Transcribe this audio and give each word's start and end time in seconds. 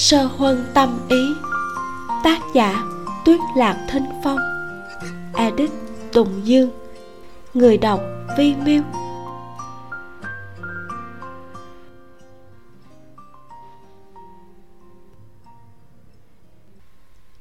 sơ 0.00 0.24
huân 0.24 0.64
tâm 0.74 0.98
ý. 1.08 1.34
Tác 2.24 2.40
giả, 2.54 2.84
tuyết 3.24 3.40
lạc 3.56 3.86
thinh 3.90 4.04
phong. 4.24 4.38
Edit, 5.34 5.70
tùng 6.12 6.46
dương. 6.46 6.70
Người 7.54 7.78
đọc, 7.78 8.00
vi 8.38 8.54
miêu. 8.54 8.82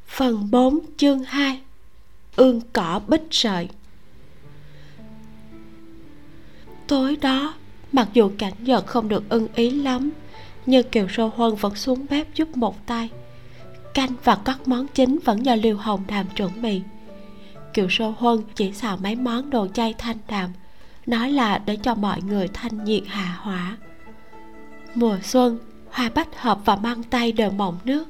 Phần 0.08 0.52
4 0.52 0.80
chương 0.98 1.24
2 1.24 1.62
Ương 2.36 2.62
cỏ 2.74 3.02
bích 3.08 3.28
sợi. 3.32 3.70
Tối 6.88 7.16
đó, 7.16 7.54
Mặc 7.92 8.08
dù 8.14 8.32
cảnh 8.38 8.54
nhật 8.60 8.88
không 8.88 9.08
được 9.10 9.30
ưng 9.30 9.48
ý 9.56 9.70
lắm 9.70 10.12
nhưng 10.66 10.90
Kiều 10.90 11.08
Sô 11.08 11.32
Huân 11.36 11.56
vẫn 11.56 11.76
xuống 11.76 12.06
bếp 12.10 12.34
giúp 12.36 12.58
một 12.58 12.86
tay. 12.88 13.10
Canh 13.94 14.12
và 14.24 14.36
các 14.36 14.68
món 14.68 14.88
chính 14.88 15.20
vẫn 15.26 15.46
do 15.46 15.56
Liêu 15.56 15.78
Hồng 15.78 16.04
Đàm 16.08 16.26
chuẩn 16.36 16.62
bị. 16.62 16.82
Kiều 17.74 17.90
Sô 17.90 18.14
Huân 18.18 18.42
chỉ 18.56 18.74
xào 18.74 18.98
mấy 18.98 19.16
món 19.16 19.50
đồ 19.50 19.68
chay 19.68 19.94
thanh 19.98 20.18
đạm, 20.28 20.50
Nói 21.06 21.32
là 21.32 21.58
để 21.58 21.76
cho 21.76 21.96
mọi 21.96 22.22
người 22.22 22.48
thanh 22.48 22.84
nhiệt 22.84 23.04
hạ 23.08 23.38
hỏa. 23.40 23.78
Mùa 24.96 25.18
xuân, 25.24 25.60
Hoa 25.92 26.10
bách 26.16 26.42
hợp 26.42 26.60
và 26.66 26.76
măng 26.76 27.04
tay 27.04 27.32
đều 27.32 27.52
mọng 27.52 27.78
nước. 27.84 28.08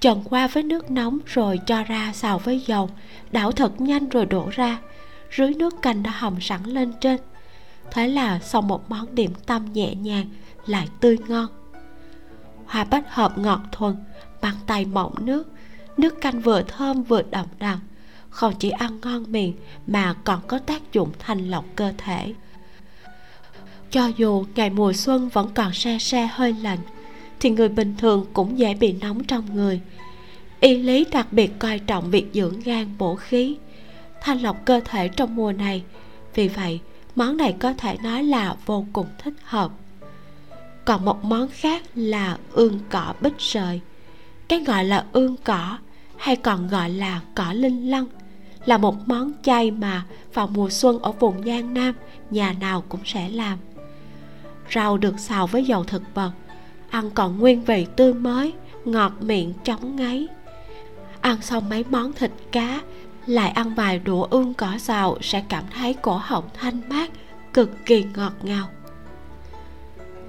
Trần 0.00 0.22
qua 0.24 0.46
với 0.46 0.62
nước 0.62 0.90
nóng 0.90 1.18
rồi 1.26 1.60
cho 1.66 1.82
ra 1.82 2.12
xào 2.14 2.38
với 2.38 2.60
dầu, 2.66 2.90
đảo 3.32 3.52
thật 3.52 3.80
nhanh 3.80 4.08
rồi 4.08 4.26
đổ 4.26 4.48
ra. 4.52 4.78
Rưới 5.36 5.54
nước 5.54 5.82
canh 5.82 6.02
đã 6.02 6.10
hầm 6.10 6.40
sẵn 6.40 6.64
lên 6.64 6.92
trên. 7.00 7.20
Thế 7.90 8.08
là 8.08 8.38
xong 8.38 8.68
một 8.68 8.90
món 8.90 9.14
điểm 9.14 9.30
tâm 9.46 9.72
nhẹ 9.72 9.94
nhàng, 9.94 10.26
lại 10.66 10.88
tươi 11.00 11.18
ngon 11.28 11.46
hoa 12.66 12.84
bách 12.84 13.14
hợp 13.14 13.38
ngọt 13.38 13.60
thuần, 13.72 13.96
bàn 14.40 14.54
tay 14.66 14.84
mọng 14.84 15.14
nước 15.20 15.48
nước 15.96 16.20
canh 16.20 16.40
vừa 16.40 16.62
thơm 16.62 17.02
vừa 17.02 17.22
đậm 17.22 17.46
đà, 17.58 17.78
không 18.30 18.54
chỉ 18.58 18.70
ăn 18.70 19.00
ngon 19.02 19.32
miệng 19.32 19.52
mà 19.86 20.14
còn 20.24 20.40
có 20.46 20.58
tác 20.58 20.92
dụng 20.92 21.10
thanh 21.18 21.50
lọc 21.50 21.64
cơ 21.76 21.92
thể. 21.98 22.34
Cho 23.90 24.10
dù 24.16 24.44
ngày 24.54 24.70
mùa 24.70 24.92
xuân 24.92 25.28
vẫn 25.28 25.50
còn 25.54 25.72
se 25.72 25.98
se 25.98 26.28
hơi 26.32 26.52
lạnh, 26.62 26.78
thì 27.40 27.50
người 27.50 27.68
bình 27.68 27.94
thường 27.98 28.26
cũng 28.32 28.58
dễ 28.58 28.74
bị 28.74 28.92
nóng 28.92 29.24
trong 29.24 29.54
người. 29.54 29.80
Y 30.60 30.76
lý 30.76 31.04
đặc 31.12 31.32
biệt 31.32 31.58
coi 31.58 31.78
trọng 31.78 32.10
việc 32.10 32.26
dưỡng 32.34 32.60
gan, 32.60 32.98
bổ 32.98 33.14
khí, 33.14 33.56
thanh 34.20 34.42
lọc 34.42 34.64
cơ 34.64 34.80
thể 34.84 35.08
trong 35.08 35.36
mùa 35.36 35.52
này. 35.52 35.82
Vì 36.34 36.48
vậy, 36.48 36.80
món 37.16 37.36
này 37.36 37.54
có 37.58 37.72
thể 37.72 37.96
nói 38.02 38.22
là 38.24 38.56
vô 38.66 38.86
cùng 38.92 39.06
thích 39.18 39.34
hợp 39.42 39.70
còn 40.84 41.04
một 41.04 41.24
món 41.24 41.48
khác 41.48 41.82
là 41.94 42.38
ương 42.52 42.78
cỏ 42.90 43.14
bích 43.20 43.34
sợi. 43.38 43.80
Cái 44.48 44.60
gọi 44.60 44.84
là 44.84 45.04
ương 45.12 45.36
cỏ 45.44 45.78
hay 46.16 46.36
còn 46.36 46.68
gọi 46.68 46.90
là 46.90 47.20
cỏ 47.34 47.52
linh 47.52 47.90
lăng 47.90 48.06
là 48.64 48.78
một 48.78 49.08
món 49.08 49.32
chay 49.42 49.70
mà 49.70 50.04
vào 50.34 50.46
mùa 50.46 50.70
xuân 50.70 50.98
ở 50.98 51.12
vùng 51.12 51.44
giang 51.44 51.74
nam, 51.74 51.94
nhà 52.30 52.54
nào 52.60 52.84
cũng 52.88 53.00
sẽ 53.04 53.28
làm. 53.28 53.58
Rau 54.74 54.98
được 54.98 55.18
xào 55.18 55.46
với 55.46 55.64
dầu 55.64 55.84
thực 55.84 56.02
vật, 56.14 56.30
ăn 56.90 57.10
còn 57.10 57.38
nguyên 57.38 57.64
vị 57.64 57.86
tươi 57.96 58.14
mới, 58.14 58.52
ngọt 58.84 59.12
miệng 59.20 59.52
chóng 59.64 59.96
ngấy 59.96 60.28
ăn 61.24 61.42
xong 61.42 61.68
mấy 61.68 61.84
món 61.90 62.12
thịt 62.12 62.30
cá, 62.52 62.80
lại 63.26 63.50
ăn 63.50 63.74
vài 63.74 63.98
đũa 63.98 64.22
ương 64.30 64.54
cỏ 64.54 64.78
xào 64.78 65.18
sẽ 65.20 65.44
cảm 65.48 65.64
thấy 65.74 65.94
cổ 65.94 66.20
họng 66.22 66.44
thanh 66.54 66.80
mát, 66.88 67.10
cực 67.52 67.70
kỳ 67.86 68.04
ngọt 68.16 68.32
ngào 68.42 68.68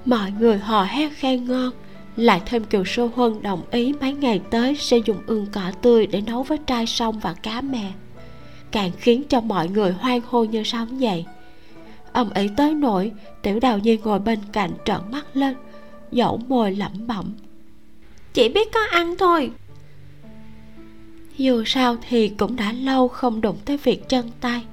mọi 0.05 0.31
người 0.39 0.57
hò 0.57 0.83
hét 0.83 1.13
khen 1.13 1.45
ngon. 1.45 1.71
Lại 2.15 2.41
thêm 2.45 2.63
kiều 2.63 2.85
sô 2.85 3.09
huân 3.15 3.41
đồng 3.41 3.61
ý 3.71 3.93
mấy 4.01 4.13
ngày 4.13 4.41
tới 4.49 4.75
sẽ 4.75 4.97
dùng 4.97 5.17
ương 5.27 5.47
cỏ 5.51 5.71
tươi 5.81 6.07
để 6.07 6.21
nấu 6.21 6.43
với 6.43 6.57
trai 6.57 6.85
sông 6.85 7.19
và 7.19 7.33
cá 7.33 7.61
mè. 7.61 7.91
Càng 8.71 8.91
khiến 8.97 9.23
cho 9.29 9.41
mọi 9.41 9.69
người 9.69 9.91
hoan 9.91 10.21
hô 10.29 10.43
như 10.43 10.63
sóng 10.63 11.01
dậy 11.01 11.25
ông 12.15 12.29
ấy 12.29 12.49
tới 12.57 12.73
nỗi 12.73 13.11
tiểu 13.41 13.59
đào 13.59 13.77
nhi 13.77 13.97
ngồi 13.97 14.19
bên 14.19 14.39
cạnh 14.51 14.71
trợn 14.85 15.01
mắt 15.11 15.25
lên 15.33 15.55
dẫu 16.11 16.37
môi 16.37 16.75
lẩm 16.75 17.07
bẩm. 17.07 17.33
Chỉ 18.33 18.49
biết 18.49 18.73
có 18.73 18.79
ăn 18.91 19.15
thôi. 19.17 19.51
Dù 21.37 21.63
sao 21.65 21.95
thì 22.09 22.27
cũng 22.27 22.55
đã 22.55 22.71
lâu 22.71 23.07
không 23.07 23.41
đụng 23.41 23.57
tới 23.65 23.77
việc 23.77 24.09
chân 24.09 24.31
tay. 24.41 24.63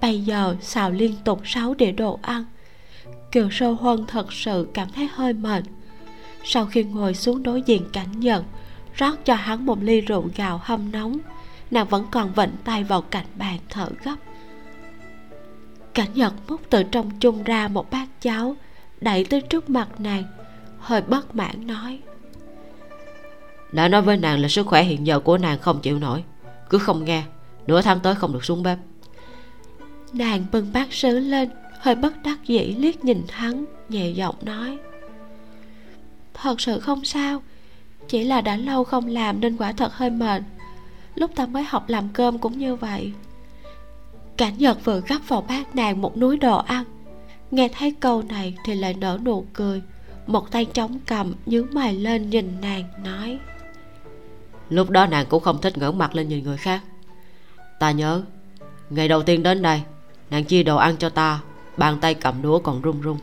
Bây 0.00 0.20
giờ 0.20 0.56
xào 0.60 0.90
liên 0.90 1.14
tục 1.24 1.40
sáu 1.44 1.74
đĩa 1.74 1.92
đồ 1.92 2.18
ăn 2.22 2.44
kiều 3.34 3.50
sơ 3.50 3.70
huân 3.70 4.06
thật 4.06 4.32
sự 4.32 4.68
cảm 4.74 4.88
thấy 4.94 5.08
hơi 5.14 5.32
mệt. 5.32 5.64
Sau 6.44 6.66
khi 6.66 6.84
ngồi 6.84 7.14
xuống 7.14 7.42
đối 7.42 7.62
diện 7.62 7.82
cảnh 7.92 8.20
nhận 8.20 8.44
rót 8.94 9.24
cho 9.24 9.34
hắn 9.34 9.66
một 9.66 9.82
ly 9.82 10.00
rượu 10.00 10.28
gạo 10.36 10.60
hâm 10.62 10.92
nóng 10.92 11.18
nàng 11.70 11.86
vẫn 11.88 12.06
còn 12.10 12.32
vịnh 12.32 12.50
tay 12.64 12.84
vào 12.84 13.02
cạnh 13.02 13.26
bàn 13.36 13.58
thở 13.70 13.88
gấp. 14.04 14.16
Cảnh 15.94 16.08
nhật 16.14 16.32
múc 16.48 16.60
từ 16.70 16.82
trong 16.82 17.10
chung 17.20 17.42
ra 17.42 17.68
một 17.68 17.90
bát 17.90 18.06
cháo 18.20 18.56
đẩy 19.00 19.24
tới 19.24 19.40
trước 19.40 19.70
mặt 19.70 19.88
nàng 20.00 20.24
hơi 20.78 21.02
bất 21.02 21.34
mãn 21.34 21.66
nói. 21.66 22.00
Đã 23.72 23.88
nói 23.88 24.02
với 24.02 24.16
nàng 24.16 24.38
là 24.38 24.48
sức 24.48 24.66
khỏe 24.66 24.82
hiện 24.82 25.06
giờ 25.06 25.20
của 25.20 25.38
nàng 25.38 25.58
không 25.58 25.80
chịu 25.80 25.98
nổi 25.98 26.24
cứ 26.70 26.78
không 26.78 27.04
nghe 27.04 27.22
nửa 27.66 27.82
tháng 27.82 28.00
tới 28.00 28.14
không 28.14 28.32
được 28.32 28.44
xuống 28.44 28.62
bếp. 28.62 28.78
Nàng 30.12 30.46
bưng 30.52 30.72
bát 30.72 30.92
sứ 30.92 31.18
lên 31.18 31.50
hơi 31.84 31.94
bất 31.94 32.22
đắc 32.22 32.38
dĩ 32.46 32.74
liếc 32.78 33.04
nhìn 33.04 33.22
hắn, 33.28 33.64
nhẹ 33.88 34.10
giọng 34.10 34.34
nói. 34.42 34.78
Thật 36.34 36.60
sự 36.60 36.80
không 36.80 37.04
sao, 37.04 37.42
chỉ 38.08 38.24
là 38.24 38.40
đã 38.40 38.56
lâu 38.56 38.84
không 38.84 39.06
làm 39.06 39.40
nên 39.40 39.56
quả 39.56 39.72
thật 39.72 39.92
hơi 39.92 40.10
mệt. 40.10 40.42
Lúc 41.14 41.30
ta 41.34 41.46
mới 41.46 41.64
học 41.64 41.88
làm 41.88 42.08
cơm 42.12 42.38
cũng 42.38 42.58
như 42.58 42.76
vậy. 42.76 43.12
Cảnh 44.36 44.54
nhật 44.58 44.84
vừa 44.84 45.00
gấp 45.00 45.18
vào 45.28 45.42
bát 45.42 45.76
nàng 45.76 46.00
một 46.00 46.16
núi 46.16 46.36
đồ 46.36 46.58
ăn. 46.58 46.84
Nghe 47.50 47.68
thấy 47.68 47.94
câu 48.00 48.22
này 48.22 48.56
thì 48.66 48.74
lại 48.74 48.94
nở 48.94 49.18
nụ 49.24 49.46
cười. 49.52 49.82
Một 50.26 50.50
tay 50.50 50.64
chống 50.64 50.98
cầm 51.06 51.34
nhướng 51.46 51.66
mày 51.72 51.94
lên 51.94 52.30
nhìn 52.30 52.60
nàng, 52.60 52.84
nói. 53.04 53.38
Lúc 54.70 54.90
đó 54.90 55.06
nàng 55.06 55.26
cũng 55.26 55.42
không 55.42 55.60
thích 55.60 55.78
ngẩng 55.78 55.98
mặt 55.98 56.14
lên 56.14 56.28
nhìn 56.28 56.44
người 56.44 56.56
khác. 56.56 56.80
Ta 57.80 57.90
nhớ, 57.90 58.22
ngày 58.90 59.08
đầu 59.08 59.22
tiên 59.22 59.42
đến 59.42 59.62
đây, 59.62 59.82
nàng 60.30 60.44
chia 60.44 60.62
đồ 60.62 60.76
ăn 60.76 60.96
cho 60.96 61.08
ta 61.08 61.40
bàn 61.76 61.98
tay 62.00 62.14
cầm 62.14 62.42
đũa 62.42 62.58
còn 62.58 62.82
run 62.82 63.00
run. 63.00 63.18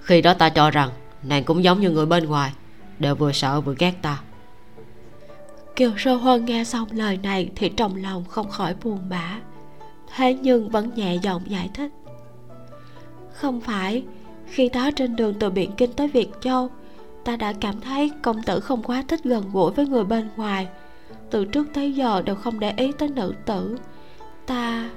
Khi 0.00 0.22
đó 0.22 0.34
ta 0.34 0.48
cho 0.48 0.70
rằng 0.70 0.90
nàng 1.22 1.44
cũng 1.44 1.64
giống 1.64 1.80
như 1.80 1.90
người 1.90 2.06
bên 2.06 2.24
ngoài 2.24 2.52
đều 2.98 3.14
vừa 3.14 3.32
sợ 3.32 3.60
vừa 3.60 3.74
ghét 3.78 3.92
ta. 4.02 4.20
Kiều 5.76 5.92
sơ 5.98 6.14
huân 6.14 6.44
nghe 6.44 6.64
xong 6.64 6.88
lời 6.92 7.18
này 7.22 7.50
thì 7.56 7.68
trong 7.68 7.96
lòng 7.96 8.24
không 8.24 8.50
khỏi 8.50 8.74
buồn 8.82 8.98
bã 9.08 9.38
thế 10.16 10.34
nhưng 10.34 10.68
vẫn 10.68 10.90
nhẹ 10.94 11.14
giọng 11.14 11.42
giải 11.46 11.70
thích. 11.74 11.90
Không 13.32 13.60
phải 13.60 14.04
khi 14.46 14.68
đó 14.68 14.90
trên 14.96 15.16
đường 15.16 15.34
từ 15.40 15.50
biển 15.50 15.72
kinh 15.76 15.92
tới 15.92 16.08
việt 16.08 16.28
châu 16.40 16.70
ta 17.24 17.36
đã 17.36 17.52
cảm 17.60 17.80
thấy 17.80 18.10
công 18.22 18.42
tử 18.42 18.60
không 18.60 18.82
quá 18.82 19.04
thích 19.08 19.20
gần 19.24 19.50
gũi 19.52 19.72
với 19.72 19.86
người 19.86 20.04
bên 20.04 20.28
ngoài. 20.36 20.68
Từ 21.30 21.44
trước 21.44 21.68
tới 21.74 21.92
giờ 21.92 22.22
đều 22.22 22.34
không 22.34 22.60
để 22.60 22.72
ý 22.76 22.92
tới 22.98 23.08
nữ 23.08 23.34
tử. 23.46 23.78
Ta 24.46 24.90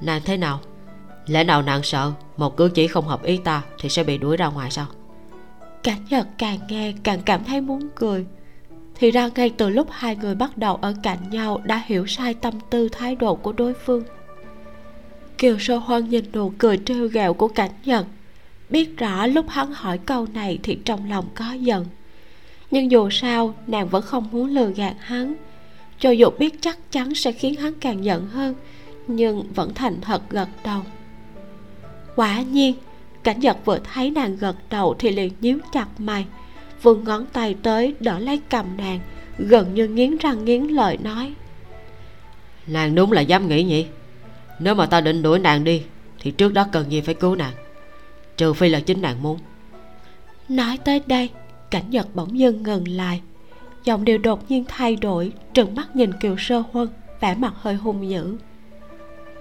nàng 0.00 0.22
thế 0.24 0.36
nào 0.36 0.60
lẽ 1.28 1.44
nào 1.44 1.62
nàng 1.62 1.82
sợ 1.82 2.12
một 2.36 2.56
cử 2.56 2.70
chỉ 2.74 2.86
không 2.86 3.06
hợp 3.06 3.22
ý 3.22 3.36
ta 3.36 3.62
thì 3.80 3.88
sẽ 3.88 4.04
bị 4.04 4.18
đuổi 4.18 4.36
ra 4.36 4.46
ngoài 4.46 4.70
sao? 4.70 4.86
Cảnh 5.82 6.04
nhật 6.10 6.26
càng 6.38 6.58
nghe 6.68 6.92
càng 7.02 7.20
cảm 7.22 7.44
thấy 7.44 7.60
muốn 7.60 7.88
cười. 7.94 8.26
Thì 8.94 9.10
ra 9.10 9.28
ngay 9.34 9.50
từ 9.50 9.68
lúc 9.68 9.88
hai 9.90 10.16
người 10.16 10.34
bắt 10.34 10.58
đầu 10.58 10.76
ở 10.76 10.94
cạnh 11.02 11.18
nhau 11.30 11.60
đã 11.64 11.82
hiểu 11.86 12.06
sai 12.06 12.34
tâm 12.34 12.54
tư, 12.70 12.88
thái 12.88 13.14
độ 13.14 13.34
của 13.34 13.52
đối 13.52 13.74
phương. 13.74 14.02
Kiều 15.38 15.58
sơ 15.58 15.76
hoan 15.76 16.08
nhìn 16.08 16.24
nụ 16.32 16.52
cười 16.58 16.78
trêu 16.84 17.08
ghẹo 17.08 17.34
của 17.34 17.48
cảnh 17.48 17.70
nhật 17.84 18.06
biết 18.70 18.98
rõ 18.98 19.26
lúc 19.26 19.48
hắn 19.48 19.72
hỏi 19.72 19.98
câu 19.98 20.26
này 20.34 20.58
thì 20.62 20.78
trong 20.84 21.10
lòng 21.10 21.24
có 21.34 21.52
giận. 21.52 21.86
Nhưng 22.70 22.90
dù 22.90 23.10
sao, 23.10 23.54
nàng 23.66 23.88
vẫn 23.88 24.02
không 24.02 24.28
muốn 24.32 24.50
lừa 24.50 24.70
gạt 24.70 24.94
hắn. 25.00 25.34
Cho 25.98 26.10
dù 26.10 26.30
biết 26.38 26.62
chắc 26.62 26.92
chắn 26.92 27.14
sẽ 27.14 27.32
khiến 27.32 27.54
hắn 27.54 27.74
càng 27.80 28.04
giận 28.04 28.26
hơn, 28.26 28.54
nhưng 29.06 29.52
vẫn 29.54 29.74
thành 29.74 30.00
thật 30.00 30.22
gật 30.30 30.48
đầu 30.64 30.82
quả 32.18 32.42
nhiên 32.42 32.74
cảnh 33.22 33.40
giật 33.40 33.56
vừa 33.64 33.78
thấy 33.78 34.10
nàng 34.10 34.36
gật 34.36 34.56
đầu 34.70 34.94
thì 34.98 35.10
liền 35.10 35.32
nhíu 35.40 35.58
chặt 35.72 35.86
mày 35.98 36.26
vươn 36.82 37.04
ngón 37.04 37.26
tay 37.32 37.56
tới 37.62 37.94
đỡ 38.00 38.18
lấy 38.18 38.40
cầm 38.50 38.66
nàng 38.76 39.00
gần 39.38 39.74
như 39.74 39.88
nghiến 39.88 40.16
răng 40.16 40.44
nghiến 40.44 40.62
lợi 40.62 40.98
nói. 41.02 41.34
Nàng 42.66 42.94
đúng 42.94 43.12
là 43.12 43.20
dám 43.20 43.48
nghĩ 43.48 43.64
nhỉ? 43.64 43.86
Nếu 44.58 44.74
mà 44.74 44.86
ta 44.86 45.00
định 45.00 45.22
đuổi 45.22 45.38
nàng 45.38 45.64
đi 45.64 45.82
thì 46.20 46.30
trước 46.30 46.52
đó 46.52 46.66
cần 46.72 46.92
gì 46.92 47.00
phải 47.00 47.14
cứu 47.14 47.34
nàng? 47.34 47.52
Trừ 48.36 48.52
phi 48.52 48.68
là 48.68 48.80
chính 48.80 49.02
nàng 49.02 49.22
muốn. 49.22 49.38
Nói 50.48 50.78
tới 50.84 51.00
đây 51.06 51.30
cảnh 51.70 51.90
nhật 51.90 52.14
bỗng 52.14 52.38
dưng 52.38 52.62
ngừng 52.62 52.88
lại. 52.88 53.20
Giọng 53.84 54.04
đều 54.04 54.18
đột 54.18 54.50
nhiên 54.50 54.64
thay 54.68 54.96
đổi 54.96 55.32
trừng 55.54 55.74
mắt 55.74 55.96
nhìn 55.96 56.12
kiều 56.12 56.36
sơ 56.38 56.62
huân 56.72 56.88
vẻ 57.20 57.34
mặt 57.34 57.54
hơi 57.56 57.74
hung 57.74 58.10
dữ. 58.10 58.36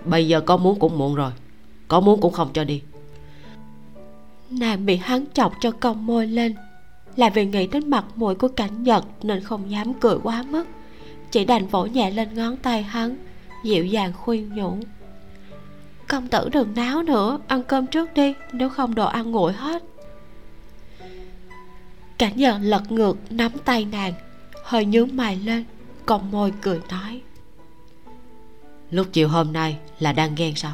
Bây 0.06 0.27
giờ 0.27 0.41
có 0.41 0.57
muốn 0.57 0.80
cũng 0.80 0.97
muộn 0.97 1.15
rồi 1.15 1.31
có 1.87 1.99
muốn 1.99 2.21
cũng 2.21 2.33
không 2.33 2.49
cho 2.53 2.63
đi. 2.63 2.81
Nàng 4.49 4.85
bị 4.85 4.95
hắn 4.95 5.25
chọc 5.33 5.53
cho 5.61 5.71
cong 5.71 6.05
môi 6.05 6.27
lên 6.27 6.55
là 7.15 7.29
vì 7.29 7.45
nghĩ 7.45 7.67
đến 7.67 7.89
mặt 7.89 8.05
mũi 8.15 8.35
của 8.35 8.47
cảnh 8.47 8.83
nhật 8.83 9.05
nên 9.23 9.43
không 9.43 9.71
dám 9.71 9.93
cười 9.93 10.17
quá 10.23 10.43
mức. 10.49 10.67
Chỉ 11.31 11.45
đành 11.45 11.67
vỗ 11.67 11.85
nhẹ 11.85 12.11
lên 12.11 12.33
ngón 12.33 12.57
tay 12.57 12.83
hắn 12.83 13.17
dịu 13.63 13.85
dàng 13.85 14.13
khuyên 14.13 14.55
nhủ. 14.55 14.77
Công 16.07 16.27
tử 16.27 16.49
đừng 16.51 16.73
náo 16.75 17.03
nữa 17.03 17.39
ăn 17.47 17.63
cơm 17.63 17.87
trước 17.87 18.13
đi 18.13 18.33
nếu 18.51 18.69
không 18.69 18.95
đồ 18.95 19.05
ăn 19.05 19.31
nguội 19.31 19.53
hết. 19.53 19.83
Cảnh 22.17 22.33
nhật 22.35 22.57
lật 22.61 22.91
ngược 22.91 23.17
nắm 23.29 23.51
tay 23.65 23.85
nàng 23.85 24.13
hơi 24.63 24.85
nhướng 24.85 25.09
mày 25.13 25.35
lên 25.35 25.63
cong 26.05 26.31
môi 26.31 26.53
cười 26.61 26.81
nói. 26.89 27.21
Lúc 28.91 29.07
chiều 29.13 29.27
hôm 29.27 29.53
nay 29.53 29.77
là 29.99 30.13
đang 30.13 30.35
ghen 30.35 30.55
sao 30.55 30.73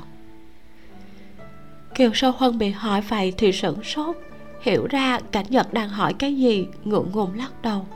kiều 1.95 2.12
sâu 2.13 2.31
huân 2.38 2.57
bị 2.57 2.69
hỏi 2.69 3.01
vậy 3.01 3.34
thì 3.38 3.51
sửng 3.51 3.84
sốt, 3.84 4.16
hiểu 4.62 4.88
ra 4.90 5.19
cảnh 5.31 5.45
nhật 5.50 5.74
đang 5.74 5.90
hỏi 5.90 6.13
cái 6.13 6.36
gì, 6.36 6.68
ngượng 6.84 7.12
ngùng 7.13 7.36
lắc 7.36 7.62
đầu. 7.62 7.88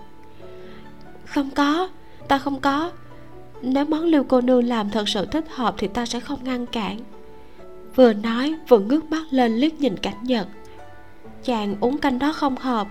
Không 1.26 1.50
có, 1.56 1.90
ta 2.28 2.38
không 2.38 2.60
có. 2.60 2.92
Nếu 3.62 3.86
món 3.86 4.04
lưu 4.04 4.24
cô 4.24 4.42
nương 4.42 4.64
làm 4.64 4.90
thật 4.90 5.10
sự 5.10 5.26
thích 5.26 5.46
hợp 5.50 5.76
thì 5.78 5.88
ta 5.88 6.06
sẽ 6.06 6.20
không 6.20 6.44
ngăn 6.44 6.66
cản. 6.66 7.00
Vừa 7.96 8.14
nói, 8.14 8.56
vừa 8.68 8.80
ngước 8.80 9.12
mắt 9.12 9.24
lên 9.30 9.56
liếc 9.56 9.80
nhìn 9.80 9.98
cảnh 9.98 10.24
nhật. 10.24 10.48
Chàng 11.44 11.76
uống 11.80 11.98
canh 11.98 12.20
đó 12.20 12.34
không 12.34 12.56
hợp. 12.56 12.88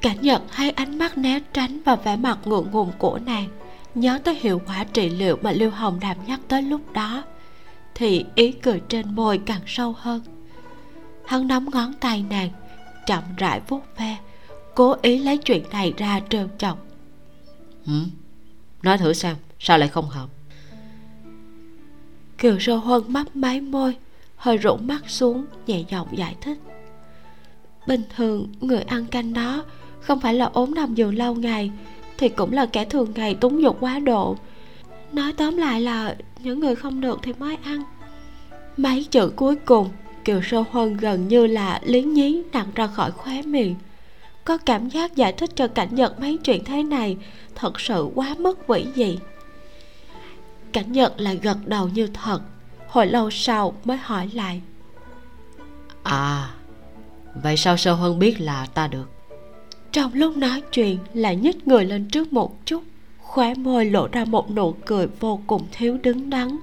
Cảnh 0.00 0.16
nhật 0.20 0.42
thấy 0.56 0.70
ánh 0.70 0.98
mắt 0.98 1.18
né 1.18 1.40
tránh 1.52 1.80
và 1.84 1.96
vẻ 1.96 2.16
mặt 2.16 2.38
ngượng 2.44 2.70
ngùng 2.72 2.92
của 2.98 3.18
nàng, 3.26 3.48
nhớ 3.94 4.18
tới 4.24 4.34
hiệu 4.34 4.60
quả 4.66 4.84
trị 4.84 5.08
liệu 5.08 5.38
mà 5.42 5.52
lưu 5.52 5.70
hồng 5.70 6.00
đàm 6.00 6.16
nhắc 6.26 6.40
tới 6.48 6.62
lúc 6.62 6.92
đó 6.92 7.22
thì 7.94 8.24
ý 8.34 8.52
cười 8.52 8.80
trên 8.88 9.14
môi 9.14 9.38
càng 9.38 9.60
sâu 9.66 9.94
hơn. 9.98 10.20
Hắn 11.26 11.46
nắm 11.46 11.68
ngón 11.72 11.92
tay 12.00 12.24
nàng 12.30 12.50
chậm 13.06 13.22
rãi 13.36 13.60
vuốt 13.68 13.82
ve 13.96 14.16
cố 14.74 14.96
ý 15.02 15.18
lấy 15.18 15.38
chuyện 15.38 15.62
này 15.72 15.94
ra 15.96 16.20
trêu 16.30 16.48
chọc. 16.58 16.86
Ừ? 17.86 17.92
nói 18.82 18.98
thử 18.98 19.12
xem 19.12 19.36
sao 19.58 19.78
lại 19.78 19.88
không 19.88 20.08
hợp? 20.08 20.28
Kiều 22.38 22.58
sơ 22.60 22.76
huân 22.76 23.02
mấp 23.08 23.36
máy 23.36 23.60
môi 23.60 23.96
hơi 24.36 24.56
rũ 24.56 24.76
mắt 24.76 25.10
xuống 25.10 25.46
nhẹ 25.66 25.84
giọng 25.90 26.18
giải 26.18 26.36
thích. 26.40 26.58
Bình 27.86 28.02
thường 28.16 28.52
người 28.60 28.82
ăn 28.82 29.06
canh 29.06 29.32
đó 29.32 29.64
không 30.00 30.20
phải 30.20 30.34
là 30.34 30.44
ốm 30.44 30.74
nằm 30.74 30.94
giường 30.94 31.14
lâu 31.14 31.34
ngày 31.34 31.70
thì 32.18 32.28
cũng 32.28 32.52
là 32.52 32.66
kẻ 32.66 32.84
thường 32.84 33.12
ngày 33.14 33.34
túng 33.34 33.62
dục 33.62 33.76
quá 33.80 33.98
độ. 33.98 34.36
Nói 35.12 35.32
tóm 35.32 35.56
lại 35.56 35.80
là 35.80 36.16
những 36.44 36.60
người 36.60 36.74
không 36.74 37.00
được 37.00 37.18
thì 37.22 37.32
mới 37.38 37.56
ăn. 37.64 37.82
Mấy 38.76 39.04
chữ 39.04 39.32
cuối 39.36 39.56
cùng 39.56 39.90
kiều 40.24 40.42
sơ 40.42 40.64
huân 40.70 40.96
gần 40.96 41.28
như 41.28 41.46
là 41.46 41.80
liến 41.84 42.12
nhí 42.12 42.42
nặng 42.52 42.68
ra 42.74 42.86
khỏi 42.86 43.10
khóe 43.10 43.42
miệng. 43.42 43.74
Có 44.44 44.58
cảm 44.58 44.88
giác 44.88 45.16
giải 45.16 45.32
thích 45.32 45.50
cho 45.54 45.68
cảnh 45.68 45.88
nhật 45.94 46.20
mấy 46.20 46.38
chuyện 46.44 46.64
thế 46.64 46.82
này 46.82 47.16
thật 47.54 47.80
sự 47.80 48.08
quá 48.14 48.34
mất 48.38 48.68
vĩ 48.68 48.86
dị. 48.94 49.18
Cảnh 50.72 50.92
nhật 50.92 51.20
lại 51.20 51.38
gật 51.42 51.58
đầu 51.66 51.88
như 51.88 52.06
thật 52.06 52.40
hồi 52.88 53.06
lâu 53.06 53.30
sau 53.30 53.74
mới 53.84 53.96
hỏi 53.96 54.30
lại. 54.34 54.62
À 56.02 56.50
vậy 57.42 57.56
sao 57.56 57.76
sơ 57.76 57.92
huân 57.92 58.18
biết 58.18 58.40
là 58.40 58.66
ta 58.74 58.88
được? 58.88 59.10
Trong 59.92 60.14
lúc 60.14 60.36
nói 60.36 60.62
chuyện 60.72 60.98
lại 61.14 61.36
nhích 61.36 61.68
người 61.68 61.84
lên 61.84 62.08
trước 62.08 62.32
một 62.32 62.66
chút 62.66 62.82
khóe 63.34 63.54
môi 63.54 63.84
lộ 63.84 64.08
ra 64.12 64.24
một 64.24 64.50
nụ 64.50 64.74
cười 64.84 65.06
vô 65.06 65.40
cùng 65.46 65.66
thiếu 65.72 65.98
đứng 66.02 66.30
đắn 66.30 66.56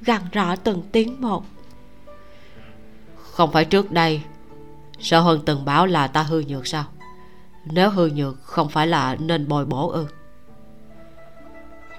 gằn 0.00 0.20
rõ 0.32 0.56
từng 0.56 0.82
tiếng 0.92 1.20
một. 1.20 1.44
Không 3.16 3.52
phải 3.52 3.64
trước 3.64 3.92
đây 3.92 4.22
sơ 5.00 5.20
huân 5.20 5.40
từng 5.46 5.64
báo 5.64 5.86
là 5.86 6.06
ta 6.06 6.22
hư 6.22 6.42
nhược 6.48 6.66
sao? 6.66 6.84
Nếu 7.64 7.90
hư 7.90 8.06
nhược 8.06 8.42
không 8.42 8.68
phải 8.68 8.86
là 8.86 9.16
nên 9.20 9.48
bồi 9.48 9.66
bổ 9.66 9.88
ư? 9.90 10.06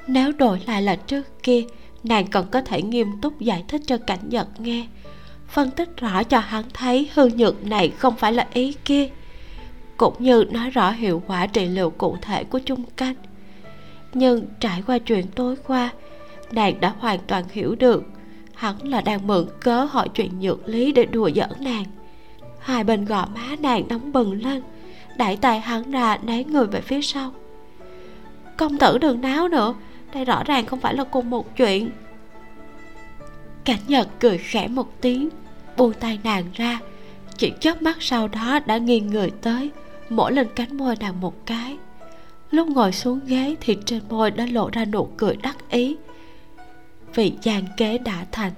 Nếu 0.08 0.32
đổi 0.32 0.62
lại 0.68 0.82
là 0.82 0.96
trước 0.96 1.44
kia 1.44 1.64
nàng 2.04 2.28
còn 2.28 2.48
có 2.48 2.62
thể 2.62 2.82
nghiêm 2.82 3.08
túc 3.22 3.40
giải 3.40 3.64
thích 3.68 3.82
cho 3.86 3.98
cảnh 3.98 4.30
nhật 4.30 4.48
nghe 4.60 4.88
phân 5.48 5.72
tích 5.72 5.98
rõ 5.98 6.24
cho 6.24 6.40
hắn 6.40 6.64
thấy 6.74 7.10
hư 7.14 7.30
nhược 7.30 7.66
này 7.66 7.90
không 7.90 8.16
phải 8.16 8.34
là 8.34 8.48
ý 8.54 8.74
kia 8.86 9.10
cũng 9.98 10.14
như 10.20 10.46
nói 10.52 10.70
rõ 10.70 10.92
hiệu 10.92 11.22
quả 11.28 11.48
trị 11.48 11.66
liệu 11.66 11.90
cụ 11.90 12.18
thể 12.22 12.44
của 12.44 12.60
chung 12.60 12.84
canh 12.98 13.16
nhưng 14.14 14.46
trải 14.60 14.84
qua 14.88 14.98
chuyện 14.98 15.26
tối 15.36 15.56
qua, 15.68 15.90
nàng 16.52 16.80
đã 16.80 16.94
hoàn 17.00 17.20
toàn 17.28 17.44
hiểu 17.52 17.76
được 17.76 18.04
hắn 18.60 18.88
là 18.88 19.02
đang 19.02 19.28
mượn 19.28 19.46
cớ 19.60 19.84
hỏi 19.84 20.10
chuyện 20.14 20.40
nhược 20.40 20.68
lý 20.68 20.92
để 20.92 21.06
đùa 21.06 21.30
giỡn 21.36 21.50
nàng. 21.60 21.84
Hai 22.60 22.84
bên 22.84 23.06
gò 23.06 23.28
má 23.36 23.56
nàng 23.60 23.88
nóng 23.88 24.12
bừng 24.12 24.44
lên, 24.44 24.62
đẩy 25.18 25.38
tay 25.38 25.60
hắn 25.60 25.92
ra 25.92 26.18
né 26.18 26.44
người 26.44 26.66
về 26.66 26.82
phía 26.82 27.02
sau. 27.02 27.32
Công 28.58 28.78
tử 28.78 28.98
đừng 28.98 29.22
náo 29.22 29.48
nữa, 29.48 29.74
đây 30.14 30.26
rõ 30.26 30.44
ràng 30.44 30.66
không 30.66 30.80
phải 30.80 30.94
là 30.94 31.04
cùng 31.04 31.30
một 31.30 31.56
chuyện. 31.58 31.90
Cảnh 33.66 33.80
nhật 33.88 34.08
cười 34.20 34.38
khẽ 34.38 34.68
một 34.68 35.02
tiếng, 35.02 35.30
buông 35.78 35.94
tay 35.94 36.20
nàng 36.24 36.44
ra. 36.54 36.80
Chỉ 37.38 37.54
chớp 37.60 37.82
mắt 37.82 37.98
sau 38.00 38.28
đó 38.28 38.60
đã 38.66 38.78
nghiêng 38.78 39.08
người 39.08 39.32
tới 39.42 39.72
mổ 40.10 40.30
lên 40.30 40.48
cánh 40.56 40.78
môi 40.78 40.96
nàng 41.00 41.22
một 41.22 41.46
cái 41.46 41.78
lúc 42.52 42.68
ngồi 42.68 42.92
xuống 42.92 43.20
ghế 43.26 43.56
thì 43.62 43.78
trên 43.86 44.02
môi 44.10 44.32
đã 44.32 44.46
lộ 44.46 44.70
ra 44.70 44.86
nụ 44.86 45.10
cười 45.18 45.36
đắc 45.36 45.58
ý. 45.70 45.98
Vì 47.16 47.34
gian 47.42 47.64
kế 47.78 47.98
đã 47.98 48.26
thành. 48.32 48.52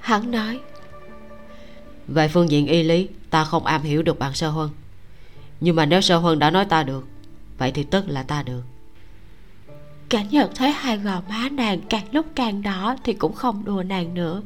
Hắn 0.00 0.30
nói 0.30 0.60
về 2.08 2.28
phương 2.28 2.50
diện 2.50 2.66
y 2.66 2.82
lý 2.82 3.08
ta 3.30 3.44
không 3.44 3.64
am 3.64 3.82
hiểu 3.82 4.02
được 4.02 4.18
bằng 4.18 4.34
sơ 4.34 4.50
huân. 4.50 4.70
Nhưng 5.60 5.76
mà 5.76 5.86
nếu 5.86 6.00
sơ 6.00 6.16
huân 6.16 6.38
đã 6.38 6.50
nói 6.50 6.64
ta 6.64 6.82
được 6.82 7.06
vậy 7.58 7.72
thì 7.72 7.84
tức 7.84 8.04
là 8.08 8.22
ta 8.22 8.42
được. 8.42 8.62
Cảnh 10.08 10.28
nhật 10.30 10.50
thấy 10.54 10.70
hai 10.70 10.98
gò 10.98 11.22
má 11.28 11.48
nàng 11.52 11.80
càng 11.90 12.06
lúc 12.12 12.26
càng 12.34 12.62
đỏ 12.62 12.96
thì 13.04 13.12
cũng 13.12 13.32
không 13.32 13.64
đùa 13.64 13.82
nàng 13.82 14.14
nữa. 14.14 14.42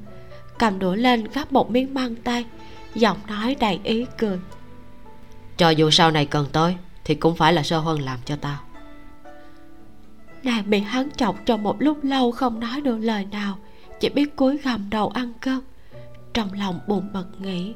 Cầm 0.58 0.78
đũa 0.78 0.94
lên 0.94 1.24
gắp 1.34 1.52
một 1.52 1.70
miếng 1.70 1.94
măng 1.94 2.16
tay 2.16 2.44
giọng 2.94 3.18
nói 3.28 3.56
đầy 3.60 3.80
ý 3.84 4.06
cười. 4.18 4.38
Cho 5.56 5.70
dù 5.70 5.90
sau 5.90 6.10
này 6.10 6.26
cần 6.26 6.46
tới 6.52 6.76
thì 7.08 7.14
cũng 7.14 7.36
phải 7.36 7.52
là 7.52 7.62
sơ 7.62 7.78
huân 7.78 7.98
làm 7.98 8.18
cho 8.24 8.36
ta 8.36 8.60
nàng 10.42 10.70
bị 10.70 10.78
hắn 10.78 11.10
chọc 11.10 11.46
trong 11.46 11.62
một 11.62 11.82
lúc 11.82 11.98
lâu 12.02 12.32
không 12.32 12.60
nói 12.60 12.80
được 12.80 12.96
lời 12.96 13.26
nào, 13.32 13.58
chỉ 14.00 14.08
biết 14.08 14.36
cúi 14.36 14.56
gầm 14.56 14.90
đầu 14.90 15.08
ăn 15.08 15.32
cơm, 15.40 15.60
trong 16.34 16.52
lòng 16.52 16.80
buồn 16.86 17.08
bực 17.12 17.26
nghĩ. 17.38 17.74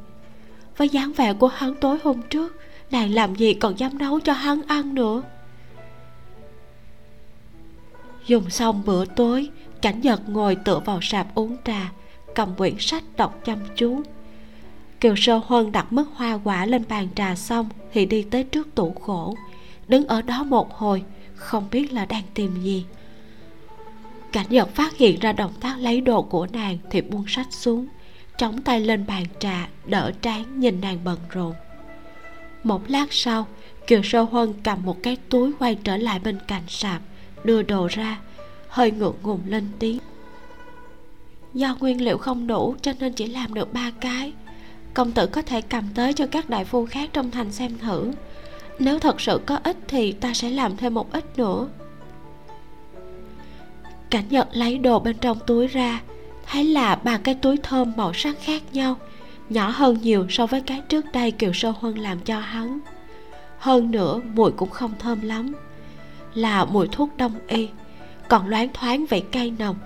Với 0.77 0.89
dáng 0.89 1.13
vẻ 1.13 1.33
của 1.33 1.49
hắn 1.49 1.75
tối 1.81 1.99
hôm 2.05 2.23
trước, 2.31 2.57
nàng 2.91 3.15
làm 3.15 3.35
gì 3.35 3.55
còn 3.55 3.79
dám 3.79 3.99
nấu 3.99 4.21
cho 4.21 4.33
hắn 4.33 4.63
ăn 4.67 4.95
nữa? 4.95 5.23
Dùng 8.27 8.51
xong 8.51 8.83
bữa 8.87 9.05
tối, 9.05 9.51
cảnh 9.83 10.01
nhật 10.01 10.29
ngồi 10.29 10.57
tựa 10.57 10.79
vào 10.79 10.99
sạp 11.03 11.35
uống 11.35 11.57
trà, 11.65 11.93
cầm 12.35 12.55
quyển 12.55 12.75
sách 12.79 13.05
đọc 13.17 13.41
chăm 13.45 13.59
chú 13.77 14.03
kiều 15.03 15.17
sơ 15.17 15.41
huân 15.47 15.73
đặt 15.73 15.93
mức 15.93 16.05
hoa 16.15 16.39
quả 16.45 16.67
lên 16.67 16.83
bàn 16.89 17.09
trà 17.15 17.35
xong 17.35 17.69
thì 17.93 18.07
đi 18.07 18.23
tới 18.23 18.45
trước 18.45 18.75
tủ 18.75 18.95
gỗ. 19.05 19.35
Đứng 19.89 20.07
ở 20.07 20.23
đó 20.23 20.45
một 20.45 20.75
hồi, 20.75 21.03
không 21.35 21.69
biết 21.71 21.93
là 21.93 22.05
đang 22.05 22.23
tìm 22.35 22.63
gì. 22.63 22.85
Cảnh 24.33 24.47
nhật 24.49 24.75
phát 24.75 24.97
hiện 24.97 25.21
ra 25.21 25.33
động 25.33 25.53
tác 25.61 25.79
lấy 25.79 26.01
đồ 26.01 26.23
của 26.23 26.47
nàng 26.53 26.79
thì 26.91 27.01
buông 27.01 27.25
sách 27.29 27.47
xuống, 27.51 27.87
chống 28.39 28.63
tay 28.63 28.81
lên 28.81 29.07
bàn 29.07 29.25
trà, 29.39 29.69
đỡ 29.87 30.13
trán 30.23 30.61
nhìn 30.61 30.81
nàng 30.81 30.99
bận 31.05 31.19
rộn. 31.31 31.55
Một 32.65 32.91
lát 32.91 33.07
sau, 33.13 33.47
kiều 33.87 34.03
sơ 34.03 34.23
huân 34.23 34.53
cầm 34.63 34.79
một 34.85 35.03
cái 35.03 35.17
túi 35.29 35.53
quay 35.59 35.75
trở 35.75 35.97
lại 35.97 36.19
bên 36.19 36.39
cạnh 36.49 36.65
sạp, 36.69 37.03
đưa 37.45 37.63
đồ 37.63 37.87
ra, 37.87 38.21
hơi 38.69 38.91
ngượng 38.91 39.17
ngùng 39.23 39.41
lên 39.47 39.69
tiếng. 39.79 39.99
Do 41.55 41.77
nguyên 41.81 42.05
liệu 42.05 42.19
không 42.19 42.47
đủ 42.47 42.75
cho 42.83 42.93
nên 43.01 43.13
chỉ 43.13 43.27
làm 43.27 43.55
được 43.55 43.73
ba 43.73 43.91
cái 44.01 44.33
công 44.95 45.13
tử 45.13 45.27
có 45.27 45.43
thể 45.43 45.61
cầm 45.61 45.85
tới 45.95 46.13
cho 46.13 46.27
các 46.27 46.51
đại 46.51 46.65
phu 46.65 46.87
khác 46.87 47.11
trong 47.13 47.31
thành 47.31 47.53
xem 47.53 47.79
thử. 47.79 48.13
Nếu 48.79 48.99
thật 48.99 49.21
sự 49.21 49.41
có 49.47 49.59
ít 49.65 49.77
thì 49.89 50.13
ta 50.13 50.35
sẽ 50.35 50.51
làm 50.51 50.77
thêm 50.77 50.95
một 50.95 51.13
ít 51.13 51.39
nữa. 51.39 51.69
Cảnh 54.11 54.25
nhật 54.31 54.49
lấy 54.53 54.79
đồ 54.79 54.99
bên 54.99 55.17
trong 55.21 55.39
túi 55.47 55.67
ra, 55.67 56.01
thấy 56.47 56.65
là 56.65 56.95
ba 56.95 57.19
cái 57.19 57.35
túi 57.35 57.57
thơm 57.57 57.93
màu 57.97 58.13
sắc 58.13 58.37
khác 58.43 58.63
nhau, 58.73 58.97
nhỏ 59.49 59.69
hơn 59.69 59.99
nhiều 60.03 60.27
so 60.31 60.47
với 60.47 60.61
cái 60.61 60.83
trước 60.89 61.05
đây 61.13 61.31
kiều 61.31 61.53
sơ 61.53 61.71
huân 61.71 61.95
làm 61.95 62.21
cho 62.21 62.41
hắn. 62.41 62.81
Hơn 63.59 63.91
nữa, 63.91 64.21
mùi 64.35 64.51
cũng 64.53 64.71
không 64.71 64.93
thơm 64.99 65.21
lắm, 65.21 65.55
là 66.35 66.65
mùi 66.65 66.89
thuốc 66.89 67.17
đông 67.17 67.33
y, 67.49 67.69
còn 68.29 68.49
loáng 68.49 68.69
thoáng 68.75 69.07
vị 69.07 69.23
cay 69.33 69.53
nồng. 69.59 69.77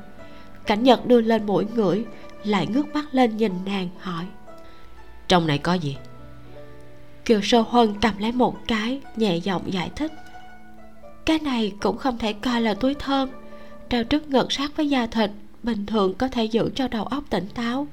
Cảnh 0.67 0.83
nhật 0.83 1.07
đưa 1.07 1.21
lên 1.21 1.47
mũi 1.47 1.67
ngửi, 1.75 2.05
lại 2.45 2.67
ngước 2.67 2.95
mắt 2.95 3.05
lên 3.13 3.37
nhìn 3.37 3.53
nàng, 3.67 3.89
hỏi 4.01 4.25
trong 5.29 5.47
này 5.47 5.59
có 5.59 5.75
gì? 5.75 5.97
Kiều 7.25 7.41
sơ 7.43 7.61
huân 7.61 7.95
cầm 8.01 8.19
lấy 8.19 8.33
một 8.33 8.57
cái, 8.67 9.01
nhẹ 9.17 9.37
giọng 9.37 9.73
giải 9.73 9.91
thích. 9.97 10.13
Cái 11.27 11.39
này 11.39 11.73
cũng 11.81 11.97
không 11.97 12.19
thể 12.19 12.33
coi 12.33 12.61
là 12.61 12.75
túi 12.75 12.95
thơm. 12.95 13.29
Treo 13.91 14.05
trước 14.05 14.29
ngực 14.29 14.53
sát 14.53 14.77
với 14.77 14.89
da 14.89 15.07
thịt, 15.07 15.31
bình 15.63 15.87
thường 15.87 16.15
có 16.15 16.29
thể 16.29 16.45
giữ 16.45 16.71
cho 16.75 16.89
đầu 16.89 17.05
óc 17.05 17.25
tỉnh 17.31 17.49
táo. 17.55 17.87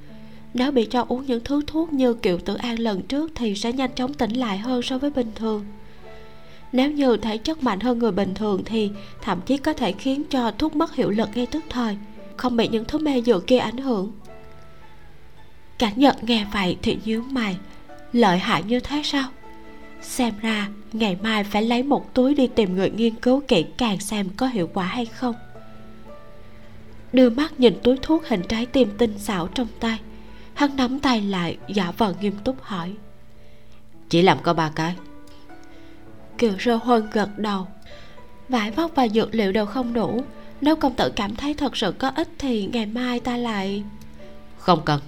Nếu 0.53 0.71
bị 0.71 0.85
cho 0.85 1.05
uống 1.07 1.25
những 1.25 1.43
thứ 1.43 1.61
thuốc 1.67 1.93
như 1.93 2.13
kiều 2.13 2.37
tử 2.37 2.55
an 2.55 2.79
lần 2.79 3.01
trước 3.01 3.31
thì 3.35 3.55
sẽ 3.55 3.73
nhanh 3.73 3.91
chóng 3.95 4.13
tỉnh 4.13 4.33
lại 4.33 4.57
hơn 4.57 4.81
so 4.81 4.97
với 4.97 5.09
bình 5.09 5.31
thường. 5.35 5.65
Nếu 6.71 6.91
như 6.91 7.17
thể 7.17 7.37
chất 7.37 7.63
mạnh 7.63 7.79
hơn 7.79 7.99
người 7.99 8.11
bình 8.11 8.33
thường 8.33 8.61
thì 8.65 8.91
thậm 9.21 9.41
chí 9.45 9.57
có 9.57 9.73
thể 9.73 9.91
khiến 9.91 10.23
cho 10.29 10.51
thuốc 10.51 10.75
mất 10.75 10.95
hiệu 10.95 11.09
lực 11.09 11.29
ngay 11.35 11.45
tức 11.45 11.63
thời, 11.69 11.97
không 12.37 12.57
bị 12.57 12.67
những 12.67 12.85
thứ 12.85 12.97
mê 12.99 13.21
dược 13.21 13.47
kia 13.47 13.57
ảnh 13.57 13.77
hưởng 13.77 14.11
cảnh 15.83 15.99
nhật 15.99 16.23
nghe 16.23 16.45
vậy 16.53 16.77
thì 16.81 16.97
nhíu 17.05 17.21
mày. 17.21 17.57
Lợi 18.13 18.37
hại 18.37 18.63
như 18.63 18.79
thế 18.79 19.01
sao? 19.03 19.29
Xem 20.01 20.33
ra 20.41 20.67
ngày 20.93 21.17
mai 21.23 21.43
phải 21.43 21.63
lấy 21.63 21.83
một 21.83 22.13
túi 22.13 22.35
đi 22.35 22.47
tìm 22.47 22.75
người 22.75 22.89
nghiên 22.89 23.15
cứu 23.15 23.41
kỹ 23.47 23.65
càng 23.77 23.99
xem 23.99 24.29
có 24.37 24.47
hiệu 24.47 24.69
quả 24.73 24.85
hay 24.85 25.05
không. 25.05 25.35
Đưa 27.13 27.29
mắt 27.29 27.59
nhìn 27.59 27.79
túi 27.83 27.97
thuốc 28.01 28.27
hình 28.27 28.41
trái 28.49 28.65
tim 28.65 28.89
tinh 28.97 29.19
xảo 29.19 29.47
trong 29.47 29.67
tay. 29.79 29.99
Hắn 30.53 30.75
nắm 30.75 30.99
tay 30.99 31.21
lại 31.21 31.57
giả 31.67 31.91
vờ 31.97 32.13
nghiêm 32.21 32.33
túc 32.43 32.61
hỏi. 32.61 32.93
Chỉ 34.09 34.21
làm 34.21 34.37
có 34.43 34.53
ba 34.53 34.71
cái. 34.75 34.95
Kiều 36.37 36.53
sơ 36.59 36.75
huân 36.75 37.09
gật 37.11 37.29
đầu. 37.37 37.67
Vải 38.49 38.71
vóc 38.71 38.91
và 38.95 39.07
dược 39.07 39.35
liệu 39.35 39.51
đều 39.51 39.65
không 39.65 39.93
đủ. 39.93 40.23
Nếu 40.61 40.75
công 40.75 40.95
tử 40.95 41.11
cảm 41.15 41.35
thấy 41.35 41.53
thật 41.53 41.77
sự 41.77 41.93
có 41.99 42.11
ích 42.15 42.29
thì 42.39 42.69
ngày 42.73 42.85
mai 42.85 43.19
ta 43.19 43.37
lại 43.37 43.83
không 44.57 44.81
cần 44.85 44.99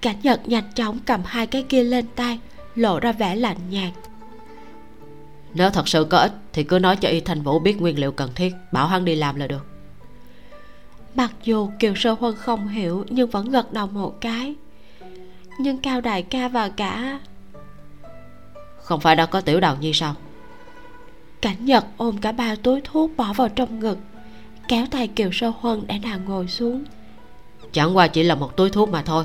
cảnh 0.00 0.16
nhật 0.22 0.48
nhanh 0.48 0.72
chóng 0.74 0.98
cầm 1.06 1.22
hai 1.24 1.46
cái 1.46 1.62
kia 1.62 1.84
lên 1.84 2.06
tay 2.16 2.38
lộ 2.74 3.00
ra 3.00 3.12
vẻ 3.12 3.36
lạnh 3.36 3.56
nhạt. 3.70 3.92
Nếu 5.54 5.70
thật 5.70 5.88
sự 5.88 6.04
có 6.04 6.18
ích 6.18 6.32
thì 6.52 6.64
cứ 6.64 6.78
nói 6.78 6.96
cho 6.96 7.08
y 7.08 7.20
thành 7.20 7.42
vũ 7.42 7.58
biết 7.58 7.80
nguyên 7.80 7.98
liệu 7.98 8.12
cần 8.12 8.30
thiết 8.34 8.54
bảo 8.72 8.86
hắn 8.86 9.04
đi 9.04 9.14
làm 9.14 9.36
là 9.36 9.46
được. 9.46 9.66
Mặc 11.14 11.32
dù 11.44 11.70
kiều 11.78 11.94
sơ 11.96 12.12
huân 12.12 12.36
không 12.36 12.68
hiểu 12.68 13.04
nhưng 13.10 13.30
vẫn 13.30 13.50
gật 13.50 13.72
đầu 13.72 13.86
một 13.86 14.20
cái. 14.20 14.54
Nhưng 15.58 15.78
cao 15.78 16.00
đại 16.00 16.22
ca 16.22 16.48
và 16.48 16.68
cả 16.68 17.20
không 18.82 19.00
phải 19.00 19.16
đã 19.16 19.26
có 19.26 19.40
tiểu 19.40 19.60
đào 19.60 19.76
nhi 19.80 19.92
sao? 19.92 20.14
Cảnh 21.40 21.64
nhật 21.64 21.84
ôm 21.96 22.18
cả 22.18 22.32
ba 22.32 22.54
túi 22.54 22.80
thuốc 22.84 23.10
bỏ 23.16 23.32
vào 23.32 23.48
trong 23.48 23.80
ngực 23.80 23.98
kéo 24.68 24.86
tay 24.90 25.08
kiều 25.08 25.30
sơ 25.32 25.52
huân 25.60 25.86
để 25.86 25.98
nàng 26.02 26.24
ngồi 26.24 26.48
xuống. 26.48 26.84
Chẳng 27.72 27.96
qua 27.96 28.08
chỉ 28.08 28.22
là 28.22 28.34
một 28.34 28.56
túi 28.56 28.70
thuốc 28.70 28.88
mà 28.88 29.02
thôi 29.02 29.24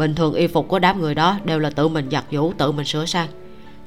bình 0.00 0.14
thường 0.14 0.34
y 0.34 0.46
phục 0.46 0.68
của 0.68 0.78
đám 0.78 1.00
người 1.00 1.14
đó 1.14 1.38
đều 1.44 1.58
là 1.58 1.70
tự 1.70 1.88
mình 1.88 2.08
giặt 2.10 2.24
giũ, 2.30 2.52
tự 2.58 2.72
mình 2.72 2.86
sửa 2.86 3.06
sang. 3.06 3.28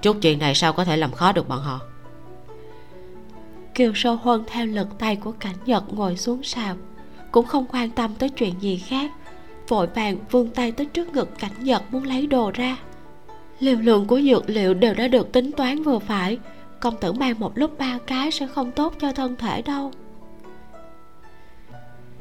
Chút 0.02 0.18
chuyện 0.22 0.40
này 0.40 0.56
sao 0.56 0.74
có 0.74 0.86
thể 0.86 0.98
làm 0.98 1.12
khó 1.12 1.32
được 1.32 1.48
bọn 1.48 1.60
họ? 1.60 1.80
Kiều 3.74 3.92
sơ 3.96 4.12
huân 4.14 4.44
theo 4.48 4.66
lực 4.66 4.88
tay 5.00 5.16
của 5.16 5.32
cảnh 5.32 5.56
nhật 5.66 5.94
ngồi 5.94 6.18
xuống 6.18 6.44
sào 6.44 6.76
cũng 7.32 7.46
không 7.46 7.66
quan 7.72 7.90
tâm 7.90 8.12
tới 8.20 8.30
chuyện 8.30 8.54
gì 8.60 8.78
khác. 8.78 9.12
Vội 9.68 9.88
vàng 9.88 10.18
vươn 10.32 10.50
tay 10.50 10.72
tới 10.72 10.86
trước 10.86 11.14
ngực 11.14 11.40
cảnh 11.40 11.52
nhật 11.60 11.84
muốn 11.92 12.04
lấy 12.04 12.28
đồ 12.28 12.52
ra. 12.54 12.78
Liều 13.60 13.78
lượng 13.78 14.08
của 14.08 14.22
dược 14.22 14.50
liệu 14.50 14.74
đều 14.74 14.94
đã 14.94 15.08
được 15.08 15.32
tính 15.32 15.52
toán 15.52 15.84
vừa 15.84 16.00
phải, 16.00 16.38
công 16.80 16.98
tử 16.98 17.14
mang 17.14 17.40
một 17.40 17.58
lúc 17.58 17.80
ba 17.80 17.98
cái 18.08 18.32
sẽ 18.32 18.48
không 18.48 18.72
tốt 18.72 18.94
cho 19.00 19.12
thân 19.12 19.36
thể 19.36 19.62
đâu. 19.62 19.92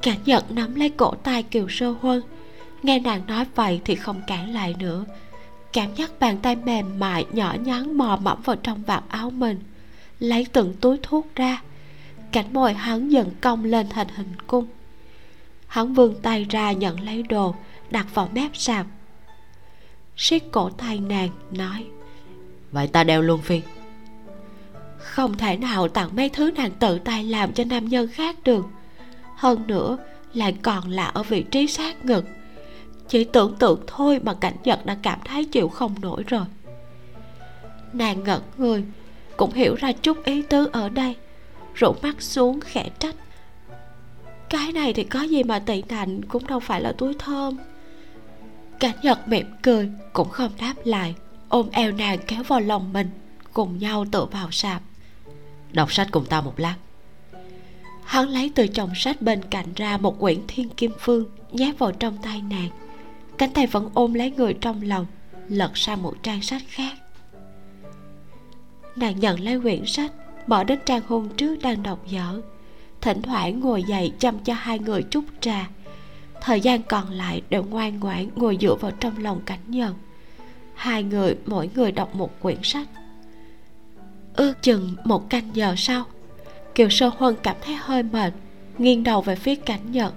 Cảnh 0.03 0.19
nhật 0.25 0.51
nắm 0.51 0.75
lấy 0.75 0.89
cổ 0.89 1.15
tay 1.23 1.43
kiều 1.43 1.67
sơ 1.69 1.95
huân 2.01 2.23
nghe 2.83 2.99
nàng 2.99 3.27
nói 3.27 3.47
vậy 3.55 3.81
thì 3.85 3.95
không 3.95 4.23
cản 4.27 4.55
lại 4.55 4.75
nữa. 4.79 5.05
Cảm 5.73 5.95
giác 5.95 6.11
bàn 6.21 6.39
tay 6.43 6.57
mềm 6.57 6.99
mại 6.99 7.27
nhỏ 7.33 7.57
nhắn 7.65 7.99
mò 7.99 8.19
mẫm 8.23 8.43
vào 8.43 8.57
trong 8.57 8.83
vạt 8.83 9.05
áo 9.09 9.31
mình. 9.31 9.61
Lấy 10.19 10.47
từng 10.53 10.75
túi 10.81 10.99
thuốc 11.03 11.27
ra. 11.37 11.62
Cảnh 12.33 12.53
môi 12.53 12.73
hắn 12.73 13.09
dần 13.09 13.31
cong 13.41 13.65
lên 13.65 13.89
thành 13.89 14.09
hình 14.17 14.33
cung. 14.47 14.67
Hắn 15.67 15.95
vươn 15.95 16.15
tay 16.23 16.47
ra 16.51 16.73
nhận 16.73 17.01
lấy 17.01 17.23
đồ 17.23 17.55
đặt 17.91 18.07
vào 18.15 18.29
mép 18.33 18.57
sạp. 18.57 18.87
Siết 20.17 20.43
cổ 20.53 20.71
tay 20.71 21.01
nàng 21.01 21.29
nói 21.51 21.87
vậy 22.73 22.87
ta 22.87 23.05
đeo 23.05 23.23
luôn 23.23 23.43
phi 23.43 23.61
không 25.03 25.37
thể 25.39 25.57
nào 25.57 25.89
tặng 25.89 26.17
mấy 26.17 26.29
thứ 26.29 26.51
nàng 26.51 26.71
tự 26.71 26.99
tay 26.99 27.25
làm 27.25 27.53
cho 27.53 27.65
nam 27.65 27.89
nhân 27.89 28.09
khác 28.09 28.37
được. 28.45 28.67
Hơn 29.37 29.67
nữa 29.67 29.99
lại 30.35 30.57
còn 30.62 30.91
là 30.91 31.07
ở 31.07 31.23
vị 31.23 31.43
trí 31.43 31.67
sát 31.67 32.05
ngực 32.05 32.25
chỉ 33.09 33.25
tưởng 33.25 33.57
tượng 33.59 33.81
thôi 33.87 34.21
mà 34.23 34.35
cảnh 34.35 34.57
nhật 34.65 34.87
đã 34.87 34.97
cảm 35.03 35.19
thấy 35.25 35.45
chịu 35.45 35.69
không 35.69 35.95
nổi 36.01 36.25
rồi. 36.27 36.45
Nàng 37.93 38.25
ngẩn 38.25 38.43
người, 38.57 38.85
cũng 39.37 39.53
hiểu 39.53 39.75
ra 39.75 39.93
chút 39.93 40.25
ý 40.25 40.43
tứ 40.43 40.69
ở 40.73 40.89
đây 40.89 41.17
rủ 41.75 41.95
mắt 42.03 42.23
xuống 42.23 42.61
khẽ 42.61 42.89
trách. 42.99 43.15
Cái 44.49 44.73
này 44.73 44.93
thì 44.93 45.05
có 45.05 45.23
gì 45.23 45.43
mà 45.43 45.59
tị 45.59 45.83
nạnh 45.89 46.25
cũng 46.25 46.47
đâu 46.47 46.61
phải 46.61 46.81
là 46.81 46.93
túi 46.93 47.15
thơm. 47.19 47.59
Cảnh 48.81 48.97
nhật 49.03 49.29
mỉm 49.29 49.47
cười, 49.63 49.91
cũng 50.13 50.29
không 50.29 50.53
đáp 50.61 50.75
lại, 50.85 51.15
ôm 51.49 51.69
eo 51.73 51.93
nàng 51.93 52.19
kéo 52.27 52.43
vào 52.43 52.61
lòng 52.61 52.93
mình, 52.93 53.11
cùng 53.53 53.79
nhau 53.79 54.05
tựa 54.13 54.25
vào 54.25 54.51
sạp. 54.51 54.83
Đọc 55.73 55.93
sách 55.93 56.09
cùng 56.11 56.27
ta 56.27 56.41
một 56.41 56.55
lát. 56.57 56.77
Hắn 58.05 58.29
lấy 58.29 58.53
từ 58.55 58.69
chồng 58.69 58.91
sách 58.95 59.23
bên 59.23 59.43
cạnh 59.51 59.67
ra 59.77 59.97
một 59.97 60.21
quyển 60.21 60.39
thiên 60.49 60.69
kim 60.69 60.93
phương, 60.99 61.25
nhét 61.53 61.79
vào 61.79 61.93
trong 61.93 62.17
tay 62.23 62.43
nàng 62.51 62.69
cánh 63.43 63.53
tay 63.53 63.67
vẫn 63.67 63.91
ôm 63.95 64.15
lấy 64.15 64.31
người 64.31 64.55
trong 64.55 64.83
lòng, 64.83 65.07
lật 65.49 65.71
sang 65.75 66.03
một 66.03 66.15
trang 66.23 66.43
sách 66.43 66.63
khác. 66.69 66.93
Nàng 68.97 69.21
nhận 69.21 69.41
lấy 69.41 69.61
quyển 69.61 69.87
sách, 69.87 70.13
bỏ 70.47 70.65
đến 70.65 70.79
trang 70.87 71.03
hôm 71.09 71.29
trước 71.37 71.57
đang 71.63 71.83
đọc 71.83 72.07
dở. 72.07 72.41
Thỉnh 73.01 73.23
thoảng 73.23 73.61
ngồi 73.61 73.83
dậy 73.83 74.13
chăm 74.19 74.39
cho 74.39 74.55
hai 74.55 74.79
người 74.79 75.03
chút 75.03 75.25
trà. 75.41 75.69
Thời 76.41 76.61
gian 76.61 76.83
còn 76.83 77.11
lại 77.11 77.43
đều 77.51 77.65
ngoan 77.65 78.01
ngoãn 78.01 78.29
ngồi 78.37 78.59
dựa 78.61 78.75
vào 78.75 78.91
trong 78.91 79.23
lòng 79.23 79.41
cảnh 79.47 79.61
nhân. 79.67 79.95
Hai 80.75 81.03
người, 81.03 81.37
mỗi 81.47 81.71
người 81.75 81.93
đọc 81.93 82.15
một 82.15 82.41
quyển 82.41 82.59
sách. 82.63 82.89
Ước 84.37 84.63
chừng 84.63 84.97
một 85.05 85.31
canh 85.31 85.51
giờ 85.55 85.75
sau, 85.77 86.05
kiều 86.75 86.89
sơ 86.89 87.11
huân 87.19 87.35
cảm 87.43 87.57
thấy 87.61 87.75
hơi 87.75 88.03
mệt, 88.03 88.33
nghiêng 88.79 89.05
đầu 89.05 89.23
về 89.23 89.37
phía 89.37 89.55
cảnh 89.55 89.93
nhật 89.93 90.15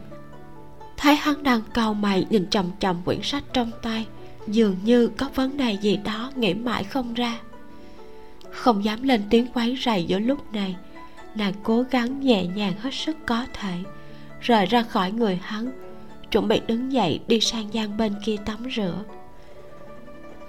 thấy 0.98 1.16
hắn 1.16 1.44
đang 1.44 1.62
cau 1.74 1.94
mày 1.94 2.26
nhìn 2.30 2.50
chằm 2.50 2.66
chằm 2.80 3.02
quyển 3.06 3.20
sách 3.24 3.44
trong 3.54 3.72
tay, 3.82 4.06
dường 4.48 4.76
như 4.84 5.08
có 5.08 5.30
vấn 5.36 5.58
đề 5.58 5.78
gì 5.82 5.98
đó 5.98 6.32
nghĩ 6.36 6.54
mãi 6.54 6.84
không 6.84 7.14
ra. 7.14 7.40
Không 8.52 8.84
dám 8.84 9.04
lên 9.04 9.24
tiếng 9.30 9.48
quấy 9.54 9.78
rầy 9.86 10.04
giữa 10.04 10.20
lúc 10.20 10.54
này, 10.54 10.76
nàng 11.36 11.54
cố 11.64 11.84
gắng 11.92 12.20
nhẹ 12.20 12.46
nhàng 12.46 12.74
hết 12.80 12.94
sức 12.94 13.18
có 13.26 13.46
thể, 13.54 13.74
rời 14.42 14.66
ra 14.66 14.84
khỏi 14.84 15.12
người 15.12 15.40
hắn, 15.44 15.72
chuẩn 16.32 16.48
bị 16.48 16.62
đứng 16.68 16.92
dậy 16.92 17.20
đi 17.28 17.40
sang 17.40 17.74
gian 17.74 17.98
bên 17.98 18.14
kia 18.26 18.36
tắm 18.46 18.58
rửa. 18.76 19.04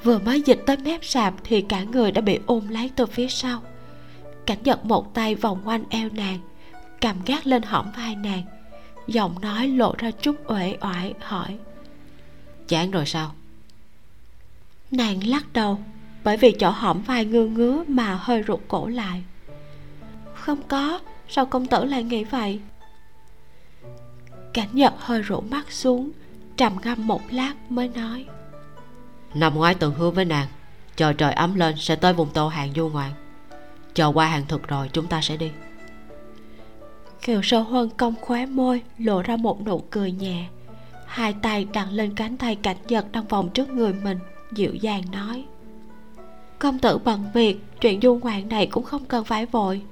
Vừa 0.03 0.19
mới 0.19 0.43
dịch 0.43 0.63
tới 0.67 0.77
mép 0.77 1.05
sạp 1.05 1.35
thì 1.45 1.61
cả 1.61 1.83
người 1.83 2.13
đã 2.13 2.21
bị 2.21 2.39
ôm 2.47 2.69
lấy 2.69 2.91
từ 2.97 3.07
phía 3.07 3.29
sau. 3.29 3.63
Cảnh 4.47 4.59
giật 4.65 4.85
một 4.85 5.15
tay 5.15 5.35
vòng 5.35 5.61
quanh 5.65 5.85
eo 5.91 6.09
nàng, 6.13 6.39
cầm 7.01 7.17
gác 7.27 7.47
lên 7.47 7.63
hõm 7.63 7.87
vai 7.97 8.17
nàng 8.17 8.43
giọng 9.07 9.41
nói 9.41 9.69
lộ 9.69 9.95
ra 9.99 10.11
chút 10.11 10.37
uể 10.47 10.77
oải 10.81 11.15
hỏi. 11.21 11.59
Chán 12.69 12.91
rồi 12.91 13.07
sao? 13.07 13.35
Nàng 14.91 15.27
lắc 15.27 15.53
đầu 15.53 15.79
bởi 16.25 16.37
vì 16.37 16.57
chỗ 16.59 16.71
hõm 16.71 17.03
vai 17.03 17.25
ngứa 17.25 17.47
ngứa 17.47 17.85
mà 17.89 18.15
hơi 18.15 18.43
rụt 18.49 18.61
cổ 18.69 18.89
lại. 18.89 19.25
Không 20.35 20.63
có 20.69 21.01
sao 21.29 21.47
công 21.47 21.67
tử 21.67 21.85
lại 21.85 22.03
nghĩ 22.05 22.25
vậy? 22.25 22.61
Cảnh 24.53 24.69
nhật 24.73 24.95
hơi 24.99 25.23
rũ 25.23 25.41
mắt 25.41 25.73
xuống 25.73 26.11
trầm 26.57 26.73
ngâm 26.85 27.07
một 27.07 27.23
lát 27.31 27.55
mới 27.69 27.89
nói. 27.89 28.27
Năm 29.35 29.55
ngoái 29.55 29.75
từng 29.75 29.95
hứa 29.95 30.11
với 30.11 30.25
nàng 30.25 30.49
chờ 30.97 31.13
trời 31.13 31.33
ấm 31.33 31.55
lên 31.55 31.75
sẽ 31.79 31.97
tới 31.97 32.13
vùng 32.13 32.31
tô 32.31 32.49
hàng 32.49 32.73
du 32.77 32.89
ngoạn. 32.89 33.13
Chờ 33.95 34.07
qua 34.15 34.27
hàng 34.27 34.47
thực 34.49 34.69
rồi 34.69 34.91
chúng 34.93 35.07
ta 35.07 35.21
sẽ 35.21 35.37
đi 35.37 35.51
kiều 37.27 37.43
sơ 37.43 37.61
huân 37.61 37.91
cong 37.97 38.15
khóe 38.21 38.47
môi, 38.47 38.83
lộ 38.99 39.23
ra 39.23 39.37
một 39.37 39.67
nụ 39.67 39.79
cười 39.91 40.13
nhẹ. 40.13 40.47
Hai 41.07 41.35
tay 41.43 41.67
đặt 41.73 41.89
lên 41.93 42.15
cánh 42.15 42.37
tay 42.37 42.57
cảnh 42.57 42.77
giật 42.89 43.07
đang 43.13 43.27
vòng 43.27 43.51
trước 43.55 43.69
người 43.69 43.93
mình, 43.93 44.19
dịu 44.53 44.75
dàng 44.75 45.03
nói. 45.13 45.45
Công 46.59 46.79
tử 46.79 46.99
bận 46.99 47.25
việc, 47.35 47.61
chuyện 47.81 48.01
du 48.01 48.15
ngoạn 48.15 48.49
này 48.49 48.67
cũng 48.67 48.85
không 48.85 49.05
cần 49.05 49.25
phải 49.25 49.47
vội. 49.47 49.83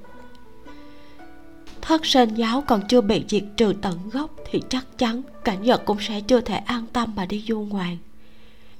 Thất 1.80 2.06
sinh 2.06 2.34
giáo 2.34 2.64
còn 2.66 2.82
chưa 2.88 3.00
bị 3.00 3.24
diệt 3.28 3.44
trừ 3.56 3.74
tận 3.82 4.10
gốc 4.12 4.30
thì 4.50 4.62
chắc 4.68 4.98
chắn 4.98 5.22
cảnh 5.44 5.62
giật 5.62 5.82
cũng 5.84 5.98
sẽ 6.00 6.20
chưa 6.20 6.40
thể 6.40 6.56
an 6.56 6.86
tâm 6.92 7.12
mà 7.16 7.26
đi 7.26 7.44
du 7.48 7.60
ngoạn. 7.60 7.96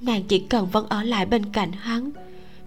Nàng 0.01 0.23
chỉ 0.23 0.39
cần 0.39 0.65
vẫn 0.65 0.85
ở 0.89 1.03
lại 1.03 1.25
bên 1.25 1.45
cạnh 1.45 1.71
hắn. 1.71 2.11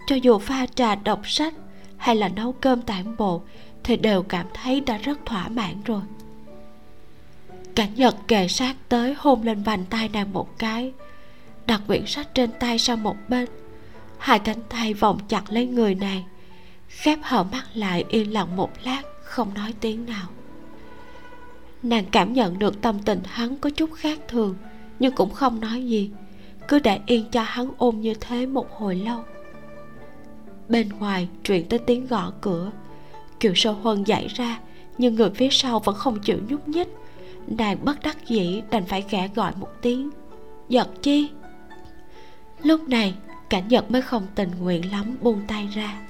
Cho 0.07 0.15
dù 0.15 0.37
pha 0.37 0.65
trà 0.75 0.95
đọc 0.95 1.21
sách 1.23 1.53
hay 1.97 2.15
là 2.15 2.27
nấu 2.27 2.51
cơm 2.51 2.81
tản 2.81 3.17
bộ 3.17 3.41
thì 3.89 3.97
đều 3.97 4.23
cảm 4.23 4.45
thấy 4.53 4.81
đã 4.81 4.97
rất 4.97 5.25
thỏa 5.25 5.47
mãn 5.47 5.75
rồi. 5.85 6.01
Cảnh 7.75 7.95
nhật 7.95 8.15
kề 8.27 8.47
sát 8.47 8.75
tới 8.89 9.15
hôn 9.17 9.43
lên 9.43 9.63
vành 9.63 9.85
tay 9.85 10.09
nàng 10.09 10.33
một 10.33 10.59
cái, 10.59 10.93
đặt 11.65 11.81
quyển 11.87 12.05
sách 12.05 12.27
trên 12.33 12.49
tay 12.59 12.79
sang 12.79 13.03
một 13.03 13.15
bên, 13.29 13.49
hai 14.17 14.39
cánh 14.39 14.61
tay 14.69 14.93
vòng 14.93 15.19
chặt 15.27 15.43
lấy 15.49 15.67
người 15.67 15.95
nàng 15.95 16.23
khép 16.87 17.19
hở 17.21 17.43
mắt 17.43 17.63
lại 17.73 18.05
yên 18.09 18.33
lặng 18.33 18.55
một 18.55 18.71
lát, 18.83 19.01
không 19.23 19.53
nói 19.53 19.73
tiếng 19.79 20.05
nào. 20.05 20.27
Nàng 21.83 22.05
cảm 22.11 22.33
nhận 22.33 22.59
được 22.59 22.81
tâm 22.81 22.99
tình 23.05 23.21
hắn 23.25 23.57
có 23.57 23.69
chút 23.69 23.89
khác 23.93 24.19
thường, 24.27 24.55
nhưng 24.99 25.15
cũng 25.15 25.33
không 25.33 25.59
nói 25.59 25.85
gì, 25.85 26.11
cứ 26.67 26.79
để 26.79 26.99
yên 27.05 27.25
cho 27.31 27.41
hắn 27.41 27.71
ôm 27.77 28.01
như 28.01 28.13
thế 28.19 28.45
một 28.45 28.71
hồi 28.71 28.95
lâu. 28.95 29.23
Bên 30.67 30.89
ngoài 30.89 31.27
truyền 31.43 31.69
tới 31.69 31.79
tiếng 31.79 32.07
gõ 32.07 32.31
cửa 32.41 32.71
kiều 33.39 33.53
sơ 33.55 33.71
huân 33.71 34.03
dậy 34.03 34.27
ra, 34.35 34.59
nhưng 34.97 35.15
người 35.15 35.29
phía 35.29 35.49
sau 35.51 35.79
vẫn 35.79 35.95
không 35.95 36.19
chịu 36.19 36.39
nhúc 36.47 36.67
nhích. 36.67 36.87
Nàng 37.47 37.77
bất 37.85 37.99
đắc 38.03 38.17
dĩ 38.27 38.61
đành 38.69 38.85
phải 38.85 39.01
khẽ 39.01 39.29
gọi 39.35 39.51
một 39.59 39.69
tiếng, 39.81 40.09
giật 40.69 40.87
chi? 41.01 41.29
Lúc 42.63 42.89
này, 42.89 43.13
cảnh 43.49 43.63
giật 43.67 43.91
mới 43.91 44.01
không 44.01 44.27
tình 44.35 44.49
nguyện 44.59 44.91
lắm 44.91 45.17
buông 45.21 45.41
tay 45.47 45.69
ra. 45.75 46.01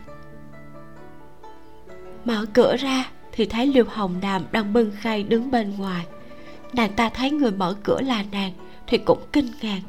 Mở 2.25 2.45
cửa 2.53 2.75
ra 2.79 3.09
thì 3.31 3.45
thấy 3.45 3.67
liêu 3.67 3.86
hồng 3.89 4.15
đàm 4.21 4.43
đang 4.51 4.74
bưng 4.74 4.91
khay 5.00 5.24
đứng 5.24 5.51
bên 5.51 5.74
ngoài. 5.77 6.05
Nàng 6.74 6.93
ta 6.93 7.09
thấy 7.09 7.31
người 7.31 7.51
mở 7.51 7.75
cửa 7.83 8.01
là 8.01 8.24
nàng 8.31 8.51
thì 8.88 8.98
cũng 8.98 9.19
kinh 9.33 9.48
ngạc, 9.62 9.81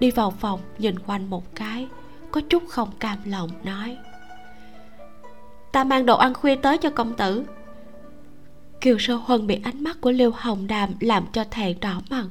đi 0.00 0.10
vào 0.10 0.30
phòng 0.30 0.60
nhìn 0.78 0.98
quanh 0.98 1.30
một 1.30 1.54
cái, 1.54 1.88
có 2.30 2.40
chút 2.48 2.62
không 2.68 2.90
cam 2.98 3.18
lòng 3.24 3.50
nói 3.64 3.96
ta 5.74 5.84
mang 5.84 6.06
đồ 6.06 6.16
ăn 6.16 6.34
khuya 6.34 6.56
tới 6.56 6.78
cho 6.78 6.90
công 6.90 7.16
tử. 7.16 7.44
Kiều 8.80 8.98
sơ 8.98 9.14
huân 9.14 9.46
bị 9.46 9.58
ánh 9.62 9.84
mắt 9.84 10.00
của 10.00 10.10
liêu 10.10 10.30
hồng 10.36 10.66
đàm 10.66 10.90
làm 11.00 11.24
cho 11.32 11.44
thẹn 11.44 11.80
đỏ 11.80 12.02
mặt. 12.10 12.26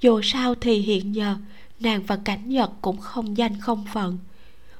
Dù 0.00 0.20
sao 0.22 0.54
thì 0.54 0.78
hiện 0.78 1.14
giờ, 1.14 1.34
nàng 1.80 2.02
và 2.06 2.16
cảnh 2.16 2.48
nhật 2.48 2.70
cũng 2.80 2.96
không 2.96 3.36
danh 3.36 3.60
không 3.60 3.84
phận. 3.92 4.18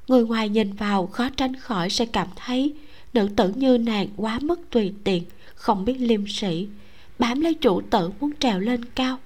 Người 0.09 0.25
ngoài 0.25 0.49
nhìn 0.49 0.73
vào 0.73 1.07
khó 1.07 1.29
tránh 1.37 1.57
khỏi 1.57 1.91
sẽ 1.91 2.07
cảm 2.07 2.29
thấy 2.37 2.75
nữ 3.13 3.29
tử 3.37 3.53
như 3.57 3.79
nàng 3.79 4.09
quá 4.17 4.39
mức 4.43 4.61
tùy 4.71 4.93
tiện, 5.05 5.25
không 5.55 5.85
biết 5.85 5.97
liêm 5.99 6.27
sĩ 6.29 6.69
bám 7.19 7.41
lấy 7.41 7.55
chủ 7.55 7.81
tử 7.91 8.11
muốn 8.21 8.31
trèo 8.39 8.61
lên 8.61 8.85
cao. 8.85 9.19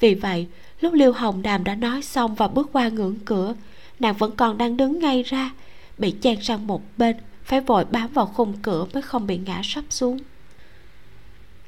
Vì 0.00 0.14
vậy, 0.14 0.46
lúc 0.80 0.92
liêu 0.92 1.12
hồng 1.12 1.42
đàm 1.42 1.64
đã 1.64 1.74
nói 1.74 2.02
xong 2.02 2.34
và 2.34 2.48
bước 2.48 2.68
qua 2.72 2.88
ngưỡng 2.88 3.16
cửa, 3.24 3.54
nàng 4.00 4.14
vẫn 4.14 4.36
còn 4.36 4.58
đang 4.58 4.76
đứng 4.76 4.98
ngay 4.98 5.22
ra, 5.22 5.50
bị 5.98 6.14
chen 6.20 6.42
sang 6.42 6.66
một 6.66 6.82
bên 6.96 7.16
phải 7.48 7.60
vội 7.60 7.84
bám 7.84 8.12
vào 8.12 8.26
khung 8.26 8.56
cửa 8.62 8.86
mới 8.94 9.02
không 9.02 9.26
bị 9.26 9.38
ngã 9.38 9.60
sắp 9.64 9.84
xuống. 9.90 10.18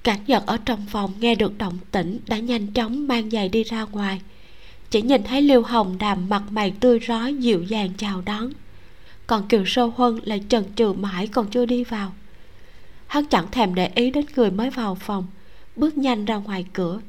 Cảnh 0.02 0.18
nhật 0.26 0.46
ở 0.46 0.56
trong 0.64 0.86
phòng 0.88 1.12
nghe 1.20 1.34
được 1.34 1.58
động 1.58 1.78
tĩnh 1.90 2.18
đã 2.26 2.38
nhanh 2.38 2.66
chóng 2.66 3.08
mang 3.08 3.30
giày 3.30 3.48
đi 3.48 3.64
ra 3.64 3.82
ngoài. 3.82 4.20
Chỉ 4.90 5.02
nhìn 5.02 5.22
thấy 5.22 5.42
liêu 5.42 5.62
hồng 5.62 5.96
đàm 5.98 6.28
mặt 6.28 6.42
mày 6.50 6.70
tươi 6.80 6.98
rói 6.98 7.34
dịu 7.34 7.62
dàng 7.62 7.90
chào 7.96 8.22
đón. 8.26 8.50
Còn 9.26 9.48
kiều 9.48 9.64
sơ 9.66 9.84
huân 9.84 10.20
lại 10.24 10.44
chần 10.48 10.64
chừ 10.76 10.92
mãi 10.92 11.26
còn 11.26 11.50
chưa 11.50 11.66
đi 11.66 11.84
vào. 11.84 12.12
Hắn 13.06 13.24
chẳng 13.26 13.50
thèm 13.50 13.74
để 13.74 13.90
ý 13.94 14.10
đến 14.10 14.24
người 14.36 14.50
mới 14.50 14.70
vào 14.70 14.94
phòng, 14.94 15.26
bước 15.76 15.98
nhanh 15.98 16.24
ra 16.24 16.36
ngoài 16.36 16.66
cửa. 16.72 17.00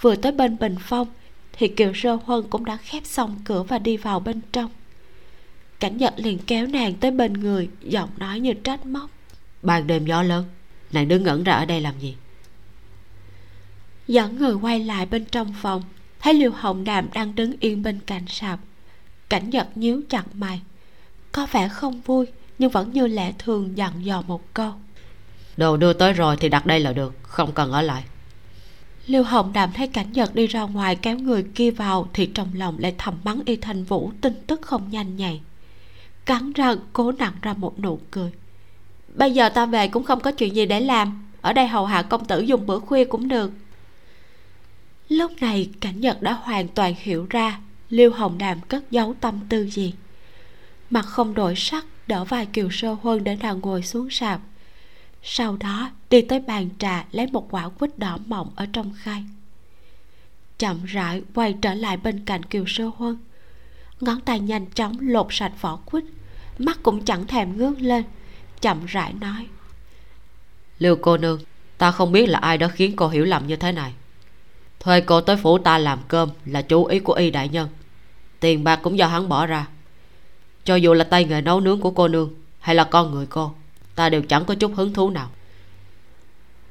Vừa 0.00 0.16
tới 0.16 0.32
bên 0.32 0.58
bình 0.58 0.76
phong, 0.80 1.08
thì 1.52 1.68
kiều 1.68 1.92
sơ 1.94 2.18
huân 2.24 2.44
cũng 2.50 2.64
đã 2.64 2.76
khép 2.76 3.02
xong 3.06 3.36
cửa 3.44 3.62
và 3.62 3.78
đi 3.78 3.96
vào 3.96 4.20
bên 4.20 4.40
trong 4.52 4.70
cảnh 5.80 5.96
nhật 5.96 6.14
liền 6.16 6.38
kéo 6.38 6.66
nàng 6.66 6.94
tới 6.94 7.10
bên 7.10 7.32
người 7.32 7.68
giọng 7.82 8.10
nói 8.16 8.40
như 8.40 8.52
trách 8.52 8.86
móc. 8.86 9.10
Ban 9.62 9.86
đêm 9.86 10.06
gió 10.06 10.22
lớn 10.22 10.44
nàng 10.92 11.08
đứng 11.08 11.22
ngẩn 11.22 11.44
ra 11.44 11.52
ở 11.52 11.64
đây 11.64 11.80
làm 11.80 11.98
gì? 11.98 12.16
Dẫn 14.08 14.36
người 14.36 14.54
quay 14.54 14.80
lại 14.80 15.06
bên 15.06 15.24
trong 15.24 15.54
phòng 15.62 15.82
thấy 16.20 16.34
liêu 16.34 16.50
hồng 16.50 16.84
đàm 16.84 17.08
đang 17.14 17.34
đứng 17.34 17.52
yên 17.60 17.82
bên 17.82 18.00
cạnh 18.06 18.24
sạp. 18.28 18.60
Cảnh 19.28 19.50
nhật 19.50 19.76
nhíu 19.76 20.00
chặt 20.08 20.24
mày. 20.34 20.60
Có 21.32 21.46
vẻ 21.52 21.68
không 21.68 22.00
vui 22.00 22.26
nhưng 22.58 22.70
vẫn 22.70 22.92
như 22.92 23.06
lẽ 23.06 23.32
thường 23.38 23.76
dặn 23.76 24.04
dò 24.04 24.22
một 24.22 24.54
câu. 24.54 24.72
Đồ 25.56 25.76
đưa 25.76 25.92
tới 25.92 26.12
rồi 26.12 26.36
thì 26.40 26.48
đặt 26.48 26.66
đây 26.66 26.80
là 26.80 26.92
được 26.92 27.14
không 27.22 27.52
cần 27.52 27.72
ở 27.72 27.82
lại. 27.82 28.04
Liêu 29.06 29.22
hồng 29.22 29.52
đàm 29.52 29.72
thấy 29.72 29.88
cảnh 29.88 30.12
nhật 30.12 30.34
đi 30.34 30.46
ra 30.46 30.62
ngoài 30.62 30.96
kéo 30.96 31.18
người 31.18 31.44
kia 31.54 31.70
vào 31.70 32.08
thì 32.12 32.26
trong 32.26 32.48
lòng 32.54 32.78
lại 32.78 32.94
thầm 32.98 33.14
mắng 33.24 33.40
y 33.46 33.56
thanh 33.56 33.84
vũ 33.84 34.12
tin 34.20 34.34
tức 34.46 34.62
không 34.62 34.90
nhanh 34.90 35.16
nhạy 35.16 35.40
cắn 36.26 36.52
răng 36.52 36.78
cố 36.92 37.12
nặng 37.12 37.32
ra 37.42 37.52
một 37.52 37.80
nụ 37.80 37.98
cười. 38.10 38.30
Bây 39.14 39.32
giờ 39.32 39.48
ta 39.48 39.66
về 39.66 39.88
cũng 39.88 40.04
không 40.04 40.20
có 40.20 40.32
chuyện 40.32 40.56
gì 40.56 40.66
để 40.66 40.80
làm. 40.80 41.22
Ở 41.40 41.52
đây 41.52 41.66
hầu 41.66 41.86
hạ 41.86 42.02
công 42.02 42.24
tử 42.24 42.40
dùng 42.40 42.66
bữa 42.66 42.78
khuya 42.78 43.04
cũng 43.04 43.28
được. 43.28 43.50
Lúc 45.08 45.32
này, 45.40 45.70
cảnh 45.80 46.00
nhật 46.00 46.22
đã 46.22 46.32
hoàn 46.32 46.68
toàn 46.68 46.94
hiểu 46.98 47.26
ra 47.30 47.60
liêu 47.90 48.10
hồng 48.12 48.38
đàm 48.38 48.60
cất 48.60 48.90
giấu 48.90 49.14
tâm 49.20 49.40
tư 49.48 49.70
gì. 49.70 49.94
Mặt 50.90 51.02
không 51.02 51.34
đổi 51.34 51.54
sắc, 51.56 51.86
đỡ 52.06 52.24
vai 52.24 52.46
kiều 52.46 52.68
sơ 52.70 52.92
huân 52.92 53.24
để 53.24 53.36
nàng 53.36 53.60
ngồi 53.60 53.82
xuống 53.82 54.10
sạp. 54.10 54.40
Sau 55.22 55.56
đó, 55.56 55.90
đi 56.10 56.22
tới 56.22 56.40
bàn 56.40 56.68
trà, 56.78 57.04
lấy 57.12 57.26
một 57.26 57.50
quả 57.50 57.68
quýt 57.68 57.98
đỏ 57.98 58.18
mọng 58.26 58.50
ở 58.56 58.66
trong 58.72 58.92
khay. 58.96 59.24
Chậm 60.58 60.84
rãi 60.84 61.22
quay 61.34 61.54
trở 61.62 61.74
lại 61.74 61.96
bên 61.96 62.24
cạnh 62.24 62.42
kiều 62.42 62.64
sơ 62.66 62.90
huân. 62.96 63.18
Ngón 64.00 64.20
tay 64.20 64.40
nhanh 64.40 64.66
chóng 64.66 64.96
lột 65.00 65.26
sạch 65.30 65.52
vỏ 65.60 65.76
quýt 65.76 66.04
mắt 66.58 66.78
cũng 66.82 67.04
chẳng 67.04 67.26
thèm 67.26 67.58
ngước 67.58 67.80
lên 67.80 68.04
chậm 68.60 68.86
rãi 68.86 69.12
nói. 69.12 69.46
Liêu 70.78 70.96
cô 70.96 71.16
nương 71.16 71.40
ta 71.78 71.90
không 71.90 72.12
biết 72.12 72.26
là 72.26 72.38
ai 72.38 72.58
đã 72.58 72.68
khiến 72.68 72.96
cô 72.96 73.08
hiểu 73.08 73.24
lầm 73.24 73.46
như 73.46 73.56
thế 73.56 73.72
này. 73.72 73.92
Thuê 74.80 75.00
cô 75.00 75.20
tới 75.20 75.36
phủ 75.36 75.58
ta 75.58 75.78
làm 75.78 75.98
cơm 76.08 76.28
là 76.44 76.62
chú 76.62 76.84
ý 76.84 76.98
của 76.98 77.12
y 77.12 77.30
đại 77.30 77.48
nhân. 77.48 77.68
Tiền 78.40 78.64
bạc 78.64 78.80
cũng 78.82 78.98
do 78.98 79.06
hắn 79.06 79.28
bỏ 79.28 79.46
ra. 79.46 79.66
Cho 80.64 80.74
dù 80.74 80.92
là 80.92 81.04
tay 81.04 81.24
nghề 81.24 81.40
nấu 81.40 81.60
nướng 81.60 81.80
của 81.80 81.90
cô 81.90 82.08
nương 82.08 82.34
hay 82.60 82.74
là 82.74 82.84
con 82.84 83.14
người 83.14 83.26
cô 83.26 83.54
ta 83.94 84.08
đều 84.08 84.22
chẳng 84.22 84.44
có 84.44 84.54
chút 84.54 84.72
hứng 84.74 84.92
thú 84.92 85.10
nào. 85.10 85.30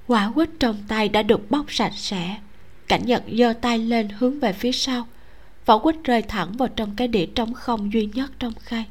Quả 0.08 0.32
quýt 0.36 0.50
trong 0.60 0.84
tay 0.88 1.10
đã 1.10 1.24
được 1.24 1.52
bóc 1.52 1.66
sạch 1.70 1.94
sẽ. 1.96 2.38
Cảnh 2.88 3.06
nhật 3.06 3.24
giơ 3.32 3.54
tay 3.62 3.80
lên 3.80 4.10
hướng 4.10 4.40
về 4.40 4.54
phía 4.54 4.72
sau. 4.72 5.08
Vỏ 5.66 5.78
quýt 5.78 5.96
rơi 6.04 6.22
thẳng 6.22 6.58
vào 6.58 6.68
trong 6.68 6.96
cái 6.96 7.08
đĩa 7.08 7.26
trống 7.26 7.54
không 7.54 7.94
duy 7.94 8.06
nhất 8.06 8.32
trong 8.40 8.54
khay 8.60 8.86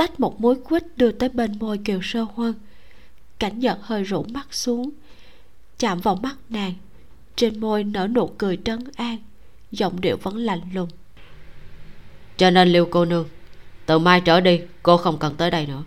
tách 0.00 0.20
một 0.20 0.40
muối 0.40 0.54
quýt 0.54 0.82
đưa 0.96 1.12
tới 1.12 1.28
bên 1.28 1.58
môi 1.58 1.78
kiều 1.78 2.00
sơ 2.02 2.22
huân. 2.34 2.54
Cảnh 3.38 3.58
nhật 3.58 3.78
hơi 3.82 4.02
rũ 4.02 4.24
mắt 4.32 4.54
xuống 4.54 4.90
chạm 5.78 6.00
vào 6.00 6.14
mắt 6.16 6.36
nàng. 6.48 6.74
Trên 7.36 7.60
môi 7.60 7.84
nở 7.84 8.06
nụ 8.06 8.26
cười 8.38 8.58
trấn 8.64 8.84
an 8.96 9.16
giọng 9.72 10.00
điệu 10.00 10.16
vẫn 10.16 10.36
lạnh 10.36 10.60
lùng. 10.74 10.88
Cho 12.36 12.50
nên 12.50 12.68
liêu 12.68 12.88
cô 12.90 13.04
nương 13.04 13.28
từ 13.86 13.98
mai 13.98 14.20
trở 14.20 14.40
đi 14.40 14.60
cô 14.82 14.96
không 14.96 15.18
cần 15.18 15.34
tới 15.36 15.50
đây 15.50 15.66
nữa. 15.66 15.84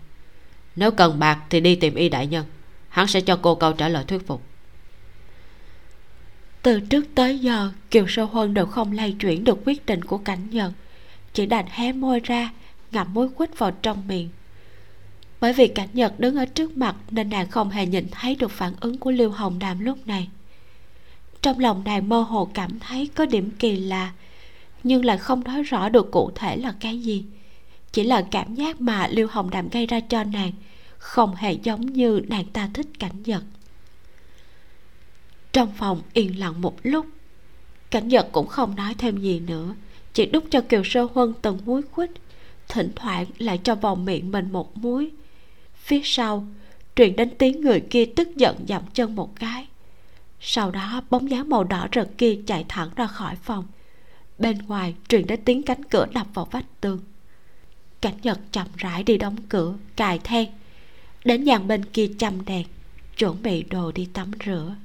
Nếu 0.76 0.92
cần 0.92 1.20
bạc 1.20 1.40
thì 1.50 1.60
đi 1.60 1.76
tìm 1.76 1.96
y 1.96 2.10
đại 2.10 2.28
nhân 2.28 2.46
hắn 2.90 3.08
sẽ 3.08 3.22
cho 3.22 3.40
cô 3.42 3.56
câu 3.56 3.74
trả 3.74 3.90
lời 3.90 4.04
thuyết 4.08 4.28
phục. 4.28 4.42
Từ 6.62 6.80
trước 6.80 7.06
tới 7.16 7.40
giờ 7.40 7.72
kiều 7.92 8.06
sơ 8.08 8.24
huân 8.24 8.54
đều 8.54 8.66
không 8.66 8.92
lay 8.92 9.16
chuyển 9.20 9.44
được 9.44 9.60
quyết 9.66 9.86
định 9.86 10.04
của 10.04 10.18
cảnh 10.18 10.48
nhận 10.50 10.74
chỉ 11.34 11.46
đành 11.46 11.66
hé 11.70 11.92
môi 11.92 12.20
ra 12.20 12.52
ngậm 12.94 13.14
muối 13.14 13.30
quýt 13.30 13.60
vào 13.60 13.72
trong 13.72 14.08
miệng. 14.08 14.30
Bởi 15.42 15.54
vì 15.54 15.68
cảnh 15.68 15.90
nhật 15.94 16.20
đứng 16.20 16.36
ở 16.36 16.46
trước 16.46 16.78
mặt 16.78 16.96
nên 17.12 17.30
nàng 17.30 17.50
không 17.50 17.70
hề 17.70 17.86
nhìn 17.86 18.08
thấy 18.12 18.36
được 18.36 18.52
phản 18.52 18.74
ứng 18.80 18.98
của 18.98 19.12
liêu 19.12 19.30
hồng 19.30 19.60
đàm 19.60 19.80
lúc 19.80 20.08
này. 20.08 20.28
Trong 21.42 21.60
lòng 21.60 21.84
nàng 21.86 22.10
mơ 22.10 22.22
hồ 22.22 22.50
cảm 22.54 22.80
thấy 22.80 23.10
có 23.16 23.26
điểm 23.26 23.52
kỳ 23.60 23.76
lạ, 23.76 24.12
nhưng 24.84 25.06
lại 25.06 25.18
không 25.18 25.44
nói 25.44 25.64
rõ 25.64 25.90
được 25.90 26.12
cụ 26.12 26.32
thể 26.36 26.58
là 26.58 26.74
cái 26.80 27.00
gì. 27.00 27.26
Chỉ 27.92 28.04
là 28.04 28.22
cảm 28.32 28.56
giác 28.56 28.82
mà 28.82 29.08
liêu 29.08 29.28
hồng 29.32 29.50
đàm 29.50 29.70
gây 29.70 29.86
ra 29.86 30.00
cho 30.00 30.24
nàng 30.24 30.52
không 30.98 31.36
hề 31.36 31.54
giống 31.54 31.86
như 31.86 32.22
nàng 32.28 32.46
ta 32.46 32.70
thích 32.74 32.88
cảnh 33.00 33.24
nhật. 33.26 33.44
Trong 35.54 35.72
phòng 35.78 36.02
yên 36.14 36.40
lặng 36.40 36.62
một 36.62 36.76
lúc, 36.84 37.06
cảnh 37.92 38.08
nhật 38.08 38.28
cũng 38.32 38.48
không 38.48 38.76
nói 38.76 38.96
thêm 38.98 39.18
gì 39.18 39.40
nữa, 39.40 39.76
chỉ 40.14 40.26
đút 40.26 40.44
cho 40.50 40.62
kiều 40.62 40.84
sơ 40.84 41.08
huân 41.14 41.34
từng 41.42 41.60
muối 41.66 41.82
quýt 41.82 42.10
thỉnh 42.68 42.92
thoảng 42.96 43.26
lại 43.38 43.60
cho 43.64 43.76
vào 43.76 43.96
miệng 43.96 44.32
mình 44.32 44.52
một 44.52 44.78
muối. 44.78 45.12
Phía 45.76 46.02
sau, 46.04 46.48
truyền 46.96 47.16
đến 47.16 47.30
tiếng 47.38 47.62
người 47.62 47.80
kia 47.80 48.06
tức 48.16 48.36
giận 48.36 48.66
dậm 48.68 48.82
chân 48.94 49.16
một 49.16 49.40
cái. 49.40 49.68
Sau 50.40 50.72
đó, 50.72 51.02
bóng 51.10 51.30
dáng 51.30 51.50
màu 51.50 51.64
đỏ 51.64 51.88
rực 51.96 52.18
kia 52.18 52.40
chạy 52.48 52.66
thẳng 52.70 52.90
ra 52.96 53.08
khỏi 53.08 53.36
phòng. 53.36 53.66
Bên 54.40 54.58
ngoài, 54.58 54.96
truyền 55.08 55.28
đến 55.28 55.40
tiếng 55.46 55.64
cánh 55.64 55.84
cửa 55.84 56.06
đập 56.14 56.28
vào 56.34 56.46
vách 56.52 56.82
tường. 56.82 57.00
Cảnh 58.02 58.18
nhật 58.24 58.40
chậm 58.52 58.68
rãi 58.78 59.04
đi 59.04 59.18
đóng 59.18 59.36
cửa, 59.50 59.76
cài 59.96 60.20
then. 60.20 60.50
Đến 61.26 61.46
dàn 61.46 61.68
bên 61.68 61.86
kia 61.86 62.08
chăm 62.20 62.46
đèn, 62.46 62.66
chuẩn 63.18 63.44
bị 63.44 63.64
đồ 63.64 63.92
đi 63.92 64.08
tắm 64.14 64.32
rửa. 64.46 64.76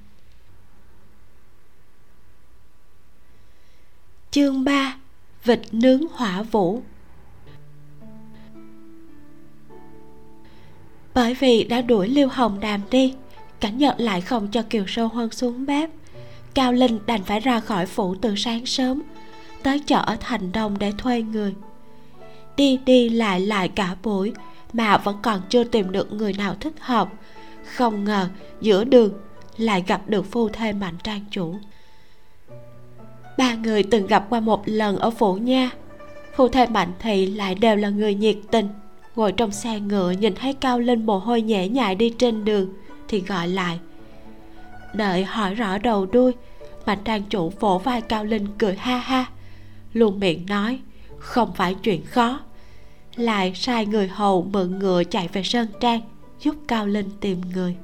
Chương 4.31 4.65
3 4.65 4.99
vịt 5.45 5.61
nướng 5.73 6.03
hỏa 6.13 6.43
vũ 6.43 6.83
bởi 11.19 11.35
vì 11.35 11.65
đã 11.65 11.81
đuổi 11.81 12.09
liêu 12.09 12.29
hồng 12.29 12.61
đàm 12.61 12.81
đi, 12.91 13.15
cảnh 13.61 13.79
nhật 13.79 13.95
lại 13.99 14.21
không 14.21 14.49
cho 14.49 14.63
kiều 14.63 14.85
sâu 14.87 15.09
huân 15.09 15.31
xuống 15.31 15.67
bếp. 15.67 15.91
Cao 16.55 16.73
linh 16.73 16.99
đành 17.07 17.25
phải 17.25 17.41
ra 17.41 17.61
khỏi 17.61 17.87
phủ 17.87 18.15
từ 18.15 18.37
sáng 18.37 18.67
sớm, 18.67 19.03
tới 19.63 19.83
chợ 19.87 20.03
ở 20.07 20.17
thành 20.21 20.53
đông 20.53 20.79
để 20.79 20.93
thuê 20.99 21.23
người. 21.23 21.55
Đi 22.57 22.81
đi 22.87 23.09
lại 23.09 23.41
lại 23.41 23.69
cả 23.69 23.97
buổi 24.03 24.33
mà 24.73 24.97
vẫn 24.99 25.17
còn 25.23 25.41
chưa 25.49 25.65
tìm 25.65 25.93
được 25.93 26.13
người 26.13 26.33
nào 26.33 26.55
thích 26.61 26.75
hợp. 26.81 27.09
Không 27.65 28.05
ngờ 28.05 28.29
giữa 28.61 28.85
đường 28.85 29.13
lại 29.57 29.85
gặp 29.87 30.03
được 30.07 30.31
phu 30.31 30.49
thê 30.49 30.73
mạnh 30.73 30.95
trang 31.03 31.25
chủ. 31.31 31.55
Ba 33.39 33.55
người 33.55 33.83
từng 33.83 34.07
gặp 34.07 34.27
qua 34.31 34.41
một 34.41 34.63
lần 34.65 34.97
ở 34.97 35.11
phủ 35.11 35.35
nha. 35.35 35.71
Phu 36.37 36.49
thê 36.49 36.67
mạnh 36.67 36.93
thị 36.99 37.27
lại 37.27 37.55
đều 37.55 37.77
là 37.77 37.89
người 37.89 38.15
nhiệt 38.15 38.37
tình 38.51 38.69
ngồi 39.19 39.33
trong 39.33 39.53
xe 39.53 39.81
ngựa 39.81 40.11
nhìn 40.11 40.35
thấy 40.35 40.53
cao 40.53 40.79
linh 40.81 41.07
mồ 41.07 41.19
hôi 41.19 41.43
nhễ 41.43 41.69
nhại 41.69 41.95
đi 41.95 42.11
trên 42.19 42.45
đường, 42.45 42.73
thì 43.09 43.21
gọi 43.21 43.49
lại. 43.49 43.79
Đợi 44.95 45.25
hỏi 45.25 45.55
rõ 45.55 45.79
đầu 45.79 46.07
đuôi, 46.07 46.33
mạnh 46.87 46.99
trang 47.05 47.23
chủ 47.31 47.53
vỗ 47.61 47.79
vai 47.85 48.01
cao 48.01 48.25
linh 48.25 48.47
cười 48.59 48.75
ha 48.75 48.99
ha, 48.99 49.27
luôn 49.93 50.21
miệng 50.21 50.47
nói, 50.47 50.79
không 51.19 51.53
phải 51.55 51.75
chuyện 51.75 52.05
khó. 52.05 52.41
Lại 53.17 53.53
sai 53.55 53.87
người 53.87 54.09
hầu 54.09 54.43
mượn 54.43 54.79
ngựa 54.79 55.05
chạy 55.05 55.29
về 55.33 55.43
sơn 55.43 55.67
trang, 55.81 56.01
giúp 56.41 56.55
cao 56.69 56.87
linh 56.87 57.11
tìm 57.21 57.41
người. 57.55 57.77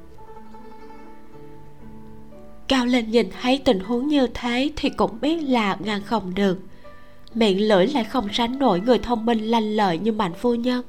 Cao 2.67 2.85
linh 2.85 3.11
nhìn 3.11 3.29
thấy 3.41 3.61
tình 3.65 3.79
huống 3.79 4.07
như 4.07 4.27
thế 4.33 4.71
thì 4.75 4.89
cũng 4.89 5.21
biết 5.21 5.37
là 5.37 5.77
ngăn 5.79 6.01
không 6.01 6.35
được. 6.35 6.59
Miệng 7.33 7.67
lưỡi 7.67 7.87
lại 7.87 8.03
không 8.03 8.27
sánh 8.33 8.59
nổi 8.59 8.79
người 8.79 8.99
thông 8.99 9.25
minh 9.25 9.39
lanh 9.39 9.75
lợi 9.75 9.97
như 9.97 10.11
mạnh 10.11 10.33
phu 10.33 10.55
nhân 10.55 10.83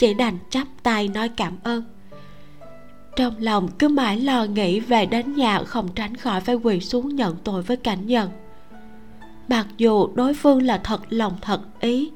chỉ 0.00 0.14
đành 0.14 0.38
chắp 0.50 0.66
tay 0.82 1.08
nói 1.08 1.28
cảm 1.28 1.56
ơn. 1.62 1.84
Trong 3.16 3.34
lòng 3.38 3.68
cứ 3.78 3.88
mãi 3.88 4.20
lo 4.20 4.44
nghĩ 4.44 4.80
về 4.80 5.06
đến 5.06 5.34
nhà 5.34 5.62
không 5.62 5.88
tránh 5.94 6.16
khỏi 6.16 6.40
phải 6.40 6.54
quỳ 6.54 6.80
xuống 6.80 7.16
nhận 7.16 7.36
tội 7.44 7.62
với 7.62 7.76
cảnh 7.76 8.06
nhân 8.06 8.30
mặc 9.50 9.66
dù 9.78 10.08
đối 10.14 10.34
phương 10.34 10.62
là 10.62 10.78
thật 10.78 11.00
lòng 11.08 11.36
thật 11.40 11.60
ý, 11.80 12.10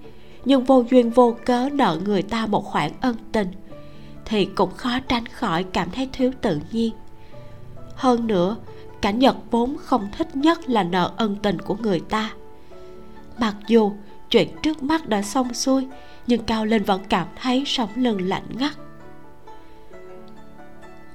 nhưng 0.44 0.64
vô 0.64 0.84
duyên 0.90 1.10
vô 1.10 1.36
cớ 1.44 1.68
nợ 1.72 1.98
người 2.04 2.22
ta 2.22 2.46
một 2.46 2.64
khoản 2.64 2.90
ân 3.00 3.16
tình, 3.32 3.48
thì 4.24 4.44
cũng 4.44 4.70
khó 4.76 4.90
tránh 5.08 5.26
khỏi 5.26 5.64
cảm 5.64 5.90
thấy 5.90 6.08
thiếu 6.12 6.30
tự 6.40 6.58
nhiên. 6.72 6.92
Hơn 7.94 8.26
nữa 8.26 8.56
cảnh 9.02 9.18
nhật 9.18 9.36
vốn 9.50 9.76
không 9.78 10.08
thích 10.18 10.36
nhất 10.36 10.68
là 10.68 10.82
nợ 10.82 11.10
ân 11.16 11.36
tình 11.42 11.58
của 11.58 11.76
người 11.80 12.00
ta. 12.00 12.32
Mặc 13.38 13.54
dù 13.66 13.92
chuyện 14.30 14.48
trước 14.62 14.82
mắt 14.82 15.08
đã 15.08 15.22
xong 15.22 15.54
xuôi 15.54 15.86
nhưng 16.26 16.42
cao 16.42 16.66
lên 16.66 16.84
vẫn 16.84 17.02
cảm 17.08 17.26
thấy 17.40 17.62
sóng 17.66 17.90
lưng 17.96 18.28
lạnh 18.28 18.46
ngắt. 18.58 18.72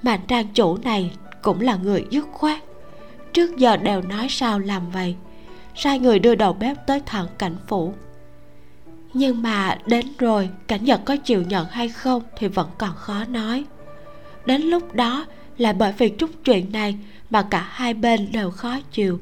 Mạnh 0.02 0.19
trang 0.28 0.48
chủ 0.54 0.78
này 0.78 1.12
cũng 1.41 1.62
là 1.62 1.76
người 1.76 2.06
dứt 2.10 2.28
khoát. 2.32 2.63
Trước 3.34 3.58
giờ 3.58 3.78
đều 3.78 4.02
nói 4.02 4.28
sao 4.30 4.60
làm 4.60 4.91
vậy, 4.91 5.15
sai 5.76 6.00
người 6.00 6.19
đưa 6.19 6.36
đầu 6.36 6.54
bếp 6.54 6.88
tới 6.88 7.02
thẳng 7.06 7.28
cảnh 7.38 7.56
phủ. 7.67 7.93
Nhưng 9.13 9.41
mà 9.41 9.78
đến 9.86 10.06
rồi, 10.17 10.50
cảnh 10.67 10.86
nhật 10.86 11.02
có 11.06 11.15
chịu 11.15 11.41
nhận 11.41 11.67
hay 11.69 11.89
không 11.89 12.24
thì 12.38 12.48
vẫn 12.48 12.69
còn 12.78 12.95
khó 12.95 13.26
nói. 13.26 13.65
Đến 14.45 14.62
lúc 14.62 14.93
đó 14.93 15.26
lại 15.58 15.74
bởi 15.74 15.93
vì 15.98 16.10
chút 16.10 16.30
chuyện 16.45 16.72
này 16.72 16.98
mà 17.30 17.41
cả 17.41 17.67
hai 17.69 17.93
bên 17.93 18.32
đều 18.32 18.52
khó 18.52 18.78
chịu. 18.91 19.19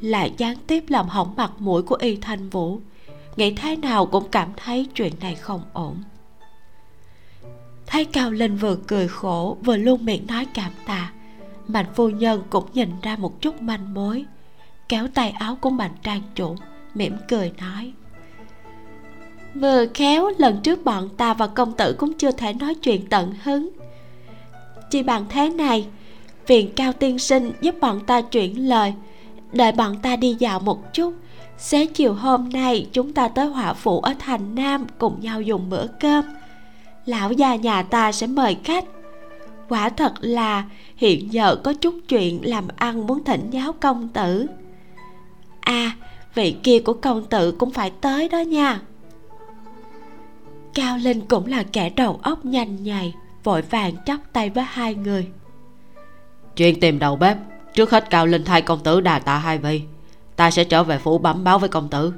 Lại 0.00 0.32
gián 0.36 0.56
tiếp 0.66 0.84
làm 0.88 1.08
hỏng 1.08 1.34
mặt 1.36 1.52
mũi 1.58 1.82
của 1.82 1.96
y 2.00 2.16
thanh 2.16 2.48
vũ 2.50 2.80
nghĩ 3.38 3.54
thế 3.54 3.76
nào 3.76 4.06
cũng 4.06 4.28
cảm 4.30 4.48
thấy 4.56 4.86
chuyện 4.94 5.12
này 5.20 5.34
không 5.34 5.62
ổn. 5.72 5.96
Thấy 7.86 8.04
cao 8.04 8.30
linh 8.30 8.56
vừa 8.56 8.76
cười 8.86 9.08
khổ, 9.08 9.56
vừa 9.64 9.76
luôn 9.76 10.04
miệng 10.04 10.26
nói 10.26 10.46
cảm 10.54 10.72
tạ. 10.86 11.12
Mạnh 11.68 11.86
phu 11.94 12.08
nhân 12.08 12.42
cũng 12.50 12.64
nhìn 12.72 12.90
ra 13.02 13.16
một 13.16 13.40
chút 13.40 13.62
manh 13.62 13.94
mối, 13.94 14.24
kéo 14.88 15.08
tay 15.14 15.30
áo 15.30 15.56
của 15.60 15.70
mạnh 15.70 15.90
trang 16.02 16.22
chủ, 16.34 16.56
mỉm 16.94 17.16
cười 17.28 17.52
nói, 17.60 17.92
vừa 19.54 19.86
khéo, 19.94 20.30
lần 20.38 20.60
trước 20.62 20.84
bọn 20.84 21.08
ta 21.16 21.34
và 21.34 21.46
công 21.46 21.72
tử 21.72 21.94
cũng 21.98 22.12
chưa 22.18 22.30
thể 22.30 22.52
nói 22.52 22.74
chuyện 22.74 23.06
tận 23.06 23.34
hứng. 23.42 23.70
Chỉ 24.90 25.02
bằng 25.02 25.26
thế 25.28 25.50
này 25.50 25.86
viện 26.46 26.72
cao 26.76 26.92
tiên 26.92 27.18
sinh 27.18 27.52
giúp 27.60 27.74
bọn 27.80 28.00
ta 28.06 28.20
chuyển 28.20 28.68
lời, 28.68 28.94
đợi 29.52 29.72
bọn 29.72 29.96
ta 30.02 30.16
đi 30.16 30.36
dạo 30.38 30.60
một 30.60 30.94
chút 30.94 31.14
xế 31.58 31.86
chiều 31.86 32.14
hôm 32.14 32.48
nay, 32.48 32.86
chúng 32.92 33.12
ta 33.12 33.28
tới 33.28 33.46
hỏa 33.46 33.72
phủ 33.72 34.00
ở 34.00 34.14
thành 34.18 34.54
nam 34.54 34.86
cùng 34.98 35.20
nhau 35.20 35.42
dùng 35.42 35.70
bữa 35.70 35.86
cơm. 35.86 36.24
Lão 37.06 37.32
già 37.32 37.54
nhà 37.54 37.82
ta 37.82 38.12
sẽ 38.12 38.26
mời 38.26 38.56
khách. 38.64 38.84
Quả 39.68 39.88
thật 39.88 40.12
là 40.20 40.64
hiện 40.96 41.32
giờ 41.32 41.56
có 41.56 41.72
chút 41.72 41.94
chuyện 42.08 42.40
làm 42.42 42.68
ăn 42.76 43.06
muốn 43.06 43.24
thỉnh 43.24 43.50
giáo 43.50 43.72
công 43.72 44.08
tử. 44.08 44.46
À 45.60 45.92
vị 46.34 46.56
kia 46.62 46.78
của 46.78 46.92
công 46.92 47.24
tử 47.24 47.52
cũng 47.52 47.70
phải 47.70 47.92
tới 48.00 48.28
đó 48.28 48.38
nha. 48.38 48.80
Cao 50.74 50.98
linh 50.98 51.20
cũng 51.20 51.46
là 51.46 51.62
kẻ 51.72 51.90
đầu 51.90 52.20
óc 52.22 52.44
nhanh 52.44 52.82
nhạy, 52.82 53.14
vội 53.44 53.62
vàng 53.62 53.92
chắp 54.06 54.20
tay 54.32 54.50
với 54.50 54.64
hai 54.64 54.94
người. 54.94 55.26
Chuyện 56.56 56.80
tìm 56.80 56.98
đầu 56.98 57.16
bếp, 57.16 57.36
trước 57.74 57.90
hết 57.90 58.10
cao 58.10 58.26
linh 58.26 58.44
thay 58.44 58.62
công 58.62 58.82
tử 58.82 59.00
đà 59.00 59.18
tạ 59.18 59.38
hai 59.38 59.58
vị 59.58 59.82
ta 60.38 60.50
sẽ 60.50 60.64
trở 60.64 60.84
về 60.84 60.98
phủ 60.98 61.18
bẩm 61.18 61.44
báo 61.44 61.58
với 61.58 61.68
công 61.68 61.88
tử. 61.88 62.12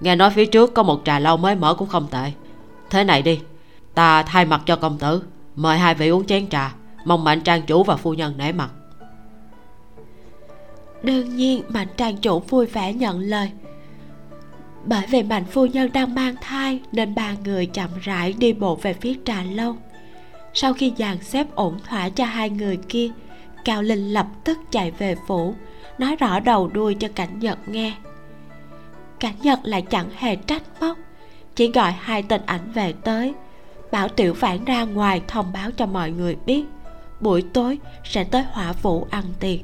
Nghe 0.00 0.16
nói 0.16 0.30
phía 0.30 0.46
trước 0.46 0.74
có 0.74 0.82
một 0.82 1.02
trà 1.04 1.18
lâu 1.18 1.36
mới 1.36 1.54
mở 1.54 1.74
cũng 1.74 1.88
không 1.88 2.06
tệ. 2.10 2.32
Thế 2.90 3.04
này 3.04 3.22
đi, 3.22 3.40
ta 3.94 4.22
thay 4.22 4.44
mặt 4.44 4.62
cho 4.66 4.76
công 4.76 4.98
tử, 4.98 5.22
mời 5.56 5.78
hai 5.78 5.94
vị 5.94 6.08
uống 6.08 6.26
chén 6.26 6.48
trà, 6.48 6.74
mong 7.04 7.24
mạnh 7.24 7.40
trang 7.40 7.62
chủ 7.62 7.84
và 7.84 7.96
phu 7.96 8.14
nhân 8.14 8.34
nể 8.38 8.52
mặt. 8.52 8.70
Đương 11.02 11.36
nhiên, 11.36 11.62
mạnh 11.68 11.88
trang 11.96 12.16
chủ 12.16 12.40
vui 12.40 12.66
vẻ 12.66 12.92
nhận 12.92 13.20
lời. 13.20 13.50
Bởi 14.84 15.06
vì 15.10 15.22
mạnh 15.22 15.44
phu 15.44 15.66
nhân 15.66 15.92
đang 15.92 16.14
mang 16.14 16.34
thai, 16.40 16.80
nên 16.92 17.14
ba 17.14 17.34
người 17.44 17.66
chậm 17.66 17.90
rãi 18.02 18.32
đi 18.32 18.52
bộ 18.52 18.74
về 18.74 18.92
phía 18.92 19.14
trà 19.24 19.42
lâu. 19.42 19.76
Sau 20.54 20.72
khi 20.72 20.92
dàn 20.98 21.22
xếp 21.22 21.46
ổn 21.54 21.78
thỏa 21.88 22.08
cho 22.08 22.24
hai 22.24 22.50
người 22.50 22.76
kia, 22.88 23.10
cao 23.64 23.82
linh 23.82 24.12
lập 24.12 24.26
tức 24.44 24.58
chạy 24.70 24.90
về 24.90 25.16
phủ 25.26 25.54
nói 25.98 26.16
rõ 26.16 26.40
đầu 26.40 26.68
đuôi 26.68 26.94
cho 26.94 27.08
cảnh 27.14 27.38
nhật 27.38 27.68
nghe. 27.68 27.94
Cảnh 29.20 29.34
nhật 29.42 29.60
lại 29.62 29.82
chẳng 29.82 30.08
hề 30.16 30.36
trách 30.36 30.62
móc, 30.80 30.98
chỉ 31.54 31.72
gọi 31.72 31.92
hai 31.92 32.22
tên 32.22 32.40
ảnh 32.46 32.72
về 32.74 32.92
tới, 33.04 33.34
bảo 33.92 34.08
tiểu 34.08 34.34
phản 34.34 34.64
ra 34.64 34.84
ngoài 34.84 35.22
thông 35.28 35.52
báo 35.52 35.70
cho 35.70 35.86
mọi 35.86 36.10
người 36.10 36.36
biết, 36.46 36.64
buổi 37.20 37.42
tối 37.42 37.78
sẽ 38.04 38.24
tới 38.24 38.42
hỏa 38.52 38.72
vụ 38.72 39.06
ăn 39.10 39.24
tiệc. 39.40 39.60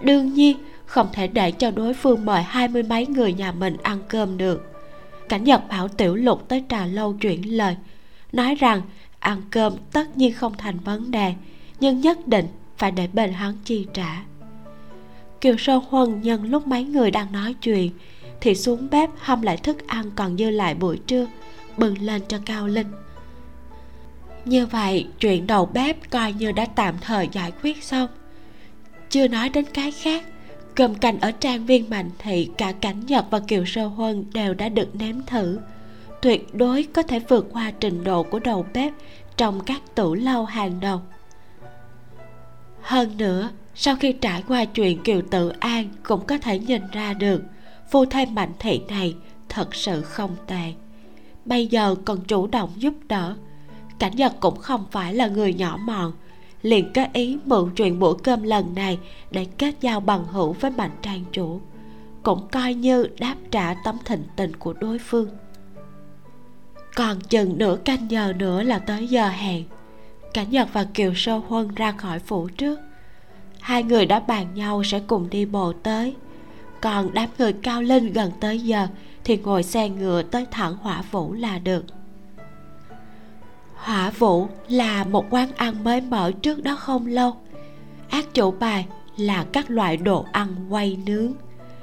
Đương 0.00 0.34
nhiên, 0.34 0.56
không 0.86 1.08
thể 1.12 1.26
để 1.26 1.50
cho 1.50 1.70
đối 1.70 1.94
phương 1.94 2.24
mời 2.24 2.42
hai 2.42 2.68
mươi 2.68 2.82
mấy 2.82 3.06
người 3.06 3.32
nhà 3.32 3.52
mình 3.52 3.76
ăn 3.82 3.98
cơm 4.08 4.36
được. 4.36 4.72
Cảnh 5.28 5.44
nhật 5.44 5.68
bảo 5.68 5.88
tiểu 5.88 6.14
lục 6.14 6.48
tới 6.48 6.64
trà 6.68 6.86
lâu 6.86 7.12
chuyển 7.12 7.56
lời, 7.56 7.76
nói 8.32 8.54
rằng 8.54 8.82
ăn 9.18 9.42
cơm 9.50 9.72
tất 9.92 10.16
nhiên 10.16 10.32
không 10.32 10.52
thành 10.58 10.78
vấn 10.78 11.10
đề, 11.10 11.34
nhưng 11.80 12.00
nhất 12.00 12.28
định 12.28 12.46
phải 12.76 12.90
để 12.90 13.08
bên 13.12 13.32
hắn 13.32 13.54
chi 13.64 13.86
trả 13.94 14.22
kiều 15.40 15.56
sơ 15.56 15.76
huân 15.76 16.22
nhân 16.22 16.44
lúc 16.44 16.66
mấy 16.66 16.84
người 16.84 17.10
đang 17.10 17.32
nói 17.32 17.54
chuyện, 17.62 17.90
thì 18.40 18.54
xuống 18.54 18.88
bếp 18.90 19.10
hâm 19.18 19.42
lại 19.42 19.56
thức 19.56 19.86
ăn 19.86 20.10
còn 20.16 20.36
dư 20.36 20.50
lại 20.50 20.74
buổi 20.74 20.98
trưa, 21.06 21.26
bừng 21.76 21.98
lên 21.98 22.22
cho 22.28 22.38
cao 22.46 22.66
linh. 22.66 22.86
Như 24.44 24.66
vậy, 24.66 25.06
chuyện 25.20 25.46
đầu 25.46 25.66
bếp 25.66 26.10
coi 26.10 26.32
như 26.32 26.52
đã 26.52 26.64
tạm 26.64 26.94
thời 27.00 27.28
giải 27.32 27.52
quyết 27.62 27.84
xong. 27.84 28.08
Chưa 29.10 29.28
nói 29.28 29.48
đến 29.48 29.64
cái 29.74 29.90
khác 29.92 30.24
cơm 30.74 30.94
canh 30.94 31.20
ở 31.20 31.30
trang 31.30 31.66
viên 31.66 31.90
mạnh 31.90 32.10
thị, 32.18 32.50
cả 32.58 32.72
cảnh 32.72 33.06
nhật 33.06 33.24
và 33.30 33.40
kiều 33.40 33.64
sơ 33.64 33.86
huân 33.86 34.24
đều 34.32 34.54
đã 34.54 34.68
được 34.68 34.96
nếm 34.96 35.22
thử. 35.26 35.58
Tuyệt 36.22 36.54
đối 36.54 36.82
có 36.82 37.02
thể 37.02 37.18
vượt 37.18 37.48
qua 37.52 37.72
trình 37.80 38.04
độ 38.04 38.22
của 38.22 38.38
đầu 38.38 38.66
bếp 38.74 38.92
trong 39.36 39.60
các 39.60 39.80
tủ 39.94 40.14
lâu 40.14 40.44
hàng 40.44 40.80
đầu. 40.80 41.00
Hơn 42.80 43.16
nữa 43.16 43.50
sau 43.80 43.96
khi 43.96 44.12
trải 44.12 44.42
qua 44.48 44.64
chuyện 44.64 45.02
kiều 45.02 45.22
tự 45.30 45.48
an 45.48 45.88
cũng 46.02 46.26
có 46.26 46.38
thể 46.38 46.58
nhìn 46.58 46.82
ra 46.92 47.12
được, 47.12 47.42
phu 47.90 48.04
thê 48.04 48.26
mạnh 48.26 48.52
thị 48.58 48.80
này 48.88 49.16
thật 49.48 49.74
sự 49.74 50.02
không 50.02 50.36
tệ 50.46 50.72
bây 51.48 51.66
giờ 51.66 51.94
còn 52.04 52.20
chủ 52.20 52.46
động 52.46 52.70
giúp 52.76 52.94
đỡ. 53.08 53.34
Cảnh 53.98 54.16
nhật 54.16 54.32
cũng 54.40 54.56
không 54.56 54.84
phải 54.90 55.14
là 55.14 55.26
người 55.26 55.54
nhỏ 55.54 55.78
mọn. 55.84 56.12
Liền 56.62 56.92
có 56.94 57.06
ý 57.12 57.38
mượn 57.44 57.70
chuyện 57.76 57.98
bữa 57.98 58.12
cơm 58.22 58.42
lần 58.42 58.74
này 58.74 58.98
để 59.30 59.46
kết 59.58 59.74
giao 59.80 60.00
bằng 60.00 60.24
hữu 60.24 60.52
với 60.52 60.70
mạnh 60.70 60.90
trang 61.02 61.24
chủ, 61.32 61.60
cũng 62.22 62.48
coi 62.52 62.74
như 62.74 63.08
đáp 63.18 63.34
trả 63.50 63.74
tấm 63.84 63.96
thịnh 64.04 64.22
tình 64.36 64.56
của 64.56 64.72
đối 64.72 64.98
phương. 64.98 65.28
Còn 66.94 67.20
chừng 67.20 67.58
nửa 67.58 67.76
canh 67.84 68.10
giờ 68.10 68.32
nữa 68.38 68.62
là 68.62 68.78
tới 68.78 69.06
giờ 69.06 69.28
hẹn. 69.28 69.64
Cảnh 70.34 70.50
nhật 70.50 70.68
và 70.72 70.84
kiều 70.94 71.12
sơ 71.16 71.40
huân 71.48 71.74
ra 71.74 71.92
khỏi 71.92 72.18
phủ 72.18 72.48
trước 72.48 72.80
hai 73.68 73.82
người 73.82 74.06
đã 74.06 74.20
bàn 74.20 74.46
nhau 74.54 74.82
sẽ 74.84 75.00
cùng 75.06 75.30
đi 75.30 75.44
bộ 75.46 75.72
tới. 75.82 76.14
Còn 76.80 77.14
đám 77.14 77.28
người 77.38 77.52
cao 77.52 77.82
lên 77.82 78.12
gần 78.12 78.32
tới 78.40 78.58
giờ 78.58 78.86
thì 79.24 79.36
ngồi 79.36 79.62
xe 79.62 79.88
ngựa 79.88 80.22
tới 80.22 80.46
thẳng 80.50 80.76
hỏa 80.76 81.02
vũ 81.10 81.32
là 81.32 81.58
được. 81.58 81.84
Hỏa 83.74 84.10
vũ 84.10 84.48
là 84.68 85.04
một 85.04 85.26
quán 85.30 85.48
ăn 85.56 85.84
mới 85.84 86.00
mở 86.00 86.32
trước 86.32 86.62
đó 86.62 86.76
không 86.76 87.06
lâu. 87.06 87.36
Ác 88.08 88.34
chủ 88.34 88.50
bài 88.50 88.86
là 89.16 89.44
các 89.52 89.70
loại 89.70 89.96
đồ 89.96 90.24
ăn 90.32 90.48
quay 90.68 90.98
nướng. 91.06 91.32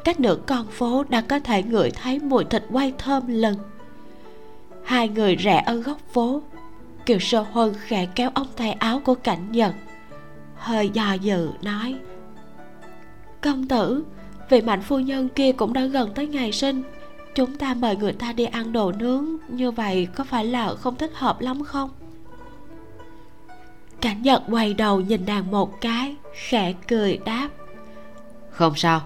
Cách 0.04 0.20
nửa 0.20 0.36
con 0.48 0.68
phố 0.68 1.04
đã 1.10 1.22
có 1.22 1.40
thể 1.40 1.64
ngửi 1.64 1.92
thấy 1.92 2.20
mùi 2.20 2.44
thịt 2.46 2.64
quay 2.72 2.94
thơm 2.98 3.24
lừng 3.28 3.58
hai 4.84 5.10
người 5.10 5.36
rẽ 5.36 5.64
ở 5.66 5.76
góc 5.76 5.98
phố. 6.14 6.42
Kiều 7.06 7.20
sơ 7.20 7.46
huân 7.52 7.74
khẽ 7.80 8.08
kéo 8.16 8.32
ông 8.34 8.48
tay 8.56 8.72
áo 8.72 9.02
của 9.06 9.16
cảnh 9.16 9.52
nhật 9.52 9.76
hơi 10.66 10.90
dò 10.90 11.14
dự, 11.14 11.50
nói. 11.62 11.96
Công 13.42 13.68
tử, 13.68 14.04
vị 14.50 14.62
mạnh 14.62 14.82
phu 14.82 15.00
nhân 15.00 15.30
kia 15.30 15.52
cũng 15.52 15.74
đã 15.74 15.82
gần 15.82 16.14
tới 16.16 16.28
ngày 16.28 16.52
sinh. 16.52 16.84
Chúng 17.36 17.58
ta 17.58 17.74
mời 17.74 17.96
người 17.96 18.14
ta 18.14 18.34
đi 18.34 18.46
ăn 18.46 18.74
đồ 18.74 18.92
nướng, 18.92 19.26
như 19.48 19.72
vậy 19.72 20.08
có 20.16 20.24
phải 20.24 20.46
là 20.46 20.76
không 20.76 20.96
thích 20.96 21.12
hợp 21.14 21.42
lắm 21.42 21.64
không? 21.64 21.90
Cảnh 24.02 24.22
nhật 24.22 24.44
quay 24.50 24.74
đầu 24.74 25.02
nhìn 25.02 25.26
nàng 25.26 25.52
một 25.52 25.82
cái, 25.82 26.16
khẽ 26.34 26.74
cười 26.88 27.20
đáp. 27.26 27.50
Không 28.50 28.76
sao, 28.76 29.02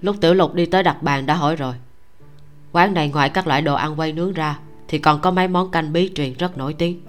lúc 0.00 0.16
tiểu 0.20 0.34
lục 0.34 0.54
đi 0.54 0.66
tới 0.66 0.82
đặt 0.82 1.02
bàn 1.02 1.26
đã 1.26 1.34
hỏi 1.34 1.56
rồi. 1.56 1.74
Quán 2.72 2.94
này 2.94 3.08
ngoài 3.08 3.30
các 3.30 3.46
loại 3.46 3.62
đồ 3.62 3.74
ăn 3.74 4.00
quay 4.00 4.12
nướng 4.12 4.32
ra, 4.32 4.58
thì 4.88 4.98
còn 4.98 5.20
có 5.20 5.30
mấy 5.30 5.48
món 5.48 5.70
canh 5.70 5.92
bí 5.92 6.10
truyền 6.14 6.34
rất 6.34 6.58
nổi 6.58 6.74
tiếng. 6.74 7.00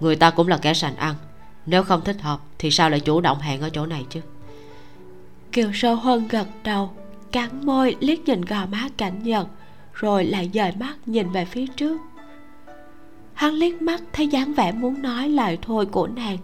Người 0.00 0.16
ta 0.16 0.30
cũng 0.30 0.48
là 0.48 0.58
kẻ 0.58 0.74
sành 0.74 0.96
ăn 0.96 1.14
nếu 1.66 1.82
không 1.82 2.00
thích 2.04 2.22
hợp 2.22 2.40
thì 2.58 2.70
sao 2.70 2.90
lại 2.90 3.00
chủ 3.00 3.20
động 3.20 3.38
hẹn 3.38 3.60
ở 3.60 3.70
chỗ 3.70 3.86
này 3.86 4.06
chứ? 4.10 4.20
Kiều 5.52 5.72
sơ 5.74 5.94
huân 5.94 6.28
gật 6.28 6.46
đầu 6.64 6.90
cắn 7.32 7.66
môi 7.66 7.96
liếc 8.00 8.28
nhìn 8.28 8.40
gò 8.40 8.66
má 8.66 8.88
cảnh 8.96 9.22
nhật 9.22 9.48
rồi 9.92 10.24
lại 10.24 10.50
dời 10.54 10.72
mắt 10.80 10.96
nhìn 11.06 11.30
về 11.30 11.44
phía 11.44 11.66
trước. 11.66 12.00
Hắn 13.34 13.54
liếc 13.54 13.82
mắt 13.82 14.02
thấy 14.12 14.28
dáng 14.28 14.54
vẻ 14.54 14.72
muốn 14.72 15.02
nói 15.02 15.28
lời 15.28 15.58
thôi 15.62 15.86
của 15.86 16.06
nàng 16.06 16.38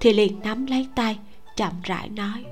thì 0.00 0.12
liền 0.12 0.40
nắm 0.40 0.66
lấy 0.66 0.88
tay 0.94 1.18
chậm 1.56 1.72
rãi 1.82 2.08
nói. 2.08 2.44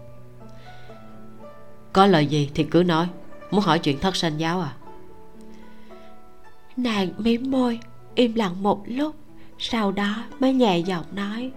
Có 1.92 2.06
lời 2.06 2.26
gì 2.26 2.50
thì 2.54 2.64
cứ 2.64 2.82
nói 2.82 3.08
muốn 3.50 3.60
hỏi 3.60 3.78
chuyện 3.78 3.98
thất 3.98 4.16
sanh 4.16 4.40
giáo 4.40 4.60
à? 4.60 4.72
Nàng 6.76 7.08
mím 7.18 7.50
môi 7.50 7.80
im 8.14 8.34
lặng 8.34 8.62
một 8.62 8.82
lúc 8.86 9.16
sau 9.58 9.92
đó 9.92 10.24
mới 10.40 10.54
nhẹ 10.54 10.78
giọng 10.78 11.04
nói 11.12 11.50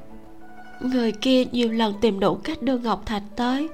người 0.80 1.12
kia 1.12 1.46
nhiều 1.46 1.72
lần 1.72 1.94
tìm 2.02 2.20
đủ 2.20 2.36
cách 2.36 2.62
đưa 2.62 2.78
ngọc 2.78 3.06
thạch 3.06 3.24
tới. 3.36 3.70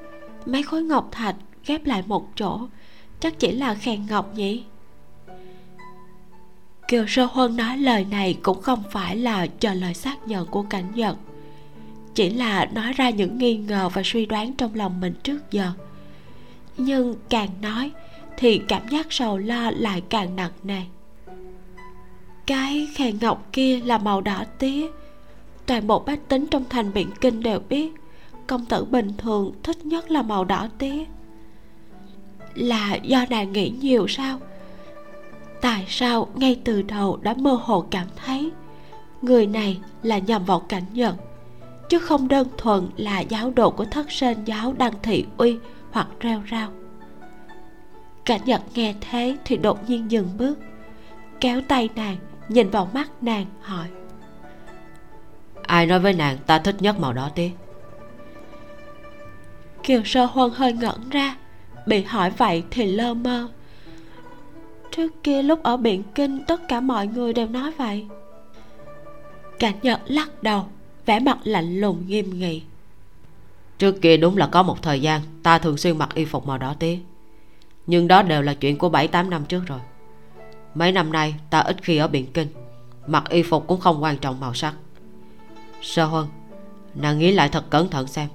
Mấy 0.46 0.64
khối 0.64 0.84
ngọc 0.84 1.10
thạch 1.12 1.36
ghép 1.66 1.86
lại 1.86 2.04
một 2.08 2.28
chỗ. 2.36 2.60
Chắc 3.20 3.40
chỉ 3.40 3.52
là 3.52 3.76
khen 3.76 4.06
ngọc 4.10 4.36
nhỉ? 4.36 4.64
Kiều 6.88 7.06
sơ 7.08 7.26
huân 7.26 7.58
nói 7.58 7.78
lời 7.78 8.06
này 8.12 8.38
cũng 8.44 8.62
không 8.62 8.84
phải 8.92 9.18
là 9.18 9.48
chờ 9.48 9.74
lời 9.74 9.94
xác 9.94 10.28
nhận 10.28 10.48
của 10.48 10.64
cảnh 10.64 10.92
nhật 10.96 11.18
chỉ 12.14 12.30
là 12.30 12.66
nói 12.66 12.94
ra 12.94 13.10
những 13.10 13.38
nghi 13.38 13.58
ngờ 13.58 13.90
và 13.90 14.02
suy 14.06 14.26
đoán 14.26 14.54
trong 14.54 14.76
lòng 14.76 15.02
mình 15.02 15.14
trước 15.24 15.52
giờ. 15.52 15.72
Nhưng 16.78 17.16
càng 17.30 17.50
nói 17.62 17.92
thì 18.38 18.62
cảm 18.68 18.88
giác 18.88 19.08
sầu 19.10 19.38
lo 19.38 19.72
lại 19.72 20.02
càng 20.10 20.36
nặng 20.36 20.52
nề. 20.64 20.82
Cái 22.48 22.88
khen 22.96 23.18
ngọc 23.22 23.50
kia 23.54 23.80
là 23.86 23.98
màu 23.98 24.22
đỏ 24.22 24.44
tía 24.60 24.88
toàn 25.66 25.88
bộ 25.88 26.00
bách 26.00 26.28
tính 26.28 26.48
trong 26.48 26.64
thành 26.70 26.94
biện 26.94 27.10
kinh 27.22 27.44
đều 27.44 27.60
biết, 27.70 27.92
công 28.48 28.66
tử 28.66 28.86
bình 28.86 29.12
thường 29.18 29.52
thích 29.64 29.86
nhất 29.86 30.12
là 30.12 30.22
màu 30.22 30.46
đỏ 30.46 30.68
tía 30.78 31.06
là 32.56 32.96
do 32.96 33.26
nàng 33.30 33.52
nghĩ 33.52 33.70
nhiều 33.70 34.08
sao? 34.08 34.40
Tại 35.62 35.86
sao 35.88 36.28
ngay 36.36 36.62
từ 36.64 36.82
đầu 36.82 37.20
đã 37.22 37.34
mơ 37.34 37.60
hồ 37.64 37.86
cảm 37.92 38.08
thấy 38.26 38.52
người 39.22 39.48
này 39.48 39.80
là 40.04 40.18
nhằm 40.18 40.46
vào 40.46 40.60
cảnh 40.60 40.84
nhận, 40.94 41.16
chứ 41.90 42.00
không 42.00 42.28
đơn 42.28 42.48
thuần 42.58 42.90
là 42.98 43.20
giáo 43.20 43.52
đồ 43.56 43.70
của 43.70 43.86
thất 43.86 44.12
sơn 44.12 44.38
giáo 44.46 44.74
đăng 44.74 44.94
thị 45.04 45.26
uy 45.38 45.58
hoặc 45.92 46.08
reo 46.20 46.42
rao? 46.52 46.70
Cảnh 48.26 48.42
nhận 48.46 48.62
nghe 48.76 48.96
thế 49.02 49.38
thì 49.46 49.58
đột 49.58 49.90
nhiên 49.90 50.12
dừng 50.12 50.28
bước, 50.38 50.60
kéo 51.40 51.62
tay 51.68 51.90
nàng, 51.96 52.18
nhìn 52.50 52.70
vào 52.70 52.90
mắt 52.94 53.24
nàng, 53.24 53.46
hỏi 53.62 53.88
ai 55.72 55.86
nói 55.86 56.00
với 56.00 56.14
nàng 56.14 56.38
ta 56.46 56.60
thích 56.60 56.76
nhất 56.80 57.00
màu 57.00 57.14
đỏ 57.14 57.30
tía 57.36 57.50
kiều 59.84 60.02
sơ 60.06 60.26
huân 60.26 60.52
hơi 60.54 60.74
ngẩn 60.74 61.10
ra 61.10 61.36
bị 61.86 62.04
hỏi 62.04 62.30
vậy 62.30 62.64
thì 62.72 62.92
lơ 62.92 63.14
mơ. 63.14 63.48
Trước 64.92 65.24
kia 65.24 65.42
lúc 65.42 65.64
ở 65.64 65.78
biển 65.78 66.04
kinh 66.16 66.46
tất 66.46 66.68
cả 66.68 66.80
mọi 66.80 67.08
người 67.08 67.34
đều 67.34 67.48
nói 67.48 67.72
vậy. 67.78 68.06
Cảnh 69.60 69.76
nhật 69.82 70.00
lắc 70.06 70.44
đầu 70.44 70.66
vẻ 71.06 71.20
mặt 71.20 71.38
lạnh 71.44 71.80
lùng 71.80 72.08
nghiêm 72.08 72.40
nghị. 72.40 72.62
Trước 73.78 74.02
kia 74.02 74.18
đúng 74.18 74.38
là 74.38 74.48
có 74.48 74.64
một 74.64 74.82
thời 74.82 75.02
gian 75.02 75.22
ta 75.44 75.60
thường 75.60 75.78
xuyên 75.78 75.98
mặc 75.98 76.10
y 76.14 76.26
phục 76.26 76.48
màu 76.48 76.58
đỏ 76.58 76.76
tía 76.80 76.98
nhưng 77.88 78.08
đó 78.08 78.24
đều 78.24 78.42
là 78.42 78.54
chuyện 78.54 78.78
của 78.78 78.90
bảy 78.90 79.08
tám 79.08 79.30
năm 79.30 79.46
trước 79.46 79.62
rồi. 79.66 79.80
Mấy 80.76 80.92
năm 80.92 81.12
nay 81.12 81.36
ta 81.50 81.60
ít 81.60 81.78
khi 81.82 81.98
ở 81.98 82.08
biển 82.08 82.26
kinh 82.34 82.48
mặc 83.08 83.30
y 83.30 83.44
phục 83.44 83.68
cũng 83.68 83.80
không 83.80 84.04
quan 84.04 84.18
trọng 84.18 84.40
màu 84.40 84.54
sắc 84.54 84.74
sơ 85.82 86.06
huân 86.06 86.28
nàng 86.96 87.20
nghĩ 87.20 87.32
lại 87.32 87.50
thật 87.50 87.70
cẩn 87.70 87.90
thận 87.90 88.08
xem 88.08 88.28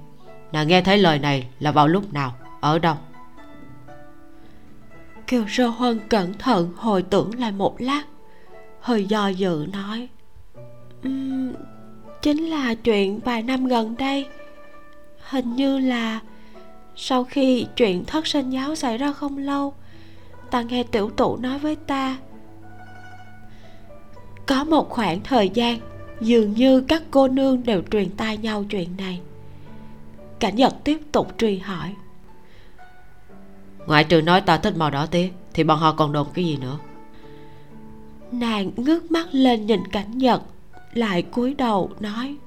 nàng 0.51 0.67
nghe 0.67 0.81
thấy 0.81 0.97
lời 0.97 1.19
này 1.19 1.47
là 1.59 1.71
vào 1.71 1.87
lúc 1.87 2.13
nào 2.13 2.35
ở 2.61 2.79
đâu. 2.79 2.95
Kiều 5.27 5.45
sơ 5.47 5.67
huân 5.67 5.99
cẩn 6.09 6.33
thận 6.33 6.73
hồi 6.75 7.03
tưởng 7.03 7.39
lại 7.39 7.51
một 7.51 7.81
lát 7.81 8.03
hơi 8.79 9.05
do 9.05 9.27
dự 9.27 9.67
nói 9.73 10.07
um, 11.03 11.53
chính 12.21 12.37
là 12.37 12.75
chuyện 12.75 13.19
vài 13.19 13.43
năm 13.43 13.65
gần 13.67 13.95
đây. 13.97 14.27
Hình 15.29 15.55
như 15.55 15.79
là 15.79 16.19
sau 16.95 17.23
khi 17.23 17.67
chuyện 17.75 18.05
thất 18.05 18.27
sinh 18.27 18.49
giáo 18.49 18.75
xảy 18.75 18.97
ra 18.97 19.13
không 19.13 19.37
lâu 19.37 19.73
ta 20.51 20.61
nghe 20.61 20.83
tiểu 20.83 21.09
tụ 21.09 21.37
nói 21.37 21.59
với 21.59 21.75
ta 21.75 22.17
có 24.45 24.63
một 24.63 24.89
khoảng 24.89 25.21
thời 25.23 25.49
gian 25.49 25.79
dường 26.21 26.53
như 26.53 26.81
các 26.81 27.03
cô 27.11 27.27
nương 27.27 27.63
đều 27.63 27.81
truyền 27.91 28.09
tai 28.09 28.37
nhau 28.37 28.63
chuyện 28.69 28.89
này. 28.97 29.21
Cảnh 30.39 30.55
nhật 30.55 30.75
tiếp 30.83 30.99
tục 31.11 31.27
truy 31.37 31.57
hỏi. 31.57 31.93
Ngoại 33.87 34.03
trừ 34.03 34.21
nói 34.21 34.41
ta 34.41 34.57
thích 34.57 34.77
màu 34.77 34.89
đỏ 34.89 35.05
tía 35.05 35.29
thì 35.53 35.63
bọn 35.63 35.79
họ 35.79 35.91
còn 35.91 36.11
đồn 36.11 36.27
cái 36.33 36.45
gì 36.45 36.57
nữa? 36.57 36.77
Nàng 38.31 38.71
ngước 38.77 39.11
mắt 39.11 39.27
lên 39.31 39.65
nhìn 39.65 39.87
cảnh 39.91 40.17
nhật 40.17 40.41
lại 40.93 41.21
cúi 41.21 41.53
đầu 41.53 41.91
nói 41.99 42.37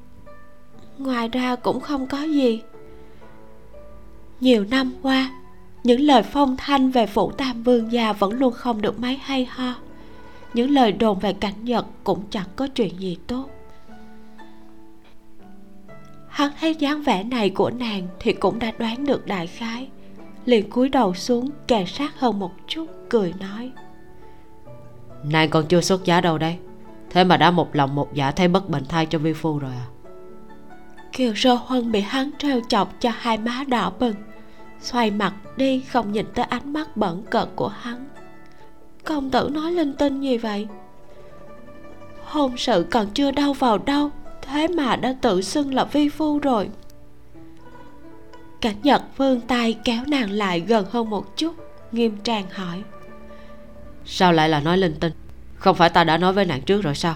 ngoài 1.00 1.28
ra 1.28 1.56
cũng 1.56 1.80
không 1.80 2.06
có 2.06 2.22
gì. 2.22 2.62
Nhiều 4.40 4.64
năm 4.70 4.92
qua 5.02 5.30
những 5.84 6.00
lời 6.00 6.22
phong 6.22 6.56
thanh 6.56 6.90
về 6.90 7.06
phủ 7.06 7.30
tam 7.30 7.62
vương 7.62 7.92
gia 7.92 8.12
vẫn 8.12 8.32
luôn 8.32 8.52
không 8.52 8.82
được 8.82 9.00
mấy 9.00 9.16
hay 9.22 9.44
ho. 9.44 9.74
Những 10.54 10.70
lời 10.70 10.92
đồn 10.92 11.18
về 11.18 11.32
cảnh 11.32 11.64
nhật 11.64 11.86
cũng 12.04 12.22
chẳng 12.30 12.48
có 12.56 12.68
chuyện 12.74 13.00
gì 13.00 13.18
tốt 13.26 13.48
hắn 16.30 16.50
thấy 16.60 16.74
dáng 16.74 17.02
vẻ 17.02 17.24
này 17.24 17.50
của 17.50 17.70
nàng 17.70 18.08
thì 18.20 18.32
cũng 18.32 18.58
đã 18.58 18.72
đoán 18.78 19.06
được 19.06 19.26
đại 19.26 19.46
khái. 19.46 19.88
Liền 20.44 20.70
cúi 20.70 20.88
đầu 20.88 21.14
xuống 21.14 21.50
kề 21.66 21.84
sát 21.86 22.20
hơn 22.20 22.38
một 22.38 22.52
chút 22.66 22.86
cười 23.08 23.34
nói. 23.40 23.72
Nàng 25.24 25.50
còn 25.50 25.66
chưa 25.66 25.80
xuất 25.80 26.04
giá 26.04 26.20
đâu 26.20 26.38
đây 26.38 26.58
thế 27.10 27.24
mà 27.24 27.36
đã 27.36 27.50
một 27.50 27.76
lòng 27.76 27.94
một 27.94 28.14
dạ 28.14 28.30
thấy 28.30 28.48
bất 28.48 28.68
bệnh 28.68 28.84
thai 28.84 29.06
cho 29.06 29.18
vi 29.18 29.32
phu 29.32 29.58
rồi 29.58 29.72
à? 29.72 29.86
Kiều 31.12 31.34
sơ 31.34 31.54
huân 31.54 31.92
bị 31.92 32.00
hắn 32.00 32.30
trêu 32.38 32.60
chọc 32.68 33.00
cho 33.00 33.10
hai 33.18 33.38
má 33.38 33.64
đỏ 33.68 33.92
bừng 33.98 34.14
xoay 34.80 35.10
mặt 35.10 35.34
đi 35.56 35.80
không 35.80 36.12
nhìn 36.12 36.26
tới 36.34 36.44
ánh 36.44 36.72
mắt 36.72 36.96
bẩn 36.96 37.22
cợt 37.30 37.48
của 37.56 37.68
hắn. 37.68 38.08
Công 39.04 39.30
tử 39.30 39.48
nói 39.52 39.72
linh 39.72 39.92
tinh 39.92 40.20
gì 40.20 40.38
vậy? 40.38 40.68
Hôn 42.24 42.56
sự 42.56 42.86
còn 42.90 43.06
chưa 43.14 43.30
đau 43.30 43.52
vào 43.52 43.78
đâu 43.78 44.10
thế 44.50 44.68
mà 44.68 44.96
đã 44.96 45.14
tự 45.20 45.42
xưng 45.42 45.74
là 45.74 45.84
vi 45.84 46.08
phu 46.08 46.38
rồi. 46.38 46.68
Cảnh 48.60 48.76
nhật 48.82 49.02
vươn 49.16 49.40
tay 49.40 49.78
kéo 49.84 50.04
nàng 50.06 50.30
lại 50.30 50.60
gần 50.60 50.86
hơn 50.90 51.10
một 51.10 51.36
chút 51.36 51.54
nghiêm 51.92 52.16
trang 52.24 52.50
hỏi. 52.50 52.82
Sao 54.04 54.32
lại 54.32 54.48
là 54.48 54.60
nói 54.60 54.78
linh 54.78 54.94
tinh? 55.00 55.12
Không 55.54 55.76
phải 55.76 55.90
ta 55.90 56.04
đã 56.04 56.18
nói 56.18 56.32
với 56.32 56.44
nàng 56.44 56.62
trước 56.62 56.82
rồi 56.82 56.94
sao? 56.94 57.14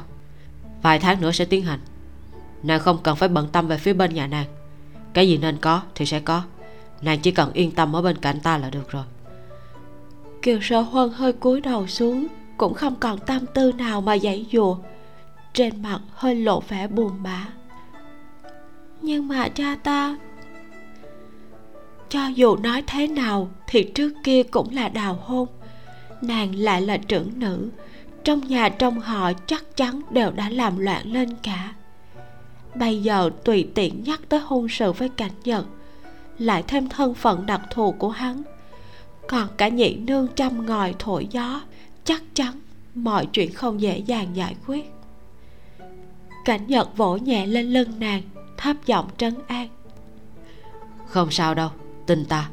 Vài 0.83 0.99
tháng 0.99 1.21
nữa 1.21 1.33
sẽ 1.33 1.45
tiến 1.45 1.65
hành. 1.65 1.81
Nàng 2.63 2.81
không 2.81 2.99
cần 3.03 3.17
phải 3.17 3.29
bận 3.29 3.49
tâm 3.53 3.69
về 3.69 3.79
phía 3.79 3.93
bên 3.93 4.15
nhà 4.15 4.27
nàng. 4.27 4.47
Cái 5.13 5.29
gì 5.29 5.39
nên 5.39 5.57
có 5.57 5.83
thì 5.95 6.07
sẽ 6.07 6.21
có. 6.21 6.43
Nàng 7.03 7.21
chỉ 7.21 7.31
cần 7.31 7.53
yên 7.53 7.71
tâm 7.71 7.97
ở 7.97 8.03
bên 8.03 8.19
cạnh 8.19 8.41
ta 8.41 8.59
là 8.59 8.71
được 8.71 8.91
rồi. 8.91 9.05
Kiều 10.43 10.59
sở 10.63 10.81
huân 10.81 11.11
hơi 11.11 11.33
cúi 11.33 11.61
đầu 11.61 11.87
xuống 11.87 12.27
cũng 12.57 12.75
không 12.75 12.95
còn 13.01 13.19
tâm 13.19 13.47
tư 13.55 13.73
nào 13.73 14.01
mà 14.01 14.19
giãy 14.19 14.47
dùa 14.53 14.77
trên 15.55 15.83
mặt 15.83 16.01
hơi 16.11 16.35
lộ 16.35 16.61
vẻ 16.61 16.87
buồn 16.87 17.13
bã. 17.23 17.49
Nhưng 19.03 19.29
mà 19.29 19.49
cha 19.49 19.77
ta, 19.83 20.17
cho 22.09 22.27
dù 22.27 22.57
nói 22.57 22.83
thế 22.87 23.07
nào 23.07 23.51
thì 23.67 23.83
trước 23.95 24.13
kia 24.25 24.43
cũng 24.43 24.75
là 24.75 24.89
đào 24.89 25.19
hôn. 25.23 25.49
Nàng 26.23 26.55
lại 26.55 26.83
là 26.83 26.97
trưởng 26.97 27.31
nữ, 27.39 27.71
trong 28.25 28.41
nhà 28.41 28.69
trong 28.69 29.01
họ 29.01 29.33
chắc 29.47 29.77
chắn 29.77 30.01
đều 30.11 30.31
đã 30.31 30.49
làm 30.49 30.79
loạn 30.79 31.13
lên 31.13 31.29
cả. 31.43 31.75
Bây 32.75 33.03
giờ 33.03 33.31
tùy 33.45 33.69
tiện 33.75 34.05
nhắc 34.05 34.21
tới 34.29 34.41
hôn 34.41 34.69
sự 34.69 34.93
với 34.93 35.09
cảnh 35.09 35.33
nhật, 35.45 35.67
lại 36.39 36.65
thêm 36.67 36.89
thân 36.89 37.15
phận 37.15 37.47
đặc 37.47 37.61
thù 37.71 37.93
của 37.93 38.11
hắn. 38.11 38.43
Còn 39.29 39.49
cả 39.57 39.69
nhị 39.69 39.95
nương 39.95 40.29
trăm 40.37 40.67
ngòi 40.67 40.95
thổi 40.99 41.29
gió, 41.31 41.61
chắc 42.05 42.23
chắn 42.35 42.61
mọi 42.95 43.27
chuyện 43.27 43.53
không 43.53 43.81
dễ 43.81 43.99
dàng 43.99 44.37
giải 44.37 44.57
quyết 44.67 44.94
cảnh 46.45 46.67
nhật 46.67 46.97
vỗ 46.97 47.17
nhẹ 47.17 47.47
lên 47.47 47.67
lưng 47.67 47.89
nàng 47.99 48.23
thấp 48.57 48.77
giọng 48.87 49.09
trấn 49.17 49.35
an. 49.47 49.69
Không 51.07 51.31
sao 51.31 51.55
đâu 51.55 51.71
tin 52.07 52.25
ta. 52.25 52.49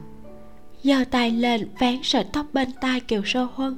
Giơ 0.83 1.03
tay 1.11 1.31
lên 1.31 1.69
vén 1.79 1.99
sợi 2.03 2.23
tóc 2.33 2.45
bên 2.53 2.69
tai 2.81 2.99
kiều 2.99 3.21
sơ 3.25 3.47
huân 3.53 3.77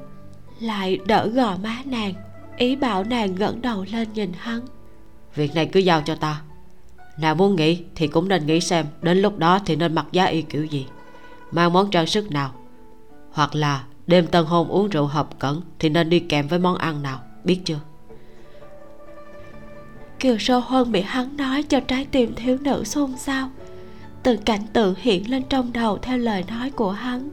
lại 0.60 1.00
đỡ 1.06 1.28
gò 1.28 1.58
má 1.64 1.78
nàng 1.86 2.14
ý 2.58 2.76
bảo 2.76 3.04
nàng 3.04 3.36
ngẩng 3.36 3.62
đầu 3.62 3.86
lên 3.92 4.14
nhìn 4.14 4.32
hắn. 4.38 4.62
Việc 5.36 5.56
này 5.56 5.70
cứ 5.72 5.80
giao 5.80 6.02
cho 6.02 6.16
ta. 6.16 6.42
Nàng 7.18 7.38
muốn 7.38 7.56
nghĩ 7.56 7.84
thì 7.96 8.08
cũng 8.08 8.28
nên 8.28 8.46
nghĩ 8.46 8.60
xem 8.60 8.86
đến 9.02 9.18
lúc 9.18 9.38
đó 9.38 9.60
thì 9.66 9.76
nên 9.76 9.96
mặc 9.96 10.06
giá 10.12 10.26
y 10.26 10.42
kiểu 10.42 10.66
gì. 10.66 10.88
Mang 11.52 11.74
món 11.74 11.92
trang 11.92 12.08
sức 12.08 12.32
nào 12.32 12.54
hoặc 13.32 13.56
là 13.56 13.84
đêm 14.08 14.28
tân 14.28 14.46
hôn 14.46 14.68
uống 14.68 14.90
rượu 14.90 15.06
hợp 15.06 15.40
cẩn 15.40 15.62
thì 15.80 15.90
nên 15.90 16.10
đi 16.10 16.20
kèm 16.20 16.48
với 16.48 16.60
món 16.60 16.76
ăn 16.76 17.04
nào 17.04 17.20
biết 17.44 17.62
chưa 17.66 17.80
kiều 20.24 20.38
sơ 20.38 20.58
huân 20.58 20.92
bị 20.92 21.02
hắn 21.02 21.38
nói 21.38 21.64
cho 21.64 21.80
trái 21.80 22.08
tim 22.12 22.36
thiếu 22.36 22.58
nữ 22.62 22.84
xôn 22.84 23.18
xao. 23.18 23.50
Từng 24.24 24.42
cảnh 24.42 24.62
tượng 24.74 24.96
hiện 24.98 25.32
lên 25.32 25.44
trong 25.50 25.74
đầu 25.74 25.98
theo 25.98 26.18
lời 26.18 26.44
nói 26.48 26.70
của 26.70 26.92
hắn, 26.92 27.30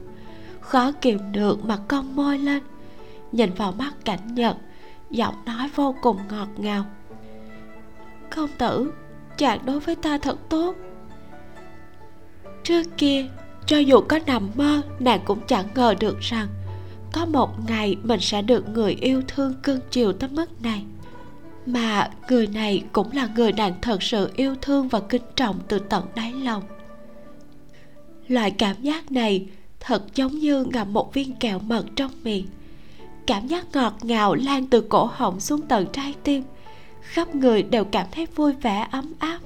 khó 0.59 0.91
kìm 0.91 1.19
được 1.31 1.65
mà 1.65 1.77
cong 1.87 2.15
môi 2.15 2.37
lên, 2.37 2.63
nhìn 3.31 3.53
vào 3.53 3.71
mắt 3.71 3.93
cảnh 4.05 4.35
nhật, 4.35 4.57
giọng 5.09 5.35
nói 5.45 5.69
vô 5.75 5.95
cùng 6.01 6.17
ngọt 6.29 6.47
ngào. 6.57 6.85
Công 8.35 8.49
tử, 8.57 8.93
chàng 9.37 9.65
đối 9.65 9.79
với 9.79 9.95
ta 9.95 10.17
thật 10.17 10.37
tốt. 10.49 10.75
Trước 12.63 12.83
kia, 12.97 13.25
cho 13.65 13.77
dù 13.77 14.01
có 14.01 14.19
nằm 14.25 14.49
mơ, 14.55 14.81
nàng 14.99 15.19
cũng 15.25 15.39
chẳng 15.47 15.65
ngờ 15.75 15.95
được 15.99 16.19
rằng 16.19 16.47
có 17.13 17.25
một 17.25 17.49
ngày 17.67 17.97
mình 18.03 18.19
sẽ 18.19 18.41
được 18.41 18.69
người 18.69 18.93
yêu 18.93 19.21
thương 19.27 19.53
cưng 19.63 19.79
chiều 19.91 20.13
tới 20.13 20.29
mức 20.29 20.61
này 20.61 20.85
mà 21.65 22.09
người 22.29 22.47
này 22.47 22.83
cũng 22.91 23.11
là 23.11 23.29
người 23.35 23.53
nàng 23.53 23.73
thật 23.81 24.03
sự 24.03 24.31
yêu 24.35 24.55
thương 24.61 24.87
và 24.87 24.99
kính 24.99 25.21
trọng 25.35 25.59
từ 25.67 25.79
tận 25.79 26.05
đáy 26.15 26.33
lòng. 26.33 26.63
Loại 28.27 28.51
cảm 28.51 28.75
giác 28.81 29.11
này 29.11 29.47
thật 29.79 30.03
giống 30.15 30.39
như 30.39 30.63
ngậm 30.63 30.93
một 30.93 31.13
viên 31.13 31.35
kẹo 31.35 31.59
mật 31.59 31.85
trong 31.95 32.11
miệng. 32.23 32.47
Cảm 33.27 33.47
giác 33.47 33.65
ngọt 33.73 33.93
ngào 34.01 34.35
lan 34.35 34.67
từ 34.67 34.81
cổ 34.81 35.09
họng 35.13 35.39
xuống 35.39 35.61
tận 35.61 35.87
trái 35.93 36.13
tim. 36.23 36.43
Khắp 37.01 37.35
người 37.35 37.63
đều 37.63 37.85
cảm 37.85 38.07
thấy 38.11 38.25
vui 38.35 38.53
vẻ, 38.53 38.87
ấm 38.91 39.13
áp. 39.19 39.39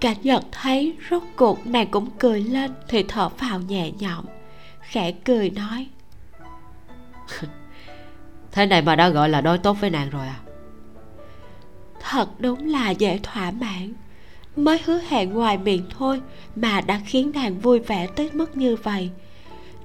Cảnh 0.00 0.16
nhật 0.22 0.44
thấy 0.52 0.96
rốt 1.10 1.22
cuộc 1.36 1.66
nàng 1.66 1.90
cũng 1.90 2.08
cười 2.18 2.40
lên 2.40 2.70
thì 2.88 3.04
thở 3.08 3.28
phào 3.28 3.60
nhẹ 3.60 3.90
nhõm, 3.98 4.24
khẽ 4.80 5.12
cười 5.24 5.50
nói 5.50 5.86
thế 8.58 8.66
này 8.66 8.82
mà 8.82 8.96
đã 8.96 9.08
gọi 9.08 9.28
là 9.28 9.40
đối 9.40 9.58
tốt 9.58 9.76
với 9.80 9.90
nàng 9.90 10.10
rồi 10.10 10.26
à? 10.26 10.40
Thật 12.00 12.28
đúng 12.38 12.68
là 12.68 12.90
dễ 12.90 13.20
thỏa 13.22 13.50
mãn. 13.50 13.92
Mới 14.56 14.80
hứa 14.84 15.00
hẹn 15.08 15.32
ngoài 15.32 15.58
miệng 15.58 15.84
thôi 15.98 16.20
mà 16.56 16.80
đã 16.80 17.00
khiến 17.06 17.32
nàng 17.34 17.58
vui 17.58 17.78
vẻ 17.78 18.06
tới 18.06 18.30
mức 18.32 18.56
như 18.56 18.76
vậy. 18.76 19.10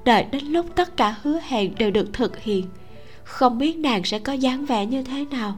Đợi 0.05 0.25
đến 0.31 0.45
lúc 0.45 0.65
tất 0.75 0.97
cả 0.97 1.15
hứa 1.21 1.39
hẹn 1.47 1.75
đều 1.75 1.91
được 1.91 2.13
thực 2.13 2.39
hiện, 2.39 2.65
không 3.23 3.57
biết 3.57 3.77
nàng 3.77 4.03
sẽ 4.03 4.19
có 4.19 4.33
dáng 4.33 4.65
vẻ 4.65 4.85
như 4.85 5.03
thế 5.03 5.25
nào. 5.31 5.57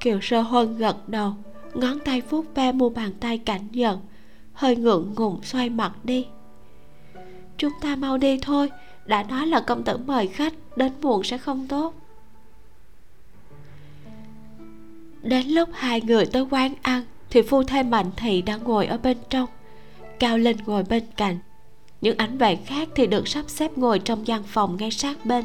Kiều 0.00 0.20
sơ 0.22 0.40
huân 0.40 0.78
gật 0.78 1.08
đầu, 1.08 1.34
ngón 1.74 1.98
tay 2.04 2.22
vuốt 2.30 2.54
ve 2.54 2.72
mu 2.72 2.88
bàn 2.88 3.12
tay 3.20 3.38
cảnh 3.38 3.68
giận, 3.72 4.00
hơi 4.52 4.76
ngượng 4.76 5.14
ngùng 5.16 5.42
xoay 5.42 5.70
mặt 5.70 5.92
đi. 6.04 6.26
Chúng 7.56 7.72
ta 7.80 7.96
mau 7.96 8.18
đi 8.18 8.38
thôi 8.42 8.70
đã 9.10 9.22
nói 9.22 9.46
là 9.46 9.60
công 9.60 9.82
tử 9.82 9.96
mời 9.96 10.26
khách, 10.26 10.52
đến 10.76 10.92
muộn 11.02 11.24
sẽ 11.24 11.38
không 11.38 11.66
tốt. 11.68 11.94
Đến 15.22 15.48
lúc 15.48 15.68
hai 15.72 16.00
người 16.00 16.26
tới 16.26 16.46
quán 16.50 16.74
ăn, 16.82 17.02
thì 17.30 17.42
phu 17.42 17.62
thê 17.62 17.82
mạnh 17.82 18.10
thị 18.16 18.42
đang 18.42 18.64
ngồi 18.64 18.86
ở 18.86 18.98
bên 18.98 19.16
trong. 19.30 19.48
Cao 20.18 20.38
linh 20.38 20.56
ngồi 20.66 20.82
bên 20.82 21.02
cạnh. 21.16 21.38
Những 22.00 22.16
ảnh 22.18 22.38
vệ 22.38 22.56
khác 22.56 22.88
thì 22.94 23.06
được 23.06 23.28
sắp 23.28 23.44
xếp 23.48 23.78
ngồi 23.78 23.98
trong 23.98 24.26
gian 24.26 24.42
phòng 24.42 24.76
ngay 24.76 24.90
sát 24.90 25.26
bên. 25.26 25.44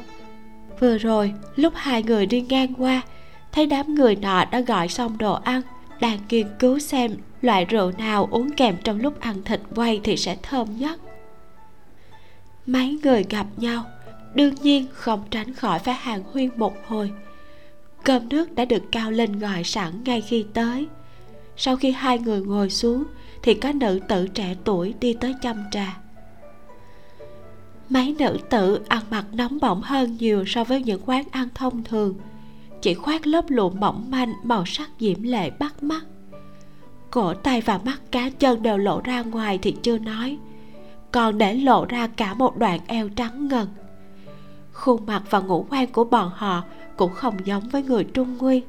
Vừa 0.80 0.98
rồi, 0.98 1.34
lúc 1.56 1.74
hai 1.76 2.04
người 2.04 2.26
đi 2.26 2.42
ngang 2.42 2.74
qua, 2.78 3.02
thấy 3.52 3.66
đám 3.66 3.96
người 3.96 4.16
nọ 4.16 4.46
đã 4.46 4.60
gọi 4.60 4.88
xong 4.88 5.18
đồ 5.18 5.34
ăn, 5.34 5.62
đang 6.00 6.20
nghiên 6.30 6.48
cứu 6.60 6.80
xem 6.80 7.16
loại 7.42 7.66
rượu 7.66 7.92
nào 7.98 8.28
uống 8.32 8.52
kèm 8.52 8.76
trong 8.84 9.02
lúc 9.02 9.20
ăn 9.20 9.44
thịt 9.44 9.62
quay 9.76 10.00
thì 10.04 10.18
sẽ 10.18 10.38
thơm 10.42 10.78
nhất 10.78 11.00
mấy 12.66 13.00
người 13.04 13.26
gặp 13.30 13.48
nhau, 13.58 13.86
đương 14.34 14.56
nhiên 14.62 14.88
không 14.94 15.24
tránh 15.32 15.54
khỏi 15.54 15.80
phải 15.80 15.96
hàng 15.96 16.24
huyên 16.24 16.50
một 16.56 16.88
hồi. 16.88 17.12
Cơm 18.04 18.30
nước 18.30 18.56
đã 18.56 18.66
được 18.66 18.84
cao 18.92 19.12
lên 19.12 19.40
gọi 19.40 19.64
sẵn 19.64 20.04
ngay 20.04 20.22
khi 20.22 20.46
tới. 20.54 20.88
Sau 21.58 21.76
khi 21.76 21.92
hai 21.92 22.20
người 22.20 22.42
ngồi 22.42 22.70
xuống, 22.70 23.04
thì 23.44 23.54
có 23.54 23.72
nữ 23.72 24.00
tử 24.08 24.28
trẻ 24.28 24.56
tuổi 24.64 24.94
đi 25.00 25.14
tới 25.14 25.36
chăm 25.42 25.64
trà. 25.72 25.98
Mấy 27.90 28.16
nữ 28.20 28.38
tử 28.50 28.82
ăn 28.88 29.04
mặc 29.10 29.26
nóng 29.32 29.60
bỏng 29.60 29.82
hơn 29.82 30.18
nhiều 30.20 30.44
so 30.48 30.64
với 30.64 30.84
những 30.84 31.02
quán 31.06 31.24
ăn 31.32 31.48
thông 31.56 31.84
thường, 31.84 32.16
chỉ 32.82 32.94
khoác 32.94 33.28
lớp 33.28 33.46
lụa 33.48 33.70
mỏng 33.70 34.06
manh 34.10 34.34
màu 34.44 34.66
sắc 34.66 34.90
diễm 35.00 35.24
lệ 35.24 35.50
bắt 35.50 35.84
mắt. 35.84 36.06
Cổ 37.12 37.34
tay 37.34 37.62
và 37.62 37.78
mắt 37.78 38.02
cá 38.12 38.30
chân 38.30 38.64
đều 38.64 38.78
lộ 38.78 39.02
ra 39.02 39.22
ngoài 39.22 39.60
thì 39.62 39.76
chưa 39.82 39.98
nói 39.98 40.38
còn 41.16 41.38
để 41.38 41.54
lộ 41.54 41.86
ra 41.86 42.08
cả 42.08 42.34
một 42.34 42.58
đoạn 42.58 42.80
eo 42.88 43.10
trắng 43.10 43.48
ngần. 43.48 43.68
Khuôn 44.72 45.06
mặt 45.06 45.24
và 45.30 45.40
ngũ 45.40 45.66
quan 45.70 45.88
của 45.88 46.04
bọn 46.04 46.32
họ 46.36 46.64
cũng 46.98 47.14
không 47.14 47.46
giống 47.46 47.70
với 47.70 47.84
người 47.84 48.04
trung 48.04 48.38
nguyên. 48.38 48.64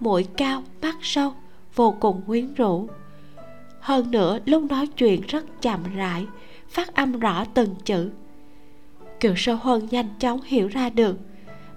Mũi 0.00 0.26
cao, 0.36 0.62
mắt 0.82 0.96
sâu, 1.02 1.32
vô 1.74 1.96
cùng 2.00 2.22
quyến 2.26 2.54
rũ. 2.54 2.88
Hơn 3.80 4.10
nữa, 4.10 4.38
lúc 4.44 4.62
nói 4.62 4.86
chuyện 4.86 5.20
rất 5.28 5.62
chậm 5.62 5.80
rãi, 5.96 6.26
phát 6.68 6.94
âm 6.94 7.18
rõ 7.18 7.44
từng 7.54 7.74
chữ. 7.84 8.10
Kiều 9.20 9.34
sơ 9.36 9.54
huân 9.54 9.88
nhanh 9.90 10.08
chóng 10.18 10.40
hiểu 10.44 10.68
ra 10.68 10.90
được, 10.90 11.16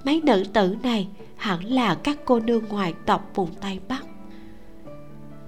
mấy 0.03 0.21
nữ 0.21 0.43
tử 0.53 0.75
này 0.83 1.07
hẳn 1.36 1.65
là 1.65 1.95
các 1.95 2.17
cô 2.25 2.39
nương 2.39 2.63
ngoại 2.69 2.93
tộc 3.05 3.31
vùng 3.36 3.53
tây 3.62 3.79
bắc. 3.88 4.05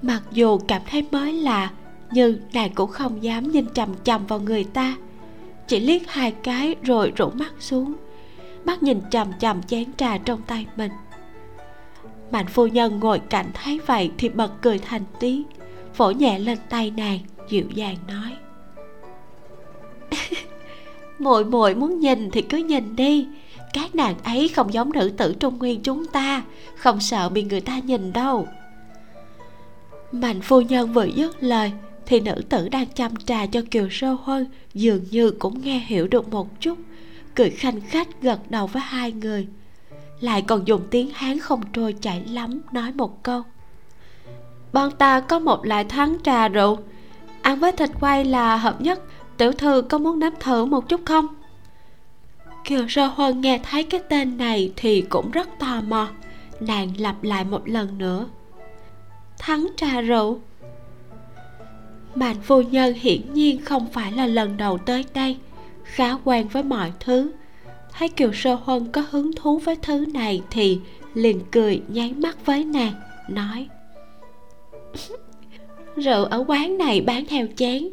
Mặc 0.02 0.22
dù 0.32 0.60
cảm 0.68 0.82
thấy 0.90 1.08
mới 1.12 1.34
lạ 1.34 1.72
nhưng 2.12 2.40
nàng 2.54 2.74
cũng 2.74 2.92
không 2.92 3.24
dám 3.24 3.52
nhìn 3.52 3.66
chằm 3.74 3.90
chằm 4.04 4.26
vào 4.26 4.40
người 4.40 4.64
ta. 4.64 4.96
Chỉ 5.68 5.80
liếc 5.80 6.02
hai 6.12 6.32
cái 6.32 6.76
rồi 6.84 7.14
rủ 7.16 7.30
mắt 7.30 7.54
xuống, 7.60 7.94
mắt 8.66 8.84
nhìn 8.84 9.02
chằm 9.12 9.28
chằm 9.40 9.64
chén 9.64 9.94
trà 9.98 10.18
trong 10.18 10.42
tay 10.42 10.66
mình. 10.76 10.92
Mạnh 12.32 12.48
phu 12.48 12.68
nhân 12.68 13.00
ngồi 13.00 13.20
cạnh 13.20 13.46
thấy 13.54 13.80
vậy 13.86 14.12
thì 14.18 14.30
bật 14.30 14.52
cười 14.62 14.80
thành 14.80 15.04
tiếng, 15.20 15.44
vỗ 15.98 16.12
nhẹ 16.12 16.40
lên 16.40 16.58
tay 16.70 16.92
nàng, 16.92 17.20
dịu 17.50 17.66
dàng 17.74 17.96
nói. 18.08 18.38
Muội 21.20 21.46
muội 21.46 21.76
muốn 21.76 22.00
nhìn 22.00 22.32
thì 22.32 22.42
cứ 22.42 22.58
nhìn 22.58 22.96
đi. 22.96 23.28
Các 23.74 23.96
nàng 23.96 24.16
ấy 24.24 24.48
không 24.48 24.74
giống 24.74 24.92
nữ 24.94 25.12
tử 25.18 25.36
trung 25.40 25.58
nguyên 25.58 25.82
chúng 25.82 26.06
ta, 26.06 26.44
không 26.76 27.00
sợ 27.00 27.30
bị 27.30 27.44
người 27.44 27.62
ta 27.62 27.80
nhìn 27.80 28.14
đâu. 28.14 28.48
Mạnh 30.12 30.42
phu 30.42 30.62
nhân 30.62 30.94
vừa 30.94 31.06
dứt 31.06 31.44
lời 31.44 31.72
thì 32.10 32.20
nữ 32.20 32.34
tử 32.50 32.70
đang 32.70 32.86
chăm 32.86 33.16
trà 33.16 33.46
cho 33.46 33.62
kiều 33.72 33.88
sơ 33.92 34.18
huân 34.24 34.46
dường 34.74 35.04
như 35.12 35.32
cũng 35.32 35.62
nghe 35.62 35.80
hiểu 35.80 36.08
được 36.08 36.30
một 36.30 36.60
chút. 36.60 36.78
Cười 37.36 37.50
khanh 37.50 37.82
khách 37.82 38.22
gật 38.22 38.52
đầu 38.52 38.68
với 38.68 38.82
hai 38.82 39.12
người. 39.12 39.48
Lại 40.20 40.42
còn 40.42 40.68
dùng 40.68 40.82
tiếng 40.92 41.10
hán 41.14 41.40
không 41.40 41.62
trôi 41.74 41.94
chảy 42.02 42.26
lắm 42.26 42.62
nói 42.72 42.92
một 42.92 43.24
câu. 43.24 43.44
Bọn 44.74 44.92
ta 44.92 45.20
có 45.20 45.40
một 45.40 45.66
loại 45.66 45.84
thắng 45.84 46.18
trà 46.24 46.48
rượu. 46.48 46.78
Ăn 47.42 47.60
với 47.60 47.72
thịt 47.72 47.90
quay 48.00 48.26
là 48.26 48.58
hợp 48.58 48.82
nhất. 48.82 49.02
Tiểu 49.38 49.52
thư 49.52 49.82
có 49.82 49.98
muốn 49.98 50.20
nếm 50.20 50.34
thử 50.40 50.66
một 50.66 50.90
chút 50.90 51.02
không? 51.06 51.28
Kiều 52.64 52.88
sơ 52.90 53.06
huân 53.06 53.42
nghe 53.42 53.60
thấy 53.70 53.84
cái 53.84 54.02
tên 54.10 54.38
này 54.38 54.74
thì 54.76 55.02
cũng 55.02 55.32
rất 55.32 55.50
tò 55.60 55.82
mò. 55.82 56.08
Nàng 56.60 56.92
lặp 56.98 57.24
lại 57.24 57.44
một 57.46 57.70
lần 57.70 57.98
nữa. 57.98 58.26
Thắng 59.40 59.68
trà 59.78 60.02
rượu? 60.02 60.40
Mạnh 62.16 62.36
phu 62.44 62.62
nhân 62.62 62.94
hiển 62.94 63.34
nhiên 63.34 63.62
không 63.62 63.88
phải 63.94 64.12
là 64.12 64.28
lần 64.28 64.58
đầu 64.58 64.78
tới 64.78 65.06
đây, 65.14 65.38
khá 65.84 66.18
quen 66.24 66.48
với 66.48 66.64
mọi 66.64 66.92
thứ. 67.00 67.32
Thấy 67.94 68.10
kiều 68.10 68.34
sơ 68.34 68.54
huân 68.54 68.92
có 68.92 69.04
hứng 69.10 69.32
thú 69.36 69.58
với 69.58 69.76
thứ 69.76 70.06
này 70.14 70.42
thì 70.52 70.80
liền 71.14 71.40
cười 71.52 71.82
nháy 71.88 72.14
mắt 72.14 72.46
với 72.46 72.66
nàng, 72.66 72.94
nói, 73.30 73.68
rượu 75.96 76.26
ở 76.26 76.44
quán 76.48 76.78
này 76.78 77.02
bán 77.02 77.26
theo 77.26 77.48
chén. 77.56 77.90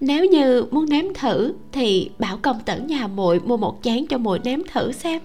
Nếu 0.00 0.24
như 0.24 0.64
muốn 0.70 0.88
nếm 0.88 1.04
thử 1.14 1.54
thì 1.72 2.10
bảo 2.18 2.38
công 2.42 2.60
tử 2.60 2.80
nhà 2.80 3.06
muội 3.06 3.40
mua 3.40 3.56
một 3.56 3.78
chén 3.82 4.06
cho 4.06 4.18
muội 4.18 4.38
nếm 4.38 4.60
thử 4.72 4.92
xem. 4.92 5.22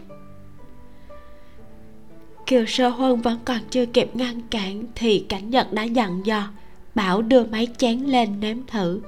Kiều 2.46 2.66
sơ 2.66 2.90
huân 2.90 3.22
vẫn 3.22 3.40
còn 3.46 3.60
chưa 3.70 3.86
kịp 3.86 4.16
ngăn 4.16 4.42
cản 4.50 4.84
thì 4.96 5.26
cảnh 5.30 5.50
nhật 5.50 5.74
đã 5.74 5.84
dặn 5.84 6.26
dò 6.26 6.50
bảo 6.96 7.22
đưa 7.22 7.44
máy 7.44 7.68
chén 7.78 8.00
lên 8.00 8.40
nếm 8.40 8.58
thử. 8.68 9.02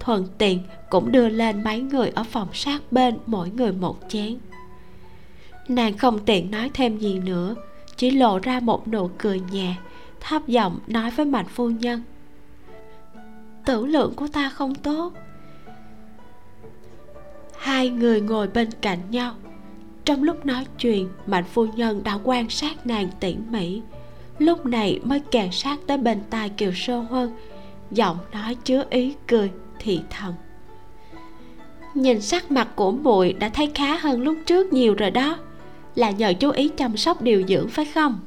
Thuận 0.00 0.28
tiện 0.38 0.58
cũng 0.90 1.12
đưa 1.12 1.28
lên 1.28 1.64
mấy 1.64 1.80
người 1.80 2.10
ở 2.14 2.24
phòng 2.24 2.48
sát 2.52 2.92
bên 2.92 3.18
mỗi 3.26 3.50
người 3.50 3.72
một 3.72 3.98
chén. 4.08 4.38
Nàng 5.68 5.98
không 5.98 6.18
tiện 6.18 6.50
nói 6.50 6.70
thêm 6.74 6.98
gì 6.98 7.18
nữa, 7.18 7.54
chỉ 7.96 8.10
lộ 8.10 8.38
ra 8.38 8.60
một 8.60 8.88
nụ 8.88 9.10
cười 9.18 9.40
nhẹ, 9.52 9.74
thấp 10.20 10.48
giọng 10.48 10.78
nói 10.86 11.10
với 11.10 11.26
mạnh 11.26 11.46
phu 11.48 11.70
nhân. 11.70 12.02
Tử 13.64 13.86
lượng 13.86 14.14
của 14.14 14.28
ta 14.28 14.48
không 14.48 14.74
tốt. 14.74 15.12
Hai 17.58 17.90
người 17.90 18.20
ngồi 18.20 18.48
bên 18.48 18.70
cạnh 18.80 18.98
nhau. 19.10 19.34
Trong 20.04 20.22
lúc 20.22 20.46
nói 20.46 20.66
chuyện, 20.78 21.08
mạnh 21.26 21.44
phu 21.44 21.66
nhân 21.66 22.02
đã 22.04 22.18
quan 22.24 22.50
sát 22.50 22.86
nàng 22.86 23.08
tỉ 23.20 23.36
mỉ 23.50 23.82
lúc 24.42 24.66
này 24.66 25.00
mới 25.04 25.20
càng 25.30 25.52
sát 25.52 25.78
tới 25.86 25.98
bên 25.98 26.20
tai 26.30 26.48
kiều 26.48 26.72
sơ 26.74 26.98
huân. 26.98 27.30
Giọng 27.90 28.18
nói 28.32 28.56
chứa 28.64 28.84
ý 28.90 29.14
cười 29.28 29.50
thì 29.78 30.00
thầm. 30.10 30.34
Nhìn 31.94 32.20
sắc 32.20 32.50
mặt 32.50 32.68
của 32.76 32.92
muội 32.92 33.32
đã 33.32 33.48
thấy 33.48 33.70
khá 33.74 33.96
hơn 33.96 34.22
lúc 34.22 34.36
trước 34.46 34.72
nhiều 34.72 34.94
rồi 34.94 35.10
đó. 35.10 35.38
Là 35.94 36.10
nhờ 36.10 36.32
chú 36.32 36.50
ý 36.50 36.68
chăm 36.68 36.96
sóc 36.96 37.22
điều 37.22 37.42
dưỡng 37.48 37.68
phải 37.68 37.84
không? 37.84 38.18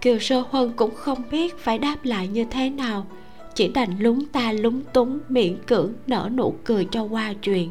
Kiều 0.00 0.18
sơ 0.18 0.44
huân 0.50 0.72
cũng 0.76 0.94
không 0.94 1.22
biết 1.30 1.58
phải 1.58 1.78
đáp 1.78 1.96
lại 2.02 2.28
như 2.28 2.44
thế 2.50 2.70
nào. 2.70 3.06
Chỉ 3.54 3.68
đành 3.68 3.98
lúng 3.98 4.26
ta 4.26 4.52
lúng 4.52 4.82
túng, 4.92 5.18
miễn 5.28 5.56
cưỡng 5.66 5.92
nở 6.06 6.30
nụ 6.34 6.54
cười 6.64 6.88
cho 6.90 7.02
qua 7.02 7.32
chuyện. 7.42 7.70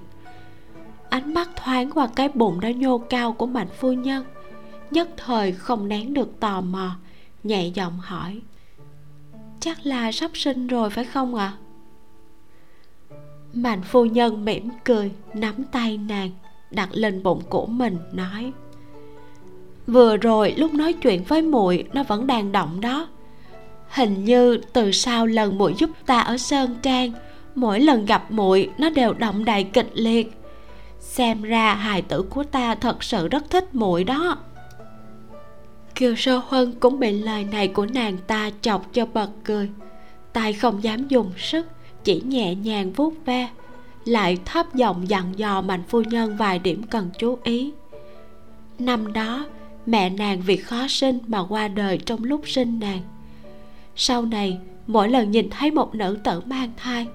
Ánh 1.09 1.33
mắt 1.33 1.49
thoáng 1.55 1.91
qua 1.91 2.07
cái 2.15 2.29
bụng 2.33 2.59
đã 2.59 2.71
nhô 2.71 2.97
cao 2.97 3.33
của 3.33 3.45
mạnh 3.45 3.67
phu 3.79 3.91
nhân 3.93 4.23
nhất 4.91 5.09
thời 5.17 5.51
không 5.51 5.87
nén 5.87 6.13
được 6.13 6.39
tò 6.39 6.61
mò, 6.61 6.95
nhẹ 7.43 7.67
giọng 7.67 7.99
hỏi. 7.99 8.41
Chắc 9.59 9.85
là 9.85 10.11
sắp 10.11 10.31
sinh 10.33 10.67
rồi 10.67 10.89
phải 10.89 11.05
không 11.05 11.35
ạ? 11.35 11.53
À? 11.57 11.57
mạnh 13.53 13.81
phu 13.81 14.05
nhân 14.05 14.45
mỉm 14.45 14.69
cười, 14.83 15.11
nắm 15.33 15.63
tay 15.71 15.97
nàng, 15.97 16.29
đặt 16.71 16.89
lên 16.91 17.23
bụng 17.23 17.41
của 17.49 17.65
mình, 17.65 17.97
nói. 18.11 18.51
Vừa 19.87 20.17
rồi 20.17 20.53
lúc 20.57 20.73
nói 20.73 20.93
chuyện 20.93 21.23
với 21.23 21.41
muội, 21.41 21.83
nó 21.93 22.03
vẫn 22.03 22.27
đang 22.27 22.51
động 22.51 22.81
đó. 22.81 23.07
Hình 23.89 24.25
như 24.25 24.57
từ 24.73 24.91
sau 24.91 25.25
lần 25.25 25.57
muội 25.57 25.73
giúp 25.77 25.89
ta 26.05 26.19
ở 26.19 26.37
sơn 26.37 26.75
trang, 26.81 27.11
mỗi 27.55 27.79
lần 27.79 28.05
gặp 28.05 28.31
muội, 28.31 28.69
nó 28.77 28.89
đều 28.89 29.13
động 29.13 29.45
đậy 29.45 29.63
kịch 29.63 29.89
liệt. 29.93 30.31
Xem 30.99 31.41
ra 31.41 31.73
hài 31.73 32.01
tử 32.01 32.21
của 32.21 32.43
ta 32.43 32.75
thật 32.75 33.03
sự 33.03 33.27
rất 33.27 33.49
thích 33.49 33.75
muội 33.75 34.03
đó 34.03 34.37
kiều 35.99 36.15
sơ 36.15 36.41
huân 36.47 36.73
cũng 36.79 36.99
bị 36.99 37.11
lời 37.11 37.43
này 37.43 37.67
của 37.67 37.85
nàng 37.85 38.17
ta 38.27 38.51
chọc 38.61 38.93
cho 38.93 39.05
bật 39.05 39.29
cười. 39.43 39.69
Tay 40.33 40.53
không 40.53 40.83
dám 40.83 41.07
dùng 41.07 41.31
sức, 41.37 41.67
chỉ 42.03 42.21
nhẹ 42.21 42.55
nhàng 42.55 42.93
vuốt 42.93 43.13
ve, 43.25 43.49
lại 44.05 44.37
thấp 44.45 44.75
giọng 44.75 45.09
dặn 45.09 45.33
dò 45.35 45.61
mạnh 45.61 45.83
phu 45.87 46.01
nhân 46.01 46.37
vài 46.37 46.59
điểm 46.59 46.83
cần 46.83 47.09
chú 47.17 47.37
ý. 47.43 47.71
Năm 48.79 49.13
đó, 49.13 49.45
mẹ 49.85 50.09
nàng 50.09 50.41
vì 50.41 50.57
khó 50.57 50.87
sinh 50.89 51.19
mà 51.27 51.43
qua 51.49 51.67
đời 51.67 51.97
trong 51.97 52.23
lúc 52.23 52.49
sinh 52.49 52.79
nàng. 52.79 53.01
Sau 53.95 54.25
này, 54.25 54.59
mỗi 54.87 55.09
lần 55.09 55.31
nhìn 55.31 55.49
thấy 55.49 55.71
một 55.71 55.95
nữ 55.95 56.17
tử 56.23 56.41
mang 56.45 56.71
thai, 56.77 57.07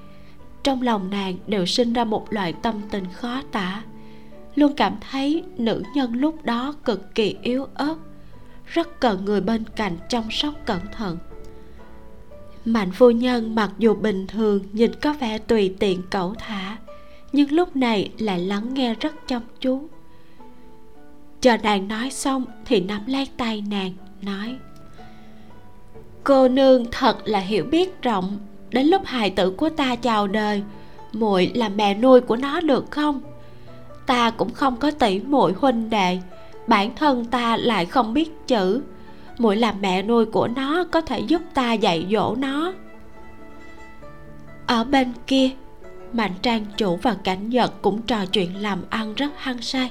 trong 0.63 0.83
lòng 0.83 1.11
nàng 1.11 1.37
đều 1.47 1.67
sinh 1.67 1.93
ra 1.93 2.05
một 2.05 2.33
loại 2.33 2.53
tâm 2.53 2.81
tình 2.91 3.05
khó 3.13 3.43
tả. 3.53 3.83
Luôn 4.55 4.73
cảm 4.77 4.97
thấy 5.11 5.43
nữ 5.59 5.83
nhân 5.95 6.13
lúc 6.15 6.45
đó 6.45 6.75
cực 6.85 7.15
kỳ 7.15 7.37
yếu 7.43 7.67
ớt 7.75 7.97
rất 8.75 9.01
cần 9.01 9.25
người 9.25 9.41
bên 9.41 9.65
cạnh 9.77 9.97
chăm 10.09 10.23
sóc 10.31 10.55
cẩn 10.65 10.81
thận. 10.93 11.19
Mạnh 12.65 12.93
phu 12.93 13.11
nhân 13.11 13.55
mặc 13.55 13.71
dù 13.79 13.95
bình 13.95 14.27
thường 14.27 14.61
nhìn 14.73 14.95
có 14.95 15.13
vẻ 15.13 15.39
tùy 15.39 15.75
tiện 15.79 16.03
cẩu 16.11 16.35
thả, 16.39 16.77
nhưng 17.33 17.53
lúc 17.53 17.77
này 17.77 18.11
lại 18.19 18.41
lắng 18.41 18.75
nghe 18.75 18.95
rất 18.95 19.15
chăm 19.27 19.43
chú. 19.61 19.89
Chờ 21.41 21.57
nàng 21.57 21.89
nói 21.89 22.11
xong 22.11 22.45
thì 22.65 22.81
nắm 22.81 23.03
lấy 23.07 23.29
tay 23.37 23.65
nàng, 23.71 23.93
nói, 24.23 24.57
cô 26.25 26.49
nương 26.49 26.85
thật 26.91 27.17
là 27.25 27.39
hiểu 27.39 27.65
biết 27.65 28.03
rộng, 28.03 28.39
đến 28.71 28.87
lúc 28.87 29.03
hài 29.05 29.31
tử 29.31 29.51
của 29.51 29.69
ta 29.69 29.97
chào 29.97 30.27
đời, 30.27 30.63
muội 31.13 31.51
là 31.55 31.69
mẹ 31.69 31.95
nuôi 31.95 32.21
của 32.21 32.37
nó 32.37 32.61
được 32.61 32.91
không? 32.91 33.21
Ta 34.07 34.31
cũng 34.31 34.51
không 34.55 34.77
có 34.77 34.91
tỷ 34.91 35.21
muội 35.21 35.53
huynh 35.53 35.91
đệ 35.91 36.19
bản 36.67 36.97
thân 36.97 37.25
ta 37.25 37.57
lại 37.57 37.87
không 37.87 38.15
biết 38.15 38.31
chữ. 38.47 38.83
Muội 39.39 39.57
làm 39.57 39.81
mẹ 39.81 40.03
nuôi 40.03 40.27
của 40.27 40.49
nó 40.49 40.85
có 40.85 41.01
thể 41.01 41.21
giúp 41.21 41.43
ta 41.55 41.73
dạy 41.73 42.07
dỗ 42.11 42.35
nó. 42.35 42.73
Ở 44.67 44.85
bên 44.85 45.13
kia, 45.27 45.51
mạnh 46.13 46.33
trang 46.43 46.67
chủ 46.77 46.97
và 46.97 47.17
cảnh 47.25 47.51
nhật 47.51 47.83
cũng 47.83 48.03
trò 48.03 48.27
chuyện 48.27 48.63
làm 48.63 48.83
ăn 48.91 49.15
rất 49.15 49.31
hăng 49.37 49.63
say. 49.63 49.91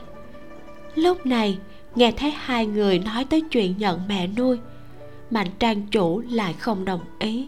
Lúc 0.96 1.26
này, 1.26 1.58
nghe 1.96 2.12
thấy 2.12 2.32
hai 2.32 2.66
người 2.66 3.00
nói 3.00 3.26
tới 3.26 3.42
chuyện 3.42 3.76
nhận 3.78 4.02
mẹ 4.08 4.28
nuôi, 4.28 4.60
mạnh 5.32 5.48
trang 5.60 5.88
chủ 5.88 6.22
lại 6.30 6.54
không 6.54 6.86
đồng 6.86 7.02
ý, 7.20 7.48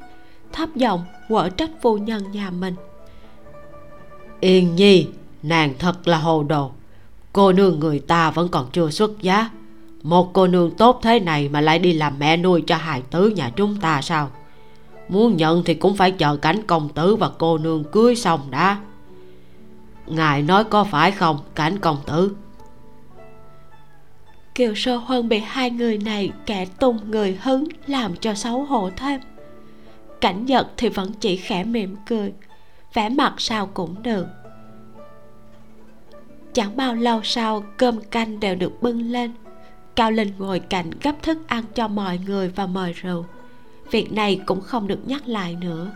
thấp 0.52 0.76
giọng 0.76 1.06
quở 1.30 1.50
trách 1.50 1.70
phu 1.82 1.98
nhân 1.98 2.32
nhà 2.32 2.50
mình. 2.50 2.76
Yên 4.40 4.76
nhi, 4.76 5.08
nàng 5.44 5.74
thật 5.80 6.08
là 6.08 6.18
hồ 6.18 6.44
đồ 6.44 6.72
cô 7.36 7.52
nương 7.52 7.80
người 7.80 8.00
ta 8.00 8.32
vẫn 8.32 8.50
còn 8.50 8.68
chưa 8.72 8.90
xuất 8.90 9.22
giá. 9.22 9.50
Một 10.04 10.34
cô 10.34 10.48
nương 10.48 10.72
tốt 10.72 11.00
thế 11.04 11.20
này 11.20 11.50
mà 11.50 11.62
lại 11.62 11.80
đi 11.80 11.94
làm 11.94 12.20
mẹ 12.20 12.38
nuôi 12.38 12.64
cho 12.68 12.76
hài 12.76 13.02
tứ 13.02 13.30
nhà 13.30 13.50
chúng 13.56 13.76
ta 13.82 14.02
sao? 14.02 14.30
Muốn 15.10 15.38
nhận 15.38 15.64
thì 15.64 15.74
cũng 15.74 15.96
phải 15.96 16.12
chờ 16.12 16.38
cảnh 16.38 16.62
công 16.68 16.90
tử 16.90 17.16
và 17.16 17.30
cô 17.38 17.58
nương 17.58 17.84
cưới 17.84 18.16
xong 18.16 18.42
đã. 18.50 18.80
Ngài 20.08 20.42
nói 20.42 20.64
có 20.64 20.84
phải 20.84 21.12
không, 21.12 21.40
cảnh 21.56 21.80
công 21.80 21.98
tử? 22.06 22.36
Kiều 24.56 24.76
sơ 24.76 24.98
huân 24.98 25.30
bị 25.30 25.40
hai 25.40 25.70
người 25.70 25.98
này 25.98 26.32
kẻ 26.46 26.66
tung 26.66 27.12
người 27.12 27.38
hứng 27.42 27.68
làm 27.88 28.16
cho 28.16 28.34
xấu 28.34 28.64
hổ 28.64 28.90
thêm. 28.98 29.22
Cảnh 30.22 30.46
nhật 30.46 30.68
thì 30.78 30.90
vẫn 30.90 31.12
chỉ 31.20 31.38
khẽ 31.38 31.64
mỉm 31.64 31.96
cười. 32.06 32.34
Vẻ 32.94 33.10
mặt 33.10 33.34
sao 33.38 33.70
cũng 33.74 34.04
được 34.04 34.26
chẳng 36.56 36.78
bao 36.78 36.96
lâu 36.96 37.22
sau, 37.24 37.64
cơm 37.78 38.02
canh 38.02 38.40
đều 38.40 38.56
được 38.56 38.82
bưng 38.82 39.12
lên. 39.12 39.32
Cao 39.96 40.12
linh 40.12 40.32
ngồi 40.38 40.60
cạnh 40.60 40.92
gấp 41.04 41.24
thức 41.24 41.38
ăn 41.48 41.64
cho 41.76 41.88
mọi 41.88 42.20
người 42.26 42.50
và 42.50 42.68
mời 42.68 42.94
rượu. 42.94 43.26
Việc 43.92 44.14
này 44.14 44.42
cũng 44.46 44.62
không 44.62 44.88
được 44.88 45.00
nhắc 45.08 45.28
lại 45.28 45.58
nữa. 45.62 45.92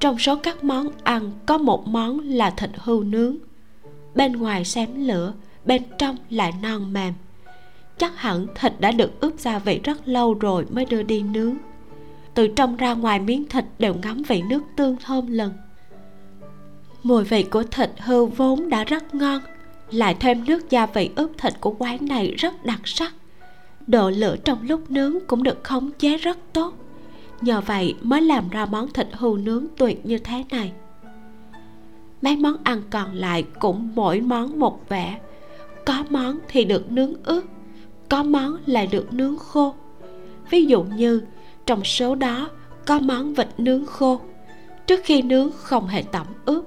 Trong 0.00 0.18
số 0.18 0.36
các 0.36 0.64
món 0.64 0.88
ăn, 1.04 1.32
có 1.46 1.58
một 1.58 1.88
món 1.88 2.18
là 2.18 2.50
thịt 2.50 2.70
hươu 2.76 3.02
nướng. 3.02 3.36
Bên 4.14 4.32
ngoài 4.32 4.64
xém 4.64 5.06
lửa, 5.06 5.32
bên 5.64 5.82
trong 5.98 6.16
lại 6.30 6.52
non 6.62 6.92
mềm. 6.92 7.14
Chắc 7.98 8.20
hẳn 8.20 8.46
thịt 8.54 8.72
đã 8.78 8.90
được 8.90 9.20
ướp 9.20 9.38
gia 9.38 9.58
vị 9.58 9.80
rất 9.84 10.08
lâu 10.08 10.34
rồi 10.34 10.66
mới 10.70 10.84
đưa 10.84 11.02
đi 11.02 11.22
nướng. 11.22 11.56
Từ 12.34 12.48
trong 12.48 12.76
ra 12.76 12.94
ngoài 12.94 13.20
miếng 13.20 13.48
thịt 13.48 13.64
đều 13.78 13.94
ngắm 13.94 14.22
vị 14.28 14.42
nước 14.42 14.62
tương 14.76 14.96
thơm 14.96 15.26
lừng 15.26 15.52
mùi 17.02 17.24
vị 17.24 17.42
của 17.42 17.62
thịt 17.62 17.90
hư 17.98 18.24
vốn 18.24 18.68
đã 18.68 18.84
rất 18.84 19.14
ngon, 19.14 19.42
lại 19.90 20.16
thêm 20.20 20.44
nước 20.44 20.70
gia 20.70 20.86
vị 20.86 21.10
ướp 21.16 21.30
thịt 21.38 21.60
của 21.60 21.74
quán 21.78 21.98
này 22.08 22.34
rất 22.38 22.64
đặc 22.64 22.80
sắc. 22.84 23.14
Độ 23.86 24.10
lửa 24.10 24.36
trong 24.44 24.58
lúc 24.62 24.90
nướng 24.90 25.26
cũng 25.26 25.42
được 25.42 25.64
khống 25.64 25.90
chế 25.98 26.16
rất 26.16 26.38
tốt. 26.52 26.74
Nhờ 27.40 27.60
vậy 27.60 27.94
mới 28.02 28.22
làm 28.22 28.48
ra 28.48 28.66
món 28.66 28.92
thịt 28.92 29.08
hươu 29.12 29.36
nướng 29.36 29.66
tuyệt 29.76 30.06
như 30.06 30.18
thế 30.18 30.44
này. 30.50 30.72
Mấy 32.22 32.36
món 32.36 32.56
ăn 32.64 32.82
còn 32.90 33.14
lại 33.14 33.44
cũng 33.60 33.90
mỗi 33.94 34.20
món 34.20 34.58
một 34.58 34.88
vẻ. 34.88 35.18
Có 35.86 36.04
món 36.10 36.38
thì 36.48 36.64
được 36.64 36.92
nướng 36.92 37.14
ướt 37.24 37.44
có 38.12 38.22
món 38.22 38.56
lại 38.66 38.86
được 38.86 39.12
nướng 39.12 39.38
khô. 39.38 39.74
Ví 40.50 40.64
dụ 40.64 40.82
như, 40.82 41.22
trong 41.66 41.84
số 41.84 42.14
đó 42.14 42.48
có 42.86 42.98
món 42.98 43.34
vịt 43.34 43.48
nướng 43.58 43.86
khô. 43.86 44.20
Trước 44.86 45.00
khi 45.04 45.22
nướng 45.22 45.50
không 45.56 45.86
hề 45.86 46.02
tẩm 46.02 46.26
ướp 46.44 46.64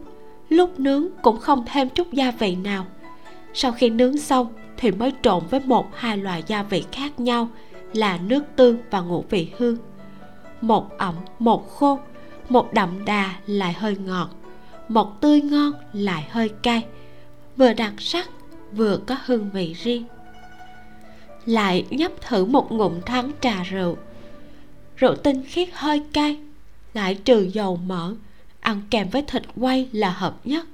lúc 0.50 0.80
nướng 0.80 1.08
cũng 1.22 1.40
không 1.40 1.64
thêm 1.66 1.90
chút 1.90 2.14
gia 2.14 2.32
vị 2.32 2.56
nào. 2.56 2.86
Sau 3.54 3.72
khi 3.72 3.90
nướng 3.90 4.18
xong 4.18 4.48
thì 4.78 4.92
mới 4.92 5.14
trộn 5.22 5.44
với 5.50 5.60
một, 5.60 5.88
hai 5.96 6.18
loại 6.18 6.44
gia 6.48 6.64
vị 6.64 6.84
khác 6.92 7.20
nhau 7.20 7.50
là 7.94 8.18
nước 8.18 8.44
tương 8.56 8.78
và 8.92 9.02
ngũ 9.02 9.24
vị 9.30 9.50
hương. 9.58 9.78
Một 10.62 10.98
ẩm, 10.98 11.16
một 11.40 11.70
khô, 11.70 12.00
một 12.50 12.74
đậm 12.74 13.06
đà 13.06 13.36
lại 13.46 13.74
hơi 13.74 13.98
ngọt, 13.98 14.30
một 14.88 15.22
tươi 15.22 15.42
ngon 15.42 15.72
lại 15.94 16.28
hơi 16.30 16.50
cay, 16.50 16.86
vừa 17.58 17.74
đặc 17.74 17.94
sắc 17.98 18.30
vừa 18.72 18.98
có 18.98 19.18
hương 19.26 19.50
vị 19.54 19.74
riêng. 19.74 20.04
Lại 21.46 21.86
nhấp 21.90 22.22
thử 22.22 22.46
một 22.46 22.72
ngụm 22.72 23.02
thắng 23.02 23.32
trà 23.42 23.64
rượu. 23.64 23.98
Rượu 24.98 25.16
tinh 25.16 25.44
khiết 25.48 25.70
hơi 25.74 26.04
cay 26.14 26.38
lại 26.94 27.16
trừ 27.16 27.50
dầu 27.54 27.80
mỡ 27.86 28.14
ăn 28.66 28.82
kèm 28.90 29.10
với 29.10 29.22
thịt 29.22 29.44
quay 29.56 29.90
là 29.92 30.12
hợp 30.12 30.48
nhất. 30.48 30.66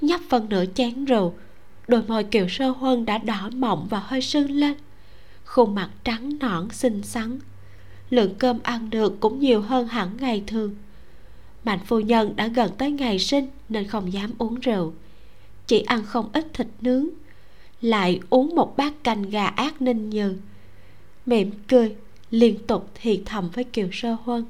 Nhấp 0.00 0.20
phần 0.28 0.48
nửa 0.48 0.64
chén 0.74 1.04
rượu, 1.04 1.34
đôi 1.88 2.02
môi 2.02 2.24
kiều 2.24 2.48
sơ 2.48 2.70
huân 2.70 3.04
đã 3.04 3.18
đỏ 3.18 3.50
mọng 3.54 3.86
và 3.90 3.98
hơi 3.98 4.22
sưng 4.22 4.50
lên. 4.50 4.74
Khuôn 5.44 5.74
mặt 5.74 5.90
trắng 6.04 6.38
nõn, 6.38 6.70
xinh 6.70 7.02
xắn. 7.02 7.38
Lượng 8.10 8.34
cơm 8.38 8.58
ăn 8.62 8.90
được 8.90 9.20
cũng 9.20 9.40
nhiều 9.40 9.60
hơn 9.60 9.88
hẳn 9.88 10.16
ngày 10.20 10.44
thường. 10.46 10.74
Mạnh 11.64 11.78
phu 11.86 12.00
nhân 12.00 12.36
đã 12.36 12.46
gần 12.46 12.70
tới 12.78 12.90
ngày 12.90 13.18
sinh 13.18 13.46
nên 13.68 13.88
không 13.88 14.12
dám 14.12 14.30
uống 14.38 14.54
rượu. 14.54 14.92
Chỉ 15.66 15.80
ăn 15.80 16.04
không 16.04 16.30
ít 16.32 16.46
thịt 16.54 16.66
nướng. 16.80 17.08
Lại 17.80 18.20
uống 18.30 18.54
một 18.54 18.76
bát 18.76 19.04
canh 19.04 19.30
gà 19.30 19.46
ác 19.46 19.82
ninh 19.82 20.10
như 20.10 20.36
mỉm 21.26 21.50
cười, 21.68 21.96
liên 22.30 22.66
tục 22.66 22.90
thì 22.94 23.22
thầm 23.26 23.50
với 23.50 23.64
kiều 23.64 23.88
sơ 23.92 24.16
huân 24.24 24.44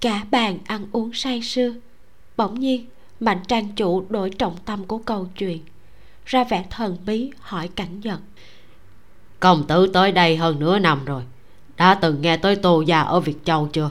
cả 0.00 0.24
bàn 0.30 0.58
ăn 0.66 0.86
uống 0.92 1.12
say 1.12 1.42
sưa. 1.42 1.74
Bỗng 2.36 2.60
nhiên 2.60 2.86
mạnh 3.20 3.40
trang 3.48 3.68
chủ 3.76 4.04
đổi 4.08 4.30
trọng 4.30 4.56
tâm 4.64 4.84
của 4.84 4.98
câu 4.98 5.28
chuyện 5.38 5.58
ra 6.26 6.44
vẻ 6.44 6.64
thần 6.70 6.98
bí 7.06 7.30
hỏi 7.40 7.68
cảnh 7.68 8.00
giật 8.00 8.18
công 9.40 9.66
tử 9.66 9.86
tới 9.86 10.12
đây 10.12 10.36
hơn 10.36 10.58
nửa 10.58 10.78
năm 10.78 11.04
rồi 11.04 11.22
đã 11.76 11.94
từng 11.94 12.22
nghe 12.22 12.36
tới 12.36 12.56
tô 12.56 12.80
gia 12.80 13.00
ở 13.00 13.20
việt 13.20 13.36
châu 13.44 13.68
chưa? 13.72 13.90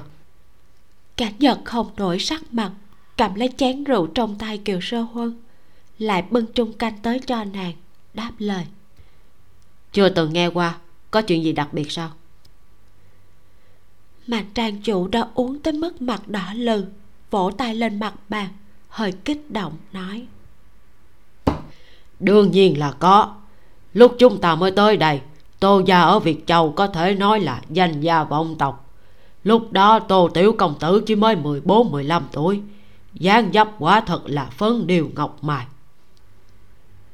Cảnh 1.17 1.33
giật 1.39 1.59
không 1.65 1.89
đổi 1.97 2.19
sắc 2.19 2.53
mặt 2.53 2.71
cầm 3.17 3.35
lấy 3.35 3.49
chén 3.57 3.83
rượu 3.83 4.07
trong 4.07 4.37
tay 4.37 4.57
kiều 4.57 4.79
sơ 4.81 5.01
huân 5.01 5.41
lại 5.97 6.23
bưng 6.29 6.45
chung 6.53 6.73
canh 6.73 6.97
tới 7.01 7.19
cho 7.19 7.43
nàng 7.43 7.73
đáp 8.13 8.31
lời. 8.37 8.65
Chưa 9.93 10.09
từng 10.09 10.33
nghe 10.33 10.47
qua 10.47 10.77
có 11.11 11.21
chuyện 11.21 11.43
gì 11.43 11.51
đặc 11.51 11.73
biệt 11.73 11.91
sao 11.91 12.11
mà 14.29 14.43
trang 14.53 14.81
chủ 14.81 15.07
đã 15.07 15.27
uống 15.33 15.59
tới 15.59 15.73
mức 15.73 16.01
mặt 16.01 16.27
đỏ 16.27 16.53
lừ 16.55 16.85
vỗ 17.31 17.51
tay 17.57 17.75
lên 17.75 17.99
mặt 17.99 18.13
bàn 18.29 18.47
hơi 18.89 19.11
kích 19.25 19.51
động 19.51 19.73
nói. 19.91 20.25
Đương 22.19 22.51
nhiên 22.51 22.79
là 22.79 22.91
có. 22.91 23.35
Lúc 23.93 24.15
chúng 24.19 24.41
ta 24.41 24.55
mới 24.55 24.71
tới 24.71 24.97
đây 24.97 25.21
tô 25.59 25.81
gia 25.85 26.01
ở 26.01 26.19
việt 26.19 26.47
châu 26.47 26.71
có 26.71 26.87
thể 26.87 27.15
nói 27.15 27.39
là 27.39 27.61
danh 27.69 28.01
gia 28.01 28.23
vọng 28.23 28.55
tộc. 28.59 28.89
Lúc 29.43 29.71
đó 29.71 29.99
tô 29.99 30.29
tiểu 30.33 30.55
công 30.57 30.75
tử 30.79 31.03
chỉ 31.05 31.15
mới 31.15 31.35
mười 31.35 31.61
bốn 31.61 31.91
mười 31.91 32.03
lăm 32.03 32.27
tuổi 32.31 32.61
dáng 33.13 33.49
dấp 33.53 33.69
quả 33.79 34.01
thật 34.01 34.21
là 34.25 34.45
phấn 34.45 34.87
điều 34.87 35.11
ngọc 35.15 35.37
mài. 35.41 35.65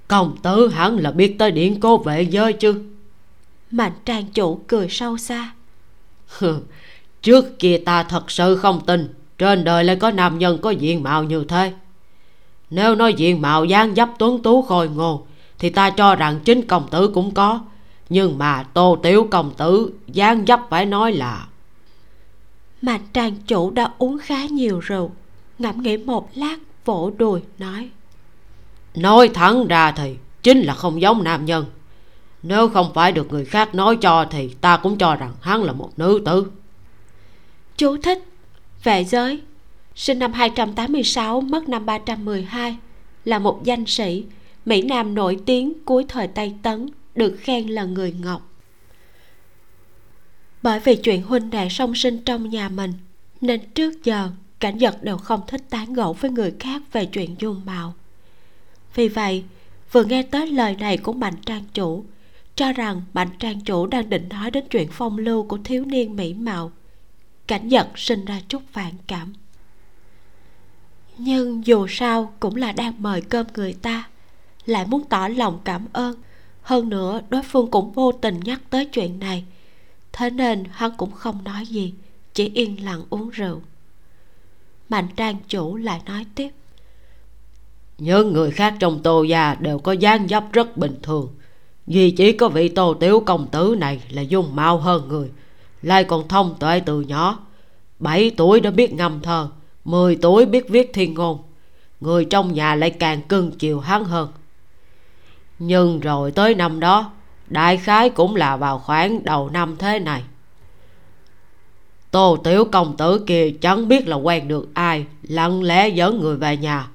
Công 0.07 0.37
tử 0.41 0.67
hẳn 0.67 0.97
là 0.97 1.11
biết 1.11 1.35
tới 1.39 1.51
điện 1.51 1.79
cô 1.79 1.97
vệ 1.97 2.21
giới 2.21 2.53
chứ? 2.53 2.81
Mạnh 3.71 3.93
trang 4.05 4.25
chủ 4.33 4.59
cười 4.67 4.87
sâu 4.89 5.17
xa 5.17 5.51
trước 7.25 7.59
kia 7.59 7.77
ta 7.77 8.03
thật 8.03 8.31
sự 8.31 8.55
không 8.55 8.81
tin 8.85 9.13
trên 9.37 9.63
đời 9.63 9.83
lại 9.83 9.95
có 9.95 10.11
nam 10.11 10.39
nhân 10.39 10.57
có 10.61 10.69
diện 10.69 11.03
mạo 11.03 11.23
như 11.23 11.43
thế. 11.43 11.73
Nếu 12.69 12.95
nói 12.95 13.13
diện 13.13 13.41
mạo 13.41 13.65
dáng 13.65 13.95
dấp 13.95 14.09
tuấn 14.19 14.41
tú 14.41 14.61
khôi 14.61 14.89
ngô 14.89 15.25
thì 15.59 15.69
ta 15.69 15.89
cho 15.89 16.15
rằng 16.15 16.39
chính 16.45 16.67
công 16.67 16.87
tử 16.91 17.07
cũng 17.07 17.33
có. 17.33 17.59
Nhưng 18.09 18.37
mà 18.37 18.63
tô 18.73 18.97
tiểu 19.03 19.27
công 19.31 19.53
tử 19.57 19.93
dáng 20.07 20.45
dấp 20.47 20.61
phải 20.69 20.85
nói 20.85 21.13
là 21.13 21.47
mà 22.81 22.99
trang 23.13 23.35
chủ 23.47 23.71
đã 23.71 23.91
uống 23.97 24.17
khá 24.19 24.45
nhiều 24.45 24.79
rượu 24.79 25.11
ngẫm 25.59 25.81
nghĩ 25.81 25.97
một 25.97 26.29
lát 26.35 26.57
vỗ 26.85 27.11
đùi 27.17 27.41
nói. 27.57 27.89
Nói 28.95 29.29
thẳng 29.33 29.67
ra 29.67 29.91
thì 29.91 30.15
chính 30.43 30.61
là 30.61 30.73
không 30.73 31.01
giống 31.01 31.23
nam 31.23 31.45
nhân. 31.45 31.65
Nếu 32.43 32.69
không 32.69 32.93
phải 32.93 33.11
được 33.11 33.31
người 33.31 33.45
khác 33.45 33.75
nói 33.75 33.97
cho 34.01 34.25
thì 34.31 34.49
ta 34.61 34.77
cũng 34.77 34.97
cho 34.97 35.15
rằng 35.15 35.33
hắn 35.41 35.63
là 35.63 35.73
một 35.73 35.89
nữ 35.97 36.21
tử 36.25 36.47
chú 37.77 37.97
thích. 37.97 38.23
Vệ 38.83 39.03
giới. 39.03 39.41
Sinh 39.95 40.19
năm 40.19 40.33
286 40.33 41.41
mất 41.41 41.69
năm 41.69 41.85
312 41.85 42.77
là 43.25 43.39
một 43.39 43.63
danh 43.63 43.85
sĩ. 43.85 44.23
Mỹ 44.65 44.81
Nam 44.81 45.15
nổi 45.15 45.37
tiếng 45.45 45.73
cuối 45.85 46.05
thời 46.07 46.27
Tây 46.27 46.53
Tấn, 46.63 46.89
được 47.15 47.37
khen 47.39 47.67
là 47.67 47.83
người 47.83 48.15
ngọc. 48.21 48.51
Bởi 50.61 50.79
vì 50.79 50.95
chuyện 50.95 51.21
huynh 51.21 51.49
đệ 51.49 51.69
song 51.69 51.95
sinh 51.95 52.23
trong 52.23 52.49
nhà 52.49 52.69
mình, 52.69 52.93
nên 53.41 53.69
trước 53.69 54.03
giờ, 54.03 54.29
cảnh 54.59 54.77
giật 54.77 55.03
đều 55.03 55.17
không 55.17 55.41
thích 55.47 55.61
tán 55.69 55.93
gẫu 55.93 56.13
với 56.13 56.31
người 56.31 56.53
khác 56.59 56.81
về 56.91 57.05
chuyện 57.05 57.35
dung 57.39 57.61
mạo. 57.65 57.93
Vì 58.95 59.07
vậy, 59.07 59.43
vừa 59.91 60.03
nghe 60.03 60.23
tới 60.23 60.47
lời 60.47 60.75
này 60.79 60.97
của 60.97 61.13
mạnh 61.13 61.35
trang 61.45 61.63
chủ, 61.73 62.05
cho 62.55 62.71
rằng 62.71 63.01
mạnh 63.13 63.29
trang 63.39 63.61
chủ 63.61 63.87
đang 63.87 64.09
định 64.09 64.29
nói 64.29 64.51
đến 64.51 64.63
chuyện 64.69 64.87
phong 64.91 65.17
lưu 65.17 65.43
của 65.43 65.57
thiếu 65.63 65.85
niên 65.85 66.15
mỹ 66.15 66.33
mạo 66.33 66.71
cảnh 67.47 67.69
giật 67.69 67.87
sinh 67.95 68.25
ra 68.25 68.41
chút 68.47 68.61
phản 68.71 68.93
cảm. 69.07 69.33
Nhưng 71.17 71.65
dù 71.67 71.87
sao 71.89 72.33
cũng 72.39 72.55
là 72.55 72.71
đang 72.71 72.93
mời 72.97 73.21
cơm 73.21 73.47
người 73.55 73.73
ta, 73.73 74.09
lại 74.65 74.85
muốn 74.87 75.03
tỏ 75.09 75.27
lòng 75.27 75.59
cảm 75.63 75.87
ơn. 75.93 76.15
Hơn 76.61 76.89
nữa, 76.89 77.21
đối 77.29 77.41
phương 77.43 77.71
cũng 77.71 77.91
vô 77.91 78.11
tình 78.11 78.39
nhắc 78.43 78.61
tới 78.69 78.85
chuyện 78.85 79.19
này. 79.19 79.45
Thế 80.13 80.29
nên 80.29 80.63
hắn 80.71 80.91
cũng 80.97 81.11
không 81.11 81.43
nói 81.43 81.65
gì, 81.65 81.93
chỉ 82.33 82.51
yên 82.53 82.85
lặng 82.85 83.03
uống 83.09 83.29
rượu. 83.29 83.61
Mạnh 84.89 85.07
trang 85.15 85.35
chủ 85.47 85.75
lại 85.75 86.01
nói 86.05 86.25
tiếp. 86.35 86.49
Những 87.97 88.33
người 88.33 88.51
khác 88.51 88.75
trong 88.79 89.03
tô 89.03 89.23
gia 89.23 89.55
đều 89.55 89.79
có 89.79 89.91
dáng 89.91 90.27
dấp 90.27 90.51
rất 90.51 90.77
bình 90.77 90.99
thường. 91.03 91.29
Vì 91.87 92.11
chỉ 92.11 92.31
có 92.31 92.49
vị 92.49 92.69
tô 92.69 92.93
tiểu 92.99 93.19
công 93.25 93.47
tử 93.47 93.75
này 93.79 94.01
là 94.09 94.21
dung 94.21 94.55
mạo 94.55 94.77
hơn 94.77 95.07
người 95.07 95.29
lại 95.85 96.03
còn 96.03 96.27
thông 96.27 96.55
tuệ 96.59 96.79
từ 96.79 97.01
nhỏ. 97.01 97.39
Bảy 97.99 98.31
tuổi 98.37 98.59
đã 98.59 98.71
biết 98.71 98.93
ngâm 98.93 99.21
thơ, 99.21 99.47
mười 99.83 100.15
tuổi 100.15 100.45
biết 100.45 100.69
viết 100.69 100.91
thiên 100.93 101.13
ngôn. 101.13 101.37
Người 101.99 102.25
trong 102.25 102.53
nhà 102.53 102.75
lại 102.75 102.89
càng 102.89 103.21
cưng 103.21 103.51
chiều 103.51 103.79
hắn 103.79 104.03
hơn. 104.03 104.29
Nhưng 105.59 105.99
rồi 105.99 106.31
tới 106.31 106.55
năm 106.55 106.79
đó, 106.79 107.11
đại 107.47 107.77
khái 107.77 108.09
cũng 108.09 108.35
là 108.35 108.57
vào 108.57 108.79
khoảng 108.79 109.23
đầu 109.23 109.49
năm 109.49 109.75
thế 109.77 109.99
này. 109.99 110.23
Tô 112.11 112.37
tiểu 112.43 112.65
công 112.65 112.97
tử 112.97 113.23
kia 113.27 113.51
chẳng 113.61 113.87
biết 113.87 114.07
là 114.07 114.15
quen 114.15 114.47
được 114.47 114.69
ai, 114.73 115.05
lặng 115.23 115.63
lẽ 115.63 115.89
dẫn 115.89 116.19
người 116.19 116.37
về 116.37 116.57
nhà. 116.57 116.87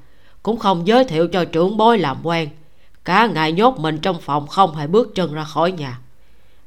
Cũng 0.43 0.59
không 0.59 0.87
giới 0.87 1.05
thiệu 1.05 1.29
cho 1.29 1.45
trưởng 1.45 1.77
bối 1.77 1.99
làm 1.99 2.17
quen. 2.23 2.49
Cả 3.05 3.27
ngày 3.27 3.53
nhốt 3.53 3.79
mình 3.79 3.99
trong 3.99 4.21
phòng 4.21 4.47
không 4.47 4.75
hề 4.75 4.87
bước 4.87 5.15
chân 5.15 5.35
ra 5.35 5.45
khỏi 5.45 5.73
nhà 5.73 5.99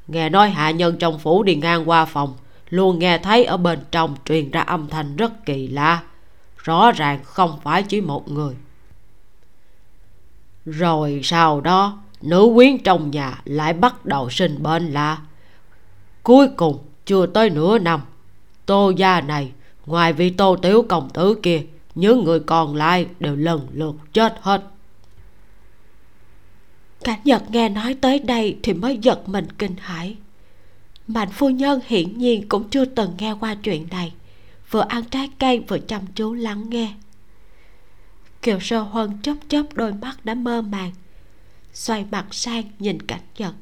nghe 0.08 0.30
nói 0.30 0.50
hạ 0.50 0.72
nhân 0.72 0.98
trong 1.00 1.20
phủ 1.20 1.44
đi 1.44 1.56
ngang 1.56 1.90
qua 1.90 2.06
phòng, 2.06 2.34
luôn 2.70 3.00
nghe 3.00 3.18
thấy 3.18 3.46
ở 3.46 3.58
bên 3.58 3.80
trong 3.92 4.16
truyền 4.26 4.52
ra 4.52 4.62
âm 4.62 4.88
thanh 4.88 5.16
rất 5.16 5.46
kỳ 5.46 5.68
lạ. 5.68 6.04
Rõ 6.58 6.92
ràng 6.92 7.20
không 7.24 7.60
phải 7.64 7.84
chỉ 7.84 8.02
một 8.02 8.32
người. 8.32 8.56
Rồi 10.66 11.20
sau 11.24 11.62
đó, 11.62 11.98
nữ 12.22 12.52
quyến 12.56 12.78
trong 12.78 13.12
nhà 13.12 13.42
lại 13.46 13.74
bắt 13.74 14.06
đầu 14.06 14.30
sinh 14.30 14.64
bệnh 14.64 14.92
lạ. 14.92 15.18
Cuối 16.24 16.48
cùng, 16.58 16.80
chưa 17.06 17.26
tới 17.26 17.50
nửa 17.50 17.80
năm, 17.80 18.02
tô 18.66 18.90
gia 18.90 19.22
này, 19.22 19.52
ngoài 19.86 20.14
vị 20.14 20.30
tô 20.30 20.56
tiểu 20.62 20.86
công 20.90 21.10
tử 21.10 21.36
kia, 21.44 21.64
những 21.96 22.24
người 22.24 22.40
còn 22.40 22.76
lại 22.76 23.08
đều 23.20 23.36
lần 23.36 23.68
lượt 23.72 23.96
chết 24.14 24.36
hết 24.42 24.73
cảnh 27.04 27.20
nhật 27.24 27.52
nghe 27.52 27.70
nói 27.70 27.96
tới 28.02 28.20
đây 28.20 28.58
thì 28.64 28.74
mới 28.74 28.98
giật 28.98 29.30
mình 29.30 29.48
kinh 29.58 29.76
hãi. 29.80 30.16
Mạnh 31.08 31.30
phu 31.32 31.50
nhân 31.50 31.80
hiển 31.88 32.18
nhiên 32.18 32.50
cũng 32.50 32.70
chưa 32.70 32.86
từng 32.86 33.16
nghe 33.18 33.34
qua 33.40 33.56
chuyện 33.56 33.88
này. 33.92 34.14
Vừa 34.70 34.86
ăn 34.90 35.04
trái 35.04 35.30
cây 35.40 35.60
vừa 35.68 35.80
chăm 35.80 36.02
chú 36.16 36.34
lắng 36.34 36.70
nghe. 36.70 36.94
Kiều 38.42 38.60
sơ 38.60 38.80
huân 38.80 39.18
chớp 39.22 39.36
chớp 39.48 39.64
đôi 39.74 39.94
mắt 39.94 40.26
đã 40.26 40.34
mơ 40.34 40.62
màng, 40.62 40.92
xoay 41.74 42.06
mặt 42.12 42.26
sang 42.32 42.64
nhìn 42.80 43.02
cảnh 43.02 43.22
nhật. 43.38 43.54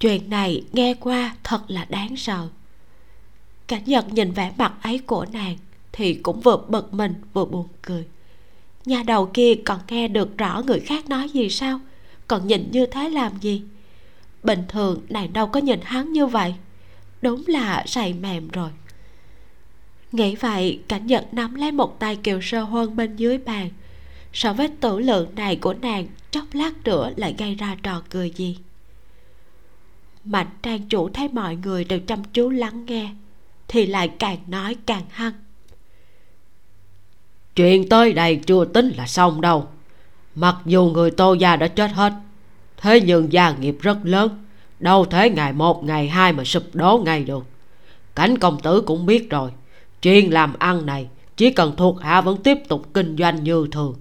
Chuyện 0.00 0.30
này 0.30 0.64
nghe 0.72 0.94
qua 0.94 1.36
thật 1.42 1.60
là 1.68 1.84
đáng 1.84 2.16
sợ. 2.16 2.48
Cảnh 3.66 3.82
nhật 3.86 4.12
nhìn 4.12 4.32
vẻ 4.32 4.52
mặt 4.58 4.72
ấy 4.82 4.98
của 4.98 5.26
nàng 5.32 5.56
thì 5.92 6.14
cũng 6.14 6.40
vừa 6.40 6.56
bực 6.56 6.94
mình 6.94 7.14
vừa 7.32 7.44
buồn 7.44 7.68
cười. 7.82 8.06
Nhà 8.84 9.02
đầu 9.02 9.30
kia 9.34 9.54
còn 9.64 9.80
nghe 9.88 10.08
được 10.08 10.38
rõ 10.38 10.62
người 10.66 10.80
khác 10.80 11.08
nói 11.08 11.28
gì 11.28 11.50
sao? 11.50 11.80
Còn 12.32 12.46
nhìn 12.46 12.68
như 12.70 12.86
thế 12.86 13.08
làm 13.08 13.32
gì? 13.40 13.62
Bình 14.42 14.64
thường 14.68 15.00
nàng 15.08 15.32
đâu 15.32 15.46
có 15.46 15.60
nhìn 15.60 15.80
hắn 15.82 16.12
như 16.12 16.26
vậy. 16.26 16.54
Đúng 17.22 17.44
là 17.46 17.84
say 17.86 18.12
mềm 18.12 18.48
rồi. 18.48 18.70
Nghĩ 20.12 20.36
vậy, 20.36 20.80
cảnh 20.88 21.06
nhật 21.06 21.34
nắm 21.34 21.54
lấy 21.54 21.72
một 21.72 21.98
tay 21.98 22.16
kiều 22.16 22.40
sơ 22.40 22.62
huân 22.62 22.96
bên 22.96 23.16
dưới 23.16 23.38
bàn. 23.38 23.68
So 24.32 24.52
với 24.52 24.68
tử 24.68 24.98
lượng 24.98 25.34
này 25.34 25.56
của 25.56 25.74
nàng, 25.74 26.06
chốc 26.30 26.44
lát 26.52 26.72
nữa 26.84 27.10
lại 27.16 27.34
gây 27.38 27.54
ra 27.54 27.76
trò 27.82 28.02
cười 28.10 28.30
gì. 28.30 28.58
Mạnh 30.24 30.50
trang 30.62 30.88
chủ 30.88 31.08
thấy 31.08 31.28
mọi 31.28 31.56
người 31.56 31.84
đều 31.84 32.00
chăm 32.00 32.24
chú 32.32 32.50
lắng 32.50 32.86
nghe, 32.86 33.10
thì 33.68 33.86
lại 33.86 34.08
càng 34.08 34.38
nói 34.46 34.76
càng 34.86 35.04
hăng. 35.10 35.32
Chuyện 37.56 37.88
tới 37.88 38.12
đây 38.12 38.40
chưa 38.46 38.64
tính 38.64 38.88
là 38.96 39.06
xong 39.06 39.40
đâu 39.40 39.68
mặc 40.34 40.56
dù 40.64 40.84
người 40.84 41.10
tô 41.10 41.34
gia 41.34 41.56
đã 41.56 41.68
chết 41.68 41.92
hết 41.92 42.12
thế 42.82 43.00
nhưng 43.00 43.32
gia 43.32 43.52
nghiệp 43.52 43.76
rất 43.80 43.98
lớn. 44.02 44.44
Đâu 44.80 45.04
thể 45.04 45.30
ngày 45.30 45.52
một 45.52 45.84
ngày 45.84 46.08
hai 46.08 46.32
mà 46.32 46.44
sụp 46.44 46.62
đổ 46.72 47.02
ngay 47.04 47.24
được. 47.24 47.44
Cảnh 48.14 48.38
công 48.38 48.60
tử 48.60 48.80
cũng 48.80 49.06
biết 49.06 49.30
rồi 49.30 49.50
chuyện 50.02 50.32
làm 50.32 50.54
ăn 50.58 50.86
này 50.86 51.08
chỉ 51.36 51.50
cần 51.50 51.76
thuộc 51.76 52.00
hạ 52.00 52.20
vẫn 52.20 52.42
tiếp 52.42 52.58
tục 52.68 52.86
kinh 52.94 53.16
doanh 53.16 53.44
như 53.44 53.66
thường. 53.72 53.94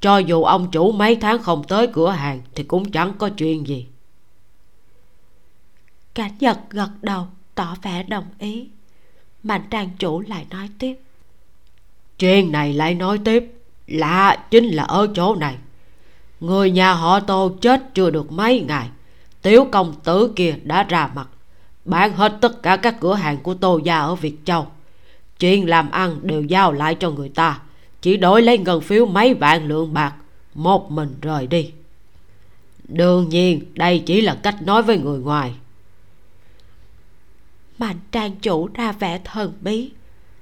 Cho 0.00 0.18
dù 0.18 0.44
ông 0.44 0.70
chủ 0.70 0.92
mấy 0.92 1.16
tháng 1.16 1.42
không 1.42 1.64
tới 1.68 1.86
cửa 1.86 2.10
hàng 2.10 2.40
thì 2.54 2.62
cũng 2.62 2.90
chẳng 2.90 3.12
có 3.18 3.28
chuyện 3.28 3.66
gì. 3.66 3.86
Cảnh 6.14 6.32
nhật 6.40 6.58
gật 6.70 6.90
đầu 7.02 7.26
tỏ 7.54 7.76
vẻ 7.82 8.02
đồng 8.02 8.26
ý. 8.38 8.68
Mạnh 9.42 9.62
trang 9.70 9.90
chủ 9.98 10.20
lại 10.20 10.46
nói 10.50 10.68
tiếp. 10.78 10.94
Chuyện 12.18 12.52
này 12.52 12.72
lại 12.72 12.94
nói 12.94 13.18
tiếp 13.24 13.52
lạ 13.86 14.46
chính 14.50 14.64
là 14.64 14.82
ở 14.82 15.08
chỗ 15.14 15.34
này 15.34 15.56
người 16.42 16.70
nhà 16.70 16.92
họ 16.92 17.20
tô 17.20 17.52
chết 17.60 17.94
chưa 17.94 18.10
được 18.10 18.32
mấy 18.32 18.60
ngày. 18.60 18.88
Tiểu 19.42 19.66
công 19.72 19.94
tử 20.04 20.32
kia 20.36 20.54
đã 20.64 20.82
ra 20.82 21.10
mặt, 21.14 21.28
bán 21.84 22.12
hết 22.12 22.38
tất 22.40 22.62
cả 22.62 22.76
các 22.76 23.00
cửa 23.00 23.14
hàng 23.14 23.38
của 23.42 23.54
tô 23.54 23.80
gia 23.84 23.98
ở 23.98 24.14
việt 24.14 24.36
châu. 24.44 24.66
Chuyện 25.38 25.68
làm 25.68 25.90
ăn 25.90 26.18
đều 26.22 26.42
giao 26.42 26.72
lại 26.72 26.94
cho 26.94 27.10
người 27.10 27.28
ta, 27.28 27.60
chỉ 28.00 28.16
đổi 28.16 28.42
lấy 28.42 28.58
ngân 28.58 28.80
phiếu 28.80 29.06
mấy 29.06 29.34
vạn 29.34 29.68
lượng 29.68 29.94
bạc, 29.94 30.14
một 30.54 30.90
mình 30.90 31.14
rời 31.22 31.46
đi. 31.46 31.70
Đương 32.88 33.28
nhiên, 33.28 33.64
đây 33.74 34.02
chỉ 34.06 34.20
là 34.20 34.34
cách 34.42 34.62
nói 34.62 34.82
với 34.82 34.98
người 34.98 35.18
ngoài. 35.18 35.54
Mạnh 37.78 37.98
trang 38.12 38.36
chủ 38.36 38.68
ra 38.74 38.92
vẻ 38.92 39.20
thần 39.24 39.52
bí, 39.60 39.90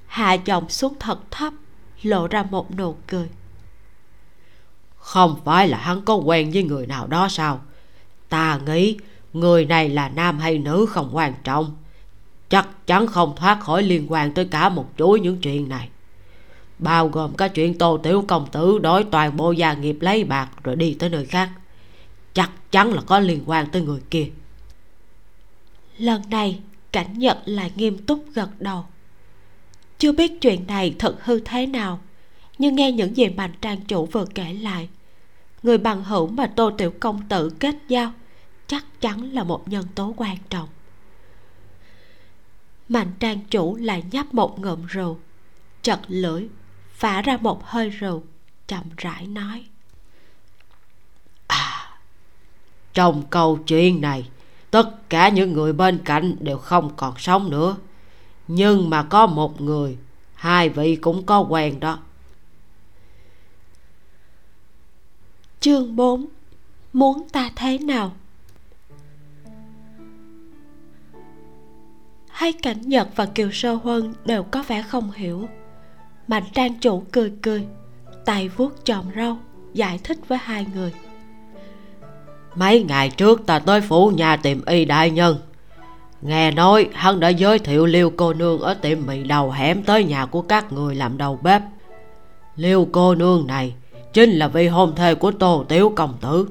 hạ 0.07 0.33
giọng 0.33 0.69
xuống 0.69 0.95
thật 1.01 1.31
thấp, 1.31 1.53
lộ 2.03 2.27
ra 2.27 2.43
một 2.43 2.77
nụ 2.77 2.97
cười 3.07 3.29
không 5.01 5.37
phải 5.45 5.69
là 5.69 5.79
hắn 5.79 6.03
có 6.03 6.15
quen 6.15 6.51
với 6.51 6.63
người 6.63 6.87
nào 6.87 7.07
đó 7.07 7.29
sao? 7.29 7.61
Ta 8.29 8.61
nghĩ 8.67 8.97
người 9.33 9.65
này 9.65 9.89
là 9.89 10.09
nam 10.09 10.39
hay 10.39 10.59
nữ 10.59 10.87
không 10.87 11.11
quan 11.13 11.35
trọng. 11.45 11.77
Chắc 12.49 12.87
chắn 12.87 13.07
không 13.07 13.37
thoát 13.37 13.61
khỏi 13.61 13.83
liên 13.83 14.13
quan 14.13 14.35
tới 14.35 14.45
cả 14.45 14.69
một 14.69 14.87
chuỗi 14.99 15.21
những 15.21 15.41
chuyện 15.41 15.69
này. 15.69 15.89
Bao 16.79 17.09
gồm 17.09 17.35
cả 17.35 17.49
chuyện 17.49 17.79
tô 17.79 17.99
tiểu 18.03 18.25
công 18.29 18.47
tử 18.53 18.79
đổi 18.79 19.05
toàn 19.05 19.37
bộ 19.37 19.53
gia 19.53 19.75
nghiệp 19.75 19.97
lấy 20.01 20.25
bạc 20.25 20.49
rồi 20.65 20.77
đi 20.77 20.97
tới 20.99 21.09
nơi 21.09 21.27
khác. 21.27 21.51
Chắc 22.33 22.51
chắn 22.71 22.93
là 22.93 23.03
có 23.07 23.19
liên 23.19 23.43
quan 23.47 23.67
tới 23.71 23.83
người 23.83 24.01
kia. 24.11 24.31
Lần 25.99 26.23
này, 26.31 26.61
cảnh 26.93 27.19
nhật 27.19 27.39
lại 27.45 27.73
nghiêm 27.77 27.99
túc 27.99 28.25
gật 28.35 28.49
đầu. 28.59 28.85
Chưa 29.99 30.13
biết 30.13 30.41
chuyện 30.41 30.67
này 30.67 30.95
thật 30.99 31.17
hư 31.25 31.41
thế 31.41 31.67
nào 31.67 32.01
nhưng 32.61 32.75
nghe 32.75 32.93
những 32.93 33.17
gì 33.17 33.29
mạnh 33.29 33.53
trang 33.61 33.81
chủ 33.81 34.07
vừa 34.07 34.25
kể 34.35 34.53
lại, 34.53 34.89
người 35.63 35.79
bằng 35.79 36.05
hữu 36.05 36.27
mà 36.27 36.47
tô 36.57 36.71
tiểu 36.79 36.93
công 37.01 37.29
tử 37.29 37.51
kết 37.61 37.75
giao 37.89 38.13
chắc 38.67 38.85
chắn 39.01 39.33
là 39.33 39.45
một 39.45 39.69
nhân 39.69 39.87
tố 39.95 40.15
quan 40.17 40.37
trọng. 40.51 40.69
Mạnh 42.89 43.13
trang 43.21 43.39
chủ 43.51 43.77
lại 43.77 44.05
nhấp 44.11 44.35
một 44.35 44.61
ngụm 44.61 44.87
rượu, 44.87 45.19
chật 45.83 46.01
lưỡi, 46.09 46.49
phả 46.93 47.23
ra 47.23 47.37
một 47.37 47.65
hơi 47.65 47.91
rượu, 47.91 48.23
chậm 48.67 48.85
rãi 48.97 49.27
nói. 49.27 49.65
À 51.47 51.99
trong 52.95 53.23
câu 53.31 53.57
chuyện 53.57 54.01
này, 54.01 54.29
tất 54.71 55.11
cả 55.11 55.29
những 55.29 55.53
người 55.53 55.73
bên 55.73 55.99
cạnh 56.05 56.37
đều 56.41 56.59
không 56.59 56.91
còn 56.97 57.15
sống 57.19 57.51
nữa. 57.51 57.77
Nhưng 58.49 58.91
mà 58.91 59.03
có 59.03 59.27
một 59.27 59.61
người, 59.61 59.99
hai 60.35 60.69
vị 60.69 60.97
cũng 60.97 61.27
có 61.27 61.41
quen 61.41 61.81
đó. 61.81 61.99
Chương 65.61 65.97
4 65.97 66.27
muốn 66.93 67.29
ta 67.33 67.51
thế 67.57 67.79
nào? 67.79 68.13
Hai 72.29 72.53
cảnh 72.53 72.81
nhật 72.81 73.09
và 73.17 73.27
kiều 73.27 73.51
sơ 73.53 73.75
huân 73.75 74.15
đều 74.25 74.43
có 74.43 74.63
vẻ 74.69 74.83
không 74.83 75.11
hiểu. 75.11 75.49
Mạnh 76.29 76.43
trang 76.53 76.75
chủ 76.81 77.03
cười 77.13 77.33
cười, 77.43 77.67
tay 78.25 78.49
vuốt 78.49 78.85
chòm 78.85 79.05
râu, 79.17 79.37
giải 79.73 79.99
thích 80.05 80.19
với 80.29 80.39
hai 80.39 80.67
người. 80.75 80.93
Mấy 82.55 82.83
ngày 82.83 83.11
trước 83.11 83.47
ta 83.47 83.59
tới 83.59 83.81
phủ 83.81 84.09
nhà 84.09 84.37
tìm 84.37 84.63
y 84.67 84.85
đại 84.85 85.11
nhân. 85.11 85.39
Nghe 86.23 86.51
nói 86.51 86.89
hắn 86.93 87.21
đã 87.21 87.29
giới 87.29 87.59
thiệu 87.59 87.87
liêu 87.87 88.13
cô 88.17 88.33
nương 88.33 88.61
ở 88.61 88.75
tiệm 88.75 88.99
mì 89.07 89.23
đầu 89.23 89.51
hẻm 89.51 89.83
tới 89.83 90.05
nhà 90.05 90.27
của 90.27 90.43
các 90.43 90.73
người 90.73 90.95
làm 90.95 91.19
đầu 91.19 91.39
bếp. 91.43 91.63
Liêu 92.57 92.89
cô 92.93 93.15
nương 93.15 93.47
này 93.47 93.75
chính 94.13 94.31
là 94.31 94.49
vị 94.49 94.69
hôn 94.69 94.95
thê 94.97 95.15
của 95.15 95.31
tô 95.31 95.65
tiểu 95.69 95.93
công 95.97 96.15
tử. 96.21 96.49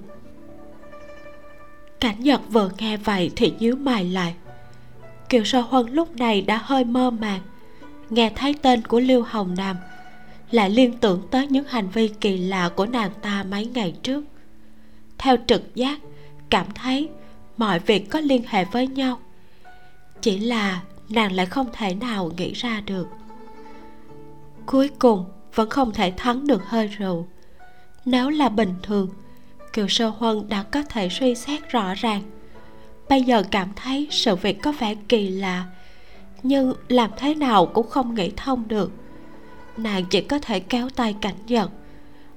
Cảnh 1.99 2.15
nhật 2.19 2.41
vừa 2.49 2.71
nghe 2.77 2.97
vậy 2.97 3.31
thì 3.35 3.53
nhíu 3.59 3.75
mày 3.75 4.05
lại. 4.05 4.35
Kiều 5.29 5.43
sơ 5.43 5.61
huân 5.61 5.93
lúc 5.93 6.15
này 6.15 6.41
đã 6.41 6.61
hơi 6.63 6.83
mơ 6.83 7.09
màng. 7.09 7.41
Nghe 8.09 8.31
thấy 8.35 8.55
tên 8.61 8.81
của 8.81 8.99
lưu 8.99 9.23
hồng 9.27 9.55
nam, 9.57 9.75
lại 10.51 10.69
liên 10.69 10.97
tưởng 10.97 11.21
tới 11.31 11.47
những 11.47 11.65
hành 11.67 11.89
vi 11.89 12.07
kỳ 12.07 12.37
lạ 12.37 12.69
của 12.75 12.85
nàng 12.85 13.11
ta 13.21 13.43
mấy 13.43 13.65
ngày 13.65 13.93
trước. 14.03 14.23
Theo 15.17 15.35
trực 15.47 15.75
giác, 15.75 15.99
cảm 16.49 16.65
thấy 16.75 17.09
mọi 17.57 17.79
việc 17.79 18.09
có 18.09 18.19
liên 18.19 18.43
hệ 18.47 18.65
với 18.65 18.87
nhau. 18.87 19.19
Chỉ 20.21 20.37
là 20.37 20.81
nàng 21.09 21.31
lại 21.31 21.45
không 21.45 21.67
thể 21.73 21.93
nào 21.93 22.31
nghĩ 22.37 22.53
ra 22.53 22.81
được. 22.85 23.07
Cuối 24.65 24.89
cùng 24.99 25.25
vẫn 25.55 25.69
không 25.69 25.91
thể 25.91 26.13
thắng 26.17 26.47
được 26.47 26.65
hơi 26.65 26.87
rượu 26.87 27.27
nếu 28.11 28.29
là 28.29 28.49
bình 28.49 28.73
thường, 28.83 29.09
kiều 29.73 29.87
sơ 29.87 30.09
huân 30.09 30.49
đã 30.49 30.63
có 30.63 30.83
thể 30.83 31.09
suy 31.09 31.35
xét 31.35 31.69
rõ 31.69 31.93
ràng. 31.93 32.21
Bây 33.09 33.23
giờ 33.23 33.43
cảm 33.51 33.69
thấy 33.75 34.07
sự 34.11 34.35
việc 34.35 34.61
có 34.61 34.71
vẻ 34.71 34.95
kỳ 35.07 35.29
lạ, 35.29 35.65
nhưng 36.43 36.73
làm 36.87 37.11
thế 37.17 37.35
nào 37.35 37.65
cũng 37.65 37.89
không 37.89 38.15
nghĩ 38.15 38.31
thông 38.37 38.67
được. 38.67 38.91
Nàng 39.77 40.05
chỉ 40.09 40.21
có 40.21 40.39
thể 40.39 40.59
kéo 40.59 40.89
tay 40.89 41.15
cảnh 41.21 41.35
nhật 41.47 41.71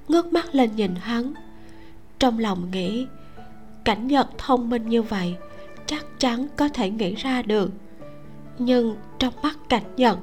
ngước 0.08 0.32
mắt 0.32 0.54
lên 0.54 0.76
nhìn 0.76 0.94
hắn. 0.94 1.32
Trong 2.18 2.38
lòng 2.38 2.70
nghĩ, 2.70 3.06
cảnh 3.84 4.06
nhật 4.06 4.28
thông 4.38 4.70
minh 4.70 4.88
như 4.88 5.02
vậy 5.02 5.34
chắc 5.86 6.04
chắn 6.18 6.46
có 6.56 6.68
thể 6.68 6.90
nghĩ 6.90 7.14
ra 7.14 7.42
được. 7.42 7.70
Nhưng 8.58 8.96
trong 9.18 9.34
mắt 9.42 9.58
cảnh 9.68 9.96
nhật 9.96 10.18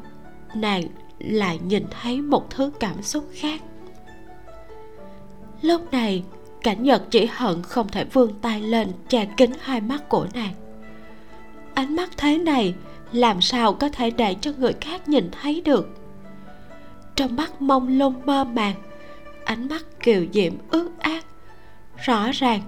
nàng 0.56 0.84
lại 1.20 1.60
nhìn 1.68 1.86
thấy 2.02 2.22
một 2.22 2.50
thứ 2.50 2.72
cảm 2.80 3.02
xúc 3.02 3.30
khác 3.34 3.62
lúc 5.62 5.92
này, 5.92 6.24
cảnh 6.62 6.84
nhật 6.84 7.04
chỉ 7.12 7.30
hận 7.32 7.64
không 7.64 7.88
thể 7.88 8.06
vươn 8.06 8.34
tay 8.42 8.62
lên 8.62 8.92
che 9.10 9.26
kín 9.26 9.52
hai 9.62 9.82
mắt 9.82 10.10
của 10.10 10.28
nàng. 10.34 10.54
Ánh 11.74 11.96
mắt 11.96 12.10
thế 12.18 12.38
này 12.38 12.74
làm 13.12 13.42
sao 13.42 13.74
có 13.74 13.90
thể 13.90 14.12
để 14.12 14.36
cho 14.42 14.52
người 14.58 14.74
khác 14.82 15.10
nhìn 15.10 15.30
thấy 15.42 15.62
được? 15.62 15.90
Trong 17.16 17.36
mắt 17.36 17.62
mông 17.62 17.98
lung 17.98 18.26
mơ 18.26 18.44
màng, 18.44 18.76
ánh 19.46 19.68
mắt 19.68 19.86
kiều 20.04 20.26
diễm 20.34 20.54
ướt 20.72 20.90
át. 21.00 21.26
Rõ 21.98 22.32
ràng, 22.34 22.62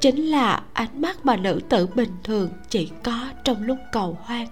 chính 0.00 0.30
là 0.30 0.62
ánh 0.72 1.00
mắt 1.00 1.26
mà 1.26 1.36
nữ 1.36 1.60
tử 1.68 1.86
bình 1.86 2.12
thường 2.24 2.50
chỉ 2.68 2.90
có 3.02 3.20
trong 3.44 3.62
lúc 3.62 3.78
cầu 3.92 4.18
hoang. 4.22 4.46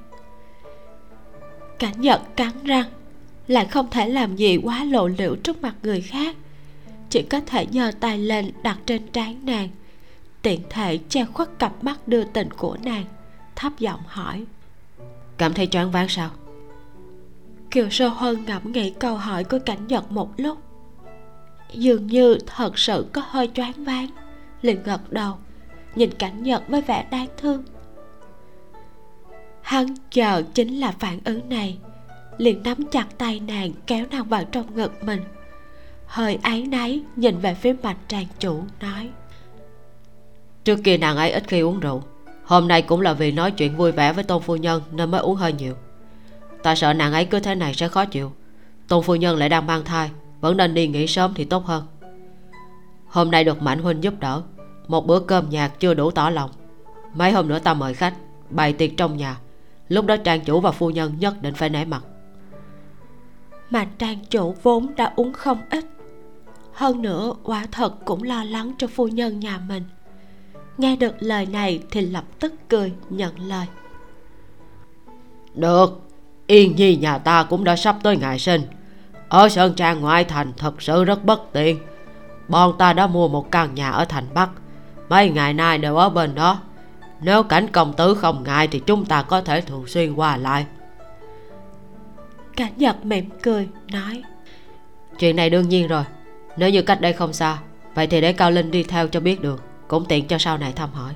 Cảnh 1.79 2.01
nhật 2.01 2.37
cắn 2.37 2.53
răng, 2.65 2.87
lại 3.49 3.67
không 3.67 3.91
thể 3.91 4.09
làm 4.09 4.37
gì 4.37 4.57
quá 4.63 4.85
lộ 4.85 5.09
liễu 5.09 5.37
trước 5.37 5.63
mặt 5.63 5.75
người 5.83 6.01
khác 6.01 6.37
chỉ 7.13 7.23
có 7.23 7.41
thể 7.47 7.67
giơ 7.73 7.91
tay 8.01 8.19
lên 8.19 8.51
đặt 8.63 8.79
trên 8.87 9.07
trán 9.09 9.41
nàng. 9.43 9.69
Tiện 10.43 10.61
thể 10.71 10.99
che 11.09 11.25
khuất 11.25 11.59
cặp 11.59 11.85
mắt 11.85 12.09
đưa 12.09 12.25
tình 12.25 12.51
của 12.51 12.77
nàng 12.85 13.05
thấp 13.57 13.73
giọng 13.79 14.01
hỏi. 14.07 14.45
Cảm 15.39 15.55
thấy 15.55 15.67
choáng 15.67 15.91
váng 15.91 16.09
sao? 16.09 16.31
Kiều 17.71 17.91
sơ 17.91 18.09
huân 18.09 18.45
ngẫm 18.45 18.73
nghĩ 18.73 18.91
câu 18.91 19.17
hỏi 19.17 19.45
của 19.45 19.59
cảnh 19.67 19.87
nhật 19.87 20.13
một 20.13 20.31
lúc. 20.37 20.59
Dường 21.73 22.07
như 22.07 22.39
thật 22.47 22.79
sự 22.79 23.07
có 23.13 23.23
hơi 23.25 23.51
choáng 23.55 23.85
váng 23.85 24.11
liền 24.63 24.83
gật 24.83 25.13
đầu 25.13 25.37
nhìn 25.95 26.11
cảnh 26.19 26.43
nhật 26.43 26.63
với 26.69 26.83
vẻ 26.83 27.07
đáng 27.11 27.29
thương. 27.37 27.65
Hắn 29.63 29.87
chờ 30.11 30.43
chính 30.55 30.81
là 30.81 30.93
phản 30.99 31.19
ứng 31.25 31.49
này 31.49 31.79
liền 32.39 32.63
nắm 32.63 32.79
chặt 32.91 33.07
tay 33.19 33.41
nàng 33.41 33.73
kéo 33.87 34.07
nàng 34.11 34.29
vào 34.29 34.45
trong 34.45 34.75
ngực 34.75 35.05
mình 35.05 35.21
hơi 36.13 36.39
áy 36.43 36.63
náy 36.63 37.03
nhìn 37.17 37.39
về 37.39 37.55
phía 37.55 37.75
mạch 37.83 37.97
tràng 38.09 38.27
chủ 38.39 38.65
nói. 38.81 39.11
Trước 40.65 40.81
kia 40.85 40.97
nàng 40.99 41.17
ấy 41.17 41.31
ít 41.31 41.45
khi 41.49 41.61
uống 41.61 41.81
rượu. 41.81 42.03
Hôm 42.45 42.69
nay 42.69 42.83
cũng 42.83 43.01
là 43.01 43.13
vì 43.13 43.33
nói 43.33 43.51
chuyện 43.51 43.77
vui 43.77 43.93
vẻ 43.93 44.13
với 44.13 44.25
tôn 44.25 44.43
phu 44.43 44.57
nhân 44.57 44.83
nên 44.93 45.11
mới 45.11 45.21
uống 45.21 45.37
hơi 45.37 45.53
nhiều. 45.53 45.75
Ta 46.63 46.75
sợ 46.75 46.93
nàng 46.93 47.13
ấy 47.13 47.25
cứ 47.25 47.41
thế 47.41 47.55
này 47.55 47.75
sẽ 47.75 47.89
khó 47.89 48.05
chịu. 48.05 48.33
Tôn 48.89 49.03
phu 49.03 49.15
nhân 49.15 49.37
lại 49.37 49.49
đang 49.49 49.67
mang 49.67 49.85
thai 49.85 50.11
vẫn 50.41 50.57
nên 50.57 50.75
đi 50.75 50.87
nghỉ 50.87 51.07
sớm 51.07 51.33
thì 51.35 51.45
tốt 51.45 51.65
hơn. 51.67 51.85
Hôm 53.07 53.31
nay 53.31 53.45
được 53.45 53.63
mạnh 53.63 53.79
huynh 53.79 54.03
giúp 54.03 54.15
đỡ 54.21 54.43
một 54.89 55.07
bữa 55.07 55.21
cơm 55.21 55.51
nhạt 55.51 55.73
chưa 55.81 55.95
đủ 55.95 56.11
tỏ 56.11 56.31
lòng. 56.31 56.51
Mấy 57.15 57.33
hôm 57.33 57.49
nữa 57.49 57.59
ta 57.59 57.75
mời 57.75 57.95
khách 57.95 58.15
bày 58.51 58.73
tiệc 58.73 58.91
trong 58.97 59.17
nhà. 59.17 59.37
Lúc 59.89 60.07
đó 60.07 60.17
trang 60.17 60.41
chủ 60.41 60.61
và 60.61 60.71
phu 60.71 60.91
nhân 60.91 61.13
nhất 61.19 61.43
định 61.43 61.55
phải 61.55 61.69
nể 61.69 61.85
mặt. 61.85 62.05
Mà 63.71 63.87
trang 63.99 64.19
chủ 64.31 64.55
vốn 64.63 64.95
đã 64.97 65.13
uống 65.17 65.33
không 65.33 65.59
ít 65.71 65.85
hơn 66.75 67.03
nữa 67.03 67.35
quả 67.43 67.67
thật 67.73 67.95
cũng 68.05 68.23
lo 68.23 68.45
lắng 68.45 68.73
cho 68.79 68.87
phu 68.87 69.09
nhân 69.09 69.41
nhà 69.41 69.61
mình. 69.69 69.83
Nghe 70.79 70.97
được 70.97 71.15
lời 71.21 71.47
này 71.47 71.83
thì 71.91 72.01
lập 72.01 72.25
tức 72.41 72.55
cười 72.69 72.93
nhận 73.11 73.41
lời. 73.49 73.67
Được 75.55 76.01
yên 76.47 76.77
nhi 76.77 76.97
nhà 76.97 77.19
ta 77.19 77.43
cũng 77.43 77.65
đã 77.65 77.77
sắp 77.77 77.97
tới 78.03 78.17
ngày 78.17 78.39
sinh. 78.39 78.63
Ở 79.29 79.49
sơn 79.49 79.75
trang 79.75 80.01
ngoại 80.01 80.25
thành 80.25 80.53
thật 80.57 80.83
sự 80.83 81.05
rất 81.05 81.25
bất 81.25 81.53
tiện. 81.53 81.79
Bọn 82.49 82.79
ta 82.79 82.93
đã 82.93 83.07
mua 83.07 83.29
một 83.29 83.51
căn 83.51 83.75
nhà 83.75 83.91
ở 83.91 84.05
thành 84.05 84.27
bắc. 84.35 84.51
Mấy 85.09 85.31
ngày 85.31 85.55
nay 85.55 85.79
đều 85.79 85.97
ở 85.97 86.09
bên 86.09 86.35
đó. 86.35 86.61
Nếu 87.21 87.43
cảnh 87.43 87.67
công 87.73 87.93
tử 87.93 88.15
không 88.15 88.43
ngại 88.43 88.69
thì 88.69 88.83
chúng 88.87 89.05
ta 89.05 89.23
có 89.23 89.41
thể 89.41 89.61
thường 89.61 89.87
xuyên 89.87 90.15
qua 90.15 90.37
lại. 90.37 90.67
Cảnh 92.57 92.73
nhật 92.77 93.05
mỉm 93.05 93.29
cười 93.43 93.69
nói. 93.93 94.23
Chuyện 95.19 95.37
này 95.37 95.51
đương 95.51 95.69
nhiên 95.69 95.89
rồi 95.89 96.05
nếu 96.57 96.71
như 96.71 96.83
cách 96.83 97.01
đây 97.01 97.13
không 97.13 97.33
xa, 97.33 97.59
vậy 97.95 98.07
thì 98.07 98.21
để 98.21 98.33
cao 98.33 98.51
linh 98.51 98.71
đi 98.71 98.83
theo 98.83 99.09
cho 99.09 99.21
biết 99.21 99.41
được, 99.41 99.63
cũng 99.89 100.05
tiện 100.09 100.27
cho 100.29 100.39
sau 100.39 100.59
này 100.59 100.73
thăm 100.73 100.91
hỏi. 100.93 101.15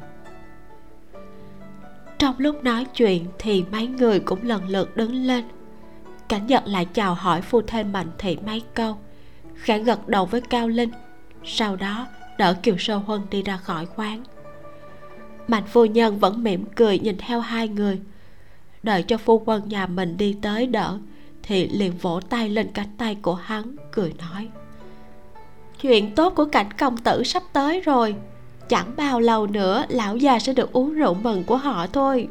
Trong 2.19 2.35
lúc 2.39 2.65
nói 2.65 2.85
chuyện 2.85 3.27
thì 3.39 3.65
mấy 3.73 3.87
người 3.87 4.21
cũng 4.21 4.43
lần 4.43 4.69
lượt 4.69 4.97
đứng 4.97 5.15
lên. 5.15 5.45
Cảnh 6.29 6.47
giật 6.47 6.63
lại 6.67 6.85
chào 6.85 7.15
hỏi 7.15 7.43
phu 7.43 7.63
thêm 7.63 7.93
mạnh 7.93 8.11
thị 8.19 8.39
mấy 8.47 8.63
câu. 8.75 8.97
Khẽ 9.55 9.79
gật 9.79 10.09
đầu 10.09 10.27
với 10.27 10.41
cao 10.41 10.69
linh, 10.69 10.91
sau 11.45 11.77
đó 11.77 12.07
đỡ 12.39 12.55
kiều 12.63 12.79
sơ 12.79 12.97
huân 12.97 13.21
đi 13.31 13.43
ra 13.43 13.57
khỏi 13.57 13.87
quán. 13.97 14.25
Mạnh 15.49 15.65
phu 15.67 15.85
nhân 15.85 16.19
vẫn 16.19 16.43
mỉm 16.43 16.65
cười 16.77 16.99
nhìn 16.99 17.17
theo 17.19 17.41
hai 17.41 17.69
người. 17.69 18.01
Đợi 18.83 19.03
cho 19.03 19.19
phu 19.19 19.39
quân 19.39 19.69
nhà 19.69 19.87
mình 19.87 20.17
đi 20.17 20.37
tới 20.43 20.67
đỡ, 20.67 20.99
thì 21.43 21.69
liền 21.69 21.93
vỗ 21.99 22.21
tay 22.29 22.49
lên 22.49 22.71
cánh 22.75 22.97
tay 22.99 23.15
của 23.23 23.35
hắn, 23.35 23.77
cười 23.93 24.13
nói 24.19 24.49
chuyện 25.81 26.15
tốt 26.15 26.33
của 26.37 26.45
cảnh 26.45 26.69
công 26.79 26.97
tử 26.97 27.23
sắp 27.25 27.43
tới 27.53 27.81
rồi. 27.81 28.17
Chẳng 28.69 28.93
bao 28.97 29.21
lâu 29.21 29.47
nữa, 29.47 29.85
lão 29.89 30.17
già 30.17 30.39
sẽ 30.39 30.53
được 30.53 30.73
uống 30.73 30.93
rượu 30.93 31.15
mừng 31.15 31.45
của 31.45 31.57
họ 31.57 31.87
thôi. 31.87 32.29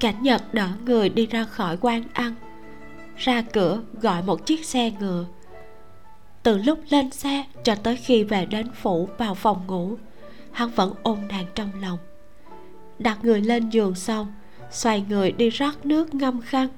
Cảnh 0.00 0.22
nhật 0.22 0.54
đỡ 0.54 0.68
người 0.84 1.08
đi 1.08 1.26
ra 1.26 1.44
khỏi 1.44 1.76
quán 1.80 2.02
ăn. 2.12 2.34
Ra 3.16 3.42
cửa, 3.52 3.80
gọi 4.02 4.22
một 4.22 4.46
chiếc 4.46 4.64
xe 4.64 4.90
ngựa. 4.90 5.24
Từ 6.42 6.58
lúc 6.58 6.78
lên 6.88 7.10
xe 7.10 7.44
cho 7.64 7.74
tới 7.74 7.96
khi 7.96 8.24
về 8.24 8.46
đến 8.46 8.70
phủ 8.82 9.08
vào 9.18 9.34
phòng 9.34 9.66
ngủ, 9.66 9.96
hắn 10.52 10.70
vẫn 10.70 10.94
ôm 11.02 11.18
nàng 11.28 11.46
trong 11.54 11.70
lòng. 11.82 11.98
Đặt 12.98 13.18
người 13.22 13.40
lên 13.40 13.70
giường 13.70 13.94
xong, 13.94 14.34
xoay 14.70 15.04
người 15.08 15.32
đi 15.32 15.50
rót 15.50 15.86
nước 15.86 16.14
ngâm 16.14 16.40
khăn 16.40 16.68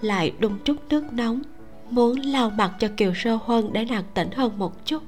lại 0.00 0.32
đun 0.38 0.58
chút 0.64 0.76
nước 0.90 1.12
nóng. 1.12 1.42
Muốn 1.90 2.20
lau 2.20 2.50
mặt 2.50 2.72
cho 2.78 2.88
kiều 2.96 3.14
sơ 3.14 3.38
huân 3.42 3.72
để 3.72 3.84
nàng 3.84 4.04
tỉnh 4.14 4.30
hơn 4.30 4.58
một 4.58 4.86
chút. 4.86 5.02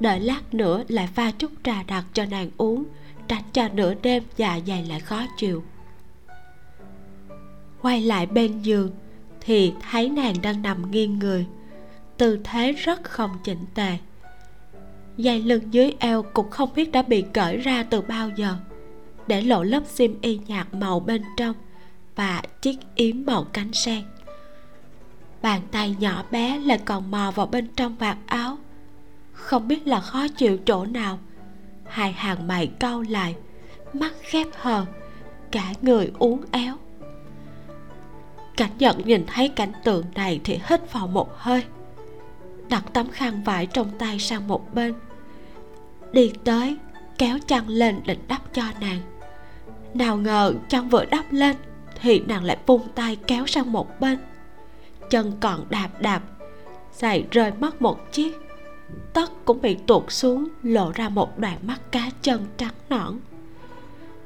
Đợi 0.00 0.20
lát 0.20 0.54
nữa 0.54 0.84
lại 0.88 1.08
pha 1.14 1.30
chút 1.30 1.50
trà 1.62 1.82
đặc 1.82 2.04
cho 2.12 2.24
nàng 2.24 2.50
uống, 2.56 2.84
tránh 3.28 3.42
cho 3.52 3.68
nửa 3.68 3.94
đêm 3.94 4.22
dạ 4.36 4.60
dày 4.66 4.84
lại 4.84 5.00
khó 5.00 5.22
chịu. 5.36 5.64
Quay 7.82 8.00
lại 8.00 8.26
bên 8.26 8.62
giường 8.62 8.90
thì 9.40 9.72
thấy 9.90 10.08
nàng 10.08 10.34
đang 10.42 10.62
nằm 10.62 10.90
nghiêng 10.90 11.18
người, 11.18 11.46
tư 12.16 12.38
thế 12.44 12.72
rất 12.72 13.04
không 13.04 13.30
chỉnh 13.44 13.64
tề. 13.74 13.96
Dây 15.16 15.42
lưng 15.42 15.62
dưới 15.70 15.94
eo 15.98 16.22
cũng 16.22 16.50
không 16.50 16.68
biết 16.74 16.92
đã 16.92 17.02
bị 17.02 17.24
cởi 17.32 17.56
ra 17.56 17.82
từ 17.82 18.00
bao 18.00 18.30
giờ, 18.36 18.56
để 19.26 19.42
lộ 19.42 19.62
lớp 19.62 19.82
xiêm 19.86 20.20
y 20.20 20.40
nhạt 20.46 20.66
màu 20.74 21.00
bên 21.00 21.22
trong 21.36 21.54
và 22.16 22.42
chiếc 22.60 22.78
yếm 22.94 23.16
màu 23.26 23.44
cánh 23.52 23.72
sen. 23.72 24.02
Bàn 25.42 25.60
tay 25.70 25.96
nhỏ 25.98 26.24
bé 26.30 26.58
lại 26.58 26.78
còn 26.84 27.10
mò 27.10 27.32
vào 27.34 27.46
bên 27.46 27.68
trong 27.76 27.96
vạt 27.96 28.16
áo. 28.26 28.58
Không 29.32 29.68
biết 29.68 29.86
là 29.86 30.00
khó 30.00 30.28
chịu 30.28 30.58
chỗ 30.66 30.84
nào, 30.84 31.18
hai 31.86 32.12
hàng 32.12 32.46
mày 32.46 32.66
cau 32.66 33.04
lại, 33.08 33.36
mắt 33.92 34.12
khép 34.20 34.46
hờ, 34.56 34.86
cả 35.50 35.72
người 35.82 36.10
uốn 36.18 36.40
éo. 36.50 36.76
Cảnh 38.56 38.70
nhận 38.78 39.04
nhìn 39.04 39.26
thấy 39.26 39.48
cảnh 39.48 39.72
tượng 39.84 40.04
này 40.14 40.40
thì 40.44 40.58
hít 40.68 40.92
vào 40.92 41.06
một 41.06 41.30
hơi, 41.36 41.64
đặt 42.68 42.84
tấm 42.92 43.08
khăn 43.10 43.42
vải 43.42 43.66
trong 43.66 43.90
tay 43.98 44.18
sang 44.18 44.48
một 44.48 44.74
bên, 44.74 44.94
đi 46.12 46.32
tới 46.44 46.76
kéo 47.18 47.38
chăn 47.46 47.68
lên 47.68 48.00
định 48.06 48.20
đắp 48.28 48.54
cho 48.54 48.62
nàng. 48.80 49.00
Nào 49.94 50.16
ngờ 50.16 50.54
chăn 50.68 50.88
vừa 50.88 51.04
đắp 51.04 51.32
lên 51.32 51.56
thì 52.04 52.20
nàng 52.20 52.44
lại 52.44 52.58
vung 52.66 52.88
tay 52.94 53.16
kéo 53.26 53.46
sang 53.46 53.72
một 53.72 54.00
bên. 54.00 54.18
Chân 55.10 55.32
còn 55.40 55.66
đạp 55.70 55.88
đạp 56.00 56.22
giày 56.92 57.24
rơi 57.30 57.52
mất 57.60 57.82
một 57.82 58.12
chiếc. 58.12 58.38
Tất 59.12 59.30
cũng 59.44 59.62
bị 59.62 59.74
tuột 59.86 60.04
xuống, 60.08 60.48
lộ 60.62 60.92
ra 60.94 61.08
một 61.08 61.38
đoạn 61.38 61.58
mắt 61.62 61.92
cá 61.92 62.10
chân 62.22 62.46
trắng 62.56 62.74
nõn. 62.88 63.18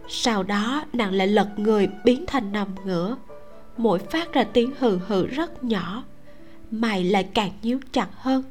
Sau 0.08 0.42
đó, 0.42 0.84
nàng 0.92 1.12
lại 1.12 1.26
lật 1.26 1.48
người 1.58 1.88
biến 2.04 2.24
thành 2.26 2.52
nằm 2.52 2.68
ngửa. 2.84 3.16
Mũi 3.76 3.98
phát 3.98 4.32
ra 4.32 4.44
tiếng 4.44 4.72
hừ 4.78 4.98
hừ 5.06 5.26
rất 5.26 5.64
nhỏ, 5.64 6.04
mày 6.70 7.04
lại 7.04 7.28
càng 7.34 7.50
nhíu 7.62 7.80
chặt 7.92 8.08
hơn. 8.12 8.42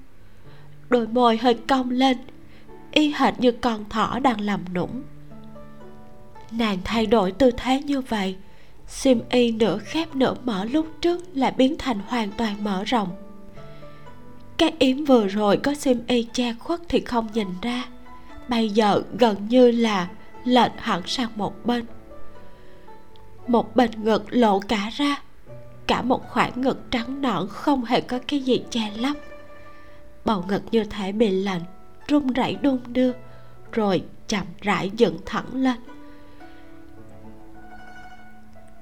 Đôi 0.90 1.08
môi 1.08 1.38
hơi 1.38 1.54
cong 1.68 1.92
lên, 1.92 2.18
y 2.92 3.14
hệt 3.16 3.40
như 3.40 3.52
con 3.52 3.90
thỏ 3.90 4.20
đang 4.20 4.42
làm 4.42 4.74
nũng. 4.74 5.02
Nàng 6.52 6.78
thay 6.84 7.06
đổi 7.06 7.32
tư 7.32 7.52
thế 7.58 7.82
như 7.82 8.02
vậy 8.02 8.36
sim 8.88 9.22
y 9.30 9.52
nửa 9.52 9.78
khép 9.78 10.16
nửa 10.16 10.34
mở 10.44 10.66
lúc 10.66 10.88
trước 11.02 11.22
lại 11.34 11.54
biến 11.58 11.76
thành 11.78 12.00
hoàn 12.08 12.32
toàn 12.32 12.64
mở 12.64 12.84
rộng. 12.84 13.10
Cái 14.58 14.74
yếm 14.80 15.06
vừa 15.06 15.28
rồi 15.28 15.58
có 15.58 15.74
sim 15.74 16.02
y 16.08 16.28
che 16.34 16.54
khuất 16.60 16.80
thì 16.90 17.00
không 17.00 17.28
nhìn 17.34 17.48
ra. 17.62 17.86
Bây 18.48 18.70
giờ 18.70 19.02
gần 19.20 19.48
như 19.50 19.72
là 19.72 20.08
lệch 20.44 20.72
hẳn 20.78 21.02
sang 21.06 21.30
một 21.36 21.66
bên. 21.66 21.86
Một 23.48 23.76
bên 23.76 23.92
ngực 24.04 24.24
lộ 24.30 24.60
cả 24.60 24.90
ra. 24.94 25.22
Cả 25.88 26.02
một 26.02 26.30
khoảng 26.30 26.62
ngực 26.62 26.92
trắng 26.92 27.22
nõn 27.22 27.48
không 27.48 27.86
hề 27.86 28.02
có 28.02 28.20
cái 28.28 28.40
gì 28.40 28.64
che 28.70 28.92
lấp. 28.98 29.18
Bầu 30.26 30.44
ngực 30.48 30.64
như 30.72 30.84
thể 30.84 31.12
bị 31.12 31.30
lạnh, 31.30 31.62
run 32.08 32.28
rẩy 32.28 32.58
đung 32.62 32.80
đưa, 32.88 33.12
rồi 33.72 34.04
chậm 34.28 34.46
rãi 34.62 34.92
dựng 34.98 35.18
thẳng 35.26 35.46
lên 35.54 35.76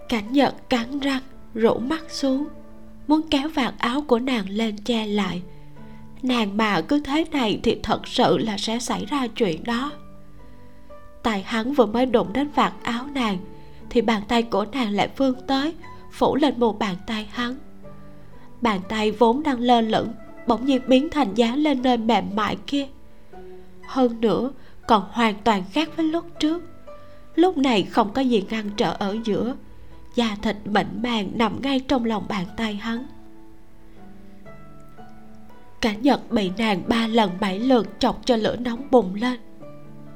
cảnh 0.09 0.33
nhật 0.33 0.69
cắn 0.69 0.99
răng 0.99 1.21
rũ 1.53 1.77
mắt 1.79 2.03
xuống. 2.09 2.45
Muốn 3.07 3.21
kéo 3.29 3.49
vạt 3.49 3.73
áo 3.77 4.01
của 4.07 4.19
nàng 4.19 4.49
lên 4.49 4.77
che 4.77 5.05
lại. 5.05 5.41
Nàng 6.23 6.57
mà 6.57 6.81
cứ 6.81 6.99
thế 6.99 7.25
này 7.31 7.59
thì 7.63 7.79
thật 7.83 8.07
sự 8.07 8.37
là 8.37 8.57
sẽ 8.57 8.79
xảy 8.79 9.05
ra 9.05 9.27
chuyện 9.27 9.63
đó. 9.63 9.91
Tài 11.23 11.41
hắn 11.41 11.73
vừa 11.73 11.85
mới 11.85 12.05
đụng 12.05 12.33
đến 12.33 12.47
vạt 12.55 12.73
áo 12.83 13.05
nàng, 13.13 13.37
thì 13.89 14.01
bàn 14.01 14.21
tay 14.27 14.43
của 14.43 14.65
nàng 14.71 14.91
lại 14.91 15.09
vươn 15.17 15.35
tới, 15.47 15.73
phủ 16.11 16.35
lên 16.35 16.53
một 16.57 16.79
bàn 16.79 16.95
tay 17.07 17.27
hắn. 17.31 17.55
Bàn 18.61 18.79
tay 18.89 19.11
vốn 19.11 19.43
đang 19.43 19.59
lơ 19.59 19.81
lửng, 19.81 20.13
bỗng 20.47 20.65
nhiên 20.65 20.81
biến 20.87 21.09
thành 21.09 21.33
giá 21.33 21.55
lên 21.55 21.81
nơi 21.81 21.97
mềm 21.97 22.35
mại 22.35 22.57
kia. 22.67 22.87
Hơn 23.87 24.21
nữa, 24.21 24.51
còn 24.87 25.03
hoàn 25.11 25.35
toàn 25.43 25.63
khác 25.71 25.89
với 25.97 26.05
lúc 26.05 26.25
trước. 26.39 26.63
Lúc 27.35 27.57
này 27.57 27.83
không 27.83 28.13
có 28.13 28.21
gì 28.21 28.43
ngăn 28.49 28.69
trở 28.77 28.93
ở 28.99 29.17
giữa 29.23 29.55
da 30.15 30.35
thịt 30.41 30.55
mịn 30.65 30.87
màng 31.03 31.31
nằm 31.35 31.61
ngay 31.61 31.79
trong 31.79 32.05
lòng 32.05 32.25
bàn 32.29 32.45
tay 32.57 32.75
hắn. 32.75 33.05
Cả 35.81 35.93
nhật 35.93 36.31
bị 36.31 36.51
nàng 36.57 36.83
ba 36.87 37.07
lần 37.07 37.31
bảy 37.39 37.59
lượt 37.59 37.87
chọc 37.99 38.25
cho 38.25 38.35
lửa 38.35 38.55
nóng 38.55 38.87
bùng 38.91 39.15
lên. 39.15 39.39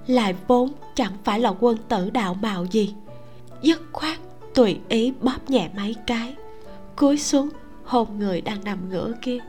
Lại 0.07 0.35
vốn 0.47 0.71
chẳng 0.95 1.13
phải 1.23 1.39
là 1.39 1.53
quân 1.59 1.77
tử 1.89 2.09
đạo 2.09 2.33
mạo 2.33 2.65
gì, 2.65 2.93
dứt 3.61 3.81
khoát 3.91 4.17
tùy 4.53 4.79
ý 4.89 5.13
bóp 5.21 5.49
nhẹ 5.49 5.69
mấy 5.75 5.95
cái, 6.07 6.35
cúi 6.95 7.17
xuống 7.17 7.49
hôn 7.83 8.19
người 8.19 8.41
đang 8.41 8.63
nằm 8.63 8.89
ngửa 8.89 9.13
kia. 9.21 9.39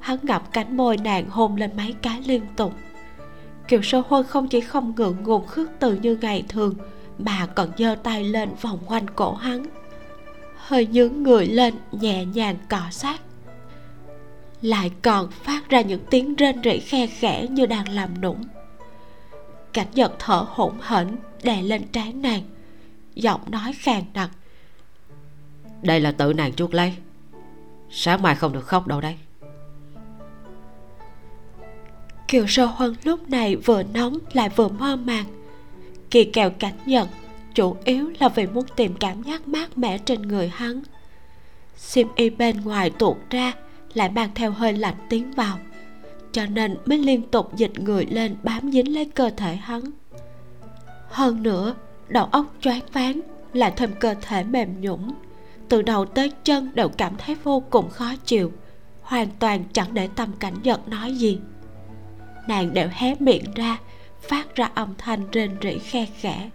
Hắn 0.00 0.18
ngập 0.22 0.52
cánh 0.52 0.76
môi 0.76 0.96
nàng 0.96 1.30
hôn 1.30 1.56
lên 1.56 1.70
mấy 1.76 1.94
cái 2.02 2.22
liên 2.26 2.42
tục. 2.56 2.72
Kiều 3.68 3.82
sơ 3.82 4.02
huân 4.08 4.26
không 4.26 4.48
chỉ 4.48 4.60
không 4.60 4.92
ngượng 4.96 5.16
ngùng 5.22 5.46
khước 5.46 5.70
từ 5.78 5.94
như 5.94 6.18
ngày 6.20 6.44
thường 6.48 6.74
mà 7.24 7.46
còn 7.46 7.70
giơ 7.78 7.94
tay 8.02 8.24
lên 8.24 8.48
vòng 8.60 8.78
quanh 8.86 9.06
cổ 9.14 9.34
hắn. 9.34 9.66
Hơi 10.56 10.86
nhướng 10.86 11.22
người 11.22 11.46
lên 11.46 11.74
nhẹ 11.92 12.24
nhàng 12.24 12.56
cọ 12.68 12.80
sát. 12.90 13.20
Lại 14.62 14.90
còn 15.02 15.30
phát 15.30 15.68
ra 15.68 15.80
những 15.80 16.00
tiếng 16.10 16.34
rên 16.34 16.62
rỉ 16.64 16.78
khe 16.78 17.06
khẽ 17.06 17.46
như 17.46 17.66
đang 17.66 17.88
làm 17.88 18.20
nũng. 18.20 18.44
Cảnh 19.72 19.86
nhật 19.94 20.12
thở 20.18 20.46
hổn 20.48 20.74
hển 20.82 21.16
đè 21.42 21.62
lên 21.62 21.82
trán 21.92 22.22
nàng. 22.22 22.42
Giọng 23.14 23.40
nói 23.50 23.72
khàn 23.72 24.02
đặc. 24.12 24.30
Đây 25.82 26.00
là 26.00 26.12
tự 26.12 26.32
nàng 26.32 26.52
chuốt 26.52 26.74
lấy. 26.74 26.94
Sáng 27.90 28.22
mai 28.22 28.34
không 28.34 28.52
được 28.52 28.66
khóc 28.66 28.86
đâu 28.86 29.00
đây 29.00 29.16
kiều 32.32 32.46
sơ 32.46 32.64
huân 32.64 32.94
lúc 33.04 33.30
này 33.30 33.56
vừa 33.56 33.82
nóng 33.82 34.18
lại 34.32 34.48
vừa 34.48 34.68
mơ 34.68 34.96
màng 34.96 35.24
kỳ 36.12 36.24
kèo 36.24 36.50
cảnh 36.50 36.74
nhận, 36.86 37.08
chủ 37.54 37.76
yếu 37.84 38.10
là 38.20 38.28
vì 38.28 38.46
muốn 38.46 38.64
tìm 38.76 38.94
cảm 39.00 39.22
giác 39.22 39.48
mát 39.48 39.78
mẻ 39.78 39.98
trên 39.98 40.22
người 40.22 40.48
hắn. 40.48 40.82
Sim 41.76 42.08
y 42.16 42.30
bên 42.30 42.60
ngoài 42.60 42.90
tuột 42.90 43.16
ra, 43.30 43.52
lại 43.94 44.10
mang 44.10 44.30
theo 44.34 44.50
hơi 44.50 44.72
lạnh 44.72 44.94
tiến 45.08 45.32
vào, 45.32 45.58
cho 46.32 46.46
nên 46.46 46.76
mới 46.86 46.98
liên 46.98 47.22
tục 47.22 47.56
dịch 47.56 47.80
người 47.80 48.06
lên 48.10 48.36
bám 48.42 48.72
dính 48.72 48.94
lấy 48.94 49.04
cơ 49.04 49.30
thể 49.36 49.56
hắn. 49.56 49.80
Hơn 51.08 51.42
nữa, 51.42 51.74
đầu 52.08 52.24
óc 52.24 52.46
choáng 52.60 52.82
váng, 52.92 53.20
lại 53.52 53.72
thêm 53.76 53.90
cơ 54.00 54.14
thể 54.22 54.44
mềm 54.44 54.80
nhũng 54.80 55.14
từ 55.68 55.82
đầu 55.82 56.04
tới 56.04 56.32
chân 56.44 56.70
đều 56.74 56.88
cảm 56.88 57.16
thấy 57.18 57.36
vô 57.44 57.62
cùng 57.70 57.90
khó 57.90 58.14
chịu, 58.24 58.52
hoàn 59.02 59.28
toàn 59.38 59.64
chẳng 59.72 59.94
để 59.94 60.08
tâm 60.16 60.32
cảnh 60.40 60.54
giật 60.62 60.88
nói 60.88 61.14
gì. 61.14 61.38
Nàng 62.48 62.74
đều 62.74 62.88
hé 62.92 63.14
miệng 63.18 63.44
ra 63.54 63.78
phát 64.22 64.54
ra 64.54 64.70
âm 64.74 64.94
thanh 64.98 65.30
rên 65.32 65.56
rỉ 65.62 65.78
khe 65.78 66.06
khẽ. 66.16 66.50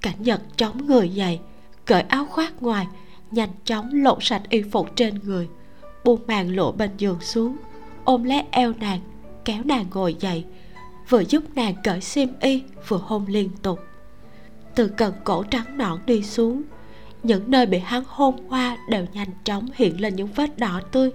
Cảnh 0.00 0.22
nhật 0.22 0.40
chống 0.56 0.86
người 0.86 1.08
dậy, 1.08 1.40
cởi 1.84 2.02
áo 2.02 2.24
khoác 2.24 2.62
ngoài, 2.62 2.86
nhanh 3.30 3.50
chóng 3.64 3.90
lột 3.92 4.18
sạch 4.20 4.42
y 4.48 4.62
phục 4.62 4.96
trên 4.96 5.14
người, 5.24 5.48
buông 6.04 6.20
màn 6.26 6.56
lộ 6.56 6.72
bên 6.72 6.90
giường 6.98 7.20
xuống, 7.20 7.56
ôm 8.04 8.24
lấy 8.24 8.42
eo 8.50 8.72
nàng, 8.80 9.00
kéo 9.44 9.62
nàng 9.64 9.86
ngồi 9.94 10.16
dậy, 10.20 10.44
vừa 11.08 11.20
giúp 11.20 11.42
nàng 11.54 11.74
cởi 11.84 12.00
xiêm 12.00 12.28
y 12.40 12.62
vừa 12.88 13.00
hôn 13.02 13.24
liên 13.28 13.50
tục. 13.62 13.80
Từ 14.74 14.88
cần 14.88 15.14
cổ 15.24 15.42
trắng 15.42 15.78
nõn 15.78 15.98
đi 16.06 16.22
xuống, 16.22 16.62
những 17.22 17.50
nơi 17.50 17.66
bị 17.66 17.78
hắn 17.78 18.02
hôn 18.06 18.48
qua 18.48 18.76
đều 18.88 19.06
nhanh 19.12 19.30
chóng 19.44 19.68
hiện 19.74 20.00
lên 20.00 20.16
những 20.16 20.28
vết 20.34 20.58
đỏ 20.58 20.80
tươi. 20.92 21.10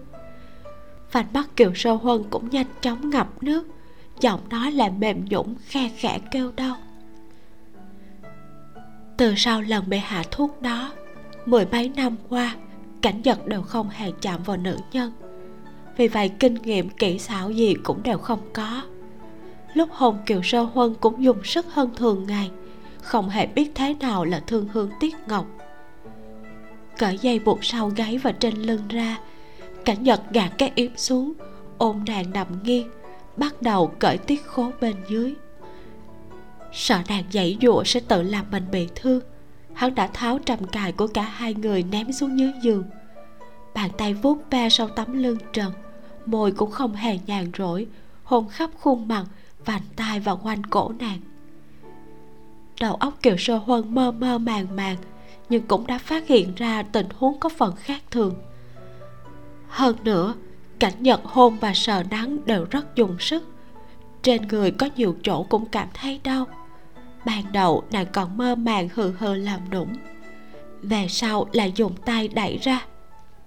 Vành 1.12 1.26
mắt 1.34 1.56
kiều 1.56 1.72
sâu 1.76 1.98
huân 1.98 2.24
cũng 2.30 2.50
nhanh 2.50 2.68
chóng 2.82 3.10
ngập 3.10 3.44
nước 3.44 3.68
giọng 4.20 4.50
nói 4.50 4.72
lại 4.72 4.92
mềm 4.92 5.26
nhũng 5.26 5.56
khe 5.66 5.90
khẽ 5.98 6.20
kêu 6.32 6.52
đau. 6.56 6.76
Từ 9.18 9.34
sau 9.38 9.62
lần 9.62 9.90
bị 9.90 9.98
hạ 9.98 10.24
thuốc 10.32 10.62
đó, 10.62 10.92
mười 11.46 11.66
mấy 11.66 11.90
năm 11.90 12.16
qua, 12.30 12.56
cảnh 13.02 13.22
vật 13.26 13.48
đều 13.48 13.62
không 13.62 13.90
hề 13.90 14.12
chạm 14.22 14.44
vào 14.44 14.58
nữ 14.58 14.78
nhân. 14.92 15.12
Vì 15.98 16.08
vậy, 16.08 16.32
kinh 16.40 16.54
nghiệm 16.54 16.90
kỹ 16.90 17.20
xảo 17.20 17.52
gì 17.52 17.74
cũng 17.84 18.04
đều 18.04 18.18
không 18.18 18.40
có. 18.54 18.82
Lúc 19.74 19.90
hôn 19.92 20.18
kiều 20.26 20.42
sơ 20.44 20.62
huân 20.62 20.96
cũng 20.96 21.24
dùng 21.24 21.44
sức 21.44 21.66
hơn 21.74 21.90
thường 21.96 22.26
ngày, 22.28 22.52
không 23.02 23.30
hề 23.30 23.48
biết 23.48 23.72
thế 23.76 23.96
nào 24.00 24.26
là 24.26 24.40
thương 24.48 24.68
hương 24.74 24.90
tiết 25.00 25.16
ngọc. 25.28 25.46
Cởi 26.98 27.18
dây 27.18 27.40
buộc 27.40 27.64
sau 27.66 27.90
gáy 27.90 28.18
và 28.18 28.32
trên 28.32 28.56
lưng 28.56 28.88
ra, 28.90 29.20
cảnh 29.86 30.04
nhật 30.04 30.22
gạt 30.32 30.52
cái 30.58 30.72
yếm 30.76 30.98
xuống, 30.98 31.34
ôm 31.78 32.04
nàng 32.08 32.32
nằm 32.34 32.48
nghiêng 32.64 32.88
bắt 33.38 33.62
đầu 33.62 33.92
cởi 34.00 34.18
tiết 34.18 34.46
khố 34.46 34.72
bên 34.82 34.96
dưới. 35.10 35.34
Sợ 36.72 37.02
nàng 37.10 37.24
dãy 37.32 37.58
dụa 37.62 37.84
sẽ 37.84 38.00
tự 38.00 38.22
làm 38.22 38.46
mình 38.52 38.64
bị 38.72 38.88
thương. 38.96 39.22
Hắn 39.74 39.96
đã 39.96 40.08
tháo 40.08 40.40
trầm 40.40 40.68
cài 40.68 40.92
của 40.92 41.08
cả 41.08 41.22
hai 41.22 41.54
người 41.54 41.84
ném 41.84 42.12
xuống 42.12 42.40
dưới 42.40 42.52
giường. 42.62 42.84
Bàn 43.74 43.90
tay 43.98 44.14
vuốt 44.14 44.38
ve 44.52 44.70
sau 44.70 44.88
tấm 44.88 45.14
lưng 45.14 45.38
trần, 45.54 45.74
môi 46.26 46.52
cũng 46.52 46.72
không 46.72 46.94
hề 46.96 47.20
nhàn 47.26 47.52
rỗi, 47.58 47.88
hôn 48.24 48.50
khắp 48.50 48.70
khuôn 48.80 49.08
mặt, 49.08 49.26
vành 49.66 49.82
tai 49.96 50.20
và 50.20 50.36
quanh 50.36 50.64
cổ 50.64 50.92
nàng. 51.00 51.20
Đầu 52.80 52.96
óc 52.96 53.14
kiều 53.22 53.38
sơ 53.38 53.58
huân 53.58 53.96
mơ 53.96 54.12
mơ 54.12 54.38
màng 54.38 54.76
màng, 54.76 54.98
nhưng 55.50 55.68
cũng 55.68 55.88
đã 55.88 55.98
phát 55.98 56.28
hiện 56.28 56.56
ra 56.56 56.84
tình 56.84 57.08
huống 57.18 57.40
có 57.40 57.50
phần 57.50 57.76
khác 57.76 58.02
thường. 58.12 58.36
Hơn 59.68 59.96
nữa 60.04 60.34
cảnh 60.84 61.04
nhật 61.04 61.22
hôn 61.24 61.58
và 61.60 61.74
sờ 61.74 62.04
nắng 62.10 62.46
đều 62.46 62.66
rất 62.72 62.96
dùng 62.96 63.20
sức. 63.20 63.44
Trên 64.22 64.48
người 64.48 64.72
có 64.72 64.90
nhiều 64.96 65.16
chỗ 65.24 65.44
cũng 65.44 65.66
cảm 65.66 65.88
thấy 65.94 66.20
đau. 66.24 66.48
Ban 67.26 67.52
đầu 67.52 67.84
nàng 67.92 68.06
còn 68.14 68.38
mơ 68.38 68.56
màng 68.56 68.90
hừ 68.94 69.14
hừ 69.20 69.34
làm 69.36 69.60
nũng. 69.72 69.96
Về 70.82 71.08
sau 71.10 71.48
lại 71.54 71.72
dùng 71.76 71.96
tay 72.06 72.28
đẩy 72.28 72.58
ra. 72.58 72.86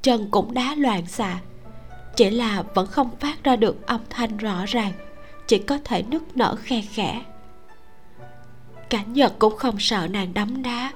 Chân 0.03 0.31
cũng 0.31 0.55
đá 0.55 0.75
loạn 0.75 1.07
xạ. 1.07 1.39
Chỉ 2.17 2.31
là 2.31 2.63
vẫn 2.75 2.87
không 2.87 3.11
phát 3.21 3.45
ra 3.45 3.57
được 3.57 3.87
âm 3.87 4.01
thanh 4.11 4.37
rõ 4.37 4.65
ràng, 4.67 4.93
chỉ 5.47 5.59
có 5.59 5.79
thể 5.85 6.03
nức 6.03 6.37
nở 6.37 6.57
khe 6.63 6.81
khẽ. 6.81 7.23
Cảnh 8.91 9.13
nhật 9.13 9.33
cũng 9.39 9.57
không 9.57 9.77
sợ 9.79 10.09
nàng 10.11 10.35
đấm 10.35 10.63
đá, 10.63 10.93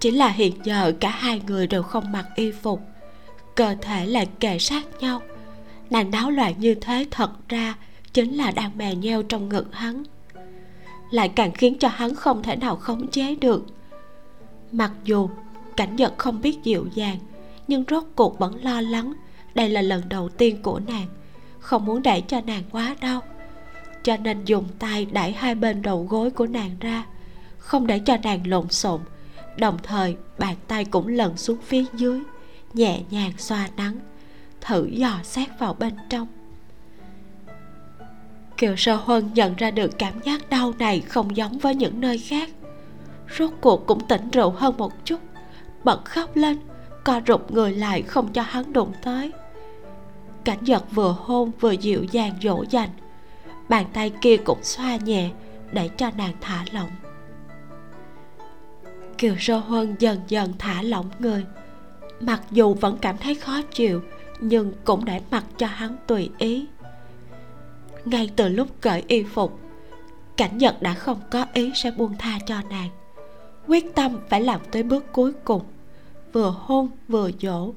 chỉ 0.00 0.10
là 0.10 0.28
hiện 0.28 0.54
giờ 0.64 0.92
cả 1.00 1.10
hai 1.10 1.42
người 1.46 1.66
đều 1.66 1.82
không 1.82 2.12
mặc 2.12 2.26
y 2.34 2.52
phục. 2.52 2.80
Cơ 3.54 3.74
thể 3.82 4.06
lại 4.06 4.28
kề 4.40 4.58
sát 4.58 4.82
nhau 5.00 5.22
nàng 5.90 6.10
náo 6.10 6.30
loạn 6.30 6.54
như 6.58 6.74
thế 6.74 7.06
thật 7.10 7.48
ra 7.48 7.74
chính 8.12 8.34
là 8.34 8.50
đang 8.50 8.78
mè 8.78 8.94
nheo 8.94 9.22
trong 9.22 9.48
ngực 9.48 9.74
hắn. 9.74 10.02
Lại 11.10 11.28
càng 11.28 11.52
khiến 11.52 11.78
cho 11.78 11.88
hắn 11.88 12.14
không 12.14 12.42
thể 12.42 12.56
nào 12.56 12.76
khống 12.76 13.10
chế 13.10 13.34
được. 13.34 13.66
Mặc 14.72 14.92
dù 15.04 15.28
cảnh 15.76 15.96
nhật 15.96 16.14
không 16.18 16.40
biết 16.40 16.58
dịu 16.62 16.86
dàng, 16.94 17.18
nhưng 17.68 17.84
rốt 17.90 18.04
cuộc 18.16 18.38
vẫn 18.38 18.64
lo 18.64 18.80
lắng 18.80 19.12
đây 19.54 19.68
là 19.68 19.82
lần 19.82 20.08
đầu 20.08 20.28
tiên 20.28 20.62
của 20.62 20.80
nàng, 20.86 21.06
không 21.58 21.84
muốn 21.84 22.02
đẩy 22.02 22.20
cho 22.20 22.40
nàng 22.40 22.62
quá 22.70 22.96
đau. 23.00 23.20
Cho 24.02 24.16
nên 24.16 24.44
dùng 24.44 24.64
tay 24.78 25.04
đẩy 25.04 25.32
hai 25.32 25.54
bên 25.54 25.82
đầu 25.82 26.06
gối 26.10 26.30
của 26.30 26.46
nàng 26.46 26.70
ra, 26.80 27.04
không 27.58 27.86
để 27.86 27.98
cho 27.98 28.16
nàng 28.22 28.46
lộn 28.46 28.70
xộn. 28.70 29.00
Đồng 29.56 29.78
thời, 29.82 30.16
bàn 30.38 30.56
tay 30.68 30.84
cũng 30.84 31.08
lần 31.08 31.36
xuống 31.36 31.58
phía 31.64 31.84
dưới, 31.94 32.20
nhẹ 32.74 33.00
nhàng 33.10 33.32
xoa 33.38 33.68
nắng 33.76 33.98
thử 34.60 34.86
dò 34.86 35.12
xét 35.22 35.48
vào 35.58 35.74
bên 35.74 35.94
trong. 36.08 36.26
Kiều 38.56 38.76
sơ 38.76 38.96
huân 38.96 39.34
nhận 39.34 39.54
ra 39.56 39.70
được 39.70 39.98
cảm 39.98 40.20
giác 40.24 40.50
đau 40.50 40.72
này 40.78 41.00
không 41.00 41.36
giống 41.36 41.58
với 41.58 41.74
những 41.74 42.00
nơi 42.00 42.18
khác. 42.18 42.50
Rốt 43.38 43.50
cuộc 43.60 43.86
cũng 43.86 44.06
tỉnh 44.08 44.30
rượu 44.30 44.50
hơn 44.50 44.76
một 44.76 45.04
chút, 45.04 45.20
bật 45.84 46.04
khóc 46.04 46.36
lên, 46.36 46.58
co 47.04 47.20
rụt 47.26 47.40
người 47.50 47.72
lại 47.72 48.02
không 48.02 48.32
cho 48.32 48.42
hắn 48.42 48.72
đụng 48.72 48.92
tới. 49.02 49.32
Cảnh 50.44 50.58
giật 50.62 50.84
vừa 50.90 51.16
hôn 51.18 51.50
vừa 51.60 51.72
dịu 51.72 52.04
dàng 52.04 52.32
dỗ 52.42 52.64
dành, 52.70 52.90
bàn 53.68 53.86
tay 53.92 54.12
kia 54.20 54.36
cũng 54.36 54.62
xoa 54.62 54.96
nhẹ 54.96 55.30
để 55.72 55.88
cho 55.88 56.10
nàng 56.16 56.34
thả 56.40 56.64
lỏng. 56.72 56.90
Kiều 59.18 59.34
sơ 59.38 59.58
huân 59.58 59.96
dần 59.98 60.20
dần 60.28 60.52
thả 60.58 60.82
lỏng 60.82 61.10
người, 61.18 61.44
mặc 62.20 62.42
dù 62.50 62.74
vẫn 62.74 62.98
cảm 63.00 63.16
thấy 63.16 63.34
khó 63.34 63.62
chịu 63.72 64.02
nhưng 64.40 64.72
cũng 64.84 65.04
để 65.04 65.20
mặc 65.30 65.44
cho 65.56 65.66
hắn 65.66 65.96
tùy 66.06 66.30
ý. 66.38 66.66
Ngay 68.04 68.30
từ 68.36 68.48
lúc 68.48 68.68
cởi 68.80 69.04
y 69.06 69.22
phục, 69.22 69.60
cảnh 70.36 70.58
nhật 70.58 70.82
đã 70.82 70.94
không 70.94 71.20
có 71.30 71.46
ý 71.52 71.72
sẽ 71.74 71.90
buông 71.90 72.14
tha 72.18 72.38
cho 72.46 72.62
nàng. 72.70 72.88
Quyết 73.66 73.94
tâm 73.94 74.18
phải 74.28 74.40
làm 74.40 74.60
tới 74.70 74.82
bước 74.82 75.12
cuối 75.12 75.32
cùng, 75.44 75.62
vừa 76.32 76.54
hôn 76.58 76.88
vừa 77.08 77.30
dỗ 77.40 77.72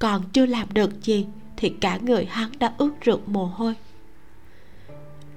còn 0.00 0.22
chưa 0.32 0.46
làm 0.46 0.66
được 0.72 1.02
gì 1.02 1.26
thì 1.56 1.68
cả 1.68 1.98
người 2.02 2.24
hắn 2.24 2.50
đã 2.58 2.72
ướt 2.78 2.92
rượt 3.06 3.18
mồ 3.26 3.46
hôi. 3.46 3.74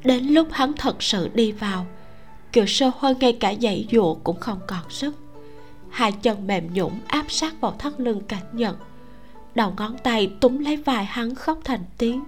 Đến 0.04 0.28
lúc 0.28 0.48
hắn 0.52 0.74
thật 0.74 1.04
sự 1.04 1.30
đi 1.34 1.52
vào 1.52 1.86
kiều 2.52 2.66
sơ 2.66 2.92
hơn 2.98 3.20
ngay 3.20 3.38
cả 3.40 3.54
dãy 3.62 3.88
dụa 3.92 4.14
cũng 4.14 4.40
không 4.40 4.60
còn 4.68 4.90
sức. 4.90 5.16
Hai 5.90 6.12
chân 6.12 6.48
mềm 6.48 6.74
nhũn 6.74 6.92
áp 7.08 7.32
sát 7.32 7.62
vào 7.62 7.76
thắt 7.80 7.94
lưng 7.98 8.22
cảnh 8.28 8.46
nhật 8.54 8.78
đầu 9.56 9.74
ngón 9.78 9.98
tay 9.98 10.34
túm 10.40 10.60
lấy 10.60 10.78
vai 10.78 11.06
hắn 11.06 11.36
khóc 11.36 11.60
thành 11.64 11.84
tiếng. 11.98 12.24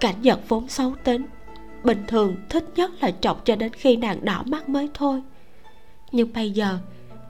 Cảnh 0.00 0.22
nhật 0.22 0.40
vốn 0.48 0.68
xấu 0.68 0.94
tính, 1.04 1.26
bình 1.84 2.04
thường 2.08 2.36
thích 2.48 2.64
nhất 2.76 2.90
là 3.00 3.10
chọc 3.10 3.44
cho 3.44 3.56
đến 3.56 3.72
khi 3.72 3.96
nàng 3.96 4.24
đỏ 4.24 4.42
mắt 4.46 4.68
mới 4.68 4.90
thôi. 4.94 5.22
Nhưng 6.12 6.32
bây 6.32 6.50
giờ, 6.50 6.78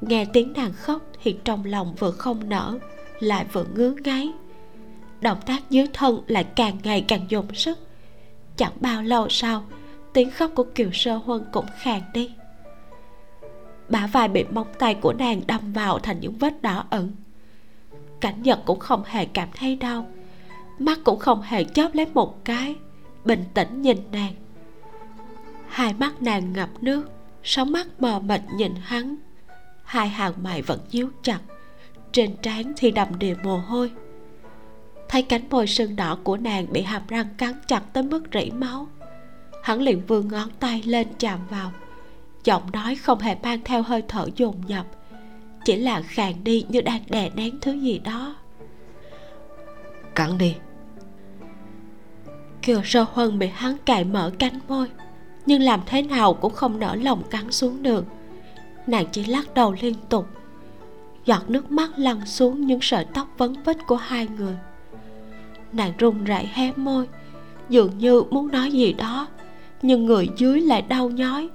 nghe 0.01 0.25
tiếng 0.25 0.53
nàng 0.53 0.73
khóc 0.73 1.03
thì 1.23 1.37
trong 1.45 1.65
lòng 1.65 1.95
vừa 1.99 2.11
không 2.11 2.49
nở, 2.49 2.79
lại 3.21 3.47
vừa 3.53 3.65
ngứa 3.75 3.95
ngáy. 4.05 4.33
Động 5.21 5.39
tác 5.47 5.71
dưới 5.71 5.87
thân 5.93 6.21
lại 6.27 6.45
càng 6.57 6.79
ngày 6.83 7.05
càng 7.09 7.27
dùng 7.29 7.55
sức. 7.55 7.79
Chẳng 8.57 8.73
bao 8.81 9.03
lâu 9.03 9.29
sau, 9.29 9.65
tiếng 10.13 10.31
khóc 10.31 10.51
của 10.55 10.65
kiều 10.75 10.91
sơ 10.93 11.17
huân 11.17 11.45
cũng 11.53 11.67
khàn 11.79 12.01
đi. 12.15 12.31
Bả 13.89 14.07
vai 14.07 14.29
bị 14.29 14.45
móng 14.45 14.73
tay 14.79 14.95
của 14.95 15.13
nàng 15.13 15.41
đâm 15.47 15.73
vào 15.73 15.99
thành 15.99 16.21
những 16.21 16.39
vết 16.39 16.63
đỏ 16.63 16.85
ẩn 16.91 17.13
cảnh 18.23 18.43
nhật 18.43 18.59
cũng 18.65 18.79
không 18.79 19.03
hề 19.07 19.25
cảm 19.25 19.49
thấy 19.55 19.77
đau. 19.77 20.07
Mắt 20.79 20.99
cũng 21.05 21.19
không 21.19 21.43
hề 21.43 21.65
chớp 21.65 21.95
lấy 21.95 22.07
một 22.15 22.45
cái, 22.45 22.77
bình 23.25 23.45
tĩnh 23.55 23.83
nhìn 23.83 23.99
nàng. 24.13 24.35
Hai 25.69 25.95
mắt 25.95 26.23
nàng 26.23 26.53
ngập 26.53 26.69
nước, 26.81 27.11
sóng 27.43 27.73
mắt 27.73 27.87
mờ 27.99 28.21
mịt 28.21 28.41
nhìn 28.57 28.75
hắn. 28.83 29.17
Hai 29.85 30.09
hàng 30.09 30.33
mày 30.43 30.63
vẫn 30.63 30.81
nhíu 30.91 31.09
chặt, 31.23 31.39
trên 32.13 32.37
trán 32.43 32.73
thì 32.77 32.91
đầm 32.91 33.19
đìa 33.19 33.35
mồ 33.43 33.59
hôi. 33.59 33.93
Thấy 35.09 35.23
cánh 35.23 35.49
môi 35.51 35.67
sưng 35.67 35.97
đỏ 35.97 36.19
của 36.25 36.37
nàng 36.37 36.73
bị 36.73 36.83
hàm 36.83 37.03
răng 37.09 37.29
cắn 37.39 37.53
chặt 37.67 37.83
tới 37.93 38.03
mức 38.03 38.23
rỉ 38.33 38.51
máu, 38.51 38.87
hắn 39.63 39.81
liền 39.81 40.07
vươn 40.07 40.29
ngón 40.29 40.49
tay 40.61 40.83
lên 40.83 41.09
chạm 41.19 41.41
vào. 41.51 41.73
Giọng 42.45 42.63
nói 42.73 42.95
không 42.95 43.19
hề 43.19 43.37
mang 43.43 43.61
theo 43.65 43.83
hơi 43.83 44.03
thở 44.09 44.27
dồn 44.37 44.55
dập 44.67 44.87
chỉ 45.65 45.77
là 45.77 46.03
khàn 46.03 46.45
đi 46.45 46.65
như 46.69 46.81
đang 46.81 47.03
đè 47.09 47.31
nén 47.35 47.61
thứ 47.61 47.73
gì 47.73 47.99
đó. 47.99 48.35
Cắn 50.15 50.39
đi. 50.39 50.55
Kiều 52.63 52.81
sơ 52.85 53.07
huân 53.13 53.39
bị 53.39 53.47
hắn 53.47 53.77
cài 53.85 54.05
mở 54.05 54.33
cánh 54.39 54.59
môi 54.69 54.89
nhưng 55.47 55.63
làm 55.63 55.81
thế 55.87 56.03
nào 56.03 56.35
cũng 56.35 56.55
không 56.55 56.79
nở 56.79 56.95
lòng 56.95 57.23
cắn 57.31 57.53
xuống 57.53 57.83
được. 57.83 58.05
Nàng 58.87 59.07
chỉ 59.13 59.25
lắc 59.25 59.55
đầu 59.55 59.75
liên 59.81 59.95
tục. 60.09 60.27
Giọt 61.25 61.51
nước 61.51 61.71
mắt 61.71 61.91
lăn 61.97 62.27
xuống 62.27 62.67
những 62.67 62.81
sợi 62.83 63.05
tóc 63.05 63.29
vấn 63.39 63.55
vít 63.65 63.77
của 63.87 63.97
hai 63.97 64.29
người. 64.39 64.57
Nàng 65.73 65.93
run 65.99 66.25
rẩy 66.25 66.49
hé 66.53 66.73
môi 66.77 67.09
dường 67.69 67.99
như 67.99 68.23
muốn 68.31 68.49
nói 68.49 68.73
gì 68.73 68.93
đó 68.93 69.27
nhưng 69.83 70.07
người 70.07 70.29
dưới 70.37 70.61
lại 70.61 70.83
đau 70.83 71.11
nhói 71.11 71.49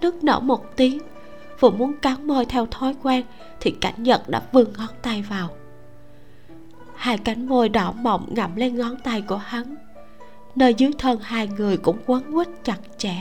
nức 0.00 0.24
nở 0.24 0.40
một 0.40 0.76
tiếng 0.76 0.98
vừa 1.64 1.70
muốn 1.70 1.94
cắn 2.02 2.26
môi 2.26 2.46
theo 2.46 2.66
thói 2.66 2.94
quen 3.02 3.24
thì 3.60 3.70
cảnh 3.70 4.02
nhật 4.02 4.28
đã 4.28 4.42
vươn 4.52 4.72
ngón 4.78 4.88
tay 5.02 5.22
vào. 5.22 5.50
Hai 6.94 7.18
cánh 7.18 7.46
môi 7.46 7.68
đỏ 7.68 7.92
mọng 7.92 8.34
ngậm 8.34 8.56
lên 8.56 8.76
ngón 8.76 8.96
tay 8.96 9.20
của 9.20 9.36
hắn. 9.36 9.76
Nơi 10.54 10.74
dưới 10.74 10.90
thân 10.98 11.18
hai 11.22 11.48
người 11.48 11.76
cũng 11.76 11.98
quấn 12.06 12.32
quýt 12.32 12.48
chặt 12.64 12.78
chẽ. 12.98 13.14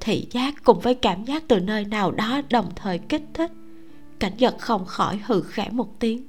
Thị 0.00 0.28
giác 0.30 0.54
cùng 0.64 0.80
với 0.80 0.94
cảm 0.94 1.24
giác 1.24 1.44
từ 1.48 1.60
nơi 1.60 1.84
nào 1.84 2.10
đó 2.10 2.40
đồng 2.50 2.70
thời 2.76 2.98
kích 2.98 3.24
thích. 3.34 3.50
Cảnh 4.18 4.32
giật 4.36 4.54
không 4.58 4.84
khỏi 4.84 5.20
hừ 5.26 5.42
khẽ 5.42 5.68
một 5.72 6.00
tiếng. 6.00 6.26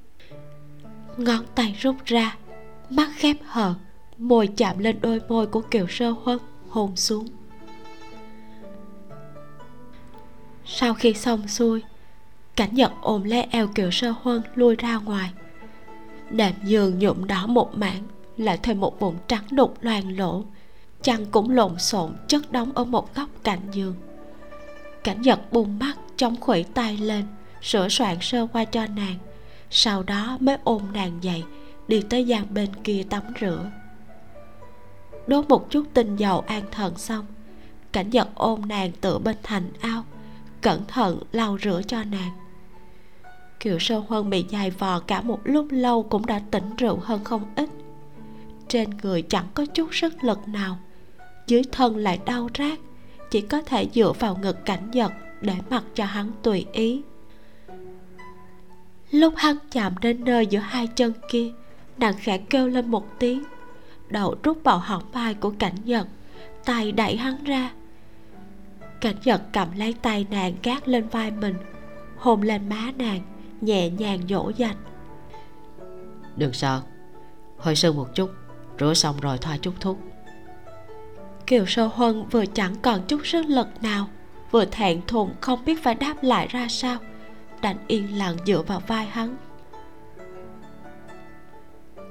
Ngón 1.18 1.46
tay 1.56 1.76
rút 1.80 1.96
ra, 2.06 2.38
mắt 2.90 3.10
khép 3.16 3.38
hờ, 3.46 3.74
môi 4.18 4.48
chạm 4.48 4.80
lên 4.80 4.96
đôi 5.02 5.22
môi 5.30 5.48
của 5.48 5.62
kiều 5.62 5.88
sơ 5.90 6.14
huân 6.24 6.40
hôn 6.70 6.96
xuống. 6.96 7.28
Sau 10.76 10.94
khi 10.94 11.14
xong 11.14 11.48
xuôi, 11.48 11.84
cảnh 12.56 12.70
nhật 12.76 12.92
ôm 13.02 13.24
lấy 13.24 13.48
eo 13.52 13.68
kiều 13.68 13.92
sơ 13.92 14.14
huân 14.22 14.42
lui 14.56 14.76
ra 14.76 14.96
ngoài. 14.96 15.32
Đệm 16.30 16.54
giường 16.64 17.00
nhuộm 17.00 17.28
đỏ 17.28 17.48
một 17.48 17.78
mảng, 17.78 18.04
lại 18.38 18.60
thêm 18.64 18.80
một 18.80 19.00
bụng 19.00 19.16
trắng 19.28 19.44
đục 19.52 19.78
loang 19.82 20.18
lỗ 20.18 20.44
chăn 21.02 21.26
cũng 21.26 21.50
lộn 21.50 21.80
xộn 21.80 22.14
chất 22.28 22.52
đóng 22.52 22.72
ở 22.76 22.84
một 22.84 23.16
góc 23.16 23.30
cạnh 23.44 23.60
giường. 23.72 23.96
Cảnh 25.04 25.22
nhật 25.22 25.40
bung 25.52 25.80
mắt, 25.80 25.94
chống 26.18 26.36
khuỷu 26.40 26.64
tay 26.64 26.98
lên, 26.98 27.26
sửa 27.62 27.90
soạn 27.90 28.18
sơ 28.22 28.48
qua 28.54 28.66
cho 28.66 28.88
nàng, 28.88 29.18
sau 29.70 30.04
đó 30.04 30.38
mới 30.40 30.58
ôm 30.64 30.82
nàng 30.94 31.18
dậy, 31.22 31.44
đi 31.88 32.04
tới 32.10 32.26
gian 32.26 32.54
bên 32.54 32.70
kia 32.84 33.04
tắm 33.10 33.24
rửa. 33.42 33.72
Đốt 35.28 35.50
một 35.50 35.70
chút 35.70 35.84
tinh 35.94 36.16
dầu 36.16 36.40
an 36.40 36.64
thần 36.72 36.98
xong, 36.98 37.26
cảnh 37.92 38.10
giật 38.10 38.28
ôm 38.36 38.62
nàng 38.68 38.92
tựa 38.92 39.18
bên 39.18 39.36
thành 39.44 39.72
ao 39.80 40.04
cẩn 40.64 40.86
thận 40.88 41.20
lau 41.32 41.58
rửa 41.64 41.82
cho 41.88 42.04
nàng. 42.04 42.32
Kiều 43.60 43.80
sơ 43.80 43.98
huân 44.08 44.30
bị 44.30 44.46
dài 44.50 44.72
vò 44.72 45.00
cả 45.00 45.22
một 45.22 45.40
lúc 45.44 45.68
lâu 45.70 46.04
cũng 46.04 46.26
đã 46.26 46.42
tỉnh 46.52 46.76
rượu 46.78 47.00
hơn 47.04 47.24
không 47.24 47.44
ít. 47.56 47.70
Trên 48.68 48.90
người 49.04 49.22
chẳng 49.22 49.46
có 49.54 49.66
chút 49.66 49.96
sức 49.96 50.14
lực 50.24 50.48
nào. 50.48 50.78
Dưới 51.48 51.62
thân 51.72 51.98
lại 51.98 52.20
đau 52.26 52.50
rát, 52.58 52.80
chỉ 53.32 53.42
có 53.42 53.62
thể 53.62 53.88
dựa 53.94 54.12
vào 54.20 54.38
ngực 54.42 54.66
cảnh 54.66 54.92
giật 54.92 55.12
để 55.42 55.54
mặc 55.70 55.84
cho 55.96 56.06
hắn 56.06 56.32
tùy 56.42 56.66
ý. 56.74 57.02
Lúc 59.12 59.34
hắn 59.38 59.58
chạm 59.72 59.96
đến 60.02 60.24
nơi 60.24 60.48
giữa 60.48 60.60
hai 60.60 60.88
chân 60.88 61.14
kia, 61.30 61.52
nàng 61.98 62.14
khẽ 62.20 62.38
kêu 62.38 62.68
lên 62.68 62.92
một 62.92 63.20
tiếng. 63.20 63.44
Đầu 64.10 64.36
rút 64.44 64.64
vào 64.64 64.78
họng 64.78 65.04
vai 65.12 65.34
của 65.34 65.54
cảnh 65.60 65.76
giật 65.84 66.08
tay 66.66 66.92
đẩy 66.92 67.18
hắn 67.18 67.44
ra 67.44 67.72
cảnh 69.04 69.16
giật 69.24 69.42
cầm 69.54 69.68
lấy 69.76 69.96
tay 70.02 70.26
nàng 70.32 70.54
gác 70.64 70.88
lên 70.88 71.08
vai 71.08 71.32
mình. 71.32 71.56
Hôn 72.18 72.42
lên 72.42 72.70
má 72.70 72.92
nàng 72.98 73.20
nhẹ 73.62 73.90
nhàng 73.90 74.20
dỗ 74.30 74.52
dành. 74.58 74.76
Đừng 76.36 76.54
sợ 76.54 76.82
hơi 77.58 77.76
sưng 77.76 77.96
một 77.96 78.16
chút 78.16 78.32
rửa 78.80 78.94
xong 78.94 79.20
rồi 79.22 79.38
thoa 79.38 79.58
chút 79.58 79.74
thuốc. 79.80 79.98
Kiều 81.48 81.66
sơ 81.66 81.86
huân 81.88 82.28
vừa 82.30 82.46
chẳng 82.46 82.76
còn 82.82 83.02
chút 83.08 83.28
sức 83.28 83.46
lực 83.46 83.68
nào 83.82 84.08
vừa 84.52 84.66
thẹn 84.66 85.02
thùng 85.08 85.34
không 85.42 85.66
biết 85.66 85.84
phải 85.84 85.96
đáp 85.96 86.16
lại 86.22 86.48
ra 86.48 86.68
sao 86.70 86.98
đành 87.62 87.78
yên 87.88 88.18
lặng 88.18 88.38
dựa 88.46 88.62
vào 88.62 88.82
vai 88.88 89.06
hắn. 89.06 89.38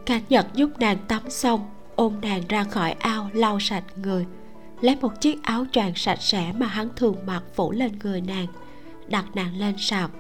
Cảnh 0.07 0.23
nhật 0.29 0.47
giúp 0.55 0.71
nàng 0.79 0.99
tắm 1.09 1.31
xong 1.31 1.71
ôm 1.97 2.21
nàng 2.23 2.43
ra 2.49 2.65
khỏi 2.65 2.93
ao 2.93 3.31
lau 3.33 3.61
sạch 3.61 3.85
người 3.97 4.27
lấy 4.83 4.97
một 5.01 5.21
chiếc 5.21 5.43
áo 5.43 5.67
choàng 5.73 5.95
sạch 5.95 6.23
sẽ 6.23 6.53
mà 6.53 6.67
hắn 6.67 6.89
thường 6.97 7.17
mặc 7.27 7.43
phủ 7.55 7.73
lên 7.73 7.93
người 8.03 8.21
nàng, 8.21 8.47
đặt 9.09 9.25
nàng 9.35 9.59
lên 9.59 9.75
sạp, 9.79 10.11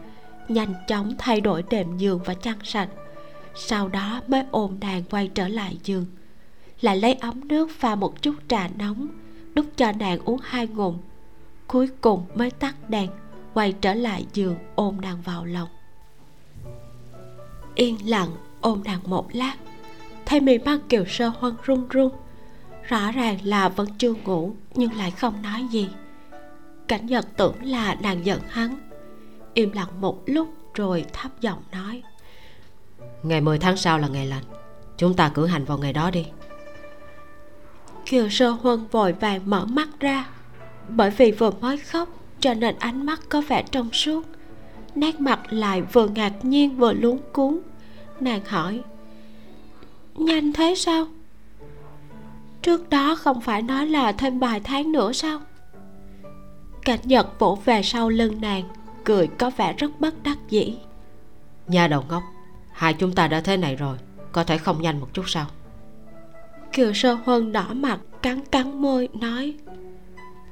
nhanh 0.48 0.74
chóng 0.88 1.14
thay 1.18 1.40
đổi 1.40 1.64
đệm 1.70 1.98
giường 1.98 2.20
và 2.24 2.34
chăn 2.34 2.56
sạch. 2.64 2.88
Sau 3.54 3.88
đó 3.88 4.20
mới 4.28 4.44
ôm 4.50 4.78
nàng 4.80 5.02
quay 5.10 5.28
trở 5.34 5.48
lại 5.48 5.78
giường, 5.84 6.06
lại 6.80 6.96
lấy 6.96 7.14
ấm 7.14 7.48
nước 7.48 7.70
pha 7.78 7.94
một 7.94 8.22
chút 8.22 8.34
trà 8.48 8.68
nóng, 8.78 9.08
đút 9.54 9.66
cho 9.76 9.92
nàng 9.92 10.18
uống 10.24 10.40
hai 10.42 10.66
ngụm, 10.66 10.98
cuối 11.66 11.88
cùng 12.00 12.24
mới 12.34 12.50
tắt 12.50 12.90
đèn, 12.90 13.10
quay 13.54 13.72
trở 13.72 13.94
lại 13.94 14.26
giường 14.32 14.56
ôm 14.74 15.00
nàng 15.00 15.22
vào 15.22 15.44
lòng. 15.44 15.68
Yên 17.74 18.10
lặng 18.10 18.30
ôm 18.60 18.82
nàng 18.84 19.00
một 19.06 19.26
lát, 19.32 19.56
thấy 20.26 20.40
mì 20.40 20.58
mắt 20.58 20.78
kiều 20.88 21.04
sơ 21.08 21.28
hoan 21.28 21.54
run 21.64 21.88
run 21.88 22.12
rõ 22.92 23.12
ràng 23.12 23.38
là 23.44 23.68
vẫn 23.68 23.88
chưa 23.98 24.14
ngủ 24.24 24.54
nhưng 24.74 24.92
lại 24.92 25.10
không 25.10 25.42
nói 25.42 25.66
gì. 25.70 25.88
Cảnh 26.88 27.06
nhật 27.06 27.26
tưởng 27.36 27.54
là 27.64 27.94
nàng 27.94 28.26
giận 28.26 28.40
hắn. 28.48 28.78
Im 29.54 29.72
lặng 29.72 30.00
một 30.00 30.22
lúc 30.26 30.48
rồi 30.74 31.04
thấp 31.12 31.40
giọng 31.40 31.62
nói. 31.72 32.02
Ngày 33.22 33.40
10 33.40 33.58
tháng 33.58 33.76
sau 33.76 33.98
là 33.98 34.08
ngày 34.08 34.26
lành. 34.26 34.42
Chúng 34.96 35.14
ta 35.14 35.28
cử 35.34 35.46
hành 35.46 35.64
vào 35.64 35.78
ngày 35.78 35.92
đó 35.92 36.10
đi. 36.10 36.26
Kiều 38.06 38.28
sơ 38.28 38.50
huân 38.50 38.86
vội 38.90 39.12
vàng 39.12 39.40
mở 39.44 39.64
mắt 39.64 39.88
ra. 40.00 40.28
Bởi 40.88 41.10
vì 41.10 41.30
vừa 41.30 41.50
mới 41.50 41.78
khóc 41.78 42.08
cho 42.40 42.54
nên 42.54 42.78
ánh 42.78 43.06
mắt 43.06 43.20
có 43.28 43.40
vẻ 43.40 43.64
trong 43.70 43.92
suốt. 43.92 44.26
Nét 44.94 45.20
mặt 45.20 45.40
lại 45.50 45.82
vừa 45.82 46.08
ngạc 46.08 46.44
nhiên 46.44 46.76
vừa 46.76 46.92
luống 46.92 47.18
cuống. 47.32 47.60
Nàng 48.20 48.44
hỏi 48.44 48.82
nhanh 50.14 50.52
thế 50.52 50.74
sao 50.76 51.06
trước 52.62 52.90
đó 52.90 53.14
không 53.14 53.40
phải 53.40 53.62
nói 53.62 53.86
là 53.86 54.12
thêm 54.12 54.38
vài 54.38 54.60
tháng 54.60 54.92
nữa 54.92 55.12
sao? 55.12 55.40
Cảnh 56.82 57.00
nhật 57.04 57.38
vỗ 57.38 57.58
về 57.64 57.82
sau 57.82 58.08
lưng 58.08 58.40
nàng 58.40 58.64
cười 59.04 59.26
có 59.26 59.50
vẻ 59.56 59.72
rất 59.72 60.00
bất 60.00 60.22
đắc 60.22 60.38
dĩ. 60.48 60.78
Nhà 61.66 61.88
đầu 61.88 62.04
ngốc 62.08 62.22
hai 62.72 62.94
chúng 62.94 63.12
ta 63.12 63.28
đã 63.28 63.40
thế 63.40 63.56
này 63.56 63.76
rồi 63.76 63.96
có 64.32 64.44
thể 64.44 64.58
không 64.58 64.82
nhanh 64.82 65.00
một 65.00 65.08
chút 65.12 65.24
sao? 65.26 65.46
Kiều 66.72 66.92
sơ 66.92 67.14
huân 67.14 67.52
đỏ 67.52 67.66
mặt 67.74 67.98
cắn 68.22 68.40
cắn 68.50 68.82
môi 68.82 69.08
nói 69.14 69.54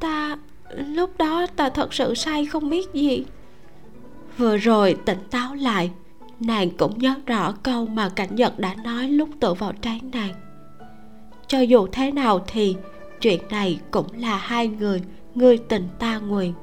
ta 0.00 0.36
lúc 0.76 1.18
đó 1.18 1.46
ta 1.56 1.70
thật 1.70 1.94
sự 1.94 2.14
say 2.14 2.46
không 2.46 2.70
biết 2.70 2.92
gì. 2.92 3.24
Vừa 4.36 4.56
rồi 4.56 4.96
tỉnh 5.04 5.18
táo 5.30 5.54
lại 5.54 5.90
nàng 6.40 6.70
cũng 6.70 6.98
nhớ 6.98 7.14
rõ 7.26 7.54
câu 7.62 7.86
mà 7.86 8.08
cảnh 8.08 8.36
nhật 8.36 8.58
đã 8.58 8.74
nói 8.74 9.08
lúc 9.08 9.28
tựa 9.40 9.54
vào 9.54 9.72
trán 9.72 10.10
nàng 10.12 10.49
cho 11.50 11.60
dù 11.60 11.86
thế 11.92 12.12
nào 12.12 12.44
thì 12.46 12.76
chuyện 13.20 13.40
này 13.50 13.80
cũng 13.90 14.06
là 14.18 14.36
hai 14.36 14.68
người 14.68 15.02
người 15.34 15.58
tình 15.58 15.88
ta 15.98 16.18
nguyện. 16.18 16.54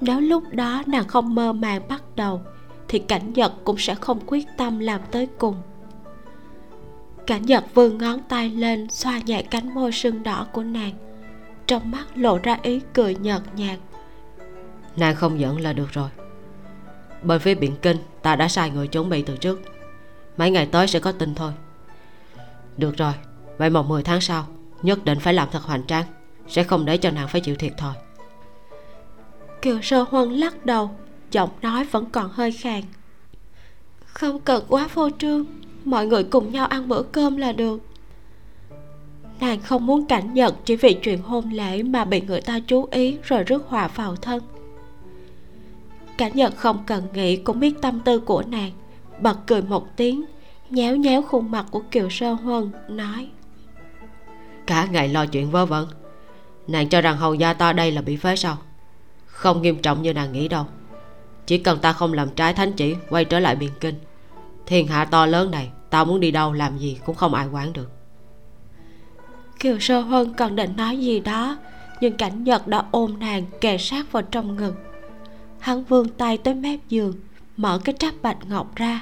Nếu 0.00 0.20
lúc 0.20 0.44
đó 0.52 0.82
nàng 0.86 1.08
không 1.08 1.34
mơ 1.34 1.52
màng 1.52 1.88
bắt 1.88 2.02
đầu, 2.16 2.40
thì 2.88 2.98
cảnh 2.98 3.32
nhật 3.32 3.52
cũng 3.64 3.78
sẽ 3.78 3.94
không 3.94 4.20
quyết 4.26 4.46
tâm 4.56 4.78
làm 4.78 5.00
tới 5.10 5.28
cùng. 5.38 5.54
Cảnh 7.26 7.42
nhật 7.42 7.64
vươn 7.74 7.98
ngón 7.98 8.20
tay 8.28 8.50
lên, 8.50 8.90
xoa 8.90 9.18
nhẹ 9.18 9.42
cánh 9.42 9.74
môi 9.74 9.92
sưng 9.92 10.22
đỏ 10.22 10.46
của 10.52 10.62
nàng. 10.62 10.92
Trong 11.66 11.90
mắt 11.90 12.04
lộ 12.14 12.38
ra 12.42 12.58
ý 12.62 12.80
cười 12.92 13.14
nhợt 13.14 13.42
nhạt. 13.56 13.78
Nàng 14.96 15.14
không 15.14 15.40
giận 15.40 15.60
là 15.60 15.72
được 15.72 15.92
rồi. 15.92 16.08
Bên 17.22 17.40
phía 17.40 17.54
biển 17.54 17.76
kinh, 17.82 17.96
ta 18.22 18.36
đã 18.36 18.48
sai 18.48 18.70
người 18.70 18.88
chuẩn 18.88 19.08
bị 19.08 19.22
từ 19.22 19.36
trước. 19.36 19.60
Mấy 20.36 20.50
ngày 20.50 20.66
tới 20.66 20.86
sẽ 20.86 21.00
có 21.00 21.12
tin 21.12 21.34
thôi. 21.34 21.52
Được 22.76 22.96
rồi 22.96 23.12
vậy 23.58 23.70
mồng 23.70 23.88
10 23.88 24.02
tháng 24.02 24.20
sau, 24.20 24.46
nhất 24.82 25.04
định 25.04 25.20
phải 25.20 25.34
làm 25.34 25.48
thật 25.52 25.62
hoành 25.62 25.86
tráng, 25.86 26.06
sẽ 26.48 26.62
không 26.64 26.84
để 26.84 26.96
cho 26.96 27.10
nàng 27.10 27.28
phải 27.28 27.40
chịu 27.40 27.56
thiệt 27.56 27.72
thôi 27.78 27.92
kiều 29.64 29.82
sơ 29.82 30.04
huân 30.10 30.32
lắc 30.32 30.66
đầu, 30.66 30.90
giọng 31.30 31.50
nói 31.62 31.84
vẫn 31.84 32.06
còn 32.12 32.30
hơi 32.32 32.52
khàn. 32.52 32.82
Không 34.04 34.40
cần 34.40 34.64
quá 34.68 34.88
phô 34.88 35.10
trương, 35.18 35.44
mọi 35.84 36.06
người 36.06 36.24
cùng 36.24 36.52
nhau 36.52 36.66
ăn 36.66 36.88
bữa 36.88 37.02
cơm 37.02 37.36
là 37.36 37.52
được. 37.52 37.80
Nàng 39.40 39.60
không 39.60 39.86
muốn 39.86 40.06
cảnh 40.06 40.34
nhận 40.34 40.54
chỉ 40.64 40.76
vì 40.76 40.94
chuyện 40.94 41.22
hôn 41.22 41.50
lễ 41.50 41.82
mà 41.82 42.04
bị 42.04 42.20
người 42.20 42.40
ta 42.40 42.60
chú 42.66 42.88
ý 42.90 43.18
rồi 43.22 43.44
rước 43.44 43.64
hòa 43.68 43.88
vào 43.88 44.16
thân. 44.16 44.42
Cảnh 46.16 46.32
nhận 46.34 46.52
không 46.56 46.84
cần 46.86 47.04
nghĩ 47.14 47.36
cũng 47.36 47.60
biết 47.60 47.74
tâm 47.82 48.00
tư 48.00 48.18
của 48.18 48.42
nàng, 48.42 48.70
bật 49.20 49.36
cười 49.46 49.62
một 49.62 49.96
tiếng, 49.96 50.24
nhéo 50.70 50.96
nhéo 50.96 51.22
khuôn 51.22 51.50
mặt 51.50 51.66
của 51.70 51.82
kiều 51.90 52.10
sơ 52.10 52.32
huân, 52.32 52.70
nói 52.88 53.28
cả 54.66 54.86
ngày 54.86 55.08
lo 55.08 55.26
chuyện 55.26 55.50
vớ 55.50 55.66
vẩn. 55.66 55.88
Nàng 56.66 56.88
cho 56.88 57.00
rằng 57.00 57.16
hầu 57.16 57.34
gia 57.34 57.52
ta 57.52 57.72
đây 57.72 57.92
là 57.92 58.02
bị 58.02 58.16
phế 58.16 58.36
sao 58.36 58.58
không 59.34 59.62
nghiêm 59.62 59.82
trọng 59.82 60.02
như 60.02 60.12
nàng 60.12 60.32
nghĩ 60.32 60.48
đâu. 60.48 60.66
Chỉ 61.46 61.58
cần 61.58 61.78
ta 61.78 61.92
không 61.92 62.12
làm 62.12 62.28
trái 62.30 62.54
thánh 62.54 62.72
chỉ, 62.72 62.94
quay 63.10 63.24
trở 63.24 63.40
lại 63.40 63.56
biên 63.56 63.70
kinh, 63.80 63.94
thiên 64.66 64.86
hạ 64.86 65.04
to 65.04 65.26
lớn 65.26 65.50
này, 65.50 65.70
ta 65.90 66.04
muốn 66.04 66.20
đi 66.20 66.30
đâu 66.30 66.52
làm 66.52 66.78
gì 66.78 66.98
cũng 67.06 67.16
không 67.16 67.34
ai 67.34 67.46
quản 67.46 67.72
được. 67.72 67.90
Kiều 69.60 69.78
sơ 69.78 70.00
huân 70.00 70.34
còn 70.34 70.56
định 70.56 70.76
nói 70.76 70.98
gì 70.98 71.20
đó, 71.20 71.58
nhưng 72.00 72.16
cảnh 72.16 72.44
nhật 72.44 72.66
đã 72.66 72.84
ôm 72.90 73.18
nàng 73.18 73.44
kề 73.60 73.78
sát 73.78 74.12
vào 74.12 74.22
trong 74.22 74.56
ngực. 74.56 74.74
Hắn 75.58 75.84
vươn 75.84 76.08
tay 76.08 76.38
tới 76.38 76.54
mép 76.54 76.80
giường, 76.88 77.14
mở 77.56 77.80
cái 77.84 77.94
tráp 77.98 78.14
bạch 78.22 78.38
ngọc 78.48 78.76
ra, 78.76 79.00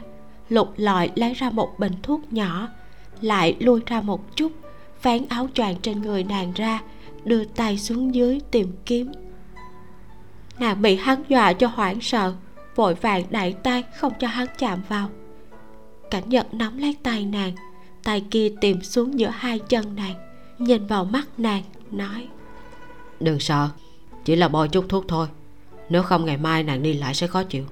lục 0.49 0.73
lọi 0.77 1.11
lấy 1.15 1.35
ra 1.35 1.51
một 1.51 1.79
bình 1.79 1.93
thuốc 2.03 2.33
nhỏ, 2.33 2.69
lại 3.21 3.57
lui 3.61 3.81
ra 3.87 4.01
một 4.01 4.37
chút 4.37 4.53
vén 5.03 5.27
áo 5.29 5.49
choàng 5.55 5.77
trên 5.83 6.03
người 6.03 6.25
nàng 6.25 6.53
ra 6.53 6.81
đưa 7.25 7.45
tay 7.45 7.79
xuống 7.79 8.15
dưới 8.15 8.41
tìm 8.51 8.73
kiếm. 8.87 9.13
Nàng 10.59 10.83
bị 10.83 10.97
hắn 10.97 11.23
dọa 11.29 11.53
cho 11.53 11.67
hoảng 11.67 12.01
sợ 12.01 12.35
vội 12.75 12.95
vàng 12.95 13.25
đẩy 13.31 13.53
tay 13.53 13.85
không 13.97 14.13
cho 14.21 14.29
hắn 14.29 14.47
chạm 14.59 14.83
vào. 14.89 15.09
Cảnh 16.11 16.29
nhật 16.29 16.55
nắm 16.55 16.79
lấy 16.79 16.97
tay 17.03 17.25
nàng 17.27 17.53
tay 18.03 18.25
kia 18.31 18.53
tìm 18.61 18.83
xuống 18.83 19.19
giữa 19.19 19.31
hai 19.35 19.59
chân 19.59 19.97
nàng 19.97 20.15
nhìn 20.59 20.87
vào 20.87 21.05
mắt 21.05 21.29
nàng 21.39 21.63
nói 21.91 22.29
đừng 23.23 23.41
sợ 23.41 23.69
chỉ 24.25 24.37
là 24.37 24.49
bôi 24.49 24.69
chút 24.69 24.85
thuốc 24.89 25.05
thôi 25.09 25.29
nếu 25.89 26.03
không 26.03 26.25
ngày 26.25 26.37
mai 26.37 26.63
nàng 26.63 26.83
đi 26.83 26.93
lại 26.93 27.15
sẽ 27.15 27.27
khó 27.27 27.43
chịu. 27.43 27.65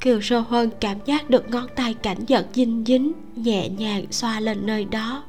Kiều 0.00 0.20
sơ 0.20 0.38
huân 0.38 0.70
cảm 0.80 0.98
giác 1.04 1.30
được 1.30 1.50
ngón 1.50 1.66
tay 1.76 1.94
cảnh 1.94 2.18
giật 2.26 2.46
dinh 2.54 2.84
dính 2.86 3.12
nhẹ 3.36 3.68
nhàng 3.68 4.12
xoa 4.12 4.40
lên 4.40 4.66
nơi 4.66 4.84
đó 4.84 5.24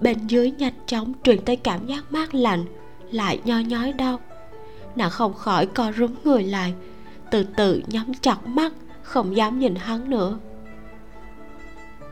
bên 0.00 0.26
dưới 0.26 0.50
nhanh 0.50 0.74
chóng 0.86 1.12
truyền 1.22 1.44
tới 1.44 1.56
cảm 1.56 1.86
giác 1.86 2.12
mát 2.12 2.34
lạnh, 2.34 2.64
lại 3.10 3.40
nho 3.44 3.58
nhói 3.58 3.92
đau. 3.92 4.20
Nàng 4.96 5.10
không 5.10 5.34
khỏi 5.34 5.66
co 5.66 5.92
rúm 5.92 6.14
người 6.24 6.42
lại, 6.42 6.74
từ 7.30 7.46
từ 7.56 7.82
nhắm 7.86 8.12
chặt 8.20 8.46
mắt, 8.46 8.72
không 9.02 9.36
dám 9.36 9.58
nhìn 9.58 9.74
hắn 9.74 10.10
nữa. 10.10 10.38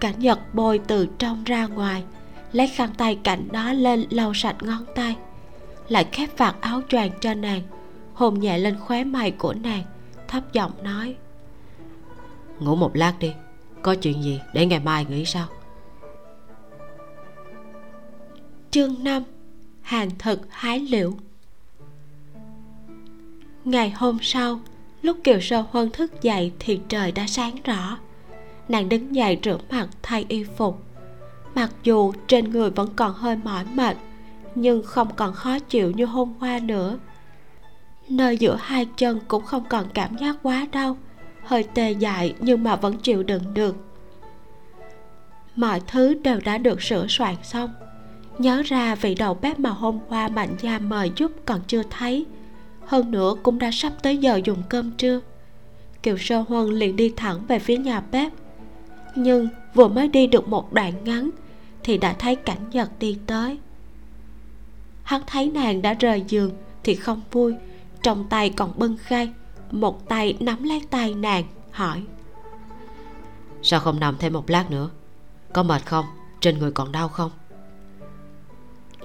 Cảnh 0.00 0.14
nhật 0.18 0.54
bôi 0.54 0.80
từ 0.86 1.06
trong 1.18 1.44
ra 1.44 1.66
ngoài, 1.66 2.04
lấy 2.52 2.68
khăn 2.68 2.90
tay 2.98 3.18
cạnh 3.22 3.48
đó 3.52 3.72
lên 3.72 4.04
lau 4.10 4.34
sạch 4.34 4.56
ngón 4.60 4.84
tay, 4.94 5.16
lại 5.88 6.06
khép 6.12 6.30
vạt 6.36 6.56
áo 6.60 6.80
choàng 6.88 7.10
cho 7.20 7.34
nàng, 7.34 7.62
hôn 8.14 8.40
nhẹ 8.40 8.58
lên 8.58 8.78
khóe 8.78 9.04
mày 9.04 9.30
của 9.30 9.52
nàng, 9.52 9.82
thấp 10.28 10.52
giọng 10.52 10.72
nói, 10.82 11.16
ngủ 12.60 12.76
một 12.76 12.96
lát 12.96 13.14
đi, 13.20 13.32
có 13.82 13.94
chuyện 13.94 14.22
gì 14.22 14.40
để 14.54 14.66
ngày 14.66 14.80
mai 14.80 15.04
nghĩ 15.04 15.24
sao? 15.24 15.46
Chương 18.76 19.04
5 19.04 19.22
hàng 19.82 20.10
Thật 20.18 20.40
hái 20.50 20.80
liễu. 20.80 21.12
Ngày 23.64 23.90
hôm 23.90 24.18
sau, 24.22 24.60
lúc 25.02 25.16
kiều 25.24 25.40
sơ 25.40 25.64
huân 25.70 25.90
thức 25.90 26.22
dậy 26.22 26.52
thì 26.58 26.80
trời 26.88 27.12
đã 27.12 27.26
sáng 27.26 27.56
rõ. 27.64 27.98
Nàng 28.68 28.88
đứng 28.88 29.14
dậy 29.14 29.38
rửa 29.42 29.58
mặt 29.70 29.88
thay 30.02 30.24
y 30.28 30.44
phục. 30.44 30.82
Mặc 31.54 31.70
dù 31.82 32.12
trên 32.26 32.50
người 32.50 32.70
vẫn 32.70 32.88
còn 32.96 33.14
hơi 33.14 33.36
mỏi 33.36 33.64
mệt, 33.74 33.96
nhưng 34.54 34.82
không 34.82 35.14
còn 35.16 35.34
khó 35.34 35.58
chịu 35.58 35.90
như 35.90 36.04
hôm 36.04 36.34
qua 36.40 36.58
nữa. 36.58 36.98
Nơi 38.08 38.36
giữa 38.36 38.56
hai 38.60 38.86
chân 38.96 39.20
cũng 39.28 39.44
không 39.44 39.64
còn 39.68 39.86
cảm 39.94 40.16
giác 40.18 40.36
quá 40.42 40.66
đau, 40.72 40.96
hơi 41.42 41.64
tê 41.74 41.92
dại 41.92 42.34
nhưng 42.40 42.64
mà 42.64 42.76
vẫn 42.76 42.98
chịu 42.98 43.22
đựng 43.22 43.54
được. 43.54 43.76
Mọi 45.56 45.80
thứ 45.86 46.14
đều 46.14 46.40
đã 46.44 46.58
được 46.58 46.82
sửa 46.82 47.06
soạn 47.08 47.34
xong 47.42 47.70
nhớ 48.38 48.62
ra 48.64 48.94
vị 48.94 49.14
đầu 49.14 49.34
bếp 49.34 49.58
mà 49.58 49.70
hôm 49.70 49.98
qua 50.08 50.28
mạnh 50.28 50.56
gia 50.60 50.78
mời 50.78 51.12
giúp 51.16 51.32
còn 51.46 51.60
chưa 51.66 51.82
thấy. 51.90 52.26
Hơn 52.86 53.10
nữa 53.10 53.34
cũng 53.42 53.58
đã 53.58 53.70
sắp 53.72 53.92
tới 54.02 54.16
giờ 54.16 54.40
dùng 54.44 54.62
cơm 54.68 54.90
trưa. 54.90 55.20
Kiều 56.02 56.18
sơ 56.18 56.44
huân 56.48 56.70
liền 56.70 56.96
đi 56.96 57.12
thẳng 57.16 57.46
về 57.48 57.58
phía 57.58 57.76
nhà 57.76 58.00
bếp. 58.00 58.32
Nhưng 59.16 59.48
vừa 59.74 59.88
mới 59.88 60.08
đi 60.08 60.26
được 60.26 60.48
một 60.48 60.72
đoạn 60.72 60.92
ngắn 61.04 61.30
thì 61.82 61.98
đã 61.98 62.12
thấy 62.12 62.36
cảnh 62.36 62.70
nhật 62.72 62.90
đi 62.98 63.18
tới. 63.26 63.58
Hắn 65.02 65.22
thấy 65.26 65.50
nàng 65.50 65.82
đã 65.82 65.94
rời 65.94 66.24
giường 66.28 66.50
thì 66.84 66.94
không 66.94 67.22
vui, 67.30 67.54
trong 68.02 68.28
tay 68.28 68.50
còn 68.50 68.72
bưng 68.76 68.96
khay, 68.96 69.32
một 69.70 70.08
tay 70.08 70.36
nắm 70.40 70.62
lấy 70.62 70.82
tay 70.90 71.14
nàng, 71.14 71.44
hỏi. 71.70 72.02
Sao 73.62 73.80
không 73.80 74.00
nằm 74.00 74.16
thêm 74.18 74.32
một 74.32 74.50
lát 74.50 74.70
nữa? 74.70 74.90
Có 75.52 75.62
mệt 75.62 75.86
không? 75.86 76.04
Trên 76.40 76.58
người 76.58 76.70
còn 76.70 76.92
đau 76.92 77.08
không? 77.08 77.30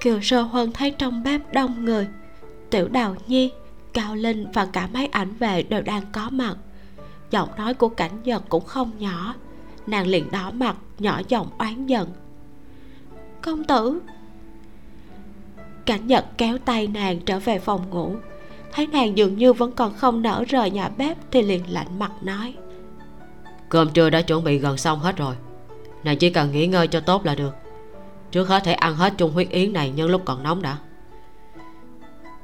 Kiều 0.02 0.22
sơ 0.22 0.42
huân 0.42 0.72
thấy 0.72 0.92
trong 0.92 1.24
bếp 1.24 1.54
đông 1.54 1.86
người. 1.86 2.08
Tiểu 2.70 2.88
đào 2.88 3.16
nhi, 3.28 3.52
cao 3.94 4.16
linh 4.16 4.52
và 4.54 4.66
cả 4.66 4.88
mấy 4.94 5.08
ảnh 5.08 5.34
vệ 5.40 5.64
đều 5.64 5.82
đang 5.82 6.04
có 6.12 6.30
mặt. 6.30 6.56
Giọng 7.32 7.50
nói 7.58 7.74
của 7.74 7.90
cảnh 7.90 8.24
nhật 8.24 8.44
cũng 8.50 8.66
không 8.66 8.92
nhỏ. 9.00 9.36
Nàng 9.88 10.08
liền 10.08 10.32
đỏ 10.32 10.52
mặt, 10.52 10.76
nhỏ 11.00 11.22
giọng 11.28 11.48
oán 11.58 11.86
giận. 11.86 12.10
Công 13.42 13.64
tử. 13.64 14.02
Cảnh 15.86 16.08
nhật 16.08 16.26
kéo 16.38 16.58
tay 16.58 16.88
nàng 16.88 17.20
trở 17.20 17.40
về 17.40 17.60
phòng 17.60 17.90
ngủ. 17.90 18.16
Thấy 18.72 18.88
nàng 18.88 19.18
dường 19.18 19.38
như 19.38 19.54
vẫn 19.54 19.72
còn 19.72 19.94
không 19.94 20.22
nở 20.22 20.44
rời 20.48 20.72
nhà 20.72 20.90
bếp 20.90 21.18
thì 21.32 21.42
liền 21.42 21.64
lạnh 21.74 22.00
mặt 22.00 22.12
nói. 22.22 22.56
Cơm 23.70 23.90
trưa 23.90 24.10
đã 24.10 24.22
chuẩn 24.22 24.44
bị 24.44 24.58
gần 24.58 24.78
xong 24.78 25.00
hết 25.00 25.18
rồi. 25.18 25.36
Nàng 26.04 26.18
chỉ 26.18 26.30
cần 26.30 26.52
nghỉ 26.52 26.68
ngơi 26.68 26.88
cho 26.88 27.00
tốt 27.00 27.26
là 27.26 27.36
được 27.36 27.61
trước 28.32 28.48
hết 28.48 28.64
thể 28.64 28.74
ăn 28.74 28.96
hết 28.96 29.14
chung 29.18 29.32
huyết 29.32 29.50
yến 29.50 29.74
này 29.74 29.90
nhân 29.90 30.10
lúc 30.10 30.22
còn 30.26 30.44
nóng 30.44 30.62
đã. 30.62 30.78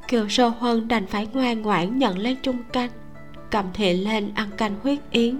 Kiều 0.07 0.29
sơ 0.29 0.47
huân 0.47 0.87
đành 0.87 1.07
phải 1.07 1.27
ngoan 1.33 1.61
ngoãn 1.61 1.99
nhận 1.99 2.17
lấy 2.17 2.35
chung 2.35 2.63
canh 2.73 2.89
cầm 3.51 3.65
thìa 3.73 3.93
lên 3.93 4.31
ăn 4.35 4.49
canh 4.57 4.75
huyết 4.83 4.99
yến. 5.11 5.39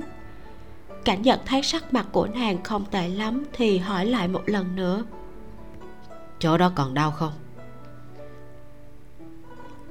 Cảnh 1.05 1.21
nhật 1.21 1.41
thấy 1.45 1.63
sắc 1.63 1.93
mặt 1.93 2.05
của 2.11 2.27
nàng 2.27 2.63
không 2.63 2.85
tệ 2.91 3.07
lắm 3.07 3.43
thì 3.53 3.77
hỏi 3.77 4.05
lại 4.05 4.27
một 4.27 4.41
lần 4.45 4.75
nữa. 4.75 5.03
Chỗ 6.39 6.57
đó 6.57 6.71
còn 6.75 6.93
đau 6.93 7.11
không? 7.11 7.33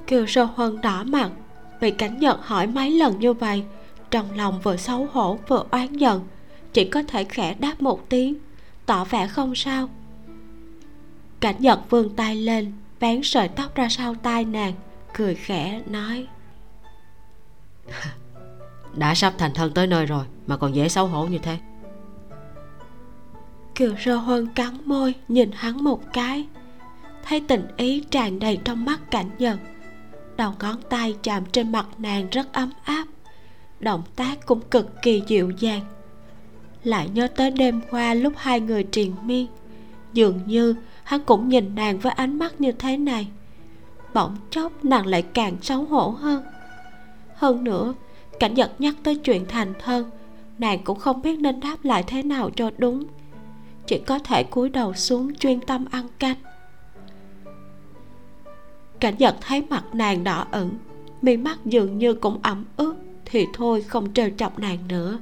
Kiều 0.06 0.26
sơ 0.26 0.44
huân 0.44 0.80
đỏ 0.80 1.04
mặt 1.04 1.30
vì 1.80 1.90
cảnh 1.90 2.18
nhật 2.18 2.38
hỏi 2.42 2.66
mấy 2.66 2.90
lần 2.90 3.18
như 3.18 3.32
vậy 3.32 3.64
trong 4.10 4.36
lòng 4.36 4.60
vừa 4.62 4.76
xấu 4.76 5.08
hổ 5.12 5.38
vừa 5.48 5.64
oán 5.70 5.92
giận 5.92 6.24
chỉ 6.72 6.84
có 6.84 7.02
thể 7.02 7.24
khẽ 7.24 7.54
đáp 7.54 7.80
một 7.80 8.08
tiếng 8.08 8.34
tỏ 8.86 9.04
vẻ 9.04 9.28
không 9.28 9.54
sao 9.54 9.88
cảnh 11.40 11.56
nhật 11.58 11.80
vươn 11.90 12.16
tay 12.16 12.36
lên 12.36 12.72
vén 13.00 13.20
sợi 13.22 13.48
tóc 13.48 13.74
ra 13.74 13.88
sau 13.88 14.14
tai 14.14 14.44
nàng 14.44 14.72
cười 15.14 15.34
khẽ 15.34 15.82
nói. 15.86 16.26
Đã 18.94 19.14
sắp 19.14 19.34
thành 19.38 19.54
thân 19.54 19.74
tới 19.74 19.86
nơi 19.86 20.06
rồi 20.06 20.24
mà 20.46 20.56
còn 20.56 20.74
dễ 20.74 20.88
xấu 20.88 21.06
hổ 21.06 21.26
như 21.26 21.38
thế. 21.38 21.58
Kiều 23.74 23.94
sơ 23.98 24.16
huân 24.16 24.46
cắn 24.46 24.78
môi 24.84 25.14
nhìn 25.28 25.50
hắn 25.54 25.84
một 25.84 26.00
cái. 26.12 26.46
Thấy 27.24 27.40
tình 27.48 27.66
ý 27.76 28.04
tràn 28.10 28.38
đầy 28.38 28.58
trong 28.64 28.84
mắt 28.84 29.10
cảnh 29.10 29.30
nhật 29.38 29.58
đầu 30.36 30.52
ngón 30.60 30.76
tay 30.90 31.16
chạm 31.22 31.44
trên 31.52 31.72
mặt 31.72 31.86
nàng 31.98 32.30
rất 32.30 32.52
ấm 32.52 32.72
áp 32.84 33.06
động 33.80 34.02
tác 34.16 34.46
cũng 34.46 34.60
cực 34.60 35.02
kỳ 35.02 35.22
dịu 35.26 35.50
dàng. 35.50 35.80
Lại 36.84 37.08
nhớ 37.14 37.28
tới 37.36 37.50
đêm 37.50 37.80
qua 37.90 38.14
lúc 38.14 38.32
hai 38.36 38.60
người 38.60 38.84
triền 38.84 39.14
miên 39.22 39.46
dường 40.12 40.40
như 40.46 40.74
hắn 41.06 41.20
cũng 41.26 41.48
nhìn 41.48 41.74
nàng 41.74 41.98
với 41.98 42.12
ánh 42.12 42.38
mắt 42.38 42.60
như 42.60 42.72
thế 42.72 42.96
này. 42.96 43.28
Bỗng 44.14 44.36
chốc 44.50 44.84
nàng 44.84 45.06
lại 45.06 45.22
càng 45.22 45.56
xấu 45.62 45.84
hổ 45.84 46.08
hơn. 46.08 46.42
Hơn 47.34 47.64
nữa, 47.64 47.94
cảnh 48.40 48.54
giật 48.54 48.72
nhắc 48.78 48.94
tới 49.02 49.16
chuyện 49.16 49.44
thành 49.48 49.72
thân, 49.78 50.10
nàng 50.58 50.84
cũng 50.84 50.98
không 50.98 51.22
biết 51.22 51.36
nên 51.36 51.60
đáp 51.60 51.76
lại 51.82 52.04
thế 52.06 52.22
nào 52.22 52.50
cho 52.56 52.70
đúng. 52.78 53.04
Chỉ 53.86 53.98
có 53.98 54.18
thể 54.18 54.42
cúi 54.44 54.68
đầu 54.68 54.94
xuống 54.94 55.34
chuyên 55.34 55.60
tâm 55.60 55.84
ăn 55.90 56.06
canh. 56.18 56.36
Cảnh 59.00 59.14
giật 59.18 59.36
thấy 59.40 59.62
mặt 59.70 59.84
nàng 59.92 60.24
đỏ 60.24 60.46
ửng, 60.50 60.70
mi 61.22 61.36
mắt 61.36 61.58
dường 61.64 61.98
như 61.98 62.14
cũng 62.14 62.38
ẩm 62.42 62.64
ướt, 62.76 62.94
thì 63.24 63.46
thôi 63.52 63.82
không 63.82 64.12
trêu 64.12 64.30
chọc 64.36 64.58
nàng 64.58 64.78
nữa. 64.88 65.18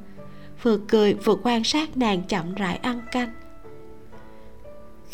Vừa 0.63 0.79
cười 0.89 1.15
vừa 1.15 1.37
quan 1.43 1.65
sát 1.65 1.97
nàng 1.97 2.23
chậm 2.23 2.55
rãi 2.55 2.77
ăn 2.77 3.01
canh 3.13 3.31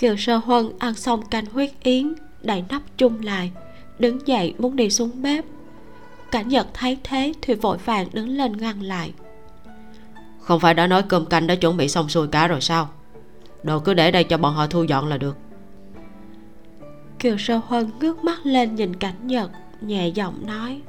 kiều 0.00 0.16
sơ 0.16 0.36
huân 0.36 0.72
ăn 0.78 0.94
xong 0.94 1.26
canh 1.26 1.46
huyết 1.46 1.70
yến 1.82 2.14
đậy 2.42 2.64
nắp 2.68 2.82
chung 2.96 3.24
lại 3.24 3.50
đứng 3.98 4.26
dậy 4.26 4.54
muốn 4.58 4.76
đi 4.76 4.90
xuống 4.90 5.22
bếp. 5.22 5.44
Cảnh 6.30 6.48
nhật 6.48 6.66
thấy 6.74 6.98
thế 7.04 7.32
thì 7.42 7.54
vội 7.54 7.78
vàng 7.78 8.06
đứng 8.12 8.28
lên 8.28 8.56
ngăn 8.56 8.82
lại. 8.82 9.12
Không 10.40 10.60
phải 10.60 10.74
đã 10.74 10.86
nói 10.86 11.02
cơm 11.02 11.26
canh 11.26 11.46
đã 11.46 11.54
chuẩn 11.54 11.76
bị 11.76 11.88
xong 11.88 12.08
xuôi 12.08 12.28
cả 12.28 12.48
rồi 12.48 12.60
sao? 12.60 12.88
Đồ 13.62 13.78
cứ 13.78 13.94
để 13.94 14.10
đây 14.10 14.24
cho 14.24 14.38
bọn 14.38 14.54
họ 14.54 14.66
thu 14.66 14.82
dọn 14.82 15.08
là 15.08 15.18
được. 15.18 15.36
Kiều 17.18 17.38
sơ 17.38 17.60
huân 17.64 17.90
ngước 18.00 18.24
mắt 18.24 18.46
lên 18.46 18.74
nhìn 18.74 18.96
cảnh 18.96 19.26
nhật 19.26 19.50
nhẹ 19.80 20.08
giọng 20.08 20.46
nói 20.46 20.80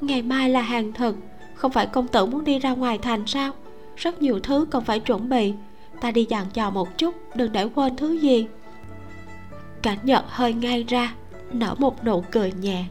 ngày 0.00 0.22
mai 0.22 0.50
là 0.50 0.62
hàng 0.62 0.92
thực 0.92 1.16
không 1.54 1.72
phải 1.72 1.86
công 1.86 2.08
tử 2.08 2.26
muốn 2.26 2.44
đi 2.44 2.58
ra 2.58 2.70
ngoài 2.70 2.98
thành 2.98 3.26
sao? 3.26 3.52
Rất 3.96 4.22
nhiều 4.22 4.40
thứ 4.40 4.66
còn 4.70 4.84
phải 4.84 5.00
chuẩn 5.00 5.28
bị 5.28 5.54
ta 6.00 6.10
đi 6.10 6.26
dặn 6.28 6.46
dò 6.54 6.70
một 6.70 6.98
chút 6.98 7.14
đừng 7.34 7.52
để 7.52 7.64
quên 7.74 7.96
thứ 7.96 8.12
gì. 8.12 8.46
Cảnh 9.82 9.98
nhật 10.02 10.24
hơi 10.28 10.52
ngay 10.52 10.84
ra 10.88 11.14
nở 11.52 11.74
một 11.78 12.04
nụ 12.04 12.24
cười 12.30 12.52
nhẹ. 12.52 12.84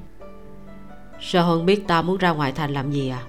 Sơ 1.21 1.41
huân 1.41 1.65
biết 1.65 1.87
ta 1.87 2.01
muốn 2.01 2.17
ra 2.17 2.31
ngoài 2.31 2.51
thành 2.51 2.73
làm 2.73 2.91
gì 2.91 3.09
à? 3.09 3.23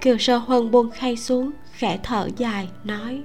Kiều 0.00 0.18
sơ 0.18 0.36
huân 0.36 0.70
buông 0.70 0.90
khay 0.90 1.16
xuống 1.16 1.50
khẽ 1.72 1.98
thở 2.02 2.28
dài 2.36 2.68
nói. 2.84 3.22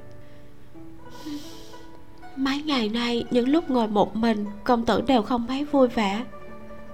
Mấy 2.35 2.61
ngày 2.61 2.89
nay 2.89 3.26
những 3.31 3.49
lúc 3.49 3.69
ngồi 3.69 3.88
một 3.88 4.15
mình 4.15 4.45
công 4.64 4.85
tử 4.85 5.01
đều 5.01 5.22
không 5.22 5.47
mấy 5.47 5.65
vui 5.65 5.88
vẻ. 5.88 6.26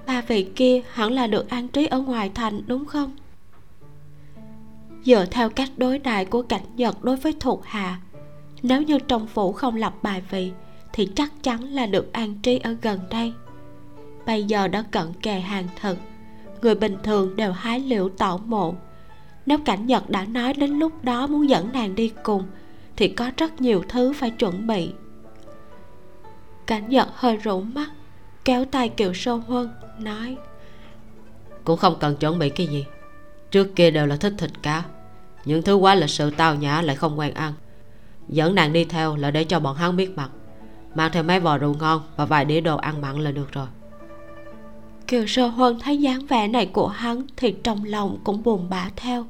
Ba 0.07 0.21
vị 0.21 0.43
kia 0.55 0.81
hẳn 0.91 1.11
là 1.11 1.27
được 1.27 1.49
an 1.49 1.67
trí 1.67 1.85
ở 1.85 1.99
ngoài 1.99 2.31
thành 2.35 2.61
đúng 2.67 2.85
không? 2.85 3.15
Dựa 5.03 5.25
theo 5.25 5.49
cách 5.49 5.69
đối 5.77 5.99
đại 5.99 6.25
của 6.25 6.41
cảnh 6.41 6.75
nhật 6.75 7.03
đối 7.03 7.15
với 7.15 7.35
thuộc 7.39 7.65
hạ 7.65 7.99
nếu 8.63 8.81
như 8.81 8.99
trong 8.99 9.27
phủ 9.27 9.51
không 9.51 9.75
lập 9.75 9.93
bài 10.01 10.21
vị, 10.29 10.51
thì 10.93 11.09
chắc 11.15 11.31
chắn 11.43 11.63
là 11.63 11.85
được 11.85 12.13
an 12.13 12.35
trí 12.43 12.59
ở 12.59 12.75
gần 12.81 12.99
đây. 13.09 13.33
Bây 14.25 14.43
giờ 14.43 14.67
đã 14.67 14.83
cận 14.91 15.13
kề 15.21 15.39
hàng 15.39 15.67
thật, 15.81 15.97
người 16.61 16.75
bình 16.75 16.97
thường 17.03 17.35
đều 17.35 17.51
hái 17.51 17.79
liễu 17.79 18.09
tạo 18.09 18.37
mộ. 18.37 18.75
Nếu 19.45 19.57
cảnh 19.57 19.85
nhật 19.85 20.09
đã 20.09 20.25
nói 20.25 20.53
đến 20.53 20.79
lúc 20.79 21.03
đó 21.03 21.27
muốn 21.27 21.49
dẫn 21.49 21.69
nàng 21.73 21.95
đi 21.95 22.11
cùng, 22.23 22.43
thì 22.95 23.07
có 23.07 23.31
rất 23.37 23.61
nhiều 23.61 23.83
thứ 23.89 24.13
phải 24.13 24.29
chuẩn 24.29 24.67
bị. 24.67 24.93
Cảnh 26.65 26.89
nhật 26.89 27.07
hơi 27.13 27.37
rũ 27.37 27.61
mắt, 27.61 27.89
kéo 28.45 28.65
tay 28.65 28.89
kiều 28.89 29.13
sâu 29.13 29.37
huân, 29.37 29.69
nói, 29.99 30.37
cũng 31.63 31.77
không 31.77 31.95
cần 31.99 32.15
chuẩn 32.15 32.39
bị 32.39 32.49
cái 32.49 32.67
gì. 32.67 32.85
Trước 33.51 33.75
kia 33.75 33.91
đều 33.91 34.05
là 34.05 34.15
thích 34.15 34.33
thịt 34.37 34.51
cá. 34.61 34.83
Những 35.45 35.61
thứ 35.61 35.75
quá 35.75 35.95
lịch 35.95 36.09
sự 36.09 36.31
tao 36.37 36.55
nhã 36.55 36.81
lại 36.81 36.95
không 36.95 37.19
quen 37.19 37.33
ăn 37.33 37.53
dẫn 38.29 38.55
nàng 38.55 38.73
đi 38.73 38.85
theo 38.85 39.15
là 39.15 39.31
để 39.31 39.43
cho 39.43 39.59
bọn 39.59 39.75
hắn 39.75 39.95
biết 39.95 40.17
mặt. 40.17 40.29
Mang 40.95 41.11
theo 41.11 41.23
mấy 41.23 41.39
vò 41.39 41.57
rượu 41.57 41.75
ngon 41.79 42.01
và 42.15 42.25
vài 42.25 42.45
đĩa 42.45 42.61
đồ 42.61 42.77
ăn 42.77 43.01
mặn 43.01 43.19
là 43.19 43.31
được 43.31 43.51
rồi. 43.51 43.67
Kiều 45.07 45.27
sơ 45.27 45.47
huân 45.47 45.79
thấy 45.79 45.97
dáng 45.97 46.25
vẻ 46.25 46.47
này 46.47 46.65
của 46.65 46.87
hắn 46.87 47.21
thì 47.37 47.55
trong 47.63 47.83
lòng 47.83 48.17
cũng 48.23 48.43
buồn 48.43 48.69
bã 48.69 48.89
theo, 48.95 49.25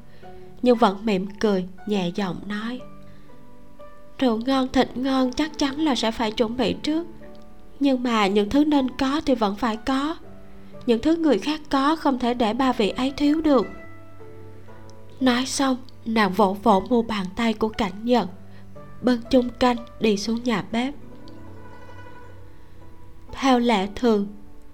nhưng 0.62 0.76
vẫn 0.76 1.06
mỉm 1.06 1.26
cười, 1.40 1.68
nhẹ 1.86 2.08
giọng 2.14 2.36
nói. 2.46 2.80
Rượu 4.18 4.36
ngon, 4.36 4.68
thịt 4.68 4.96
ngon 4.96 5.32
chắc 5.32 5.58
chắn 5.58 5.80
là 5.80 5.94
sẽ 5.94 6.10
phải 6.10 6.32
chuẩn 6.32 6.56
bị 6.56 6.72
trước, 6.82 7.06
nhưng 7.80 8.02
mà 8.02 8.26
những 8.26 8.50
thứ 8.50 8.64
nên 8.64 8.90
có 8.98 9.20
thì 9.26 9.34
vẫn 9.34 9.56
phải 9.56 9.76
có. 9.76 10.16
Những 10.86 11.02
thứ 11.02 11.16
người 11.16 11.38
khác 11.38 11.60
có 11.70 11.96
không 11.96 12.18
thể 12.18 12.34
để 12.34 12.54
ba 12.54 12.72
vị 12.72 12.88
ấy 12.88 13.12
thiếu 13.16 13.40
được. 13.40 13.66
Nói 15.20 15.46
xong, 15.46 15.76
nàng 16.06 16.32
vỗ 16.32 16.56
vỗ 16.62 16.82
mu 16.88 17.02
bàn 17.02 17.26
tay 17.36 17.54
của 17.54 17.68
cảnh 17.68 17.92
nhật 18.04 18.28
bưng 19.02 19.20
chung 19.30 19.48
canh 19.58 19.76
đi 20.00 20.16
xuống 20.16 20.42
nhà 20.42 20.64
bếp. 20.72 20.94
Theo 23.32 23.58
lẽ 23.58 23.88
thường, 23.96 24.26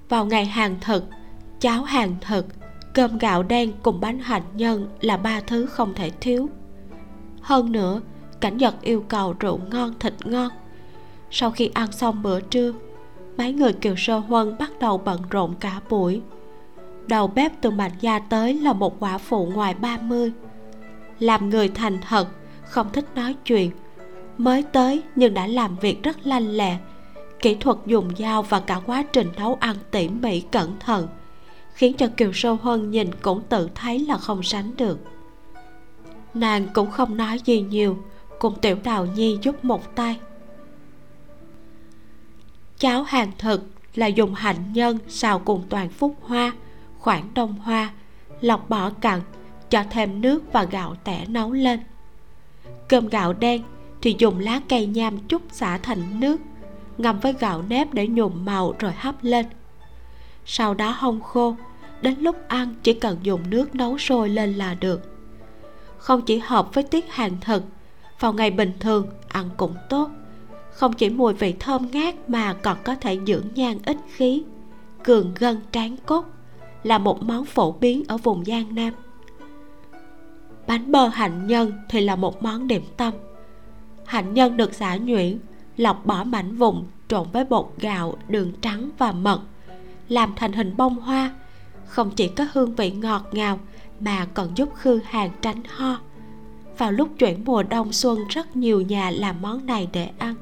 vào 0.08 0.26
ngày 0.26 0.44
hàng 0.44 0.76
thực 0.80 1.04
cháo 1.60 1.82
hàng 1.82 2.16
thực 2.20 2.46
cơm 2.94 3.18
gạo 3.18 3.42
đen 3.42 3.72
cùng 3.82 4.00
bánh 4.00 4.18
hạnh 4.18 4.42
nhân 4.54 4.88
là 5.00 5.16
ba 5.16 5.40
thứ 5.40 5.66
không 5.66 5.94
thể 5.94 6.10
thiếu. 6.20 6.48
Hơn 7.40 7.72
nữa, 7.72 8.00
cảnh 8.40 8.56
nhật 8.56 8.74
yêu 8.82 9.04
cầu 9.08 9.34
rượu 9.40 9.60
ngon, 9.70 9.94
thịt 9.98 10.14
ngon. 10.24 10.50
Sau 11.30 11.50
khi 11.50 11.70
ăn 11.74 11.92
xong 11.92 12.22
bữa 12.22 12.40
trưa, 12.40 12.72
mấy 13.36 13.52
người 13.52 13.72
kiều 13.72 13.94
sơ 13.96 14.18
huân 14.18 14.58
bắt 14.58 14.70
đầu 14.80 14.98
bận 14.98 15.20
rộn 15.30 15.54
cả 15.60 15.80
buổi. 15.90 16.22
Đầu 17.06 17.26
bếp 17.26 17.52
từ 17.60 17.70
mạnh 17.70 17.92
gia 18.00 18.18
tới 18.18 18.54
là 18.54 18.72
một 18.72 19.00
quả 19.00 19.18
phụ 19.18 19.46
ngoài 19.46 19.74
30 19.74 20.32
làm 21.18 21.50
người 21.50 21.68
thành 21.68 21.98
thật, 22.08 22.28
không 22.64 22.92
thích 22.92 23.04
nói 23.14 23.34
chuyện 23.44 23.70
mới 24.38 24.62
tới 24.62 25.02
nhưng 25.16 25.34
đã 25.34 25.46
làm 25.46 25.76
việc 25.76 26.02
rất 26.02 26.26
lanh 26.26 26.48
lẹ. 26.48 26.76
Kỹ 27.38 27.54
thuật 27.54 27.76
dùng 27.86 28.10
dao 28.18 28.42
và 28.42 28.60
cả 28.60 28.80
quá 28.86 29.04
trình 29.12 29.28
nấu 29.36 29.54
ăn 29.60 29.76
tỉ 29.90 30.08
mỉ 30.08 30.40
cẩn 30.40 30.78
thận, 30.78 31.08
khiến 31.74 31.94
cho 31.96 32.08
kiều 32.16 32.32
sơ 32.32 32.56
hơn 32.62 32.90
nhìn 32.90 33.10
cũng 33.22 33.42
tự 33.48 33.68
thấy 33.74 33.98
là 33.98 34.16
không 34.16 34.42
sánh 34.42 34.76
được. 34.76 34.98
Nàng 36.34 36.68
cũng 36.74 36.90
không 36.90 37.16
nói 37.16 37.40
gì 37.44 37.60
nhiều, 37.60 37.98
cùng 38.38 38.60
tiểu 38.60 38.76
đào 38.84 39.06
nhi 39.06 39.38
giúp 39.42 39.64
một 39.64 39.94
tay. 39.94 40.20
Cháo 42.78 43.02
hàng 43.02 43.32
thực 43.38 43.62
là 43.94 44.06
dùng 44.06 44.34
hạnh 44.34 44.72
nhân 44.72 44.98
xào 45.08 45.38
cùng 45.38 45.62
toàn 45.68 45.88
phúc 45.88 46.16
hoa, 46.22 46.52
khoảng 46.98 47.34
đông 47.34 47.52
hoa, 47.52 47.90
lọc 48.40 48.68
bỏ 48.68 48.90
cặn, 48.90 49.20
cho 49.70 49.82
thêm 49.90 50.20
nước 50.20 50.42
và 50.52 50.64
gạo 50.64 50.94
tẻ 51.04 51.24
nấu 51.28 51.52
lên. 51.52 51.80
Cơm 52.88 53.08
gạo 53.08 53.32
đen 53.32 53.62
thì 54.06 54.16
dùng 54.18 54.38
lá 54.38 54.60
cây 54.68 54.86
nham 54.86 55.18
chút 55.18 55.42
xả 55.50 55.78
thành 55.78 56.20
nước, 56.20 56.36
ngâm 56.98 57.20
với 57.20 57.32
gạo 57.40 57.62
nếp 57.68 57.94
để 57.94 58.06
nhuộm 58.06 58.44
màu 58.44 58.74
rồi 58.78 58.92
hấp 58.96 59.14
lên. 59.24 59.46
Sau 60.44 60.74
đó 60.74 60.94
hong 60.96 61.20
khô, 61.20 61.56
đến 62.02 62.14
lúc 62.20 62.36
ăn 62.48 62.74
chỉ 62.82 62.92
cần 62.92 63.18
dùng 63.22 63.50
nước 63.50 63.74
nấu 63.74 63.98
sôi 63.98 64.28
lên 64.28 64.54
là 64.54 64.74
được. 64.74 65.02
Không 65.98 66.22
chỉ 66.22 66.38
hợp 66.38 66.74
với 66.74 66.84
tiết 66.84 67.12
hàng 67.12 67.36
thực, 67.40 67.62
vào 68.20 68.32
ngày 68.32 68.50
bình 68.50 68.72
thường 68.80 69.06
ăn 69.28 69.50
cũng 69.56 69.74
tốt. 69.88 70.10
Không 70.70 70.92
chỉ 70.92 71.10
mùi 71.10 71.34
vị 71.34 71.54
thơm 71.60 71.90
ngát 71.90 72.30
mà 72.30 72.52
còn 72.52 72.76
có 72.84 72.94
thể 72.94 73.18
dưỡng 73.26 73.46
nhan 73.54 73.78
ích 73.84 73.98
khí, 74.14 74.42
cường 75.04 75.34
gân 75.38 75.60
tráng 75.72 75.96
cốt, 76.06 76.24
là 76.82 76.98
một 76.98 77.22
món 77.22 77.44
phổ 77.44 77.72
biến 77.72 78.02
ở 78.08 78.16
vùng 78.16 78.44
giang 78.44 78.74
nam. 78.74 78.92
Bánh 80.66 80.92
bơ 80.92 81.08
hạnh 81.08 81.46
nhân 81.46 81.72
thì 81.88 82.00
là 82.00 82.16
một 82.16 82.42
món 82.42 82.68
điểm 82.68 82.82
tâm 82.96 83.14
hạnh 84.06 84.34
nhân 84.34 84.56
được 84.56 84.74
xả 84.74 84.96
nhuyễn 84.96 85.38
lọc 85.76 86.06
bỏ 86.06 86.24
mảnh 86.24 86.56
vụn 86.56 86.84
trộn 87.08 87.26
với 87.32 87.44
bột 87.44 87.72
gạo, 87.78 88.16
đường 88.28 88.52
trắng 88.60 88.90
và 88.98 89.12
mật, 89.12 89.40
làm 90.08 90.32
thành 90.36 90.52
hình 90.52 90.76
bông 90.76 91.00
hoa. 91.00 91.34
Không 91.86 92.10
chỉ 92.10 92.28
có 92.28 92.46
hương 92.52 92.74
vị 92.74 92.90
ngọt 92.90 93.22
ngào 93.32 93.58
mà 94.00 94.26
còn 94.34 94.48
giúp 94.56 94.68
khư 94.74 95.00
hàng 95.04 95.30
tránh 95.40 95.62
ho. 95.68 95.98
Vào 96.78 96.92
lúc 96.92 97.08
chuyển 97.18 97.44
mùa 97.44 97.62
đông 97.62 97.92
xuân, 97.92 98.18
rất 98.28 98.56
nhiều 98.56 98.80
nhà 98.80 99.10
làm 99.10 99.42
món 99.42 99.66
này 99.66 99.88
để 99.92 100.10
ăn. 100.18 100.34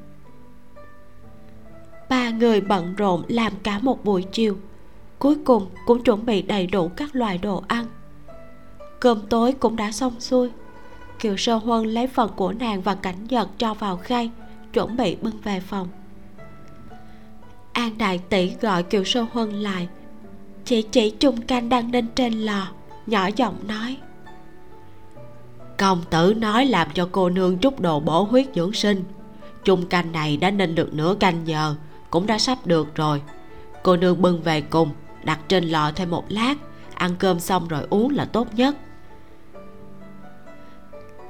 Ba 2.08 2.30
người 2.30 2.60
bận 2.60 2.94
rộn 2.94 3.22
làm 3.28 3.52
cả 3.62 3.78
một 3.78 4.04
buổi 4.04 4.22
chiều. 4.22 4.56
Cuối 5.18 5.36
cùng 5.44 5.66
cũng 5.86 6.04
chuẩn 6.04 6.26
bị 6.26 6.42
đầy 6.42 6.66
đủ 6.66 6.88
các 6.88 7.16
loại 7.16 7.38
đồ 7.38 7.62
ăn. 7.68 7.86
Cơm 9.00 9.26
tối 9.28 9.52
cũng 9.52 9.76
đã 9.76 9.92
xong 9.92 10.20
xuôi 10.20 10.50
kiều 11.18 11.36
sơ 11.36 11.54
huân 11.54 11.86
lấy 11.86 12.06
phần 12.06 12.30
của 12.36 12.52
nàng 12.52 12.82
và 12.82 12.94
cảnh 12.94 13.26
nhật 13.28 13.48
cho 13.58 13.74
vào 13.74 13.96
khay, 13.96 14.30
chuẩn 14.72 14.96
bị 14.96 15.16
bưng 15.22 15.40
về 15.42 15.60
phòng. 15.60 15.88
An 17.72 17.98
đại 17.98 18.18
tỷ 18.18 18.52
gọi 18.60 18.82
kiều 18.82 19.04
sơ 19.04 19.26
huân 19.32 19.50
lại. 19.50 19.88
Chỉ 20.64 20.82
chỉ 20.82 21.10
chung 21.10 21.42
canh 21.42 21.68
đang 21.68 21.90
ninh 21.90 22.06
trên 22.14 22.32
lò, 22.32 22.68
nhỏ 23.06 23.28
giọng 23.36 23.54
nói. 23.66 23.96
Công 25.78 26.02
tử 26.10 26.34
nói 26.36 26.66
làm 26.66 26.88
cho 26.94 27.08
cô 27.12 27.30
nương 27.30 27.58
chút 27.58 27.80
đồ 27.80 28.00
bổ 28.00 28.22
huyết 28.22 28.46
dưỡng 28.54 28.72
sinh. 28.72 29.04
Chung 29.64 29.86
canh 29.86 30.12
này 30.12 30.36
đã 30.36 30.50
ninh 30.50 30.74
được 30.74 30.94
nửa 30.94 31.14
canh 31.20 31.46
giờ, 31.46 31.74
cũng 32.10 32.26
đã 32.26 32.38
sắp 32.38 32.58
được 32.66 32.94
rồi. 32.94 33.22
Cô 33.82 33.96
nương 33.96 34.22
bưng 34.22 34.42
về 34.42 34.60
cùng, 34.60 34.90
đặt 35.24 35.40
trên 35.48 35.64
lò 35.64 35.92
thêm 35.94 36.10
một 36.10 36.24
lát, 36.28 36.54
ăn 36.94 37.16
cơm 37.18 37.40
xong 37.40 37.68
rồi 37.68 37.86
uống 37.90 38.10
là 38.10 38.24
tốt 38.24 38.54
nhất 38.54 38.76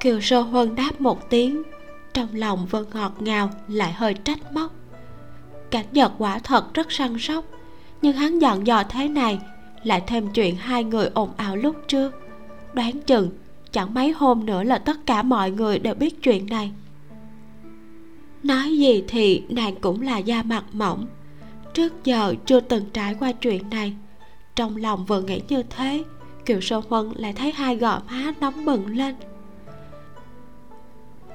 kiều 0.04 0.20
sơ 0.20 0.40
huân 0.40 0.74
đáp 0.74 1.00
một 1.00 1.30
tiếng. 1.30 1.62
Trong 2.14 2.28
lòng 2.32 2.66
vừa 2.70 2.84
ngọt 2.94 3.22
ngào 3.22 3.50
lại 3.68 3.92
hơi 3.92 4.14
trách 4.14 4.52
móc. 4.52 4.74
Cảnh 5.70 5.86
giật 5.92 6.12
quả 6.18 6.38
thật 6.38 6.74
rất 6.74 6.92
săn 6.92 7.18
sóc, 7.18 7.44
nhưng 8.02 8.16
hắn 8.16 8.38
dọn 8.38 8.66
dò 8.66 8.82
thế 8.88 9.08
này 9.08 9.38
lại 9.82 10.02
thêm 10.06 10.28
chuyện 10.34 10.56
hai 10.56 10.84
người 10.84 11.10
ồn 11.14 11.30
ào 11.36 11.56
lúc 11.56 11.76
trước. 11.88 12.14
Đoán 12.72 13.00
chừng 13.00 13.30
chẳng 13.72 13.94
mấy 13.94 14.10
hôm 14.10 14.46
nữa 14.46 14.62
là 14.62 14.78
tất 14.78 15.06
cả 15.06 15.22
mọi 15.22 15.50
người 15.50 15.78
đều 15.78 15.94
biết 15.94 16.22
chuyện 16.22 16.46
này. 16.46 16.72
Nói 18.42 18.78
gì 18.78 19.04
thì 19.08 19.42
nàng 19.48 19.74
cũng 19.80 20.02
là 20.02 20.18
da 20.18 20.42
mặt 20.42 20.64
mỏng. 20.72 21.06
Trước 21.74 22.04
giờ 22.04 22.34
chưa 22.46 22.60
từng 22.60 22.84
trải 22.92 23.14
qua 23.14 23.32
chuyện 23.32 23.70
này. 23.70 23.92
Trong 24.56 24.76
lòng 24.76 25.04
vừa 25.04 25.20
nghĩ 25.20 25.40
như 25.48 25.62
thế, 25.62 26.04
kiều 26.46 26.60
sơ 26.60 26.80
huân 26.88 27.12
lại 27.16 27.32
thấy 27.32 27.52
hai 27.52 27.76
gò 27.76 28.00
má 28.10 28.32
nóng 28.40 28.64
bừng 28.64 28.86
lên 28.96 29.14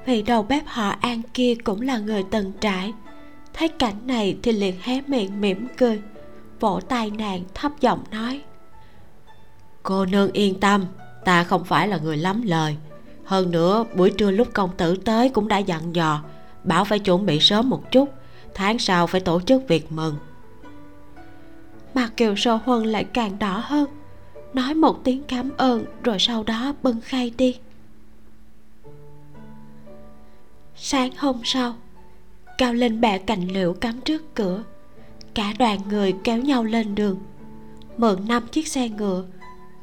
vì 0.06 0.22
đầu 0.22 0.42
bếp 0.42 0.66
họ 0.66 0.94
an 1.00 1.22
kia 1.34 1.54
cũng 1.64 1.80
là 1.80 1.98
người 1.98 2.24
từng 2.30 2.52
trải. 2.60 2.92
Thấy 3.52 3.68
cảnh 3.68 4.06
này 4.06 4.36
thì 4.42 4.52
liền 4.52 4.74
hé 4.82 5.00
miệng 5.06 5.40
mỉm 5.40 5.66
cười, 5.78 6.00
vỗ 6.60 6.80
tay 6.88 7.10
nàng 7.10 7.44
thấp 7.54 7.72
giọng 7.80 8.04
nói. 8.10 8.40
Cô 9.82 10.04
nương 10.04 10.32
yên 10.32 10.60
tâm, 10.60 10.84
ta 11.24 11.44
không 11.44 11.64
phải 11.64 11.88
là 11.88 11.98
người 11.98 12.16
lắm 12.16 12.42
lời. 12.42 12.76
Hơn 13.24 13.50
nữa, 13.50 13.84
buổi 13.94 14.10
trưa 14.10 14.30
lúc 14.30 14.48
công 14.54 14.70
tử 14.76 14.96
tới 14.96 15.28
cũng 15.28 15.48
đã 15.48 15.58
dặn 15.58 15.94
dò, 15.94 16.22
bảo 16.64 16.84
phải 16.84 16.98
chuẩn 16.98 17.26
bị 17.26 17.40
sớm 17.40 17.70
một 17.70 17.92
chút, 17.92 18.08
tháng 18.54 18.78
sau 18.78 19.06
phải 19.06 19.20
tổ 19.20 19.40
chức 19.40 19.68
việc 19.68 19.92
mừng. 19.92 20.16
Mặt 21.94 22.10
kiều 22.16 22.36
sơ 22.36 22.58
huân 22.64 22.84
lại 22.84 23.04
càng 23.04 23.38
đỏ 23.38 23.62
hơn, 23.64 23.88
nói 24.54 24.74
một 24.74 25.04
tiếng 25.04 25.22
cảm 25.28 25.50
ơn 25.56 25.84
rồi 26.04 26.16
sau 26.18 26.42
đó 26.42 26.74
bưng 26.82 27.00
khay 27.00 27.32
đi. 27.36 27.58
Sáng 30.82 31.10
hôm 31.18 31.40
sau, 31.44 31.74
cao 32.58 32.74
lên 32.74 33.00
bẻ 33.00 33.18
cành 33.18 33.48
liễu 33.48 33.72
cắm 33.72 34.00
trước 34.00 34.34
cửa. 34.34 34.62
Cả 35.34 35.52
đoàn 35.58 35.78
người 35.88 36.14
kéo 36.24 36.38
nhau 36.38 36.64
lên 36.64 36.94
đường. 36.94 37.18
Mượn 37.96 38.28
năm 38.28 38.46
chiếc 38.52 38.68
xe 38.68 38.88
ngựa, 38.88 39.24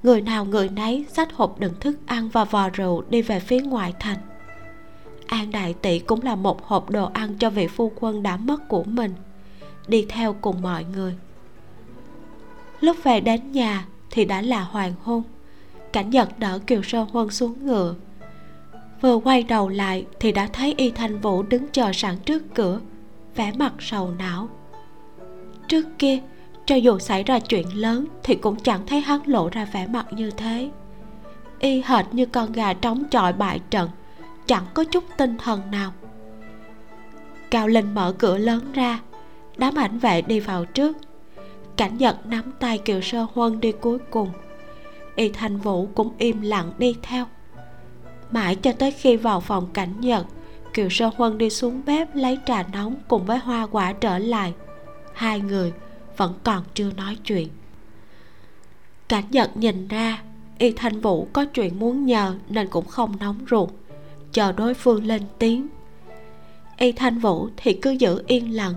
người 0.04 0.22
nào 0.22 0.46
người 0.46 0.70
nấy 0.70 1.06
xách 1.14 1.34
hộp 1.34 1.60
đựng 1.60 1.74
thức 1.80 2.00
ăn 2.06 2.30
và 2.30 2.44
vò 2.44 2.70
rượu 2.70 3.04
đi 3.10 3.22
về 3.22 3.40
phía 3.40 3.62
ngoại 3.62 3.94
thành. 4.00 4.18
An 5.28 5.52
đại 5.52 5.74
tỷ 5.74 6.00
cũng 6.00 6.22
là 6.22 6.36
một 6.36 6.66
hộp 6.66 6.90
đồ 6.90 7.10
ăn 7.14 7.38
cho 7.40 7.50
vị 7.50 7.68
phu 7.68 7.92
quân 7.96 8.24
đã 8.24 8.38
mất 8.38 8.68
của 8.68 8.84
mình, 8.84 9.14
đi 9.88 10.06
theo 10.10 10.34
cùng 10.42 10.62
mọi 10.62 10.84
người. 10.84 11.16
Lúc 12.82 12.98
về 13.04 13.20
đến 13.20 13.52
nhà 13.52 13.86
thì 14.10 14.26
đã 14.26 14.42
là 14.42 14.62
hoàng 14.64 14.94
hôn. 15.04 15.24
Cảnh 15.94 16.10
giật 16.10 16.40
đỡ 16.40 16.60
kiều 16.68 16.84
sơ 16.84 17.06
huân 17.12 17.30
xuống 17.30 17.66
ngựa 17.66 17.96
vừa 19.02 19.18
quay 19.18 19.44
đầu 19.44 19.70
lại 19.70 20.06
thì 20.20 20.32
đã 20.32 20.48
thấy 20.54 20.74
y 20.78 20.92
thanh 20.92 21.20
vũ 21.20 21.44
đứng 21.44 21.68
chờ 21.72 21.94
sẵn 21.94 22.18
trước 22.18 22.44
cửa, 22.54 22.80
vẻ 23.36 23.52
mặt 23.58 23.74
sầu 23.80 24.12
não. 24.20 24.50
Trước 25.68 25.86
kia, 26.00 26.20
cho 26.66 26.76
dù 26.76 27.00
xảy 27.00 27.24
ra 27.24 27.40
chuyện 27.40 27.68
lớn 27.78 28.06
thì 28.24 28.36
cũng 28.36 28.56
chẳng 28.56 28.88
thấy 28.88 29.02
hắn 29.02 29.20
lộ 29.26 29.50
ra 29.50 29.66
vẻ 29.66 29.88
mặt 29.88 30.06
như 30.12 30.32
thế. 30.32 30.70
Y 31.60 31.82
hệt 31.86 32.06
như 32.12 32.26
con 32.26 32.52
gà 32.52 32.74
trống 32.74 33.04
chọi 33.12 33.34
bại 33.34 33.60
trận, 33.70 33.90
chẳng 34.46 34.64
có 34.74 34.84
chút 34.84 35.04
tinh 35.18 35.38
thần 35.38 35.62
nào. 35.72 35.94
Cao 37.52 37.68
linh 37.68 37.94
mở 37.96 38.14
cửa 38.18 38.38
lớn 38.38 38.72
ra, 38.74 39.00
đám 39.58 39.76
ảnh 39.76 40.00
vệ 40.00 40.22
đi 40.22 40.40
vào 40.40 40.66
trước. 40.66 40.98
Cảnh 41.78 41.98
nhật 41.98 42.26
nắm 42.26 42.52
tay 42.60 42.78
kiều 42.78 43.02
sơ 43.02 43.26
huân 43.34 43.60
đi 43.60 43.72
cuối 43.72 44.00
cùng. 44.12 44.30
Y 45.16 45.30
thanh 45.30 45.58
vũ 45.58 45.88
cũng 45.96 46.12
im 46.18 46.42
lặng 46.42 46.74
đi 46.78 46.96
theo 47.02 47.26
mãi 48.32 48.56
cho 48.56 48.72
tới 48.72 48.92
khi 48.92 49.16
vào 49.16 49.42
phòng 49.42 49.68
cảnh 49.74 49.94
nhật, 50.00 50.26
kiều 50.74 50.90
sơ 50.90 51.10
huân 51.16 51.38
đi 51.38 51.50
xuống 51.50 51.82
bếp 51.86 52.16
lấy 52.16 52.40
trà 52.46 52.64
nóng 52.74 52.96
cùng 53.08 53.26
với 53.26 53.38
hoa 53.38 53.68
quả 53.72 53.94
trở 53.94 54.18
lại. 54.18 54.54
Hai 55.14 55.40
người 55.40 55.74
vẫn 56.18 56.34
còn 56.44 56.64
chưa 56.74 56.92
nói 56.98 57.18
chuyện. 57.24 57.48
Cảnh 59.10 59.24
nhật 59.30 59.58
nhìn 59.58 59.88
ra, 59.88 60.22
y 60.58 60.72
thanh 60.72 61.02
vũ 61.02 61.28
có 61.34 61.46
chuyện 61.46 61.80
muốn 61.80 62.06
nhờ 62.06 62.36
nên 62.50 62.68
cũng 62.68 62.86
không 62.86 63.14
nóng 63.20 63.46
ruột, 63.50 63.70
chờ 64.32 64.52
đối 64.52 64.74
phương 64.74 65.06
lên 65.06 65.22
tiếng. 65.40 65.68
Y 66.78 66.92
thanh 66.92 67.20
vũ 67.20 67.50
thì 67.58 67.74
cứ 67.74 67.92
giữ 67.92 68.24
yên 68.28 68.56
lặng. 68.56 68.74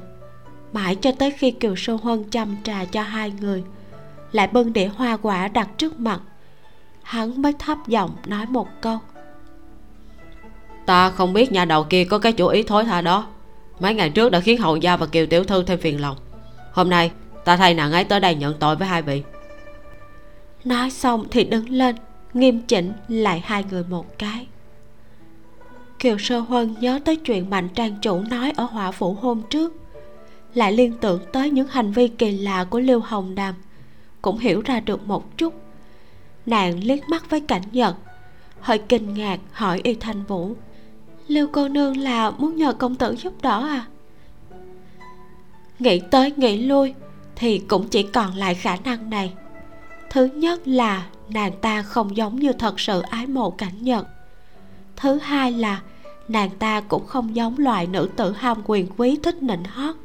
Mãi 0.73 0.95
cho 0.95 1.13
tới 1.13 1.31
khi 1.31 1.51
kiều 1.51 1.77
sơ 1.77 1.95
huân 2.03 2.25
chăm 2.25 2.57
trà 2.63 2.85
cho 2.85 3.03
hai 3.03 3.33
người, 3.41 3.65
lại 4.33 4.49
bưng 4.53 4.73
đĩa 4.73 4.87
hoa 4.87 5.17
quả 5.17 5.49
đặt 5.49 5.69
trước 5.79 6.01
mặt. 6.01 6.21
Hắn 7.03 7.43
mới 7.43 7.53
thấp 7.59 7.79
giọng 7.87 8.11
nói 8.27 8.47
một 8.47 8.69
câu 8.81 8.99
ta 10.91 11.11
không 11.11 11.33
biết 11.33 11.53
nhà 11.53 11.65
đầu 11.65 11.85
kia 11.85 12.05
có 12.05 12.19
cái 12.19 12.33
chủ 12.33 12.47
ý 12.47 12.63
thối 12.63 12.85
tha 12.85 13.01
đó. 13.01 13.27
Mấy 13.81 13.95
ngày 13.95 14.11
trước 14.11 14.33
đã 14.33 14.41
khiến 14.41 14.61
hậu 14.61 14.77
gia 14.77 14.97
và 14.97 15.07
kiều 15.07 15.27
tiểu 15.27 15.45
thư 15.45 15.63
thêm 15.63 15.79
phiền 15.79 16.01
lòng. 16.01 16.17
Hôm 16.73 16.91
nay, 16.91 17.11
ta 17.45 17.57
thay 17.57 17.75
nàng 17.75 17.93
ấy 17.93 18.05
tới 18.05 18.21
đây 18.21 18.35
nhận 18.35 18.55
tội 18.59 18.77
với 18.77 18.89
hai 18.89 19.03
vị. 19.03 19.23
Nói 20.65 20.91
xong 20.91 21.25
thì 21.31 21.45
đứng 21.45 21.69
lên, 21.69 21.97
nghiêm 22.35 22.61
chỉnh 22.61 22.93
lại 23.09 23.43
hai 23.45 23.65
người 23.71 23.85
một 23.85 24.19
cái. 24.19 24.47
Kiều 25.99 26.19
sơ 26.19 26.39
huân 26.39 26.75
nhớ 26.81 27.01
tới 27.05 27.17
chuyện 27.17 27.51
mạnh 27.51 27.69
trang 27.69 27.97
chủ 28.03 28.21
nói 28.21 28.53
ở 28.57 28.65
hỏa 28.65 28.91
phủ 28.91 29.15
hôm 29.15 29.43
trước, 29.51 29.73
lại 30.55 30.73
liên 30.73 30.93
tưởng 31.01 31.21
tới 31.33 31.51
những 31.51 31.67
hành 31.67 31.93
vi 31.93 32.09
kỳ 32.09 32.39
lạ 32.39 32.65
của 32.65 32.81
lưu 32.81 33.01
hồng 33.01 33.35
đàm 33.35 33.55
cũng 34.23 34.39
hiểu 34.39 34.63
ra 34.65 34.81
được 34.81 35.07
một 35.07 35.37
chút. 35.37 35.55
Nàng 36.47 36.85
liếc 36.85 37.09
mắt 37.09 37.31
với 37.31 37.41
cảnh 37.41 37.63
nhật, 37.73 37.97
hơi 38.61 38.79
kinh 38.79 39.15
ngạc 39.15 39.41
hỏi 39.53 39.81
y 39.85 39.95
thanh 39.95 40.25
vũ 40.25 40.55
lưu 41.31 41.49
cô 41.53 41.69
nương 41.69 41.97
là 41.97 42.31
muốn 42.31 42.57
nhờ 42.57 42.73
công 42.73 42.95
tử 42.95 43.17
giúp 43.17 43.43
đỡ 43.43 43.67
à? 43.69 43.87
Nghĩ 45.79 46.01
tới 46.11 46.33
nghĩ 46.37 46.59
lui 46.59 46.95
thì 47.37 47.59
cũng 47.59 47.89
chỉ 47.89 48.03
còn 48.03 48.35
lại 48.35 48.55
khả 48.55 48.77
năng 48.77 49.11
này. 49.11 49.33
Thứ 50.11 50.25
nhất 50.25 50.69
là 50.69 51.07
nàng 51.29 51.53
ta 51.61 51.83
không 51.83 52.17
giống 52.17 52.37
như 52.37 52.53
thật 52.53 52.81
sự 52.81 53.01
ái 53.01 53.27
mộ 53.27 53.51
cảnh 53.51 53.75
nhật 53.81 54.07
thứ 55.01 55.19
hai 55.19 55.53
là 55.53 55.81
nàng 56.29 56.51
ta 56.59 56.81
cũng 56.81 57.07
không 57.07 57.37
giống 57.37 57.59
loại 57.59 57.87
nữ 57.87 58.09
tử 58.17 58.33
ham 58.33 58.63
quyền 58.67 58.87
quý 58.97 59.19
thích 59.23 59.43
nịnh 59.43 59.65
hót. 59.65 59.97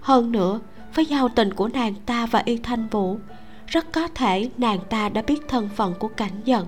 Hơn 0.00 0.32
nữa, 0.32 0.60
với 0.94 1.06
giao 1.06 1.28
tình 1.28 1.54
của 1.54 1.68
nàng 1.68 1.94
ta 2.06 2.26
và 2.26 2.42
y 2.44 2.56
thanh 2.56 2.88
vũ, 2.88 3.18
rất 3.66 3.92
có 3.92 4.08
thể 4.08 4.50
nàng 4.56 4.78
ta 4.88 5.08
đã 5.08 5.22
biết 5.22 5.48
thân 5.48 5.68
phận 5.76 5.94
của 5.98 6.08
cảnh 6.08 6.40
nhật 6.44 6.66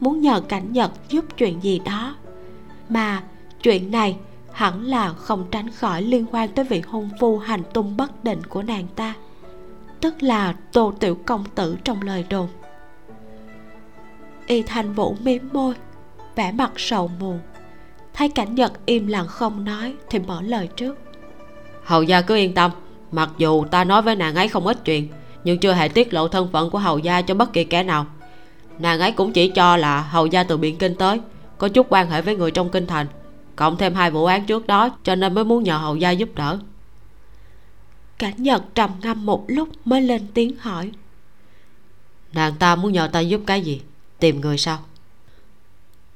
muốn 0.00 0.20
nhờ 0.20 0.40
cảnh 0.40 0.72
nhật 0.72 0.90
giúp 1.08 1.24
chuyện 1.36 1.62
gì 1.62 1.78
đó 1.84 2.16
mà, 2.88 3.22
chuyện 3.62 3.90
này 3.90 4.16
hẳn 4.52 4.84
là 4.84 5.12
không 5.12 5.44
tránh 5.50 5.70
khỏi 5.70 6.02
liên 6.02 6.26
quan 6.32 6.48
tới 6.48 6.64
vị 6.64 6.82
hôn 6.86 7.10
phu 7.20 7.38
hành 7.38 7.62
tung 7.72 7.96
bất 7.96 8.24
định 8.24 8.42
của 8.48 8.62
nàng 8.62 8.86
ta, 8.96 9.14
tức 10.00 10.22
là 10.22 10.54
tô 10.72 10.92
tiểu 11.00 11.18
công 11.26 11.44
tử 11.54 11.76
trong 11.84 12.02
lời 12.02 12.24
đồn. 12.30 12.48
Y 14.46 14.62
thanh 14.62 14.92
vũ 14.92 15.16
mím 15.20 15.48
môi, 15.52 15.74
vẻ 16.36 16.52
mặt 16.52 16.72
sầu 16.76 17.10
muộn, 17.20 17.40
thấy 18.14 18.28
cảnh 18.28 18.54
nhật 18.54 18.72
im 18.86 19.06
lặng 19.06 19.26
không 19.26 19.64
nói 19.64 19.94
thì 20.10 20.18
mở 20.18 20.42
lời 20.42 20.68
trước. 20.76 20.98
Hầu 21.84 22.02
gia 22.02 22.20
cứ 22.20 22.36
yên 22.36 22.54
tâm, 22.54 22.70
mặc 23.12 23.30
dù 23.38 23.64
ta 23.64 23.84
nói 23.84 24.02
với 24.02 24.16
nàng 24.16 24.34
ấy 24.34 24.48
không 24.48 24.66
ít 24.66 24.84
chuyện, 24.84 25.08
nhưng 25.44 25.58
chưa 25.58 25.72
hề 25.72 25.88
tiết 25.88 26.14
lộ 26.14 26.28
thân 26.28 26.48
phận 26.52 26.70
của 26.70 26.78
hầu 26.78 26.98
gia 26.98 27.22
cho 27.22 27.34
bất 27.34 27.52
kỳ 27.52 27.64
kẻ 27.64 27.82
nào. 27.82 28.06
Nàng 28.78 29.00
ấy 29.00 29.12
cũng 29.12 29.32
chỉ 29.32 29.48
cho 29.48 29.76
là 29.76 30.00
hầu 30.00 30.26
gia 30.26 30.42
từ 30.42 30.56
biển 30.56 30.76
kinh 30.76 30.94
tới 30.94 31.20
có 31.58 31.68
chút 31.68 31.86
quan 31.90 32.10
hệ 32.10 32.22
với 32.22 32.36
người 32.36 32.50
trong 32.50 32.70
kinh 32.70 32.86
thành. 32.86 33.06
Cộng 33.56 33.76
thêm 33.76 33.94
hai 33.94 34.10
vụ 34.10 34.24
án 34.24 34.46
trước 34.46 34.66
đó 34.66 34.96
cho 35.04 35.14
nên 35.14 35.34
mới 35.34 35.44
muốn 35.44 35.62
nhờ 35.62 35.78
hầu 35.78 35.96
gia 35.96 36.10
giúp 36.10 36.28
đỡ. 36.34 36.58
Cảnh 38.18 38.34
nhật 38.36 38.62
trầm 38.74 38.90
ngâm 39.02 39.26
một 39.26 39.44
lúc 39.48 39.68
mới 39.84 40.02
lên 40.02 40.26
tiếng 40.34 40.56
hỏi. 40.56 40.90
Nàng 42.32 42.54
ta 42.58 42.76
muốn 42.76 42.92
nhờ 42.92 43.08
ta 43.12 43.20
giúp 43.20 43.40
cái 43.46 43.62
gì? 43.62 43.82
Tìm 44.18 44.40
người 44.40 44.58
sao? 44.58 44.78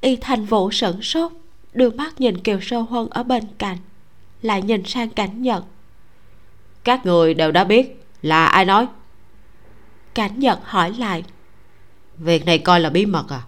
Y 0.00 0.16
thành 0.16 0.44
vũ 0.44 0.70
sửng 0.70 1.02
sốt 1.02 1.32
đưa 1.72 1.90
mắt 1.90 2.20
nhìn 2.20 2.38
kiều 2.38 2.60
sơ 2.60 2.80
huân 2.80 3.08
ở 3.10 3.22
bên 3.22 3.44
cạnh 3.58 3.76
lại 4.42 4.62
nhìn 4.62 4.84
sang 4.84 5.10
cảnh 5.10 5.42
nhật. 5.42 5.64
Các 6.84 7.06
người 7.06 7.34
đều 7.34 7.52
đã 7.52 7.64
biết 7.64 8.04
là 8.22 8.46
ai 8.46 8.64
nói. 8.64 8.86
Cảnh 10.14 10.38
nhật 10.38 10.58
hỏi 10.64 10.92
lại. 10.98 11.24
Việc 12.16 12.46
này 12.46 12.58
coi 12.58 12.80
là 12.80 12.90
bí 12.90 13.06
mật 13.06 13.28
à 13.28 13.42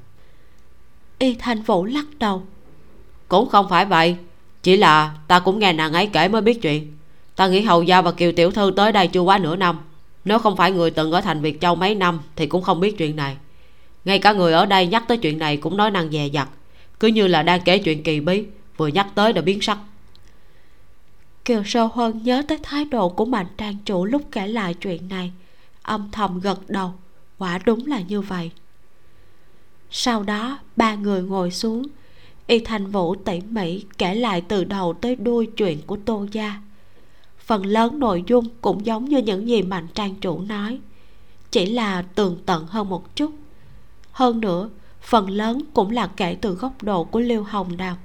y 1.20 1.34
thanh 1.34 1.62
vũ 1.62 1.84
lắc 1.84 2.06
đầu. 2.18 2.42
Cũng 3.28 3.48
không 3.48 3.68
phải 3.68 3.84
vậy. 3.84 4.16
Chỉ 4.62 4.76
là 4.76 5.14
ta 5.28 5.40
cũng 5.40 5.58
nghe 5.58 5.72
nàng 5.72 5.92
ấy 5.92 6.06
kể 6.06 6.28
mới 6.28 6.42
biết 6.42 6.62
chuyện. 6.62 6.96
Ta 7.36 7.48
nghĩ 7.48 7.60
hầu 7.60 7.82
gia 7.82 8.02
và 8.02 8.12
kiều 8.12 8.32
tiểu 8.32 8.50
thư 8.50 8.72
tới 8.76 8.92
đây 8.92 9.06
chưa 9.06 9.20
quá 9.20 9.38
nửa 9.38 9.56
năm. 9.56 9.78
Nếu 10.24 10.38
không 10.38 10.56
phải 10.56 10.72
người 10.72 10.90
từng 10.90 11.12
ở 11.12 11.20
thành 11.20 11.40
việt 11.40 11.60
châu 11.60 11.74
mấy 11.74 11.94
năm 11.94 12.20
thì 12.36 12.46
cũng 12.46 12.62
không 12.62 12.80
biết 12.80 12.98
chuyện 12.98 13.16
này. 13.16 13.36
Ngay 14.04 14.18
cả 14.18 14.32
người 14.32 14.52
ở 14.52 14.66
đây 14.66 14.86
nhắc 14.86 15.04
tới 15.08 15.16
chuyện 15.16 15.38
này 15.38 15.56
cũng 15.56 15.76
nói 15.76 15.90
năng 15.90 16.10
dè 16.10 16.26
dặt. 16.26 16.48
Cứ 17.00 17.08
như 17.08 17.26
là 17.26 17.42
đang 17.42 17.60
kể 17.60 17.78
chuyện 17.78 18.02
kỳ 18.02 18.20
bí, 18.20 18.44
vừa 18.76 18.86
nhắc 18.86 19.06
tới 19.14 19.32
đã 19.32 19.42
biến 19.42 19.60
sắc. 19.62 19.78
Kiều 21.44 21.62
sơ 21.64 21.84
huân 21.92 22.22
nhớ 22.22 22.42
tới 22.48 22.58
thái 22.62 22.84
độ 22.84 23.08
của 23.08 23.24
mạnh 23.24 23.46
trang 23.56 23.76
chủ 23.84 24.04
lúc 24.04 24.22
kể 24.32 24.46
lại 24.46 24.74
chuyện 24.74 25.08
này. 25.08 25.32
Âm 25.82 26.10
thầm 26.12 26.40
gật 26.40 26.70
đầu. 26.70 26.94
Quả 27.38 27.58
đúng 27.64 27.86
là 27.86 28.00
như 28.00 28.20
vậy 28.20 28.50
sau 29.90 30.22
đó, 30.22 30.58
ba 30.76 30.94
người 30.94 31.22
ngồi 31.22 31.50
xuống. 31.50 31.86
Y 32.46 32.58
thành 32.58 32.90
vũ 32.90 33.14
tỉ 33.14 33.40
mỉ 33.40 33.84
kể 33.98 34.14
lại 34.14 34.40
từ 34.40 34.64
đầu 34.64 34.92
tới 34.92 35.16
đuôi 35.16 35.46
chuyện 35.46 35.82
của 35.86 35.96
tô 35.96 36.26
gia. 36.32 36.60
Phần 37.38 37.66
lớn 37.66 37.98
nội 37.98 38.24
dung 38.26 38.48
cũng 38.60 38.86
giống 38.86 39.04
như 39.04 39.18
những 39.18 39.48
gì 39.48 39.62
mạnh 39.62 39.86
trang 39.94 40.14
chủ 40.14 40.40
nói, 40.40 40.78
chỉ 41.50 41.66
là 41.66 42.02
tường 42.02 42.38
tận 42.46 42.66
hơn 42.66 42.88
một 42.88 43.16
chút. 43.16 43.32
Hơn 44.12 44.40
nữa, 44.40 44.70
phần 45.02 45.30
lớn 45.30 45.62
cũng 45.74 45.90
là 45.90 46.06
kể 46.06 46.36
từ 46.40 46.54
góc 46.54 46.82
độ 46.82 47.04
của 47.04 47.20
liêu 47.20 47.42
hồng 47.42 47.76
đàm. 47.76 47.96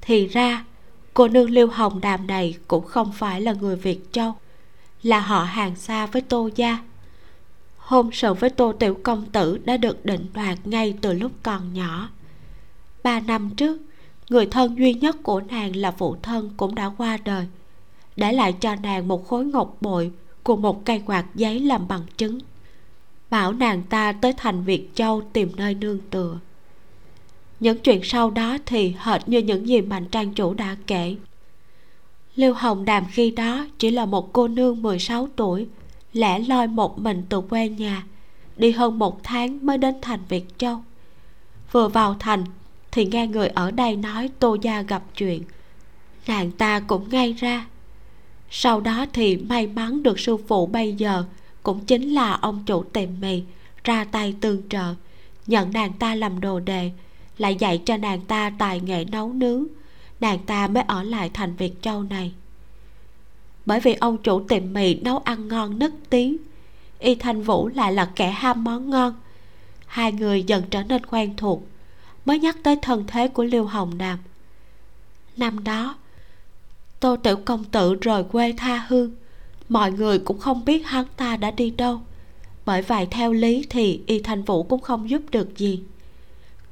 Thì 0.00 0.26
ra, 0.26 0.64
cô 1.14 1.28
nương 1.28 1.50
liêu 1.50 1.66
hồng 1.66 2.00
đàm 2.00 2.26
này 2.26 2.54
cũng 2.68 2.86
không 2.86 3.12
phải 3.12 3.40
là 3.40 3.52
người 3.52 3.76
việt 3.76 4.12
châu, 4.12 4.34
là 5.02 5.20
họ 5.20 5.42
hàng 5.42 5.76
xa 5.76 6.06
với 6.06 6.22
tô 6.22 6.50
gia 6.56 6.78
hôn 7.84 8.10
sự 8.12 8.34
với 8.34 8.50
tô 8.50 8.72
tiểu 8.72 8.98
công 9.02 9.26
tử 9.32 9.58
đã 9.64 9.76
được 9.76 10.04
định 10.04 10.26
đoạt 10.34 10.58
ngay 10.64 10.94
từ 11.00 11.12
lúc 11.12 11.32
còn 11.42 11.74
nhỏ. 11.74 12.08
Ba 13.02 13.20
năm 13.20 13.50
trước, 13.56 13.82
người 14.28 14.46
thân 14.46 14.78
duy 14.78 14.94
nhất 14.94 15.16
của 15.22 15.40
nàng 15.40 15.76
là 15.76 15.90
phụ 15.90 16.16
thân 16.22 16.50
cũng 16.56 16.74
đã 16.74 16.90
qua 16.98 17.18
đời, 17.24 17.46
để 18.16 18.32
lại 18.32 18.52
cho 18.52 18.74
nàng 18.74 19.08
một 19.08 19.28
khối 19.28 19.44
ngọc 19.44 19.76
bội 19.80 20.10
cùng 20.44 20.62
một 20.62 20.84
cây 20.84 21.02
quạt 21.06 21.24
giấy 21.34 21.60
làm 21.60 21.88
bằng 21.88 22.02
chứng, 22.16 22.38
bảo 23.30 23.52
nàng 23.52 23.82
ta 23.82 24.12
tới 24.12 24.32
thành 24.36 24.64
việt 24.64 24.90
châu 24.94 25.22
tìm 25.32 25.52
nơi 25.56 25.74
nương 25.74 26.00
tựa. 26.10 26.38
Những 27.60 27.78
chuyện 27.78 28.00
sau 28.02 28.30
đó 28.30 28.58
thì 28.66 28.94
hệt 28.98 29.28
như 29.28 29.38
những 29.38 29.68
gì 29.68 29.80
mạnh 29.80 30.06
trang 30.10 30.34
chủ 30.34 30.54
đã 30.54 30.76
kể. 30.86 31.16
Lưu 32.36 32.54
hồng 32.54 32.84
đàm 32.84 33.04
khi 33.10 33.30
đó 33.30 33.66
chỉ 33.78 33.90
là 33.90 34.06
một 34.06 34.32
cô 34.32 34.48
nương 34.48 34.82
16 34.82 35.28
tuổi 35.36 35.66
lẻ 36.14 36.38
loi 36.38 36.66
một 36.66 36.98
mình 36.98 37.22
từ 37.28 37.40
quê 37.40 37.68
nhà, 37.68 38.04
đi 38.56 38.70
hơn 38.70 38.98
một 38.98 39.20
tháng 39.24 39.66
mới 39.66 39.78
đến 39.78 39.94
thành 40.02 40.20
việt 40.28 40.58
châu. 40.58 40.82
Vừa 41.72 41.88
vào 41.88 42.16
thành 42.20 42.44
thì 42.92 43.06
nghe 43.06 43.26
người 43.26 43.48
ở 43.48 43.70
đây 43.70 43.96
nói 43.96 44.30
tô 44.38 44.56
gia 44.62 44.82
gặp 44.82 45.02
chuyện. 45.16 45.42
Nàng 46.26 46.50
ta 46.50 46.80
cũng 46.80 47.08
ngay 47.08 47.32
ra. 47.32 47.66
Sau 48.50 48.80
đó 48.80 49.06
thì 49.12 49.36
may 49.36 49.66
mắn 49.66 50.02
được 50.02 50.20
sư 50.20 50.36
phụ 50.48 50.66
bây 50.66 50.92
giờ 50.92 51.24
cũng 51.62 51.84
chính 51.84 52.10
là 52.10 52.32
ông 52.32 52.62
chủ 52.66 52.82
tiệm 52.82 53.08
mì 53.20 53.42
ra 53.84 54.04
tay 54.04 54.34
tương 54.40 54.68
trợ, 54.68 54.94
nhận 55.46 55.72
nàng 55.72 55.92
ta 55.92 56.14
làm 56.14 56.40
đồ 56.40 56.60
đề 56.60 56.90
lại 57.38 57.56
dạy 57.58 57.82
cho 57.84 57.96
nàng 57.96 58.20
ta 58.20 58.52
tài 58.58 58.80
nghệ 58.80 59.04
nấu 59.04 59.32
nướng. 59.32 59.64
Nàng 60.20 60.38
ta 60.38 60.66
mới 60.66 60.82
ở 60.82 61.02
lại 61.02 61.30
thành 61.34 61.56
việt 61.56 61.82
châu 61.82 62.02
này 62.02 62.32
bởi 63.66 63.80
vì 63.80 63.94
ông 63.94 64.18
chủ 64.18 64.40
tiệm 64.40 64.72
mì 64.72 64.94
nấu 64.94 65.18
ăn 65.18 65.48
ngon 65.48 65.78
nức 65.78 65.92
tiếng 66.10 66.36
y 66.98 67.14
thanh 67.14 67.42
vũ 67.42 67.68
lại 67.68 67.92
là 67.92 68.10
kẻ 68.16 68.30
ham 68.30 68.64
món 68.64 68.90
ngon. 68.90 69.14
Hai 69.86 70.12
người 70.12 70.42
dần 70.42 70.62
trở 70.70 70.82
nên 70.82 71.06
quen 71.06 71.34
thuộc, 71.36 71.62
mới 72.24 72.38
nhắc 72.38 72.56
tới 72.62 72.76
thân 72.82 73.04
thế 73.06 73.28
của 73.28 73.44
liêu 73.44 73.64
hồng 73.64 73.98
đàm 73.98 74.18
năm 75.36 75.64
đó, 75.64 75.96
tô 77.00 77.16
tiểu 77.16 77.36
công 77.36 77.64
tử 77.64 77.94
rời 77.94 78.24
quê 78.24 78.52
tha 78.56 78.86
hương. 78.88 79.10
Mọi 79.68 79.92
người 79.92 80.18
cũng 80.18 80.38
không 80.38 80.64
biết 80.64 80.86
hắn 80.86 81.04
ta 81.16 81.36
đã 81.36 81.50
đi 81.50 81.70
đâu. 81.70 82.00
Bởi 82.66 82.82
vậy 82.82 83.06
theo 83.10 83.32
lý 83.32 83.66
thì 83.70 84.00
y 84.06 84.18
thanh 84.18 84.42
vũ 84.42 84.62
cũng 84.62 84.80
không 84.80 85.10
giúp 85.10 85.22
được 85.30 85.58
gì. 85.58 85.82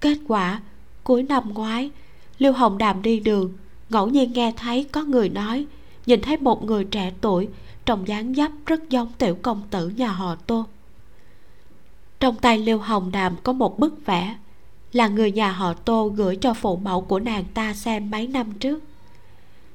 Kết 0.01 0.19
quả, 0.29 0.61
cuối 1.05 1.23
năm 1.23 1.55
ngoái 1.55 1.91
liêu 2.39 2.53
hồng 2.53 2.79
đàm 2.79 3.03
đi 3.03 3.21
đường, 3.21 3.53
ngẫu 3.91 4.09
nhiên 4.09 4.33
nghe 4.33 4.53
thấy 4.57 4.85
có 4.93 5.03
người 5.03 5.29
nói 5.29 5.67
nhìn 6.07 6.21
thấy 6.21 6.37
một 6.37 6.65
người 6.65 6.85
trẻ 6.85 7.13
tuổi 7.21 7.49
trông 7.85 8.09
dáng 8.09 8.35
dấp 8.35 8.51
rất 8.67 8.91
giống 8.91 9.13
tiểu 9.19 9.39
công 9.43 9.63
tử 9.71 9.89
nhà 9.89 10.09
họ 10.09 10.37
tô. 10.47 10.67
Trong 12.21 12.37
tay 12.37 12.59
liêu 12.59 12.79
hồng 12.79 13.13
đàm 13.13 13.37
có 13.43 13.53
một 13.53 13.79
bức 13.79 14.07
vẽ, 14.07 14.37
là 14.93 15.09
người 15.09 15.33
nhà 15.33 15.53
họ 15.53 15.75
tô 15.75 16.13
gửi 16.17 16.37
cho 16.37 16.55
phụ 16.55 16.77
mẫu 16.77 17.01
của 17.01 17.21
nàng 17.21 17.45
ta 17.55 17.75
xem 17.75 18.11
mấy 18.11 18.27
năm 18.27 18.53
trước. 18.53 18.83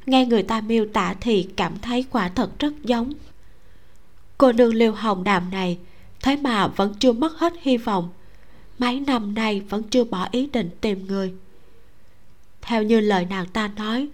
Nghe 0.05 0.25
người 0.25 0.43
ta 0.43 0.61
miêu 0.61 0.85
tả 0.93 1.15
thì 1.21 1.49
cảm 1.55 1.79
thấy 1.79 2.05
quả 2.11 2.29
thật 2.29 2.59
rất 2.59 2.73
giống. 2.83 3.13
Cô 4.37 4.51
nương 4.51 4.73
liêu 4.75 4.91
hồng 4.91 5.23
đàm 5.23 5.51
này, 5.51 5.77
thế 6.21 6.35
mà 6.35 6.67
vẫn 6.67 6.93
chưa 6.99 7.11
mất 7.11 7.39
hết 7.39 7.53
hy 7.61 7.77
vọng. 7.77 8.09
Mấy 8.79 8.99
năm 8.99 9.33
nay 9.33 9.61
vẫn 9.69 9.83
chưa 9.83 10.03
bỏ 10.03 10.27
ý 10.31 10.47
định 10.47 10.69
tìm 10.81 11.07
người. 11.07 11.33
Theo 12.61 12.83
như 12.83 12.99
lời 12.99 13.27
nàng 13.29 13.45
ta 13.47 13.67
nói 13.67 14.07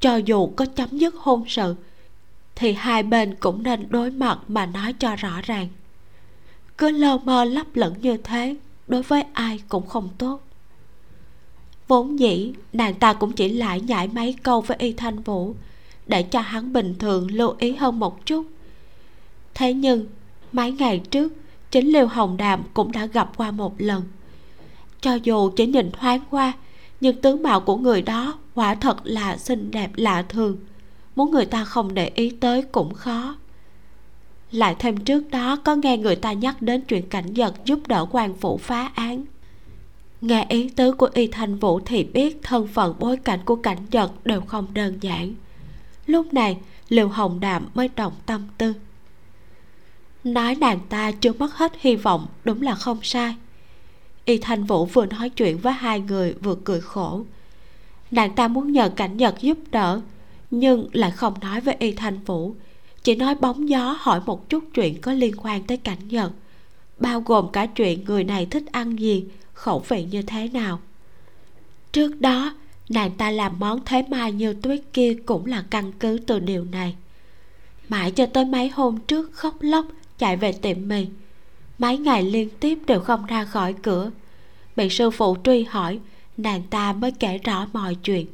cho 0.00 0.16
dù 0.16 0.46
có 0.46 0.66
chấm 0.66 0.88
dứt 0.98 1.14
hôn 1.14 1.44
sự, 1.48 1.74
thì 2.54 2.72
hai 2.72 3.02
bên 3.02 3.34
cũng 3.34 3.62
nên 3.62 3.86
đối 3.90 4.10
mặt 4.10 4.38
mà 4.48 4.66
nói 4.66 4.92
cho 4.92 5.16
rõ 5.16 5.40
ràng. 5.42 5.68
Cứ 6.78 6.90
lơ 6.90 7.18
mơ 7.18 7.44
lấp 7.44 7.66
lẫn 7.74 7.94
như 8.00 8.16
thế, 8.16 8.56
đối 8.88 9.02
với 9.02 9.24
ai 9.32 9.60
cũng 9.68 9.86
không 9.86 10.08
tốt. 10.18 10.40
Vốn 11.88 12.18
dĩ, 12.18 12.52
nàng 12.72 12.94
ta 12.94 13.12
cũng 13.12 13.32
chỉ 13.32 13.48
lại 13.48 13.80
nhảy 13.80 14.08
mấy 14.08 14.36
câu 14.42 14.60
với 14.60 14.76
y 14.80 14.92
thanh 14.92 15.22
vũ, 15.22 15.54
để 16.06 16.22
cho 16.22 16.40
hắn 16.40 16.72
bình 16.72 16.94
thường 16.98 17.30
lưu 17.30 17.54
ý 17.58 17.72
hơn 17.72 17.98
một 17.98 18.26
chút. 18.26 18.46
Thế 19.54 19.74
nhưng, 19.74 20.06
mấy 20.52 20.72
ngày 20.72 20.98
trước, 21.10 21.32
chính 21.70 21.92
liêu 21.92 22.06
hồng 22.06 22.36
đàm 22.36 22.62
cũng 22.74 22.92
đã 22.92 23.06
gặp 23.06 23.36
qua 23.36 23.50
một 23.50 23.74
lần. 23.78 24.02
Cho 25.00 25.14
dù 25.14 25.50
chỉ 25.50 25.66
nhìn 25.66 25.90
thoáng 25.90 26.20
qua 26.30 26.52
nhưng 27.00 27.20
tướng 27.20 27.42
mạo 27.42 27.60
của 27.60 27.76
người 27.76 28.02
đó 28.02 28.38
quả 28.54 28.74
thật 28.74 28.96
là 29.04 29.36
xinh 29.36 29.70
đẹp 29.70 29.90
lạ 29.96 30.22
thường. 30.22 30.56
Muốn 31.16 31.30
người 31.30 31.46
ta 31.46 31.64
không 31.64 31.94
để 31.94 32.10
ý 32.14 32.30
tới 32.30 32.62
cũng 32.62 32.94
khó. 32.94 33.36
Lại 34.52 34.76
thêm 34.78 34.96
trước 34.96 35.30
đó, 35.30 35.56
có 35.56 35.74
nghe 35.74 35.96
người 35.96 36.16
ta 36.16 36.32
nhắc 36.32 36.62
đến 36.62 36.80
chuyện 36.80 37.08
cảnh 37.08 37.34
giật 37.34 37.54
giúp 37.64 37.86
đỡ 37.86 38.06
quan 38.10 38.34
phủ 38.36 38.56
phá 38.56 38.90
án. 38.94 39.24
Nghe 40.20 40.46
ý 40.48 40.68
tứ 40.68 40.92
của 40.92 41.10
y 41.14 41.26
thanh 41.26 41.56
vũ 41.56 41.80
thì 41.80 42.04
biết 42.04 42.38
thân 42.42 42.66
phận 42.66 42.94
bối 42.98 43.16
cảnh 43.16 43.40
của 43.44 43.56
cảnh 43.56 43.78
giật 43.90 44.12
đều 44.24 44.40
không 44.40 44.66
đơn 44.74 44.98
giản. 45.00 45.34
Lúc 46.06 46.34
này 46.34 46.58
liều 46.88 47.08
hồng 47.08 47.40
đàm 47.40 47.66
mới 47.74 47.90
động 47.96 48.12
tâm 48.26 48.42
tư. 48.58 48.72
Nói 50.24 50.54
nàng 50.54 50.80
ta 50.88 51.12
chưa 51.12 51.32
mất 51.32 51.54
hết 51.54 51.72
hy 51.80 51.96
vọng 51.96 52.26
đúng 52.44 52.62
là 52.62 52.74
không 52.74 52.98
sai 53.02 53.34
y 54.30 54.38
thanh 54.38 54.64
vũ 54.64 54.86
vừa 54.86 55.06
nói 55.06 55.30
chuyện 55.30 55.58
với 55.58 55.72
hai 55.72 56.00
người 56.00 56.34
vừa 56.40 56.56
cười 56.64 56.80
khổ. 56.80 57.24
Nàng 58.10 58.34
ta 58.34 58.48
muốn 58.48 58.72
nhờ 58.72 58.88
cảnh 58.88 59.16
nhật 59.16 59.34
giúp 59.40 59.58
đỡ, 59.70 60.00
nhưng 60.50 60.88
lại 60.92 61.10
không 61.10 61.34
nói 61.40 61.60
với 61.60 61.76
y 61.78 61.92
thanh 61.92 62.18
vũ, 62.18 62.54
chỉ 63.02 63.14
nói 63.14 63.34
bóng 63.34 63.68
gió 63.68 63.96
hỏi 64.00 64.20
một 64.26 64.48
chút 64.48 64.64
chuyện 64.74 65.00
có 65.00 65.12
liên 65.12 65.34
quan 65.36 65.62
tới 65.62 65.76
cảnh 65.76 66.08
nhật, 66.08 66.32
bao 66.98 67.20
gồm 67.20 67.52
cả 67.52 67.66
chuyện 67.66 68.04
người 68.04 68.24
này 68.24 68.46
thích 68.46 68.64
ăn 68.72 68.96
gì, 68.98 69.24
khẩu 69.52 69.84
vị 69.88 70.06
như 70.10 70.22
thế 70.22 70.48
nào. 70.48 70.80
Trước 71.92 72.20
đó, 72.20 72.54
nàng 72.88 73.10
ta 73.10 73.30
làm 73.30 73.58
món 73.58 73.80
thế 73.84 74.04
mai 74.08 74.32
như 74.32 74.52
tuyết 74.52 74.80
kia 74.92 75.16
cũng 75.26 75.46
là 75.46 75.64
căn 75.70 75.92
cứ 75.92 76.18
từ 76.26 76.38
điều 76.38 76.64
này. 76.64 76.96
Mãi 77.88 78.10
cho 78.10 78.26
tới 78.26 78.44
mấy 78.44 78.68
hôm 78.68 78.98
trước 78.98 79.32
khóc 79.32 79.54
lóc 79.60 79.86
chạy 80.18 80.36
về 80.36 80.52
tiệm 80.52 80.88
mì, 80.88 81.06
mấy 81.78 81.98
ngày 81.98 82.22
liên 82.22 82.48
tiếp 82.60 82.78
đều 82.86 83.00
không 83.00 83.26
ra 83.26 83.44
khỏi 83.44 83.74
cửa 83.82 84.10
bị 84.80 84.88
sư 84.90 85.10
phụ 85.10 85.36
truy 85.44 85.64
hỏi, 85.64 85.98
nàng 86.36 86.62
ta 86.62 86.92
mới 86.92 87.12
kể 87.12 87.38
rõ 87.38 87.66
mọi 87.72 87.94
chuyện. 87.94 88.26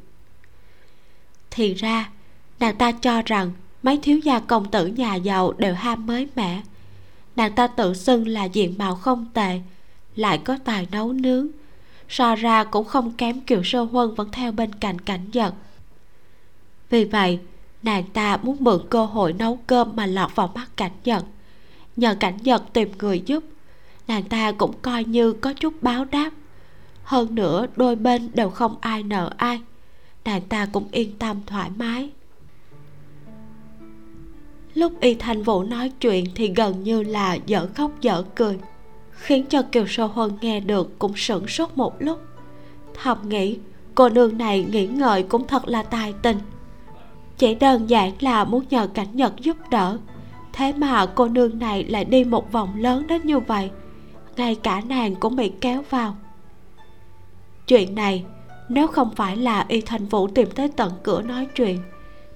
Thì 1.51 1.75
ra, 1.75 2.11
nàng 2.61 2.77
ta 2.77 2.93
cho 2.93 3.23
rằng 3.23 3.53
mấy 3.83 3.99
thiếu 4.03 4.19
gia 4.19 4.41
công 4.41 4.71
tử 4.71 4.87
nhà 4.87 5.15
giàu 5.15 5.53
đều 5.53 5.75
ham 5.75 6.07
mới 6.07 6.29
mẻ. 6.37 6.63
Nàng 7.37 7.55
ta 7.55 7.67
tự 7.67 7.95
xưng 7.95 8.29
là 8.29 8.45
diện 8.45 8.75
mạo 8.79 8.95
không 8.95 9.27
tệ, 9.35 9.61
lại 10.17 10.39
có 10.39 10.59
tài 10.65 10.87
nấu 10.93 11.13
nướng, 11.13 11.49
so 12.09 12.35
ra 12.35 12.65
cũng 12.65 12.85
không 12.85 13.13
kém 13.13 13.41
kiều 13.41 13.63
sơ 13.65 13.83
huân 13.83 14.15
vẫn 14.15 14.29
theo 14.33 14.53
bên 14.53 14.73
cạnh 14.73 14.99
cảnh 14.99 15.31
giật 15.33 15.55
vì 16.91 17.05
vậy, 17.05 17.39
nàng 17.83 18.05
ta 18.05 18.37
muốn 18.37 18.57
mượn 18.61 18.81
cơ 18.91 19.05
hội 19.05 19.33
nấu 19.33 19.59
cơm 19.67 19.97
mà 19.97 20.07
lọt 20.07 20.35
vào 20.35 20.53
mắt 20.55 20.77
cảnh 20.77 20.93
giật 21.05 21.25
nhờ 21.97 22.17
cảnh 22.21 22.39
giật 22.43 22.63
tìm 22.73 22.93
người 22.99 23.23
giúp 23.27 23.45
nàng 24.09 24.23
ta 24.23 24.53
cũng 24.53 24.73
coi 24.83 25.05
như 25.05 25.33
có 25.33 25.53
chút 25.53 25.83
báo 25.83 26.05
đáp. 26.05 26.31
Hơn 27.03 27.35
nữa, 27.35 27.67
đôi 27.77 27.97
bên 27.97 28.31
đều 28.35 28.51
không 28.51 28.77
ai 28.81 29.03
nợ 29.03 29.31
ai. 29.37 29.61
Nàng 30.25 30.41
ta 30.41 30.67
cũng 30.73 30.89
yên 30.91 31.19
tâm 31.19 31.41
thoải 31.47 31.71
mái. 31.77 32.11
Lúc 34.75 35.01
y 35.01 35.15
thanh 35.15 35.43
vũ 35.43 35.63
nói 35.63 35.93
chuyện 36.01 36.25
thì 36.35 36.53
gần 36.57 36.83
như 36.83 37.03
là 37.03 37.39
dở 37.47 37.69
khóc 37.75 37.91
dở 38.01 38.23
cười, 38.35 38.59
khiến 39.11 39.47
cho 39.49 39.63
kiều 39.63 39.87
sơ 39.87 40.07
huân 40.07 40.33
nghe 40.41 40.61
được 40.61 40.99
cũng 40.99 41.13
sửng 41.17 41.49
sốt 41.49 41.71
một 41.75 42.03
lúc. 42.03 42.23
Thầm 43.03 43.29
nghĩ, 43.29 43.59
cô 43.95 44.09
nương 44.09 44.39
này 44.39 44.65
nghĩ 44.65 44.87
ngợi 44.87 45.23
cũng 45.23 45.47
thật 45.47 45.69
là 45.69 45.83
tài 45.83 46.15
tình. 46.23 46.39
Chỉ 47.39 47.55
đơn 47.55 47.91
giản 47.91 48.13
là 48.21 48.45
muốn 48.45 48.65
nhờ 48.71 48.87
cảnh 48.87 49.09
nhật 49.13 49.33
giúp 49.41 49.57
đỡ. 49.71 49.99
Thế 50.53 50.73
mà 50.73 51.07
cô 51.07 51.29
nương 51.29 51.59
này 51.59 51.85
lại 51.85 52.05
đi 52.05 52.25
một 52.25 52.53
vòng 52.53 52.77
lớn 52.77 53.07
đến 53.07 53.21
như 53.25 53.39
vậy 53.41 53.71
ngay 54.37 54.55
cả 54.55 54.83
nàng 54.89 55.15
cũng 55.15 55.37
bị 55.37 55.53
kéo 55.61 55.83
vào. 55.91 56.17
Chuyện 57.67 57.95
này, 57.95 58.25
nếu 58.69 58.87
không 58.87 59.15
phải 59.15 59.37
là 59.37 59.65
y 59.69 59.81
thành 59.81 60.07
vũ 60.07 60.29
tìm 60.29 60.51
tới 60.51 60.69
tận 60.69 60.93
cửa 61.03 61.23
nói 61.23 61.47
chuyện, 61.55 61.83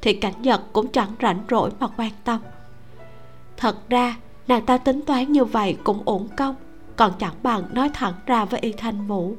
thì 0.02 0.12
cảnh 0.12 0.42
nhật 0.42 0.60
cũng 0.72 0.88
chẳng 0.88 1.10
rảnh 1.22 1.44
rỗi 1.50 1.70
mà 1.80 1.88
quan 1.96 2.10
tâm. 2.24 2.40
Thật 3.56 3.88
ra, 3.88 4.16
nàng 4.48 4.66
ta 4.66 4.78
tính 4.78 5.02
toán 5.02 5.32
như 5.32 5.44
vậy 5.44 5.76
cũng 5.84 6.02
uổng 6.04 6.28
công, 6.36 6.54
còn 6.96 7.12
chẳng 7.18 7.34
bằng 7.42 7.62
nói 7.72 7.90
thẳng 7.94 8.14
ra 8.26 8.44
với 8.44 8.60
y 8.60 8.72
thanh 8.72 9.06
vũ, 9.06 9.36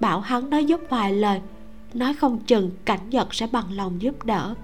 bảo 0.00 0.20
hắn 0.20 0.50
nói 0.50 0.64
giúp 0.64 0.80
vài 0.90 1.12
lời, 1.12 1.40
nói 1.94 2.14
không 2.14 2.38
chừng 2.38 2.70
cảnh 2.84 3.10
nhật 3.10 3.34
sẽ 3.34 3.46
bằng 3.52 3.72
lòng 3.72 4.02
giúp 4.02 4.24
đỡ. 4.24 4.54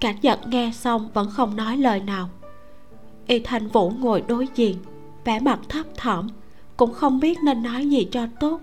Cảnh 0.00 0.16
nhật 0.22 0.40
nghe 0.46 0.70
xong 0.74 1.08
vẫn 1.14 1.30
không 1.30 1.56
nói 1.56 1.76
lời 1.76 2.00
nào 2.00 2.28
y 3.30 3.38
thanh 3.38 3.68
vũ 3.68 3.90
ngồi 3.90 4.22
đối 4.28 4.48
diện 4.54 4.76
vẻ 5.24 5.40
mặt 5.40 5.60
thấp 5.68 5.86
thỏm 5.96 6.28
cũng 6.76 6.94
không 6.94 7.20
biết 7.20 7.38
nên 7.44 7.62
nói 7.62 7.86
gì 7.86 8.08
cho 8.10 8.26
tốt. 8.40 8.60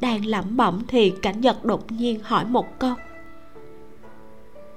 Đang 0.00 0.26
lẩm 0.26 0.56
bẩm 0.56 0.82
thì 0.88 1.12
cảnh 1.22 1.40
nhật 1.40 1.64
đột 1.64 1.92
nhiên 1.92 2.20
hỏi 2.22 2.44
một 2.44 2.78
câu. 2.78 2.94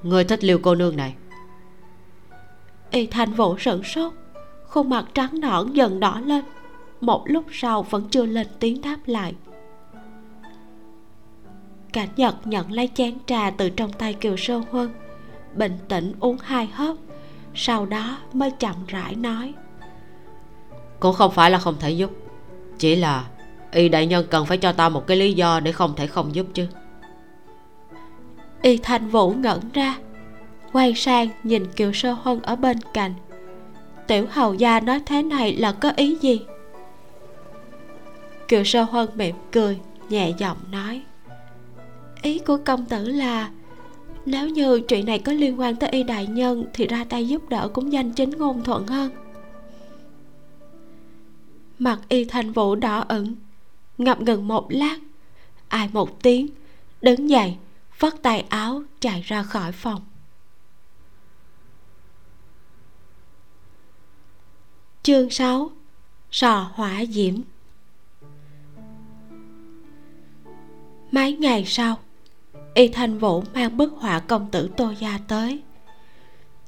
Người 0.03 0.23
thích 0.23 0.43
liêu 0.43 0.59
cô 0.63 0.75
nương 0.75 0.97
này? 0.97 1.15
Y 2.91 3.05
thanh 3.07 3.33
vũ 3.33 3.57
sửng 3.57 3.83
sốt 3.83 4.13
khuôn 4.67 4.89
mặt 4.89 5.05
trắng 5.13 5.39
nõn 5.39 5.73
dần 5.73 5.99
đỏ 5.99 6.21
lên. 6.25 6.43
Một 7.01 7.23
lúc 7.25 7.45
sau 7.51 7.83
vẫn 7.83 8.07
chưa 8.09 8.25
lên 8.25 8.47
tiếng 8.59 8.81
đáp 8.81 8.97
lại. 9.05 9.35
Cảnh 11.93 12.09
nhật 12.15 12.47
nhận 12.47 12.71
lấy 12.71 12.89
chén 12.93 13.17
trà 13.25 13.49
từ 13.49 13.69
trong 13.69 13.93
tay 13.93 14.13
kiều 14.13 14.37
sơ 14.37 14.61
huân 14.71 14.89
bình 15.55 15.77
tĩnh 15.87 16.13
uống 16.19 16.37
hai 16.41 16.65
hớp 16.65 16.95
sau 17.55 17.85
đó 17.85 18.17
mới 18.33 18.51
chậm 18.51 18.75
rãi 18.87 19.15
nói. 19.15 19.53
Cũng 20.99 21.13
không 21.13 21.31
phải 21.31 21.51
là 21.51 21.57
không 21.57 21.75
thể 21.79 21.91
giúp. 21.91 22.11
Chỉ 22.77 22.95
là 22.95 23.25
y 23.71 23.89
đại 23.89 24.07
nhân 24.07 24.25
cần 24.29 24.45
phải 24.45 24.57
cho 24.57 24.71
ta 24.71 24.89
một 24.89 25.07
cái 25.07 25.17
lý 25.17 25.33
do 25.33 25.59
để 25.59 25.71
không 25.71 25.95
thể 25.95 26.07
không 26.07 26.35
giúp 26.35 26.47
chứ. 26.53 26.67
Y 28.61 28.77
thanh 28.77 29.09
vũ 29.09 29.33
ngẩn 29.33 29.59
ra 29.73 29.97
quay 30.71 30.93
sang 30.95 31.29
nhìn 31.43 31.65
kiều 31.71 31.93
sơ 31.93 32.11
huân 32.13 32.41
ở 32.41 32.55
bên 32.55 32.77
cạnh. 32.93 33.13
Tiểu 34.07 34.27
hầu 34.31 34.53
gia 34.53 34.79
nói 34.79 35.01
thế 35.05 35.23
này 35.23 35.55
là 35.55 35.71
có 35.71 35.91
ý 35.95 36.15
gì? 36.15 36.41
Kiều 38.47 38.63
sơ 38.63 38.83
huân 38.83 39.09
mỉm 39.15 39.35
cười 39.51 39.79
nhẹ 40.09 40.33
giọng 40.37 40.57
nói. 40.71 41.01
Ý 42.21 42.39
của 42.39 42.57
công 42.65 42.85
tử 42.85 43.07
là 43.07 43.49
nếu 44.25 44.49
như 44.49 44.81
chuyện 44.87 45.05
này 45.05 45.19
có 45.19 45.33
liên 45.33 45.59
quan 45.59 45.75
tới 45.75 45.89
y 45.89 46.03
đại 46.03 46.27
nhân, 46.27 46.65
thì 46.73 46.87
ra 46.87 47.03
tay 47.03 47.27
giúp 47.27 47.49
đỡ 47.49 47.69
cũng 47.73 47.91
danh 47.91 48.11
chính 48.11 48.29
ngôn 48.29 48.63
thuận 48.63 48.87
hơn. 48.87 49.11
Mặt 51.79 51.99
y 52.09 52.25
thanh 52.25 52.51
vũ 52.51 52.75
đỏ 52.75 53.05
ửng, 53.07 53.35
ngập 53.97 54.21
ngừng 54.21 54.47
một 54.47 54.67
lát, 54.69 54.97
ai 55.67 55.89
một 55.93 56.21
tiếng, 56.23 56.47
đứng 57.01 57.29
dậy, 57.29 57.55
vắt 57.99 58.13
tay 58.21 58.45
áo, 58.49 58.83
chạy 58.99 59.21
ra 59.21 59.43
khỏi 59.43 59.71
phòng. 59.71 60.01
Chương 65.03 65.29
6 65.29 65.71
sò 66.31 66.71
hỏa 66.73 67.05
diễm. 67.05 67.35
Mấy 71.11 71.33
ngày 71.33 71.65
sau 71.65 71.99
y 72.75 72.87
thanh 72.87 73.17
vũ 73.17 73.43
mang 73.53 73.77
bức 73.77 73.93
họa 73.97 74.19
công 74.19 74.47
tử 74.51 74.69
tô 74.77 74.93
gia 74.99 75.19
tới. 75.27 75.61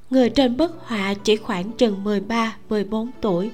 Người 0.09 0.29
trên 0.29 0.57
bức 0.57 0.75
họa 0.85 1.13
chỉ 1.23 1.35
khoảng 1.35 1.71
chừng 1.71 2.03
13-14 2.69 3.09
tuổi, 3.21 3.51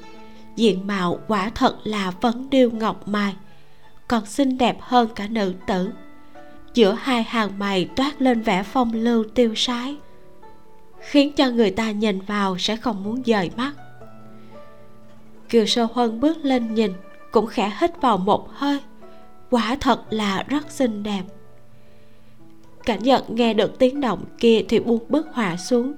diện 0.56 0.88
mạo 0.88 1.20
quả 1.28 1.52
thật 1.56 1.78
là 1.84 2.12
vấn 2.22 2.50
điêu 2.50 2.72
ngọc 2.72 3.08
mai, 3.08 3.36
còn 4.08 4.26
xinh 4.26 4.58
đẹp 4.58 4.78
hơn 4.80 5.10
cả 5.16 5.28
nữ 5.28 5.54
tử. 5.68 5.90
Giữa 6.74 6.94
hai 6.94 7.24
hàng 7.24 7.60
mày 7.60 7.90
toát 7.96 8.22
lên 8.22 8.42
vẻ 8.42 8.64
phong 8.64 8.94
lưu 8.94 9.24
tiêu 9.36 9.54
sái, 9.56 9.96
khiến 11.00 11.34
cho 11.36 11.50
người 11.50 11.72
ta 11.72 11.92
nhìn 11.92 12.20
vào 12.22 12.58
sẽ 12.58 12.76
không 12.76 13.04
muốn 13.04 13.22
dời 13.26 13.52
mắt. 13.58 13.74
Kiều 15.50 15.66
sơ 15.66 15.88
huân 15.94 16.20
bước 16.20 16.38
lên 16.46 16.74
nhìn, 16.74 16.94
cũng 17.32 17.48
khẽ 17.48 17.78
hít 17.82 18.02
vào 18.02 18.18
một 18.18 18.50
hơi, 18.54 18.80
quả 19.50 19.78
thật 19.80 20.02
là 20.10 20.44
rất 20.48 20.72
xinh 20.72 21.04
đẹp 21.04 21.24
cảnh 22.86 23.00
giật 23.04 23.30
nghe 23.30 23.54
được 23.54 23.80
tiếng 23.80 24.02
động 24.02 24.26
kia 24.40 24.66
thì 24.70 24.80
buông 24.80 25.06
bức 25.10 25.28
họa 25.34 25.58
xuống. 25.58 25.94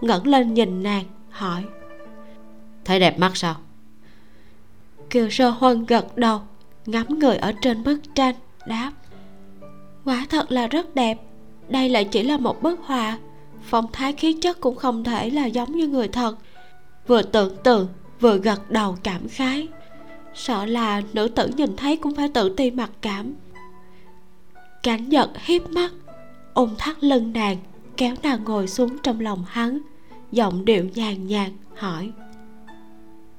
Ngẩng 0.00 0.26
lên 0.26 0.54
nhìn 0.54 0.82
nàng 0.82 1.04
hỏi. 1.30 1.64
Thấy 2.84 3.00
đẹp 3.00 3.18
mắt 3.18 3.30
sao? 3.34 3.56
Kiều 5.10 5.30
sơ 5.30 5.50
huân 5.50 5.86
gật 5.86 6.16
đầu 6.16 6.40
ngắm 6.86 7.18
người 7.18 7.36
ở 7.36 7.52
trên 7.62 7.84
bức 7.84 8.00
tranh 8.14 8.34
đáp. 8.66 8.92
Quả 10.04 10.26
thật 10.30 10.52
là 10.52 10.66
rất 10.66 10.94
đẹp 10.94 11.18
đây 11.68 11.88
lại 11.88 12.04
chỉ 12.04 12.22
là 12.22 12.36
một 12.36 12.62
bức 12.62 12.80
họa. 12.80 13.18
Phong 13.62 13.92
thái 13.92 14.12
khí 14.12 14.32
chất 14.32 14.60
cũng 14.60 14.76
không 14.76 15.04
thể 15.04 15.30
là 15.30 15.46
giống 15.46 15.72
như 15.72 15.88
người 15.88 16.08
thật. 16.08 16.36
Vừa 17.06 17.22
tưởng 17.22 17.56
tượng 17.64 17.88
vừa 18.20 18.38
gật 18.38 18.70
đầu 18.70 18.96
cảm 19.02 19.28
khái. 19.28 19.68
Sợ 20.34 20.66
là 20.66 21.02
nữ 21.12 21.28
tử 21.28 21.48
nhìn 21.56 21.76
thấy 21.76 21.96
cũng 21.96 22.14
phải 22.14 22.28
tự 22.28 22.54
ti 22.56 22.70
mặc 22.70 22.90
cảm. 23.00 23.34
Cảnh 24.82 25.08
giật 25.08 25.30
hiếp 25.44 25.70
mắt 25.70 25.90
ôm 26.54 26.74
thắt 26.78 27.04
lưng 27.04 27.32
nàng 27.32 27.56
kéo 27.96 28.14
nàng 28.22 28.44
ngồi 28.44 28.68
xuống 28.68 28.98
trong 29.02 29.20
lòng 29.20 29.44
hắn 29.48 29.78
giọng 30.32 30.64
điệu 30.64 30.84
nhàn 30.94 31.26
nhạt 31.26 31.50
hỏi. 31.76 32.12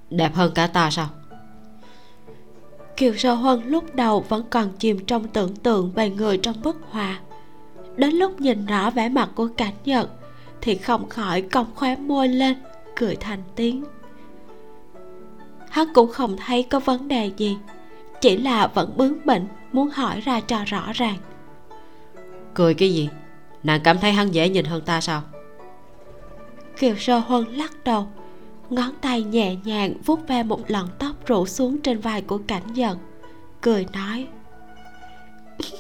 Đẹp 0.09 0.35
hơn 0.35 0.51
cả 0.55 0.67
ta 0.67 0.89
sao? 0.91 1.09
Kiều 2.97 3.13
sơ 3.15 3.33
huân 3.33 3.63
lúc 3.65 3.95
đầu 3.95 4.25
vẫn 4.29 4.43
còn 4.49 4.69
chìm 4.79 5.05
trong 5.05 5.27
tưởng 5.27 5.55
tượng 5.55 5.91
về 5.91 6.09
người 6.09 6.37
trong 6.37 6.55
bức 6.63 6.77
họa. 6.89 7.19
Đến 7.95 8.15
lúc 8.15 8.41
nhìn 8.41 8.65
rõ 8.65 8.89
vẻ 8.89 9.09
mặt 9.09 9.29
của 9.35 9.47
cảnh 9.57 9.73
nhật 9.85 10.09
thì 10.61 10.75
không 10.75 11.09
khỏi 11.09 11.41
cong 11.41 11.67
khóe 11.75 11.95
môi 11.95 12.27
lên 12.27 12.57
cười 12.95 13.15
thành 13.15 13.43
tiếng. 13.55 13.83
Hắn 15.69 15.93
cũng 15.93 16.11
không 16.11 16.35
thấy 16.45 16.63
có 16.63 16.79
vấn 16.79 17.07
đề 17.07 17.31
gì 17.37 17.57
chỉ 18.21 18.37
là 18.37 18.67
vẫn 18.67 18.93
bướng 18.97 19.25
bỉnh 19.25 19.47
muốn 19.71 19.89
hỏi 19.89 20.21
ra 20.21 20.41
cho 20.41 20.63
rõ 20.65 20.91
ràng 20.93 21.17
cười 22.59 22.73
cái 22.73 22.93
gì? 22.93 23.09
Nàng 23.63 23.81
cảm 23.83 23.97
thấy 23.99 24.11
hắn 24.11 24.31
dễ 24.31 24.49
nhìn 24.49 24.65
hơn 24.65 24.81
ta 24.85 25.01
sao? 25.01 25.23
Kiều 26.79 26.95
sơ 26.95 27.19
huân 27.19 27.45
lắc 27.45 27.83
đầu, 27.83 28.07
ngón 28.69 28.91
tay 29.01 29.23
nhẹ 29.23 29.55
nhàng 29.55 29.93
vuốt 30.05 30.27
ve 30.27 30.43
một 30.43 30.71
lần 30.71 30.87
tóc 30.99 31.25
rủ 31.25 31.45
xuống 31.45 31.81
trên 31.81 31.99
vai 31.99 32.21
của 32.21 32.37
cảnh 32.47 32.63
giận, 32.73 32.97
cười 33.61 33.85
nói, 33.93 34.27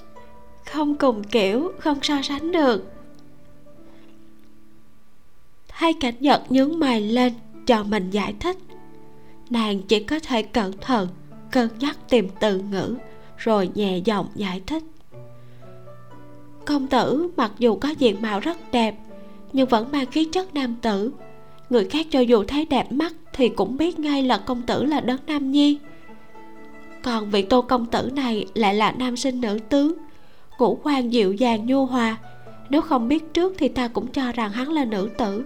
không 0.65 0.95
cùng 0.95 1.23
kiểu, 1.23 1.71
không 1.79 1.99
so 2.01 2.21
sánh 2.21 2.51
được. 2.51 2.91
Hai 5.69 5.93
cảnh 5.93 6.15
giận 6.19 6.41
nhướng 6.49 6.79
mày 6.79 7.01
lên, 7.01 7.33
cho 7.65 7.83
mình 7.83 8.09
giải 8.09 8.35
thích. 8.39 8.57
Nàng 9.49 9.81
chỉ 9.81 10.03
có 10.03 10.19
thể 10.19 10.41
cẩn 10.41 10.77
thận, 10.77 11.07
cân 11.51 11.69
nhắc 11.79 11.97
tìm 12.09 12.29
từ 12.39 12.59
ngữ, 12.59 12.95
rồi 13.37 13.69
nhẹ 13.75 13.97
giọng 13.97 14.27
giải 14.35 14.61
thích 14.67 14.83
công 16.65 16.87
tử 16.87 17.29
mặc 17.37 17.51
dù 17.59 17.75
có 17.75 17.89
diện 17.89 18.21
mạo 18.21 18.39
rất 18.39 18.71
đẹp, 18.71 18.95
nhưng 19.53 19.67
vẫn 19.67 19.91
mang 19.91 20.05
khí 20.05 20.25
chất 20.25 20.53
nam 20.53 20.75
tử. 20.81 21.11
Người 21.69 21.85
khác 21.85 22.07
cho 22.11 22.19
dù 22.19 22.43
thấy 22.43 22.65
đẹp 22.65 22.91
mắt 22.91 23.13
thì 23.33 23.49
cũng 23.49 23.77
biết 23.77 23.99
ngay 23.99 24.23
là 24.23 24.37
công 24.37 24.61
tử 24.61 24.85
là 24.85 24.99
đấng 24.99 25.19
nam 25.27 25.51
nhi. 25.51 25.77
Còn 27.03 27.29
vị 27.29 27.41
tô 27.41 27.61
công 27.61 27.85
tử 27.85 28.09
này 28.15 28.45
lại 28.53 28.75
là 28.75 28.91
nam 28.91 29.17
sinh 29.17 29.41
nữ 29.41 29.59
tướng, 29.69 29.93
ngũ 30.59 30.79
quan 30.83 31.13
dịu 31.13 31.33
dàng 31.33 31.65
nhu 31.65 31.85
hòa. 31.85 32.17
Nếu 32.69 32.81
không 32.81 33.07
biết 33.07 33.33
trước 33.33 33.53
thì 33.57 33.67
ta 33.67 33.87
cũng 33.87 34.07
cho 34.07 34.31
rằng 34.31 34.51
hắn 34.51 34.71
là 34.71 34.85
nữ 34.85 35.09
tử. 35.17 35.45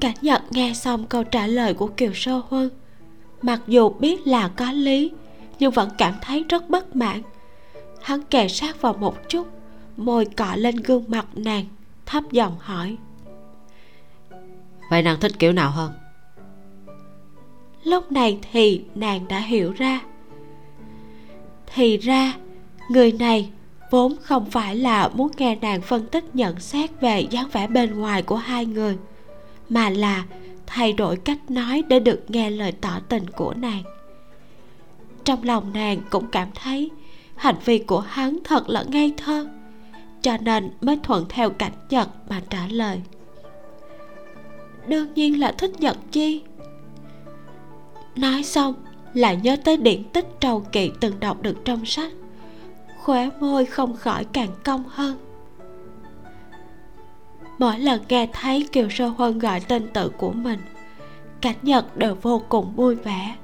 Cảnh 0.00 0.16
nhật 0.20 0.42
nghe 0.50 0.72
xong 0.74 1.06
câu 1.06 1.24
trả 1.24 1.46
lời 1.46 1.74
của 1.74 1.86
kiều 1.86 2.12
sơ 2.14 2.40
huân, 2.48 2.70
mặc 3.42 3.60
dù 3.66 3.88
biết 3.88 4.26
là 4.26 4.48
có 4.48 4.72
lý, 4.72 5.12
nhưng 5.58 5.70
vẫn 5.70 5.88
cảm 5.98 6.14
thấy 6.22 6.44
rất 6.48 6.70
bất 6.70 6.96
mãn 6.96 7.22
hắn 8.04 8.22
kề 8.22 8.48
sát 8.48 8.80
vào 8.80 8.92
một 8.92 9.28
chút 9.28 9.46
môi 9.96 10.24
cọ 10.24 10.56
lên 10.56 10.76
gương 10.76 11.04
mặt 11.08 11.26
nàng 11.34 11.64
thấp 12.06 12.24
giọng 12.32 12.56
hỏi. 12.60 12.96
Vậy 14.90 15.02
nàng 15.02 15.20
thích 15.20 15.32
kiểu 15.38 15.52
nào 15.52 15.70
hơn? 15.70 15.92
Lúc 17.84 18.12
này 18.12 18.38
thì 18.52 18.84
nàng 18.94 19.28
đã 19.28 19.38
hiểu 19.38 19.72
ra. 19.72 20.00
Thì 21.74 21.96
ra 21.96 22.34
người 22.88 23.12
này 23.12 23.50
vốn 23.90 24.16
không 24.22 24.50
phải 24.50 24.76
là 24.76 25.08
muốn 25.08 25.30
nghe 25.36 25.56
nàng 25.56 25.80
phân 25.80 26.06
tích 26.06 26.34
nhận 26.34 26.60
xét 26.60 26.90
về 27.00 27.20
dáng 27.20 27.48
vẻ 27.52 27.66
bên 27.66 27.98
ngoài 27.98 28.22
của 28.22 28.36
hai 28.36 28.66
người 28.66 28.96
mà 29.68 29.90
là 29.90 30.24
thay 30.66 30.92
đổi 30.92 31.16
cách 31.16 31.50
nói 31.50 31.82
để 31.88 32.00
được 32.00 32.30
nghe 32.30 32.50
lời 32.50 32.72
tỏ 32.72 33.00
tình 33.08 33.30
của 33.30 33.54
nàng. 33.54 33.82
Trong 35.24 35.42
lòng 35.42 35.72
nàng 35.72 35.98
cũng 36.10 36.26
cảm 36.26 36.48
thấy 36.54 36.90
hành 37.36 37.56
vi 37.64 37.78
của 37.78 38.00
hắn 38.00 38.38
thật 38.44 38.68
là 38.68 38.84
ngây 38.88 39.14
thơ, 39.16 39.46
cho 40.22 40.36
nên 40.40 40.70
mới 40.80 40.98
thuận 41.02 41.24
theo 41.28 41.50
cảnh 41.50 41.72
nhật 41.90 42.08
mà 42.28 42.42
trả 42.50 42.66
lời. 42.66 43.00
Đương 44.86 45.14
nhiên 45.14 45.40
là 45.40 45.52
thích 45.52 45.80
nhật 45.80 45.96
chi? 46.10 46.42
Nói 48.16 48.42
xong, 48.42 48.74
lại 49.14 49.36
nhớ 49.42 49.56
tới 49.64 49.76
điển 49.76 50.04
tích 50.04 50.26
trầu 50.40 50.60
kỵ 50.60 50.90
từng 51.00 51.20
đọc 51.20 51.42
được 51.42 51.64
trong 51.64 51.84
sách, 51.84 52.12
khóe 52.98 53.30
môi 53.40 53.64
không 53.64 53.96
khỏi 53.96 54.24
càng 54.32 54.50
cong 54.64 54.84
hơn. 54.88 55.16
Mỗi 57.58 57.78
lần 57.78 58.00
nghe 58.08 58.28
thấy 58.32 58.68
kiều 58.72 58.88
sơ 58.90 59.08
huân 59.08 59.38
gọi 59.38 59.60
tên 59.60 59.88
tự 59.92 60.08
của 60.08 60.32
mình, 60.32 60.60
cảnh 61.40 61.56
nhật 61.62 61.96
đều 61.96 62.16
vô 62.22 62.42
cùng 62.48 62.72
vui 62.76 62.94
vẻ. 62.94 63.36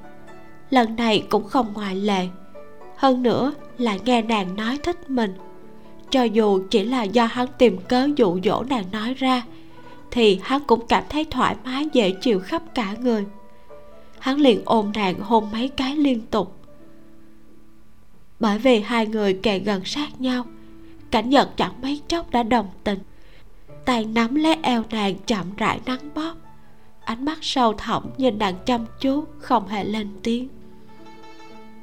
Lần 0.69 0.95
này 0.95 1.23
cũng 1.29 1.43
không 1.43 1.73
ngoại 1.73 1.95
lệ 1.95 2.27
hơn 3.01 3.23
nữa 3.23 3.53
lại 3.77 3.99
nghe 4.05 4.21
nàng 4.21 4.55
nói 4.55 4.77
thích 4.83 5.09
mình. 5.09 5.33
Cho 6.09 6.23
dù 6.23 6.61
chỉ 6.69 6.83
là 6.83 7.03
do 7.03 7.25
hắn 7.25 7.47
tìm 7.57 7.77
cớ 7.77 8.09
dụ 8.15 8.39
dỗ 8.43 8.63
nàng 8.63 8.85
nói 8.91 9.13
ra, 9.13 9.43
thì 10.11 10.39
hắn 10.43 10.61
cũng 10.67 10.87
cảm 10.87 11.03
thấy 11.09 11.25
thoải 11.25 11.55
mái, 11.65 11.87
dễ 11.93 12.11
chịu 12.21 12.39
khắp 12.39 12.63
cả 12.75 12.95
người. 12.99 13.25
Hắn 14.19 14.37
liền 14.37 14.61
ôm 14.65 14.91
nàng 14.95 15.19
hôn 15.19 15.51
mấy 15.51 15.67
cái 15.67 15.95
liên 15.95 16.21
tục. 16.21 16.55
Bởi 18.39 18.59
vì 18.59 18.79
hai 18.79 19.07
người 19.07 19.33
kề 19.33 19.59
gần 19.59 19.85
sát 19.85 20.21
nhau, 20.21 20.45
cảnh 21.11 21.29
nhật 21.29 21.49
chẳng 21.57 21.81
mấy 21.81 22.01
chốc 22.07 22.31
đã 22.31 22.43
đồng 22.43 22.69
tình. 22.83 22.99
Tay 23.85 24.05
nắm 24.05 24.35
lấy 24.35 24.55
eo 24.61 24.83
nàng 24.91 25.15
chậm 25.25 25.45
rãi 25.57 25.79
nắng 25.85 26.13
bóp. 26.15 26.33
Ánh 27.05 27.25
mắt 27.25 27.37
sâu 27.41 27.73
thẳm 27.73 28.03
nhìn 28.17 28.37
nàng 28.37 28.55
chăm 28.65 28.85
chú, 28.99 29.23
không 29.39 29.67
hề 29.67 29.83
lên 29.83 30.09
tiếng 30.23 30.47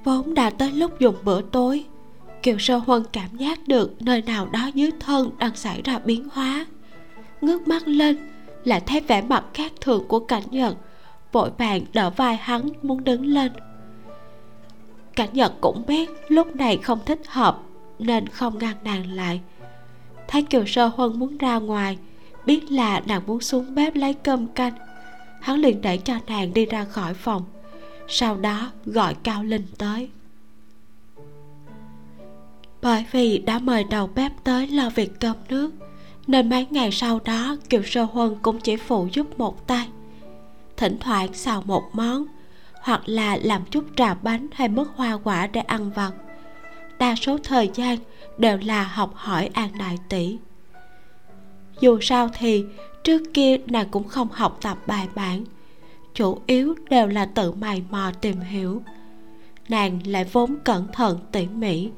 vốn 0.08 0.34
đã 0.34 0.50
tới 0.50 0.72
lúc 0.72 0.98
dùng 0.98 1.14
bữa 1.24 1.42
tối. 1.42 1.84
Kiều 2.42 2.58
sơ 2.58 2.76
huân 2.76 3.02
cảm 3.12 3.36
giác 3.36 3.68
được 3.68 4.02
nơi 4.02 4.22
nào 4.22 4.46
đó 4.46 4.70
dưới 4.74 4.90
thân 5.00 5.30
đang 5.38 5.56
xảy 5.56 5.82
ra 5.82 5.98
biến 5.98 6.28
hóa. 6.32 6.66
Ngước 7.40 7.68
mắt 7.68 7.88
lên 7.88 8.16
là 8.64 8.80
thấy 8.80 9.00
vẻ 9.00 9.22
mặt 9.22 9.44
khác 9.54 9.72
thường 9.80 10.04
của 10.08 10.18
cảnh 10.20 10.42
nhật, 10.50 10.76
vội 11.32 11.50
vàng 11.58 11.80
đỡ 11.92 12.10
vai 12.10 12.36
hắn 12.36 12.68
muốn 12.82 13.04
đứng 13.04 13.26
lên. 13.26 13.52
Cảnh 15.16 15.28
nhật 15.32 15.52
cũng 15.60 15.82
biết 15.86 16.10
lúc 16.28 16.56
này 16.56 16.76
không 16.76 16.98
thích 17.06 17.20
hợp 17.26 17.60
nên 17.98 18.26
không 18.28 18.58
ngăn 18.58 18.76
nàng 18.84 19.12
lại. 19.12 19.40
Thấy 20.28 20.42
kiều 20.42 20.66
sơ 20.66 20.86
huân 20.86 21.18
muốn 21.18 21.38
ra 21.38 21.58
ngoài, 21.58 21.98
biết 22.46 22.72
là 22.72 23.00
nàng 23.00 23.22
muốn 23.26 23.40
xuống 23.40 23.74
bếp 23.74 23.94
lấy 23.96 24.14
cơm 24.14 24.46
canh, 24.46 24.72
hắn 25.40 25.60
liền 25.60 25.82
đẩy 25.82 25.98
cho 25.98 26.14
nàng 26.26 26.54
đi 26.54 26.66
ra 26.66 26.84
khỏi 26.84 27.14
phòng 27.14 27.42
sau 28.08 28.36
đó 28.36 28.70
gọi 28.84 29.14
cao 29.14 29.44
linh 29.44 29.66
tới. 29.78 30.10
Bởi 32.82 33.04
vì 33.10 33.38
đã 33.38 33.58
mời 33.58 33.84
đầu 33.84 34.10
bếp 34.14 34.32
tới 34.44 34.66
lo 34.66 34.90
việc 34.90 35.20
cơm 35.20 35.36
nước, 35.48 35.70
nên 36.26 36.48
mấy 36.48 36.66
ngày 36.70 36.90
sau 36.92 37.20
đó 37.24 37.56
kiều 37.68 37.82
sơ 37.82 38.04
huân 38.04 38.36
cũng 38.42 38.60
chỉ 38.60 38.76
phụ 38.76 39.08
giúp 39.12 39.38
một 39.38 39.66
tay. 39.66 39.88
Thỉnh 40.76 40.96
thoảng 41.00 41.34
xào 41.34 41.62
một 41.62 41.82
món, 41.92 42.24
hoặc 42.82 43.02
là 43.06 43.38
làm 43.42 43.62
chút 43.70 43.84
trà 43.96 44.14
bánh 44.14 44.46
hay 44.52 44.68
mứt 44.68 44.86
hoa 44.96 45.18
quả 45.24 45.46
để 45.46 45.60
ăn 45.60 45.90
vặt 45.90 46.12
đa 46.98 47.14
số 47.14 47.38
thời 47.44 47.70
gian 47.74 47.98
đều 48.38 48.58
là 48.58 48.84
học 48.84 49.12
hỏi 49.14 49.50
an 49.52 49.70
đại 49.78 49.98
tỷ. 50.08 50.38
Dù 51.80 51.98
sao 52.00 52.28
thì 52.38 52.64
trước 53.04 53.22
kia 53.34 53.56
nàng 53.66 53.88
cũng 53.90 54.08
không 54.08 54.28
học 54.32 54.58
tập 54.62 54.78
bài 54.86 55.08
bản 55.14 55.44
chủ 56.18 56.38
yếu 56.46 56.74
đều 56.90 57.06
là 57.06 57.26
tự 57.26 57.52
mày 57.52 57.82
mò 57.90 58.10
tìm 58.20 58.40
hiểu. 58.40 58.82
Nàng 59.68 59.98
lại 60.06 60.24
vốn 60.24 60.56
cẩn 60.64 60.86
thận, 60.92 61.18
tỉ 61.32 61.46
mỉ. 61.46 61.90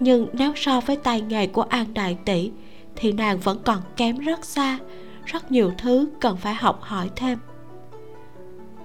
Nhưng 0.00 0.26
nếu 0.32 0.52
so 0.56 0.80
với 0.80 0.96
tay 0.96 1.20
nghề 1.20 1.46
của 1.46 1.62
an 1.62 1.94
đại 1.94 2.18
tỷ, 2.24 2.50
thì 2.96 3.12
nàng 3.12 3.38
vẫn 3.38 3.58
còn 3.64 3.78
kém 3.96 4.18
rất 4.18 4.44
xa. 4.44 4.78
Rất 5.24 5.52
nhiều 5.52 5.72
thứ 5.78 6.08
cần 6.20 6.36
phải 6.36 6.54
học 6.54 6.78
hỏi 6.82 7.10
thêm. 7.16 7.38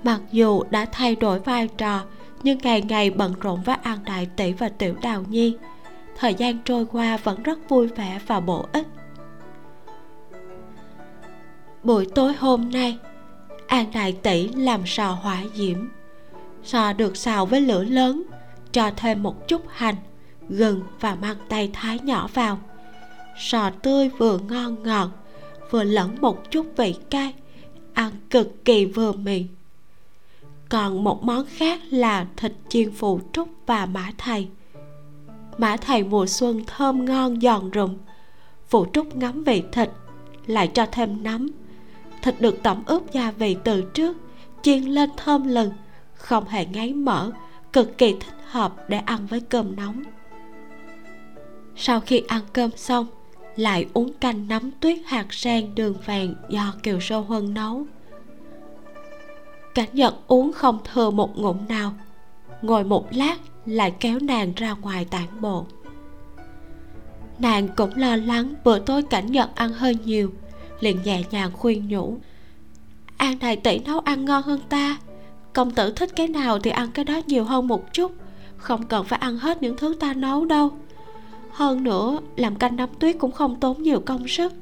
Mặc 0.04 0.22
dù 0.32 0.64
đã 0.70 0.86
thay 0.86 1.16
đổi 1.16 1.40
vai 1.40 1.68
trò, 1.68 2.04
nhưng 2.44 2.58
ngày 2.58 2.82
ngày 2.82 3.10
bận 3.10 3.34
rộn 3.42 3.62
với 3.64 3.76
an 3.84 4.00
đại 4.06 4.28
tỷ 4.36 4.54
và 4.54 4.70
tiểu 4.70 4.96
đào 5.02 5.24
nhi, 5.30 5.58
thời 6.18 6.34
gian 6.34 6.58
trôi 6.66 6.86
qua 6.86 7.18
vẫn 7.18 7.44
rất 7.44 7.70
vui 7.70 7.88
vẻ 7.88 8.20
và 8.28 8.40
bổ 8.40 8.66
ích. 8.72 8.88
Buổi 11.84 12.08
tối 12.16 12.34
hôm 12.34 12.70
nay 12.72 12.98
an 13.68 13.92
đại 13.94 14.12
tỷ 14.12 14.48
làm 14.48 14.82
sò 14.86 15.12
hỏa 15.12 15.44
diễm. 15.56 15.78
Sò 16.64 16.94
được 16.94 17.18
xào 17.18 17.46
với 17.46 17.62
lửa 17.62 17.84
lớn, 17.84 18.24
cho 18.72 18.92
thêm 18.98 19.24
một 19.24 19.48
chút 19.48 19.62
hành, 19.70 19.96
gừng 20.50 20.82
và 21.00 21.16
mang 21.16 21.38
tay 21.50 21.70
thái 21.74 22.00
nhỏ 22.04 22.30
vào. 22.34 22.60
Sò 23.40 23.70
tươi 23.70 24.10
vừa 24.18 24.38
ngon 24.38 24.84
ngọt, 24.84 25.10
vừa 25.72 25.84
lẫn 25.84 26.22
một 26.22 26.52
chút 26.52 26.66
vị 26.78 26.96
cay, 27.10 27.34
ăn 27.94 28.12
cực 28.30 28.66
kỳ 28.66 28.86
vừa 28.86 29.12
miệng 29.12 29.48
còn 30.70 31.04
một 31.04 31.24
món 31.24 31.46
khác 31.46 31.80
là 31.90 32.28
thịt 32.38 32.54
chiên 32.70 32.92
phụ 32.92 33.20
trúc 33.34 33.50
và 33.66 33.86
mã 33.86 34.12
thầy. 34.18 34.48
Mã 35.58 35.78
thầy 35.78 36.04
mùa 36.04 36.26
xuân 36.26 36.64
thơm 36.68 37.06
ngon 37.06 37.42
giòn 37.42 37.72
rụm, 37.76 37.98
phụ 38.70 38.86
trúc 38.94 39.16
ngắm 39.16 39.44
vị 39.44 39.64
thịt, 39.72 39.90
lại 40.48 40.68
cho 40.68 40.86
thêm 40.92 41.24
nấm 41.24 41.48
thịt 42.28 42.42
được 42.42 42.64
tẩm 42.64 42.84
ướp 42.86 43.12
gia 43.12 43.32
vị 43.32 43.58
từ 43.64 43.82
trước, 43.82 44.18
chiên 44.62 44.84
lên 44.84 45.10
thơm 45.18 45.48
lừng 45.48 45.72
không 46.14 46.48
hề 46.48 46.66
ngấy 46.66 46.94
mỡ, 46.94 47.32
cực 47.74 47.98
kỳ 47.98 48.12
thích 48.12 48.36
hợp 48.46 48.74
để 48.88 48.98
ăn 48.98 49.26
với 49.26 49.42
cơm 49.42 49.76
nóng. 49.76 50.04
Sau 51.76 52.00
khi 52.00 52.24
ăn 52.28 52.42
cơm 52.54 52.70
xong, 52.76 53.08
lại 53.56 53.86
uống 53.94 54.14
canh 54.14 54.48
nấm 54.48 54.72
tuyết 54.72 54.98
hạt 55.06 55.34
sen 55.34 55.76
đường 55.76 55.96
vàng 56.06 56.34
do 56.50 56.74
kiều 56.84 57.00
sô 57.00 57.22
huân 57.22 57.54
nấu. 57.54 57.86
Cảnh 59.76 59.90
nhật 59.94 60.16
uống 60.28 60.54
không 60.54 60.80
thừa 60.94 61.10
một 61.10 61.38
ngụm 61.38 61.58
nào. 61.68 61.94
Ngồi 62.62 62.84
một 62.84 63.08
lát, 63.12 63.38
lại 63.66 63.94
kéo 64.00 64.20
nàng 64.20 64.54
ra 64.56 64.74
ngoài 64.74 65.06
tản 65.06 65.28
bộ. 65.42 65.66
Nàng 67.40 67.68
cũng 67.68 67.92
lo 67.96 68.16
lắng 68.16 68.54
bữa 68.64 68.80
tối 68.80 69.04
cảnh 69.04 69.32
nhật 69.32 69.50
ăn 69.56 69.74
hơi 69.74 69.96
nhiều 70.06 70.32
liền 70.80 71.02
nhẹ 71.04 71.24
nhàng 71.32 71.52
khuyên 71.54 71.88
nhủ. 71.88 72.18
An 73.18 73.40
đại 73.40 73.56
tỷ 73.56 73.80
nấu 73.80 74.00
ăn 74.00 74.26
ngon 74.26 74.44
hơn 74.44 74.60
ta. 74.70 74.98
Công 75.54 75.72
tử 75.72 75.94
thích 75.96 76.10
cái 76.16 76.28
nào 76.28 76.60
thì 76.60 76.72
ăn 76.72 76.92
cái 76.94 77.06
đó 77.06 77.22
nhiều 77.28 77.44
hơn 77.44 77.68
một 77.68 77.94
chút. 77.94 78.12
Không 78.58 78.84
cần 78.84 79.06
phải 79.06 79.20
ăn 79.20 79.38
hết 79.38 79.62
những 79.62 79.78
thứ 79.78 79.96
ta 80.00 80.14
nấu 80.14 80.46
đâu. 80.46 80.72
Hơn 81.52 81.84
nữa, 81.84 82.20
làm 82.36 82.56
canh 82.56 82.76
nấm 82.76 82.90
tuyết 83.00 83.16
cũng 83.20 83.32
không 83.32 83.60
tốn 83.60 83.84
nhiều 83.84 84.00
công 84.06 84.28
sức. 84.28 84.54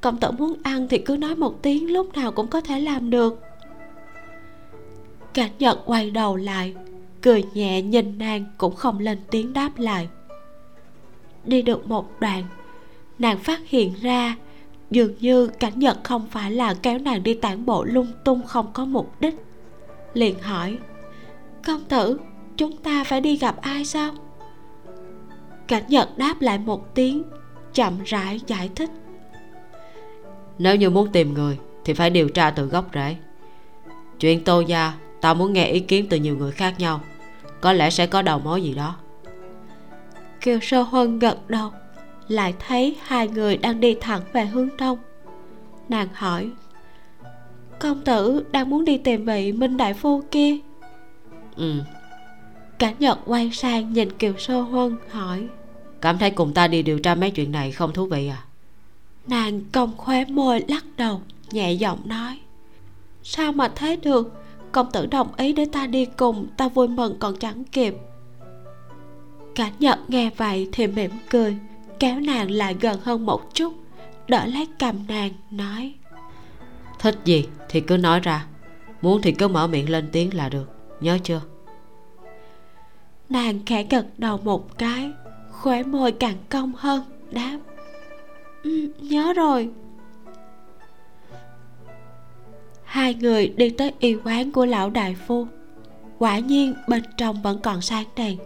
Công 0.00 0.16
tử 0.16 0.30
muốn 0.30 0.54
ăn 0.62 0.88
thì 0.88 0.98
cứ 0.98 1.16
nói 1.16 1.34
một 1.34 1.62
tiếng, 1.62 1.92
lúc 1.92 2.16
nào 2.16 2.32
cũng 2.32 2.46
có 2.46 2.60
thể 2.60 2.80
làm 2.80 3.10
được. 3.10 3.42
Cảnh 5.34 5.50
nhật 5.58 5.78
quay 5.86 6.10
đầu 6.10 6.36
lại, 6.36 6.74
cười 7.22 7.44
nhẹ 7.54 7.82
nhìn 7.82 8.18
nàng 8.18 8.44
cũng 8.58 8.76
không 8.76 8.98
lên 8.98 9.18
tiếng 9.30 9.52
đáp 9.52 9.78
lại. 9.78 10.08
Đi 11.44 11.62
được 11.62 11.86
một 11.88 12.20
đoạn, 12.20 12.44
nàng 13.18 13.38
phát 13.38 13.60
hiện 13.68 13.94
ra 14.02 14.36
dường 14.90 15.14
như 15.20 15.46
cảnh 15.46 15.78
nhật 15.78 15.98
không 16.04 16.26
phải 16.30 16.50
là 16.50 16.74
kéo 16.74 16.98
nàng 16.98 17.22
đi 17.22 17.34
tản 17.34 17.66
bộ 17.66 17.84
lung 17.84 18.12
tung 18.24 18.42
không 18.46 18.70
có 18.72 18.84
mục 18.84 19.20
đích. 19.20 19.34
Liền 20.14 20.38
hỏi 20.38 20.78
công 21.66 21.84
tử 21.84 22.20
chúng 22.56 22.76
ta 22.76 23.04
phải 23.04 23.20
đi 23.20 23.36
gặp 23.36 23.56
ai 23.60 23.84
sao? 23.84 24.12
Cảnh 25.68 25.84
nhật 25.88 26.18
đáp 26.18 26.40
lại 26.40 26.58
một 26.58 26.94
tiếng 26.94 27.22
chậm 27.74 27.98
rãi 28.04 28.40
giải 28.46 28.70
thích. 28.76 28.90
Nếu 30.58 30.76
như 30.76 30.90
muốn 30.90 31.12
tìm 31.12 31.34
người 31.34 31.58
thì 31.84 31.92
phải 31.92 32.10
điều 32.10 32.28
tra 32.28 32.50
từ 32.50 32.66
gốc 32.66 32.84
rễ. 32.94 33.16
Chuyện 34.20 34.44
tô 34.44 34.60
gia 34.60 34.92
tao 35.20 35.34
muốn 35.34 35.52
nghe 35.52 35.66
ý 35.66 35.80
kiến 35.80 36.06
từ 36.10 36.16
nhiều 36.16 36.36
người 36.36 36.52
khác 36.52 36.74
nhau. 36.78 37.00
Có 37.60 37.72
lẽ 37.72 37.90
sẽ 37.90 38.06
có 38.06 38.22
đầu 38.22 38.38
mối 38.38 38.62
gì 38.62 38.74
đó. 38.74 38.96
Kiều 40.40 40.58
sơ 40.62 40.82
huân 40.82 41.18
gật 41.18 41.50
đầu 41.50 41.70
lại 42.30 42.54
thấy 42.66 42.96
hai 43.02 43.28
người 43.28 43.56
đang 43.56 43.80
đi 43.80 43.96
thẳng 44.00 44.22
về 44.32 44.46
hướng 44.46 44.68
đông. 44.78 44.98
Nàng 45.88 46.08
hỏi 46.14 46.50
công 47.80 48.04
tử 48.04 48.44
đang 48.50 48.70
muốn 48.70 48.84
đi 48.84 48.98
tìm 48.98 49.24
vị 49.24 49.52
minh 49.52 49.76
đại 49.76 49.94
phu 49.94 50.22
kia? 50.30 50.56
Ừ. 51.56 51.74
Cả 52.78 52.92
nhật 52.98 53.18
quay 53.26 53.50
sang 53.52 53.92
nhìn 53.92 54.12
kiều 54.12 54.32
sơ 54.38 54.60
huân 54.60 54.96
hỏi 55.10 55.48
cảm 56.00 56.18
thấy 56.18 56.30
cùng 56.30 56.54
ta 56.54 56.68
đi 56.68 56.82
điều 56.82 56.98
tra 56.98 57.14
mấy 57.14 57.30
chuyện 57.30 57.52
này 57.52 57.72
không 57.72 57.92
thú 57.92 58.06
vị 58.06 58.28
à? 58.28 58.44
Nàng 59.26 59.60
cong 59.72 59.96
khóe 59.96 60.24
môi 60.24 60.64
lắc 60.68 60.84
đầu 60.96 61.20
nhẹ 61.52 61.72
giọng 61.72 61.98
nói 62.04 62.38
sao 63.22 63.52
mà 63.52 63.72
thế 63.74 63.96
được? 63.96 64.32
Công 64.72 64.90
tử 64.92 65.06
đồng 65.06 65.34
ý 65.36 65.52
để 65.52 65.66
ta 65.72 65.86
đi 65.86 66.04
cùng 66.04 66.46
ta 66.56 66.68
vui 66.68 66.88
mừng 66.88 67.18
còn 67.18 67.36
chẳng 67.36 67.64
kịp. 67.64 67.94
Cả 69.54 69.70
nhật 69.78 69.98
nghe 70.08 70.30
vậy 70.36 70.68
thì 70.72 70.86
mỉm 70.86 71.10
cười 71.30 71.56
kéo 72.00 72.20
nàng 72.20 72.50
lại 72.50 72.76
gần 72.80 73.00
hơn 73.02 73.26
một 73.26 73.54
chút. 73.54 73.74
Đỡ 74.28 74.46
lấy 74.46 74.68
cầm 74.78 75.06
nàng 75.08 75.32
nói. 75.50 75.94
Thích 76.98 77.18
gì 77.24 77.48
thì 77.68 77.80
cứ 77.80 77.96
nói 77.96 78.20
ra. 78.20 78.46
Muốn 79.02 79.22
thì 79.22 79.32
cứ 79.32 79.48
mở 79.48 79.66
miệng 79.66 79.90
lên 79.90 80.08
tiếng 80.12 80.34
là 80.34 80.48
được. 80.48 80.68
Nhớ 81.00 81.18
chưa? 81.24 81.40
Nàng 83.28 83.60
khẽ 83.66 83.86
gật 83.90 84.06
đầu 84.18 84.40
một 84.44 84.78
cái 84.78 85.12
khóe 85.50 85.82
môi 85.82 86.12
càng 86.12 86.36
cong 86.48 86.72
hơn 86.76 87.02
đáp. 87.30 87.58
Ừ, 88.62 88.92
nhớ 89.00 89.32
rồi. 89.32 89.70
Hai 92.84 93.14
người 93.14 93.48
đi 93.48 93.70
tới 93.70 93.92
y 93.98 94.14
quán 94.24 94.52
của 94.52 94.66
lão 94.66 94.90
đại 94.90 95.16
phu. 95.26 95.46
Quả 96.18 96.38
nhiên 96.38 96.74
bên 96.88 97.02
trong 97.16 97.42
vẫn 97.42 97.58
còn 97.62 97.80
sáng 97.80 98.04
đèn. 98.16 98.38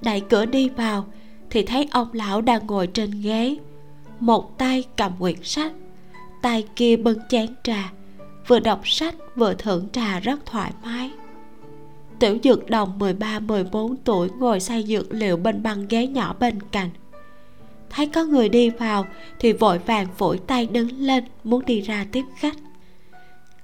Đẩy 0.00 0.20
cửa 0.20 0.46
đi 0.46 0.68
vào 0.68 1.06
thì 1.50 1.62
thấy 1.62 1.88
ông 1.90 2.08
lão 2.12 2.40
đang 2.40 2.66
ngồi 2.66 2.86
trên 2.86 3.10
ghế. 3.22 3.56
Một 4.20 4.58
tay 4.58 4.84
cầm 4.96 5.12
quyển 5.18 5.42
sách, 5.42 5.72
tay 6.42 6.64
kia 6.76 6.96
bưng 6.96 7.18
chén 7.28 7.54
trà. 7.62 7.92
Vừa 8.46 8.60
đọc 8.60 8.88
sách 8.88 9.14
vừa 9.36 9.54
thưởng 9.54 9.88
trà 9.92 10.20
rất 10.20 10.46
thoải 10.46 10.72
mái. 10.84 11.10
Tiểu 12.18 12.38
dược 12.44 12.70
đồng 12.70 12.98
13-14 12.98 13.94
tuổi, 14.04 14.28
ngồi 14.38 14.60
say 14.60 14.82
dược 14.82 15.12
liệu 15.12 15.36
bên 15.36 15.62
băng 15.62 15.88
ghế 15.88 16.06
nhỏ 16.06 16.34
bên 16.40 16.62
cạnh. 16.72 16.90
Thấy 17.90 18.06
có 18.06 18.24
người 18.24 18.48
đi 18.48 18.70
vào 18.70 19.06
thì 19.38 19.52
vội 19.52 19.78
vàng 19.78 20.06
phủi 20.16 20.38
tay 20.38 20.66
đứng 20.66 20.88
lên, 21.00 21.24
muốn 21.44 21.64
đi 21.66 21.80
ra 21.80 22.06
tiếp 22.12 22.24
khách. 22.36 22.56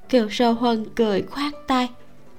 Kiều 0.09 0.31
sơ 0.31 0.53
huân 0.53 0.85
cười 0.95 1.23
khoát 1.23 1.53
tay, 1.67 1.89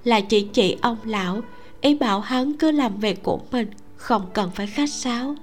là 0.04 0.22
chỉ 0.22 0.48
chỉ 0.54 0.78
ông 0.82 0.98
lão, 1.06 1.42
ý 1.82 1.96
bảo 1.96 2.20
hắn 2.20 2.54
cứ 2.60 2.72
làm 2.72 3.00
việc 3.00 3.24
của 3.24 3.40
mình 3.52 3.68
không 4.06 4.30
cần 4.34 4.52
phải 4.52 4.68
khách 4.68 4.90
sáo. 4.90 5.36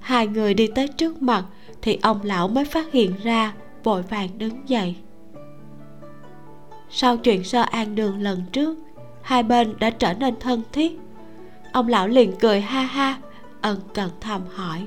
Hai 0.00 0.26
người 0.26 0.54
đi 0.54 0.66
tới 0.74 0.88
trước 0.88 1.22
mặt 1.22 1.44
thì 1.82 1.98
ông 2.02 2.20
lão 2.22 2.48
mới 2.48 2.64
phát 2.64 2.92
hiện 2.92 3.14
ra 3.22 3.54
vội 3.84 4.02
vàng 4.02 4.38
đứng 4.38 4.68
dậy. 4.68 4.96
Sau 6.90 7.16
chuyện 7.16 7.44
sơ 7.44 7.62
an 7.62 7.94
đường 7.94 8.18
lần 8.18 8.42
trước 8.52 8.78
hai 9.22 9.42
bên 9.42 9.74
đã 9.78 9.90
trở 9.90 10.14
nên 10.14 10.40
thân 10.40 10.62
thiết. 10.72 10.98
Ông 11.72 11.88
lão 11.88 12.08
liền 12.08 12.32
cười 12.40 12.60
ha 12.60 12.82
ha 12.82 13.20
ân 13.60 13.80
cần 13.94 14.10
thầm 14.20 14.42
hỏi. 14.54 14.86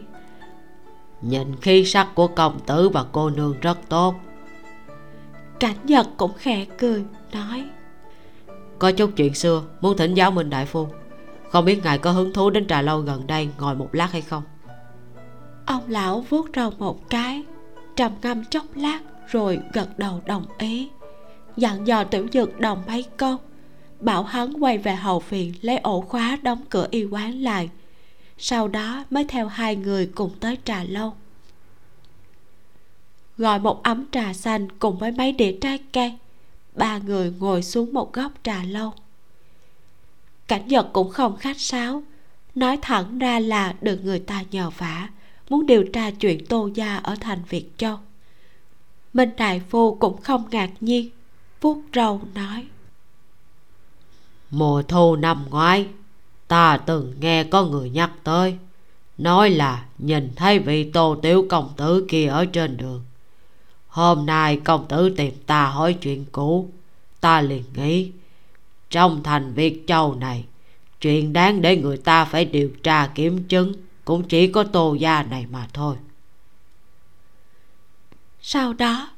Nhìn 1.22 1.56
khí 1.62 1.86
sắc 1.86 2.16
của 2.16 2.28
công 2.28 2.60
tử 2.60 2.90
và 2.90 3.06
cô 3.12 3.30
nương 3.30 3.60
rất 3.62 3.78
tốt. 3.90 4.16
Cảnh 5.60 5.78
nhật 5.84 6.08
cũng 6.18 6.34
khẽ 6.38 6.66
cười 6.78 7.04
nói. 7.34 7.66
Có 8.80 8.92
chút 8.92 9.12
chuyện 9.16 9.34
xưa 9.34 9.64
muốn 9.82 9.98
thỉnh 9.98 10.14
giáo 10.14 10.32
minh 10.32 10.50
đại 10.50 10.66
phu 10.66 10.88
không 11.56 11.66
biết 11.66 11.84
ngài 11.84 11.98
có 11.98 12.12
hứng 12.12 12.34
thú 12.34 12.50
đến 12.50 12.68
trà 12.68 12.82
lâu 12.82 13.00
gần 13.00 13.28
đây 13.28 13.50
ngồi 13.60 13.76
một 13.76 13.90
lát 13.96 14.12
hay 14.12 14.22
không? 14.22 14.44
Ông 15.66 15.84
lão 15.88 16.26
vuốt 16.30 16.48
râu 16.56 16.72
một 16.72 17.10
cái, 17.10 17.44
trầm 17.96 18.12
ngâm 18.22 18.46
chốc 18.46 18.66
lát 18.76 19.00
rồi 19.28 19.60
gật 19.74 20.00
đầu 20.00 20.22
đồng 20.26 20.46
ý. 20.58 20.90
Dặn 21.58 21.88
dò 21.88 22.04
tiểu 22.04 22.28
dược 22.34 22.60
đồng 22.60 22.84
mấy 22.88 23.06
câu, 23.18 23.38
bảo 24.00 24.24
hắn 24.24 24.54
quay 24.64 24.78
về 24.78 24.96
hậu 24.96 25.24
viện 25.30 25.54
lấy 25.62 25.78
ổ 25.78 26.02
khóa 26.02 26.38
đóng 26.42 26.62
cửa 26.70 26.88
y 26.92 27.06
quán 27.06 27.42
lại, 27.42 27.70
sau 28.38 28.68
đó 28.68 29.04
mới 29.10 29.24
theo 29.24 29.48
hai 29.48 29.76
người 29.76 30.12
cùng 30.16 30.32
tới 30.40 30.58
trà 30.64 30.84
lâu. 30.84 31.14
Gọi 33.38 33.60
một 33.60 33.84
ấm 33.84 34.06
trà 34.12 34.34
xanh 34.34 34.68
cùng 34.80 34.98
với 34.98 35.12
mấy 35.12 35.32
đĩa 35.32 35.52
trái 35.62 35.80
cây, 35.94 36.14
ba 36.74 36.98
người 36.98 37.34
ngồi 37.40 37.64
xuống 37.64 37.94
một 37.94 38.14
góc 38.14 38.32
trà 38.44 38.64
lâu 38.64 38.94
cảnh 40.48 40.68
nhật 40.68 40.88
cũng 40.94 41.10
không 41.10 41.38
khách 41.38 41.60
sáo. 41.60 42.04
Nói 42.56 42.80
thẳng 42.82 43.20
ra 43.20 43.40
là 43.40 43.76
được 43.82 44.00
người 44.04 44.20
ta 44.20 44.44
nhờ 44.52 44.70
vả, 44.78 45.10
muốn 45.50 45.66
điều 45.66 45.84
tra 45.94 46.12
chuyện 46.12 46.46
tô 46.46 46.70
gia 46.74 46.98
ở 46.98 47.16
thành 47.20 47.40
việt 47.50 47.70
châu. 47.78 47.98
Minh 49.14 49.30
đại 49.38 49.62
phu 49.70 49.96
cũng 49.96 50.22
không 50.22 50.44
ngạc 50.52 50.70
nhiên, 50.80 51.10
vuốt 51.62 51.82
râu 51.94 52.22
nói. 52.34 52.66
Mùa 54.52 54.82
thu 54.82 55.16
năm 55.16 55.46
ngoái, 55.50 55.88
ta 56.48 56.78
từng 56.78 57.16
nghe 57.20 57.44
có 57.44 57.64
người 57.66 57.90
nhắc 57.90 58.12
tới, 58.24 58.58
nói 59.18 59.50
là 59.50 59.86
nhìn 59.98 60.32
thấy 60.36 60.60
vị 60.60 60.92
tô 60.92 61.16
tiểu 61.22 61.46
công 61.50 61.74
tử 61.78 62.06
kia 62.10 62.28
ở 62.28 62.46
trên 62.46 62.78
đường. 62.78 63.04
Hôm 63.88 64.26
nay 64.26 64.62
công 64.64 64.88
tử 64.88 65.10
tìm 65.10 65.34
ta 65.46 65.68
hỏi 65.68 65.94
chuyện 65.94 66.26
cũ, 66.32 66.70
ta 67.22 67.42
liền 67.42 67.64
nghĩ 67.76 68.12
trong 68.90 69.24
thành 69.24 69.54
việt 69.54 69.84
châu 69.88 70.16
này. 70.16 70.46
Chuyện 71.02 71.34
đáng 71.34 71.62
để 71.62 71.78
người 71.78 71.98
ta 71.98 72.26
phải 72.26 72.46
điều 72.46 72.70
tra 72.84 73.08
kiểm 73.08 73.44
chứng 73.44 73.74
cũng 74.06 74.24
chỉ 74.24 74.48
có 74.48 74.64
tô 74.64 74.94
gia 74.94 75.24
này 75.24 75.46
mà 75.52 75.68
thôi. 75.74 75.96
Sau 78.42 78.74
đó, 78.74 79.10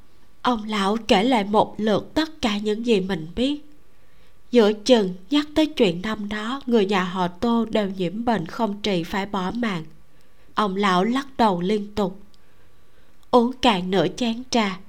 ông 0.41 0.63
lão 0.63 0.97
kể 1.07 1.23
lại 1.23 1.43
một 1.43 1.75
lượt 1.77 2.11
tất 2.13 2.41
cả 2.41 2.57
những 2.57 2.85
gì 2.85 2.99
mình 2.99 3.27
biết. 3.35 3.63
Giữa 4.51 4.73
chừng 4.73 5.13
nhắc 5.29 5.47
tới 5.55 5.65
chuyện 5.65 6.01
năm 6.01 6.29
đó, 6.29 6.61
người 6.65 6.85
nhà 6.85 7.03
họ 7.03 7.27
tô 7.27 7.65
đều 7.65 7.89
nhiễm 7.89 8.25
bệnh 8.25 8.45
không 8.45 8.81
trị 8.81 9.03
phải 9.03 9.25
bỏ 9.25 9.51
mạng. 9.51 9.83
Ông 10.53 10.75
lão 10.75 11.03
lắc 11.03 11.27
đầu 11.37 11.61
liên 11.61 11.95
tục. 11.95 12.19
Uống 13.31 13.53
cạn 13.53 13.91
nửa 13.91 14.07
chén 14.17 14.43
trà, 14.49 14.79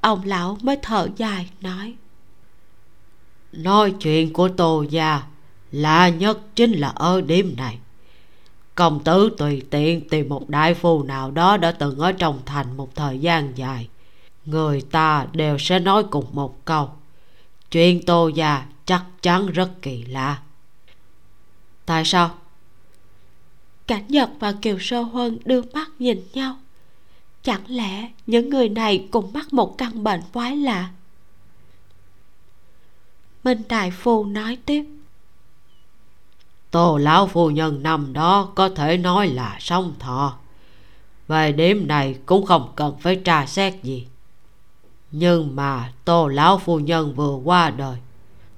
ông 0.00 0.24
lão 0.24 0.58
mới 0.62 0.76
thở 0.82 1.08
dài, 1.16 1.50
nói 1.60 1.94
nói 3.56 3.94
chuyện 4.00 4.32
của 4.32 4.48
tô 4.48 4.84
gia 4.90 5.22
lạ 5.72 6.08
nhất 6.08 6.38
chính 6.56 6.72
là 6.72 6.88
ở 6.88 7.20
điểm 7.20 7.54
này. 7.56 7.78
Công 8.74 9.04
tử 9.04 9.30
tùy 9.38 9.62
tiện 9.70 10.08
tìm 10.08 10.28
một 10.28 10.48
đại 10.48 10.74
phu 10.74 11.02
nào 11.02 11.30
đó 11.30 11.56
đã 11.56 11.72
từng 11.72 11.98
ở 11.98 12.12
trong 12.12 12.40
thành 12.46 12.76
một 12.76 12.94
thời 12.94 13.18
gian 13.18 13.52
dài. 13.56 13.88
Người 14.44 14.80
ta 14.80 15.26
đều 15.32 15.58
sẽ 15.58 15.78
nói 15.78 16.04
cùng 16.10 16.26
một 16.32 16.64
câu. 16.64 16.90
Chuyện 17.70 18.02
tô 18.06 18.28
gia 18.28 18.66
chắc 18.84 19.04
chắn 19.22 19.46
rất 19.46 19.82
kỳ 19.82 20.04
lạ. 20.04 20.38
Tại 21.86 22.04
sao? 22.04 22.34
Cảnh 23.86 24.04
nhật 24.08 24.30
và 24.40 24.52
kiều 24.52 24.78
sơ 24.80 25.02
huân 25.02 25.38
đưa 25.44 25.62
mắt 25.62 25.90
nhìn 25.98 26.22
nhau. 26.32 26.56
Chẳng 27.42 27.62
lẽ 27.68 28.10
những 28.26 28.50
người 28.50 28.68
này 28.68 29.08
cùng 29.10 29.32
mắc 29.32 29.52
một 29.52 29.78
căn 29.78 30.04
bệnh 30.04 30.20
quái 30.32 30.56
lạ 30.56 30.90
minh 33.46 33.62
đại 33.68 33.90
phu 33.90 34.24
nói 34.24 34.58
tiếp. 34.66 34.84
Tô 36.70 36.96
lão 36.96 37.26
phu 37.26 37.50
nhân 37.50 37.82
năm 37.82 38.12
đó 38.12 38.48
có 38.54 38.68
thể 38.68 38.96
nói 38.96 39.28
là 39.28 39.56
song 39.60 39.92
thọ. 39.98 40.34
Về 41.28 41.52
điểm 41.52 41.88
này 41.88 42.16
cũng 42.26 42.46
không 42.46 42.72
cần 42.76 42.96
phải 43.00 43.16
tra 43.16 43.46
xét 43.46 43.82
gì. 43.82 44.06
Nhưng 45.12 45.56
mà 45.56 45.92
tô 46.04 46.28
lão 46.28 46.58
phu 46.58 46.78
nhân 46.78 47.14
vừa 47.14 47.36
qua 47.44 47.70
đời, 47.70 47.96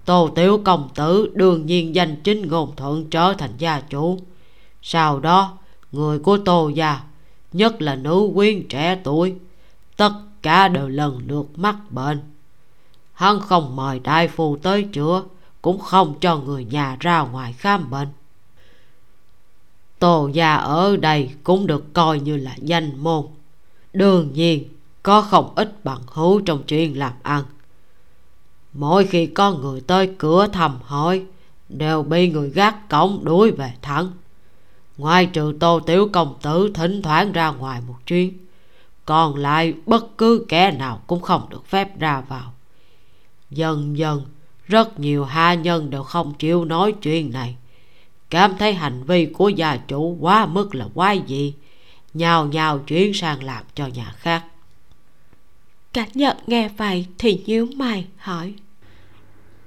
tô 0.05 0.31
tiểu 0.35 0.61
công 0.65 0.89
tử 0.95 1.31
đương 1.35 1.67
nhiên 1.67 1.95
danh 1.95 2.17
chính 2.17 2.49
ngôn 2.49 2.77
thuận 2.77 3.11
trở 3.11 3.35
thành 3.39 3.53
gia 3.59 3.81
chủ. 3.81 4.19
Sau 4.83 5.21
đó, 5.21 5.59
người 5.93 6.19
của 6.19 6.39
tô 6.39 6.69
gia, 6.69 7.01
nhất 7.53 7.83
là 7.83 7.95
nữ 7.95 8.31
quyến 8.35 8.69
trẻ 8.69 9.01
tuổi, 9.05 9.35
tất 9.97 10.13
cả 10.43 10.69
đều 10.69 10.89
lần 10.89 11.21
lượt 11.27 11.47
mắc 11.57 11.77
bệnh 11.91 12.21
hắn 13.19 13.41
không 13.41 13.77
mời 13.77 13.99
đại 13.99 14.29
phu 14.29 14.57
tới 14.57 14.83
chữa, 14.93 15.23
cũng 15.63 15.79
không 15.81 16.15
cho 16.21 16.37
người 16.37 16.65
nhà 16.65 16.97
ra 17.01 17.21
ngoài 17.21 17.53
khám 17.53 17.91
bệnh. 17.91 18.09
Tô 19.99 20.31
gia 20.33 20.57
ở 20.57 20.97
đây 20.97 21.31
cũng 21.45 21.67
được 21.67 21.95
coi 21.95 22.21
như 22.21 22.37
là 22.37 22.57
danh 22.63 23.03
môn. 23.03 23.27
Đương 23.93 24.33
nhiên, 24.33 24.69
có 25.03 25.23
không 25.23 25.53
ít 25.55 25.85
bằng 25.85 26.01
hữu 26.07 26.41
trong 26.41 26.63
chuyện 26.63 26.99
làm 26.99 27.13
ăn. 27.23 27.45
Mỗi 28.73 29.07
khi 29.07 29.27
có 29.27 29.53
người 29.53 29.81
tới 29.81 30.15
cửa 30.19 30.47
thăm 30.53 30.79
hỏi, 30.83 31.25
đều 31.69 32.03
bị 32.03 32.31
người 32.31 32.51
gác 32.51 32.89
cổng 32.89 33.25
đuổi 33.25 33.51
về 33.51 33.73
thẳng. 33.83 34.13
Ngoài 34.99 35.27
trừ 35.27 35.55
tô 35.61 35.81
tiểu 35.87 36.09
công 36.13 36.35
tử 36.43 36.71
thỉnh 36.75 37.03
thoảng 37.03 37.33
ra 37.33 37.51
ngoài 37.51 37.81
một 37.89 37.97
chuyến, 38.07 38.39
còn 39.05 39.37
lại 39.37 39.75
bất 39.87 40.19
cứ 40.19 40.45
kẻ 40.49 40.71
nào 40.71 41.01
cũng 41.07 41.21
không 41.21 41.47
được 41.51 41.67
phép 41.67 41.99
ra 41.99 42.21
vào 42.21 42.53
dần 43.51 43.99
dần 43.99 44.23
rất 44.67 45.01
nhiều 45.01 45.25
hạ 45.25 45.55
nhân 45.55 45.91
đều 45.91 46.03
không 46.03 46.35
chịu 46.35 46.65
nói 46.65 46.93
chuyện 47.03 47.33
này. 47.33 47.57
Cảm 48.31 48.57
thấy 48.59 48.75
hành 48.75 49.03
vi 49.03 49.27
của 49.27 49.49
gia 49.49 49.77
chủ 49.77 50.17
quá 50.21 50.47
mức 50.47 50.75
là 50.75 50.89
quái 50.95 51.23
dị 51.29 51.55
nhào 52.15 52.47
nhào 52.47 52.79
chuyển 52.79 53.15
sang 53.15 53.43
làm 53.43 53.65
cho 53.75 53.87
nhà 53.87 54.15
khác. 54.17 54.45
Cảnh 55.93 56.09
nhật 56.15 56.37
nghe 56.47 56.69
vậy 56.69 57.07
thì 57.19 57.43
nhíu 57.47 57.67
mày 57.77 58.07
hỏi. 58.17 58.55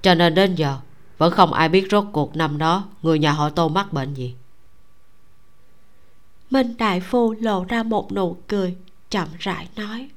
Cho 0.02 0.16
nên 0.16 0.36
đến 0.36 0.56
giờ 0.56 0.78
vẫn 1.18 1.34
không 1.34 1.54
ai 1.54 1.70
biết 1.70 1.88
rốt 1.92 2.06
cuộc 2.12 2.36
năm 2.36 2.58
đó 2.58 2.88
người 3.02 3.20
nhà 3.20 3.32
họ 3.32 3.50
tô 3.50 3.70
mắc 3.70 3.94
bệnh 3.94 4.14
gì. 4.14 4.36
Minh 6.50 6.78
đại 6.78 7.00
phu 7.00 7.36
lộ 7.40 7.64
ra 7.64 7.84
một 7.84 8.12
nụ 8.12 8.38
cười 8.48 8.76
chậm 9.10 9.28
rãi 9.40 9.68
nói 9.76 10.10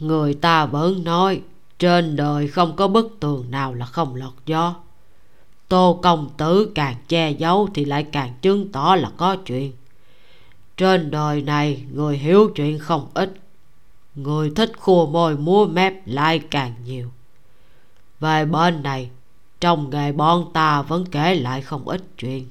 người 0.00 0.34
ta 0.34 0.66
vẫn 0.66 1.04
nói, 1.04 1.42
trên 1.78 2.16
đời 2.16 2.48
không 2.48 2.76
có 2.76 2.88
bức 2.88 3.16
tường 3.20 3.50
nào 3.50 3.74
là 3.74 3.86
không 3.86 4.14
lọt 4.14 4.32
gió. 4.46 4.74
Tô 5.68 6.00
công 6.02 6.30
tử 6.36 6.72
càng 6.74 6.96
che 7.08 7.30
giấu 7.30 7.68
thì 7.74 7.84
lại 7.84 8.06
càng 8.12 8.32
chứng 8.42 8.72
tỏ 8.72 8.96
là 8.96 9.10
có 9.16 9.36
chuyện. 9.36 9.72
Trên 10.76 11.10
đời 11.10 11.42
này, 11.42 11.84
người 11.92 12.18
hiểu 12.18 12.50
chuyện 12.54 12.78
không 12.78 13.08
ít. 13.14 13.34
Người 14.14 14.52
thích 14.56 14.72
khua 14.78 15.06
môi 15.06 15.36
múa 15.36 15.66
mép 15.66 15.92
lại 16.06 16.38
càng 16.50 16.74
nhiều. 16.84 17.10
Về 18.20 18.44
bên 18.44 18.82
này, 18.82 19.10
trong 19.60 19.90
nghề 19.90 20.12
bọn 20.12 20.52
ta 20.52 20.82
vẫn 20.82 21.06
kể 21.06 21.34
lại 21.34 21.62
không 21.62 21.88
ít 21.88 22.02
chuyện. 22.18 22.48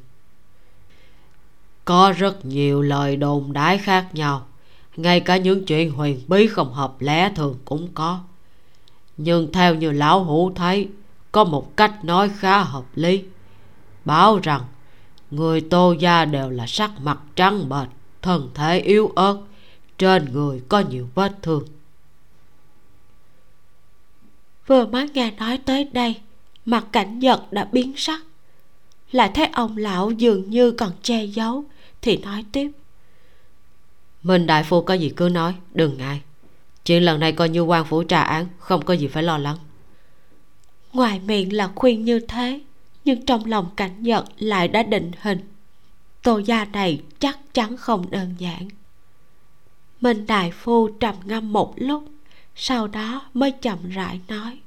Có 1.86 2.14
rất 2.18 2.46
nhiều 2.46 2.82
lời 2.82 3.16
đồn 3.16 3.54
đái 3.54 3.78
khác 3.78 4.08
nhau 4.14 4.47
ngay 4.98 5.20
cả 5.20 5.38
những 5.38 5.66
chuyện 5.66 5.92
huyền 5.92 6.22
bí 6.28 6.48
không 6.48 6.74
hợp 6.74 6.96
lẽ 7.00 7.32
thường 7.36 7.58
cũng 7.66 7.88
có. 7.94 8.20
Nhưng 9.18 9.52
theo 9.52 9.76
như 9.76 9.92
lão 9.92 10.24
hủ 10.24 10.52
thấy, 10.56 10.90
có 11.32 11.44
một 11.44 11.78
cách 11.78 12.06
nói 12.06 12.30
khá 12.40 12.64
hợp 12.64 12.86
lý. 12.96 13.24
Báo 14.06 14.40
rằng, 14.44 14.62
người 15.32 15.62
tô 15.62 15.92
gia 16.00 16.26
đều 16.26 16.50
là 16.50 16.68
sắc 16.68 16.92
mặt 17.02 17.20
trắng 17.36 17.70
bệch, 17.70 17.88
thân 18.22 18.50
thể 18.54 18.80
yếu 18.80 19.12
ớt, 19.16 19.38
trên 19.98 20.34
người 20.34 20.62
có 20.70 20.80
nhiều 20.80 21.08
vết 21.16 21.32
thương. 21.42 21.64
Vừa 24.68 24.86
mới 24.86 25.10
nghe 25.10 25.32
nói 25.32 25.58
tới 25.58 25.84
đây, 25.84 26.16
mặt 26.66 26.86
cảnh 26.92 27.20
nhật 27.20 27.54
đã 27.54 27.68
biến 27.72 27.94
sắc. 27.98 28.22
Lại 29.12 29.32
thấy 29.34 29.46
ông 29.46 29.78
lão 29.78 30.12
dường 30.12 30.50
như 30.50 30.72
còn 30.72 30.92
che 31.02 31.24
giấu, 31.24 31.64
thì 32.02 32.18
nói 32.18 32.46
tiếp 32.52 32.72
mình 34.24 34.48
đại 34.48 34.64
phu 34.64 34.82
có 34.82 34.94
gì 34.94 35.14
cứ 35.16 35.30
nói 35.30 35.56
đừng 35.74 35.98
ngại. 35.98 36.22
Chuyện 36.86 37.04
lần 37.04 37.20
này 37.20 37.32
coi 37.32 37.50
như 37.50 37.62
quan 37.62 37.86
phủ 37.86 38.04
trà 38.04 38.22
án 38.22 38.48
không 38.60 38.86
có 38.86 38.94
gì 38.94 39.08
phải 39.08 39.24
lo 39.24 39.38
lắng. 39.38 39.58
Ngoài 40.94 41.20
miệng 41.20 41.54
là 41.54 41.70
khuyên 41.76 42.06
như 42.06 42.20
thế 42.20 42.62
nhưng 43.06 43.26
trong 43.26 43.46
lòng 43.46 43.70
cảnh 43.76 44.04
nhật 44.04 44.26
lại 44.38 44.68
đã 44.68 44.84
định 44.84 45.12
hình. 45.22 45.40
Tô 46.24 46.38
gia 46.38 46.66
này 46.66 47.02
chắc 47.20 47.40
chắn 47.54 47.78
không 47.78 48.12
đơn 48.12 48.36
giản. 48.38 48.68
Minh 50.02 50.28
đại 50.28 50.52
phu 50.52 50.90
trầm 51.00 51.16
ngâm 51.26 51.54
một 51.54 51.74
lúc 51.78 52.04
sau 52.56 52.88
đó 52.88 53.22
mới 53.34 53.52
chậm 53.52 53.90
rãi 53.90 54.20
nói. 54.28 54.60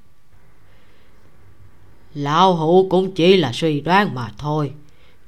Lão 2.14 2.56
hủ 2.56 2.86
cũng 2.90 3.12
chỉ 3.12 3.36
là 3.36 3.52
suy 3.52 3.80
đoán 3.80 4.14
mà 4.14 4.30
thôi 4.38 4.72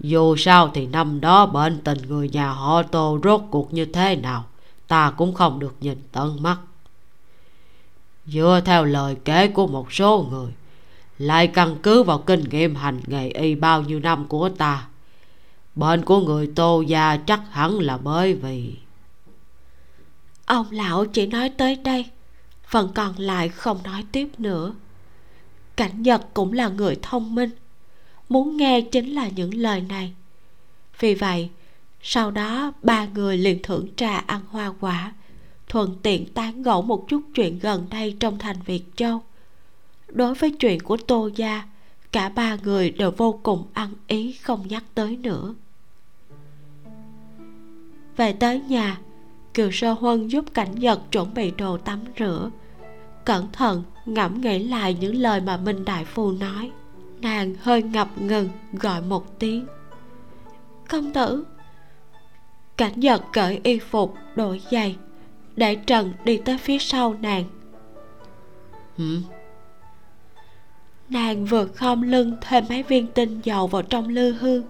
dù 0.03 0.37
sao 0.37 0.71
thì 0.75 0.87
năm 0.87 1.21
đó 1.21 1.47
bệnh 1.47 1.81
tình 1.85 1.99
người 2.09 2.29
nhà 2.29 2.51
họ 2.51 2.83
tô 2.83 3.19
rốt 3.23 3.41
cuộc 3.51 3.75
như 3.75 3.85
thế 3.85 4.17
nào, 4.17 4.45
ta 4.87 5.11
cũng 5.11 5.35
không 5.35 5.59
được 5.59 5.75
nhìn 5.81 5.99
tận 6.13 6.43
mắt. 6.43 6.59
Dựa 8.27 8.61
theo 8.65 8.85
lời 8.85 9.17
kể 9.25 9.49
của 9.49 9.67
một 9.67 9.93
số 9.93 10.27
người, 10.31 10.53
lại 11.19 11.47
căn 11.47 11.77
cứ 11.83 12.03
vào 12.03 12.19
kinh 12.19 12.45
nghiệm 12.51 12.75
hành 12.75 13.01
nghề 13.07 13.29
y 13.29 13.55
bao 13.55 13.83
nhiêu 13.83 14.01
năm 14.01 14.27
của 14.29 14.49
ta 14.49 14.87
bệnh 15.75 16.05
của 16.05 16.21
người 16.21 16.53
tô 16.55 16.81
gia 16.81 17.17
chắc 17.17 17.41
hẳn 17.51 17.79
là 17.79 17.99
bởi 17.99 18.35
vì 18.35 18.77
ông 20.47 20.67
lão 20.71 21.05
chỉ 21.05 21.27
nói 21.27 21.49
tới 21.49 21.77
đây, 21.77 22.07
phần 22.67 22.91
còn 22.95 23.19
lại 23.19 23.49
không 23.49 23.79
nói 23.85 24.05
tiếp 24.13 24.29
nữa. 24.39 24.75
Cảnh 25.77 26.03
nhật 26.03 26.23
cũng 26.35 26.53
là 26.53 26.69
người 26.69 26.99
thông 27.03 27.35
minh 27.35 27.51
muốn 28.33 28.57
nghe 28.57 28.81
chính 28.81 29.15
là 29.15 29.29
những 29.29 29.55
lời 29.55 29.81
này. 29.81 30.13
Vì 31.01 31.15
vậy, 31.15 31.51
sau 32.03 32.31
đó 32.31 32.73
ba 32.83 33.07
người 33.07 33.37
liền 33.39 33.63
thưởng 33.63 33.89
trà 33.97 34.19
ăn 34.19 34.41
hoa 34.49 34.73
quả, 34.81 35.13
thuận 35.69 35.97
tiện 36.03 36.27
tán 36.35 36.63
gẫu 36.63 36.83
một 36.83 37.05
chút 37.09 37.23
chuyện 37.35 37.59
gần 37.59 37.87
đây 37.91 38.17
trong 38.21 38.39
thành 38.39 38.57
việt 38.67 38.83
châu. 38.97 39.23
Đối 40.09 40.35
với 40.35 40.51
chuyện 40.51 40.81
của 40.81 40.97
tô 40.97 41.31
gia, 41.37 41.63
cả 42.13 42.29
ba 42.29 42.57
người 42.63 42.91
đều 42.91 43.11
vô 43.11 43.41
cùng 43.43 43.65
ăn 43.73 43.91
ý, 44.07 44.33
không 44.33 44.69
nhắc 44.69 44.85
tới 44.95 45.17
nữa. 45.17 45.55
Về 48.17 48.33
tới 48.33 48.61
nhà, 48.61 49.01
kiều 49.55 49.71
sơ 49.73 49.93
huân 49.93 50.29
giúp 50.29 50.45
cảnh 50.55 50.75
nhật 50.75 51.01
chuẩn 51.13 51.35
bị 51.35 51.51
đồ 51.51 51.79
tắm 51.79 52.01
rửa, 52.19 52.51
cẩn 53.25 53.53
thận 53.53 53.83
ngẫm 54.07 54.41
nghĩ 54.41 54.59
lại 54.59 54.97
những 55.01 55.15
lời 55.15 55.41
mà 55.41 55.57
minh 55.57 55.85
đại 55.85 56.05
phu 56.05 56.33
nói 56.33 56.71
nàng 57.23 57.55
hơi 57.61 57.83
ngập 57.83 58.09
ngừng 58.19 58.49
gọi 58.73 59.03
một 59.03 59.39
tiếng. 59.39 59.67
Công 60.89 61.13
tử. 61.13 61.45
Cảnh 62.77 63.01
giật 63.01 63.23
cởi 63.33 63.61
y 63.63 63.79
phục 63.79 64.15
đổi 64.37 64.63
giày 64.71 64.97
để 65.57 65.75
trần 65.75 66.13
đi 66.25 66.41
tới 66.45 66.59
phía 66.59 66.79
sau 66.79 67.15
nàng. 67.21 67.45
Hử? 68.97 69.21
nàng 71.13 71.45
vừa 71.45 71.67
khom 71.67 72.03
lưng 72.03 72.37
thêm 72.41 72.65
mấy 72.69 72.83
viên 72.83 73.07
tinh 73.07 73.41
dầu 73.45 73.67
vào 73.67 73.83
trong 73.83 74.09
lư 74.09 74.33
hương 74.33 74.63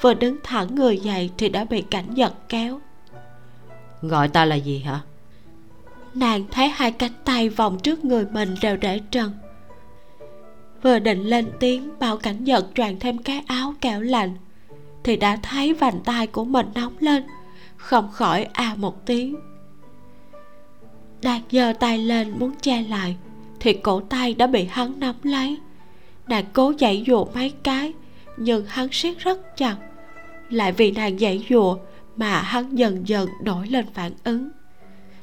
vừa 0.00 0.14
đứng 0.14 0.36
thẳng 0.42 0.74
người 0.74 0.98
dậy 0.98 1.30
thì 1.38 1.48
đã 1.48 1.64
bị 1.64 1.82
cảnh 1.82 2.04
giật 2.14 2.32
kéo. 2.48 2.80
Gọi 4.02 4.28
ta 4.28 4.44
là 4.44 4.56
gì 4.56 4.78
hả? 4.78 5.00
Nàng 6.14 6.44
thấy 6.50 6.68
hai 6.68 6.92
cánh 6.92 7.12
tay 7.24 7.48
vòng 7.48 7.78
trước 7.78 8.04
người 8.04 8.26
mình 8.32 8.54
đều 8.62 8.76
để 8.76 9.00
trần 9.10 9.32
vừa 10.82 10.98
định 10.98 11.22
lên 11.22 11.50
tiếng, 11.60 11.98
bảo 11.98 12.16
cảnh 12.16 12.44
nhật 12.44 12.66
choàng 12.74 12.98
thêm 13.00 13.18
cái 13.18 13.42
áo 13.46 13.74
kẹo 13.80 14.00
lạnh. 14.00 14.34
Thì 15.04 15.16
đã 15.16 15.36
thấy 15.42 15.74
vành 15.74 16.00
tay 16.00 16.26
của 16.26 16.44
mình 16.44 16.66
nóng 16.74 16.96
lên, 17.00 17.22
không 17.76 18.10
khỏi 18.12 18.44
à 18.44 18.74
một 18.76 19.06
tiếng. 19.06 19.36
Đạt 21.22 21.42
giơ 21.50 21.72
tay 21.80 21.98
lên 21.98 22.38
muốn 22.38 22.52
che 22.60 22.82
lại, 22.82 23.16
thì 23.60 23.72
cổ 23.72 24.00
tay 24.00 24.34
đã 24.34 24.46
bị 24.46 24.64
hắn 24.64 25.00
nắm 25.00 25.14
lấy. 25.22 25.58
Nàng 26.28 26.44
cố 26.52 26.72
dãy 26.80 27.04
dụa 27.06 27.24
mấy 27.34 27.52
cái, 27.62 27.92
nhưng 28.36 28.66
hắn 28.66 28.88
siết 28.92 29.18
rất 29.18 29.56
chặt. 29.56 29.76
Lại 30.50 30.72
vì 30.72 30.90
nàng 30.90 31.18
dãy 31.18 31.46
dụa 31.50 31.76
mà 32.16 32.40
hắn 32.40 32.76
dần 32.76 33.08
dần 33.08 33.28
nổi 33.42 33.66
lên 33.66 33.86
phản 33.94 34.12
ứng. 34.24 34.48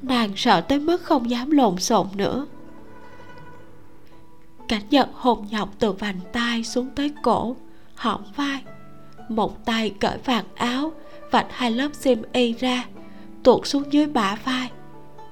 Nàng 0.02 0.32
sợ 0.36 0.62
tới 0.62 0.80
mức 0.80 1.02
không 1.02 1.30
dám 1.30 1.52
lộn 1.52 1.78
xộn 1.78 2.08
nữa 2.16 2.46
cảnh 4.68 4.82
giật 4.90 5.10
hồn 5.14 5.48
nhọc 5.52 5.70
từ 5.80 5.92
vành 5.92 6.20
tay 6.34 6.64
xuống 6.64 6.90
tới 6.96 7.12
cổ, 7.24 7.56
hõm 7.96 8.22
vai. 8.36 8.62
Một 9.30 9.66
tay 9.66 9.94
cởi 10.00 10.18
vạt 10.26 10.46
áo, 10.56 10.92
vạch 11.32 11.48
hai 11.50 11.72
lớp 11.72 11.90
xiêm 11.94 12.18
y 12.34 12.54
ra, 12.54 12.86
tuột 13.44 13.68
xuống 13.68 13.84
dưới 13.94 14.08
bả 14.08 14.36
vai. 14.36 14.70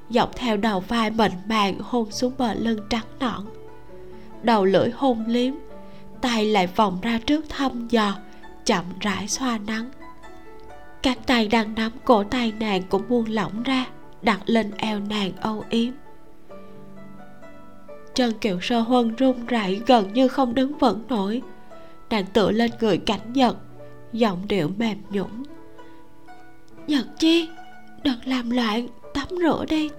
Dọc 0.09 0.35
theo 0.35 0.57
đầu 0.57 0.79
vai 0.79 1.09
mịn 1.09 1.31
màng 1.47 1.79
hôn 1.79 2.11
xuống 2.11 2.33
bờ 2.37 2.53
lưng 2.53 2.79
trắng 2.89 3.05
nõn. 3.19 3.45
Đầu 4.43 4.65
lưỡi 4.65 4.89
hôn 4.89 5.23
liếm, 5.27 5.53
tay 6.21 6.45
lại 6.45 6.67
vòng 6.67 7.01
ra 7.01 7.19
trước 7.25 7.45
thăm 7.49 7.87
dò 7.87 8.15
chậm 8.65 8.85
rãi 8.99 9.27
xoa 9.27 9.59
nắng. 9.67 9.89
Cánh 11.01 11.17
tay 11.25 11.47
đang 11.47 11.75
nắm 11.75 11.91
cổ 12.05 12.23
tay 12.23 12.53
nàng 12.59 12.81
cũng 12.89 13.03
buông 13.09 13.25
lỏng 13.29 13.63
ra, 13.63 13.85
đặt 14.21 14.39
lên 14.45 14.71
eo 14.77 14.99
nàng 14.99 15.31
âu 15.41 15.63
yếm 15.69 15.91
chân 18.15 18.33
kiều 18.33 18.59
sơ 18.61 18.79
huân 18.79 19.15
run 19.15 19.45
rẩy 19.45 19.81
gần 19.87 20.13
như 20.13 20.27
không 20.27 20.55
đứng 20.55 20.77
vững 20.77 21.03
nổi. 21.07 21.41
Nàng 22.09 22.25
tựa 22.25 22.51
lên 22.51 22.71
người 22.81 22.97
cảnh 22.97 23.33
nhật 23.33 23.57
giọng 24.13 24.47
điệu 24.47 24.71
mềm 24.77 24.97
nhũng. 25.09 25.43
Nhật 26.87 27.05
chi 27.19 27.49
đừng 28.03 28.19
làm 28.25 28.49
loạn 28.49 28.87
tắm 29.13 29.27
rửa 29.29 29.65
đi. 29.69 29.89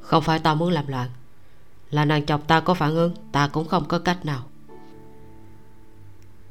Không 0.00 0.22
phải 0.22 0.38
ta 0.38 0.54
muốn 0.54 0.70
làm 0.70 0.86
loạn 0.88 1.08
là 1.90 2.04
nàng 2.04 2.26
chọc 2.26 2.48
ta 2.48 2.60
có 2.60 2.74
phản 2.74 2.96
ứng 2.96 3.14
ta 3.32 3.48
cũng 3.52 3.68
không 3.68 3.84
có 3.88 3.98
cách 3.98 4.26
nào. 4.26 4.42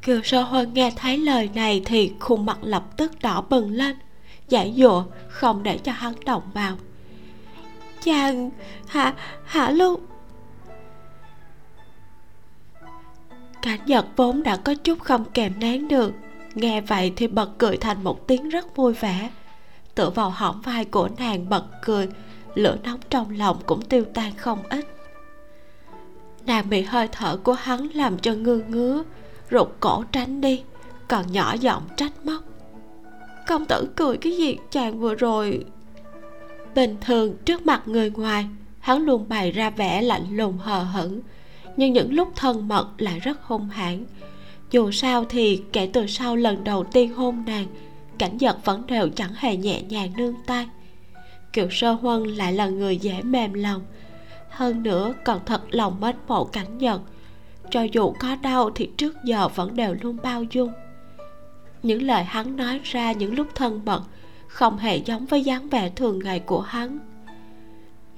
Kiều 0.02 0.22
sơ 0.24 0.42
huân 0.42 0.74
nghe 0.74 0.92
thấy 0.96 1.18
lời 1.18 1.50
này 1.56 1.82
thì 1.86 2.14
khuôn 2.20 2.46
mặt 2.46 2.58
lập 2.62 2.98
tức 2.98 3.12
đỏ 3.22 3.42
bừng 3.50 3.72
lên 3.72 3.96
giải 4.50 4.74
dụa 4.78 5.04
không 5.28 5.64
để 5.64 5.78
cho 5.78 5.92
hắn 5.92 6.14
động 6.26 6.44
vào 6.54 6.78
chàng 8.04 8.50
hạ 8.88 9.14
hạ 9.46 9.70
lưu 9.70 10.00
cảnh 13.68 13.80
nhật 13.86 14.06
vốn 14.16 14.44
đã 14.44 14.56
có 14.56 14.76
chút 14.76 15.00
không 15.00 15.26
kèm 15.34 15.54
nén 15.60 15.88
được. 15.88 16.14
Nghe 16.56 16.82
vậy 16.82 17.14
thì 17.16 17.28
bật 17.28 17.50
cười 17.58 17.78
thành 17.78 18.04
một 18.04 18.28
tiếng 18.28 18.50
rất 18.50 18.76
vui 18.76 18.94
vẻ. 18.94 19.30
Tựa 19.96 20.10
vào 20.10 20.30
hõm 20.30 20.62
vai 20.62 20.86
của 20.86 21.10
nàng 21.18 21.50
bật 21.50 21.64
cười, 21.82 22.08
lửa 22.56 22.78
nóng 22.84 23.00
trong 23.10 23.38
lòng 23.38 23.58
cũng 23.66 23.82
tiêu 23.82 24.06
tan 24.14 24.34
không 24.38 24.60
ít. 24.70 24.86
Nàng 26.46 26.70
bị 26.70 26.82
hơi 26.82 27.08
thở 27.12 27.38
của 27.38 27.54
hắn 27.54 27.88
làm 27.94 28.20
cho 28.20 28.34
ngư 28.34 28.62
ngứa, 28.68 29.04
rụt 29.52 29.68
cổ 29.80 30.04
tránh 30.12 30.42
đi, 30.42 30.64
còn 31.08 31.32
nhỏ 31.32 31.56
giọng 31.60 31.84
trách 31.96 32.26
móc. 32.26 32.44
Công 33.48 33.66
tử 33.66 33.90
cười 33.96 34.18
cái 34.18 34.38
gì 34.38 34.58
chàng 34.72 35.00
vừa 35.00 35.16
rồi? 35.16 35.66
Bình 36.78 36.96
thường 37.02 37.38
trước 37.46 37.66
mặt 37.66 37.82
người 37.86 38.10
ngoài. 38.12 38.46
Hắn 38.80 39.06
luôn 39.06 39.30
bày 39.30 39.52
ra 39.52 39.70
vẻ 39.70 40.02
lạnh 40.02 40.26
lùng 40.38 40.58
hờ 40.58 40.84
hững, 40.84 41.22
nhưng 41.78 41.94
những 41.94 42.14
lúc 42.14 42.32
thân 42.36 42.68
mật 42.68 42.88
lại 42.98 43.20
rất 43.20 43.44
hung 43.44 43.70
hãn. 43.70 44.06
Dù 44.72 44.92
sao 44.92 45.26
thì 45.26 45.62
kể 45.74 45.90
từ 45.94 46.08
sau 46.08 46.36
lần 46.36 46.64
đầu 46.64 46.84
tiên 46.84 47.14
hôn 47.14 47.44
nàng, 47.48 47.68
cảnh 48.18 48.38
giật 48.38 48.66
vẫn 48.66 48.88
đều 48.88 49.10
chẳng 49.10 49.34
hề 49.36 49.58
nhẹ 49.58 49.82
nhàng 49.82 50.14
nương 50.18 50.34
tay. 50.46 50.68
Kiều 51.54 51.68
sơ 51.72 51.92
huân 51.92 52.24
lại 52.24 52.54
là 52.54 52.68
người 52.68 52.98
dễ 52.98 53.22
mềm 53.22 53.54
lòng, 53.54 53.82
hơn 54.50 54.84
nữa 54.84 55.14
còn 55.26 55.40
thật 55.46 55.62
lòng 55.72 56.02
mến 56.02 56.16
mộ 56.28 56.44
cảnh 56.44 56.78
giật 56.78 57.02
cho 57.70 57.82
dù 57.82 58.14
có 58.20 58.36
đau 58.36 58.70
thì 58.76 58.90
trước 58.98 59.24
giờ 59.24 59.48
vẫn 59.48 59.76
đều 59.76 59.96
luôn 60.02 60.18
bao 60.24 60.44
dung. 60.44 60.72
Những 61.84 62.02
lời 62.02 62.24
hắn 62.24 62.56
nói 62.56 62.80
ra 62.84 63.12
những 63.12 63.36
lúc 63.36 63.48
thân 63.56 63.82
mật 63.86 64.04
không 64.58 64.78
hề 64.78 64.98
giống 64.98 65.26
với 65.26 65.44
dáng 65.44 65.70
vẻ 65.70 65.90
thường 65.90 66.20
ngày 66.20 66.40
của 66.40 66.62
hắn. 66.62 67.00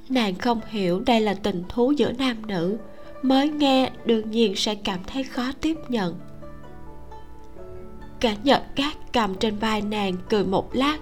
Nàng 0.09 0.35
không 0.35 0.61
hiểu 0.67 0.99
đây 0.99 1.21
là 1.21 1.33
tình 1.33 1.63
thú 1.69 1.91
giữa 1.91 2.11
nam 2.11 2.47
nữ, 2.47 2.77
mới 3.21 3.49
nghe 3.49 3.91
đương 4.05 4.31
nhiên 4.31 4.55
sẽ 4.55 4.75
cảm 4.75 4.99
thấy 5.07 5.23
khó 5.23 5.51
tiếp 5.61 5.77
nhận. 5.89 6.19
Cả 8.19 8.35
nhật 8.43 8.63
cát 8.75 8.93
cầm 9.13 9.35
trên 9.35 9.57
vai 9.57 9.81
nàng 9.81 10.13
cười 10.29 10.43
một 10.43 10.75
lát, 10.75 10.97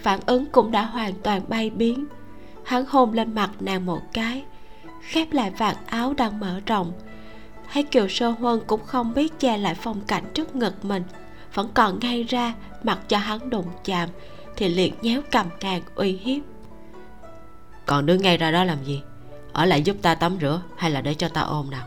phản 0.00 0.20
ứng 0.26 0.46
cũng 0.46 0.70
đã 0.70 0.84
hoàn 0.84 1.12
toàn 1.22 1.42
bay 1.48 1.70
biến. 1.70 2.06
Hắn 2.64 2.84
hôn 2.88 3.12
lên 3.12 3.34
mặt 3.34 3.50
nàng 3.60 3.86
một 3.86 4.00
cái, 4.12 4.44
khép 5.00 5.32
lại 5.32 5.50
vạt 5.58 5.76
áo 5.86 6.14
đang 6.14 6.40
mở 6.40 6.60
rộng. 6.66 6.92
Thấy 7.72 7.82
kiều 7.82 8.08
sơ 8.08 8.30
huân 8.30 8.60
cũng 8.66 8.84
không 8.86 9.14
biết 9.14 9.38
che 9.38 9.56
lại 9.58 9.74
phong 9.74 10.00
cảnh 10.00 10.24
trước 10.34 10.56
ngực 10.56 10.84
mình, 10.84 11.02
vẫn 11.54 11.68
còn 11.74 11.98
ngay 11.98 12.22
ra, 12.22 12.54
mặc 12.82 12.98
cho 13.08 13.18
hắn 13.18 13.50
đụng 13.50 13.66
chạm 13.84 14.08
thì 14.56 14.68
liền 14.68 14.94
nhéo 15.02 15.22
cầm 15.30 15.46
nàng 15.62 15.82
uy 15.94 16.12
hiếp. 16.12 16.42
Còn 17.86 18.06
đứng 18.06 18.22
ngay 18.22 18.36
ra 18.36 18.50
đó 18.50 18.64
làm 18.64 18.84
gì? 18.84 19.02
Ở 19.52 19.64
lại 19.64 19.82
giúp 19.82 19.96
ta 20.02 20.14
tắm 20.14 20.36
rửa 20.40 20.62
hay 20.76 20.90
là 20.90 21.00
để 21.00 21.14
cho 21.14 21.28
ta 21.28 21.40
ôm 21.40 21.70
nào? 21.70 21.86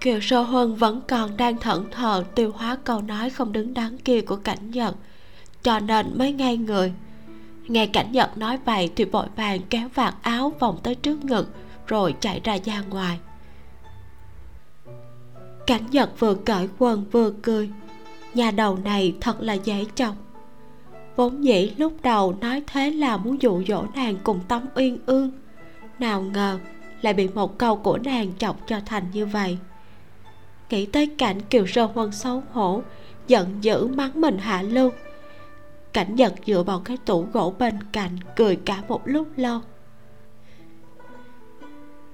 Kiều 0.00 0.20
sơ 0.20 0.42
huân 0.42 0.74
vẫn 0.74 1.00
còn 1.08 1.36
đang 1.36 1.58
thẫn 1.58 1.90
thờ 1.90 2.24
tiêu 2.34 2.52
hóa 2.54 2.76
câu 2.84 3.02
nói 3.02 3.30
không 3.30 3.52
đứng 3.52 3.74
đắn 3.74 3.98
kia 3.98 4.20
của 4.20 4.36
cảnh 4.36 4.70
nhật 4.70 4.94
cho 5.62 5.80
nên 5.80 6.18
mới 6.18 6.32
ngay 6.32 6.56
người. 6.56 6.92
Nghe 7.68 7.86
cảnh 7.86 8.12
nhật 8.12 8.38
nói 8.38 8.58
vậy 8.64 8.90
thì 8.96 9.04
vội 9.04 9.26
vàng 9.36 9.60
kéo 9.70 9.88
vạt 9.94 10.14
áo 10.22 10.52
vòng 10.58 10.78
tới 10.82 10.94
trước 10.94 11.24
ngực 11.24 11.54
rồi 11.86 12.14
chạy 12.20 12.40
ra 12.44 12.58
ra 12.64 12.82
ngoài. 12.90 13.18
Cảnh 15.66 15.90
nhật 15.90 16.20
vừa 16.20 16.34
cởi 16.34 16.68
quần 16.78 17.04
vừa 17.10 17.32
cười. 17.42 17.70
Nhà 18.34 18.50
đầu 18.50 18.76
này 18.76 19.14
thật 19.20 19.40
là 19.40 19.52
dễ 19.52 19.84
chọc 19.94 20.14
vốn 21.16 21.44
dĩ 21.44 21.72
lúc 21.76 21.92
đầu 22.02 22.34
nói 22.40 22.62
thế 22.66 22.90
là 22.90 23.16
muốn 23.16 23.42
dụ 23.42 23.62
dỗ 23.68 23.84
nàng 23.94 24.16
cùng 24.24 24.40
tâm 24.48 24.62
uyên 24.74 24.98
ương. 25.06 25.30
Nào 25.98 26.22
ngờ, 26.22 26.58
lại 27.02 27.14
bị 27.14 27.28
một 27.28 27.58
câu 27.58 27.76
của 27.76 27.98
nàng 27.98 28.32
chọc 28.38 28.56
cho 28.66 28.80
thành 28.86 29.04
như 29.12 29.26
vậy. 29.26 29.58
Nghĩ 30.70 30.86
tới 30.86 31.06
cảnh 31.06 31.40
kiều 31.50 31.66
sơ 31.66 31.84
huân 31.84 32.12
xấu 32.12 32.42
hổ, 32.52 32.82
giận 33.26 33.58
dữ 33.60 33.86
mắng 33.86 34.20
mình 34.20 34.38
hạ 34.38 34.62
lưu. 34.62 34.90
Cảnh 35.92 36.16
giật 36.16 36.34
dựa 36.46 36.62
vào 36.62 36.80
cái 36.80 36.96
tủ 36.96 37.26
gỗ 37.32 37.54
bên 37.58 37.74
cạnh, 37.92 38.18
cười 38.36 38.56
cả 38.56 38.82
một 38.88 39.02
lúc 39.04 39.28
lâu. 39.36 39.60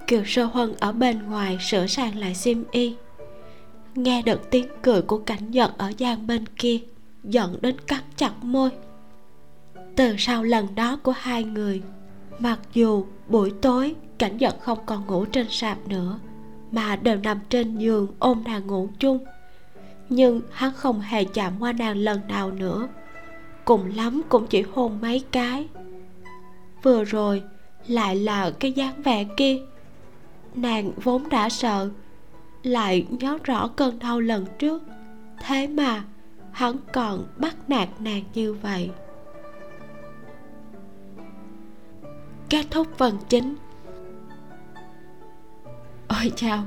Kiều 0.07 0.23
sơ 0.27 0.45
huân 0.45 0.75
ở 0.81 0.93
bên 0.93 1.23
ngoài 1.23 1.59
sửa 1.61 1.87
sang 1.87 2.19
lại 2.19 2.35
sim 2.35 2.65
y. 2.71 2.97
Nghe 3.95 4.23
được 4.23 4.51
tiếng 4.51 4.67
cười 4.83 5.03
của 5.03 5.19
cảnh 5.19 5.51
giật 5.51 5.73
ở 5.79 5.93
gian 5.99 6.27
bên 6.27 6.45
kia, 6.47 6.79
giận 7.25 7.59
đến 7.61 7.77
cắn 7.87 8.01
chặt 8.17 8.33
môi 8.43 8.71
từ 9.99 10.15
sau 10.19 10.43
lần 10.43 10.75
đó 10.75 10.99
của 11.03 11.13
hai 11.13 11.45
người. 11.45 11.83
Mặc 12.39 12.59
dù 12.75 13.05
buổi 13.29 13.53
tối 13.63 13.95
cảnh 14.19 14.37
giật 14.37 14.57
không 14.61 14.79
còn 14.87 15.07
ngủ 15.07 15.25
trên 15.25 15.47
sạp 15.51 15.89
nữa, 15.89 16.19
mà 16.71 16.97
đều 16.97 17.17
nằm 17.17 17.39
trên 17.49 17.79
giường 17.79 18.07
ôm 18.19 18.45
nàng 18.45 18.67
ngủ 18.67 18.89
chung. 18.99 19.19
Nhưng 20.09 20.41
hắn 20.53 20.73
không 20.73 21.01
hề 21.01 21.25
chạm 21.25 21.53
qua 21.61 21.73
nàng 21.73 21.97
lần 21.97 22.21
nào 22.29 22.51
nữa. 22.51 22.89
Cùng 23.65 23.97
lắm 23.97 24.23
cũng 24.29 24.47
chỉ 24.47 24.63
hôn 24.73 24.99
mấy 25.01 25.25
cái. 25.31 25.69
Vừa 26.83 27.05
rồi 27.05 27.43
lại 27.87 28.17
là 28.17 28.51
cái 28.51 28.73
dáng 28.73 29.03
vẻ 29.03 29.25
kia. 29.37 29.59
Nàng 30.55 30.93
vốn 31.03 31.29
đã 31.29 31.49
sợ, 31.49 31.91
lại 32.63 33.07
nhớ 33.11 33.39
rõ 33.45 33.69
cơn 33.69 33.99
đau 33.99 34.21
lần 34.21 34.47
trước. 34.59 34.83
Thế 35.47 35.67
mà 35.67 36.05
hắn 36.53 36.77
còn 36.93 37.27
bắt 37.37 37.57
nạt 37.69 37.89
nàng 38.01 38.23
như 38.35 38.55
vậy. 38.55 38.91
Kết 42.51 42.67
thúc 42.71 42.87
phần 42.99 43.19
chính. 43.29 43.55
Ôi 46.09 46.33
chao, 46.37 46.65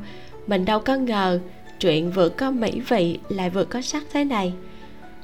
mình 0.48 0.66
đâu 0.66 0.80
có 0.80 0.95
ngờ 0.95 1.40
chuyện 1.80 2.12
vừa 2.12 2.30
có 2.30 2.52
mỹ 2.52 2.82
vị 2.88 3.20
lại 3.30 3.49
vừa 3.49 3.66
có 3.66 3.82
sắc 3.82 4.03
thế 4.12 4.24
này. 4.24 4.53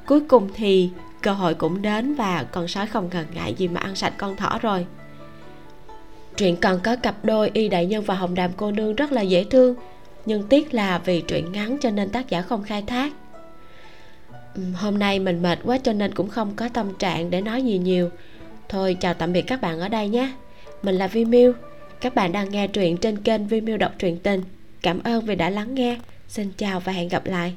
Cuối 0.05 0.19
cùng 0.19 0.49
thì 0.53 0.89
cơ 1.21 1.33
hội 1.33 1.53
cũng 1.53 1.81
đến 1.81 2.15
và 2.15 2.43
con 2.43 2.67
sói 2.67 2.87
không 2.87 3.09
ngần 3.11 3.25
ngại 3.33 3.53
gì 3.53 3.67
mà 3.67 3.81
ăn 3.81 3.95
sạch 3.95 4.13
con 4.17 4.35
thỏ 4.35 4.59
rồi. 4.61 4.85
Truyện 6.37 6.55
còn 6.55 6.79
có 6.83 6.95
cặp 6.95 7.25
đôi 7.25 7.51
y 7.53 7.69
đại 7.69 7.85
nhân 7.85 8.03
và 8.03 8.15
hồng 8.15 8.35
đàm 8.35 8.51
cô 8.57 8.71
nương 8.71 8.95
rất 8.95 9.11
là 9.11 9.21
dễ 9.21 9.43
thương, 9.43 9.75
nhưng 10.25 10.43
tiếc 10.43 10.73
là 10.73 10.97
vì 10.97 11.21
truyện 11.21 11.51
ngắn 11.51 11.77
cho 11.81 11.89
nên 11.89 12.09
tác 12.09 12.29
giả 12.29 12.41
không 12.41 12.63
khai 12.63 12.81
thác. 12.81 13.13
Hôm 14.75 14.99
nay 14.99 15.19
mình 15.19 15.41
mệt 15.41 15.59
quá 15.63 15.77
cho 15.77 15.93
nên 15.93 16.13
cũng 16.13 16.29
không 16.29 16.55
có 16.55 16.69
tâm 16.69 16.93
trạng 16.93 17.29
để 17.29 17.41
nói 17.41 17.63
gì 17.63 17.77
nhiều. 17.77 18.09
Thôi, 18.69 18.97
chào 18.99 19.13
tạm 19.13 19.33
biệt 19.33 19.41
các 19.41 19.61
bạn 19.61 19.79
ở 19.79 19.89
đây 19.89 20.09
nhé 20.09 20.31
mình 20.83 20.95
là 20.95 21.07
vi 21.07 21.25
miu 21.25 21.53
các 22.01 22.15
bạn 22.15 22.31
đang 22.31 22.49
nghe 22.49 22.67
truyện 22.67 22.97
trên 22.97 23.17
kênh 23.17 23.47
vi 23.47 23.61
miu 23.61 23.77
đọc 23.77 23.91
truyện 23.99 24.17
tình. 24.17 24.43
Cảm 24.81 24.99
ơn 25.03 25.25
vì 25.25 25.35
đã 25.35 25.49
lắng 25.49 25.75
nghe. 25.75 25.97
Xin 26.27 26.51
chào 26.57 26.79
và 26.79 26.91
hẹn 26.91 27.07
gặp 27.07 27.25
lại. 27.25 27.53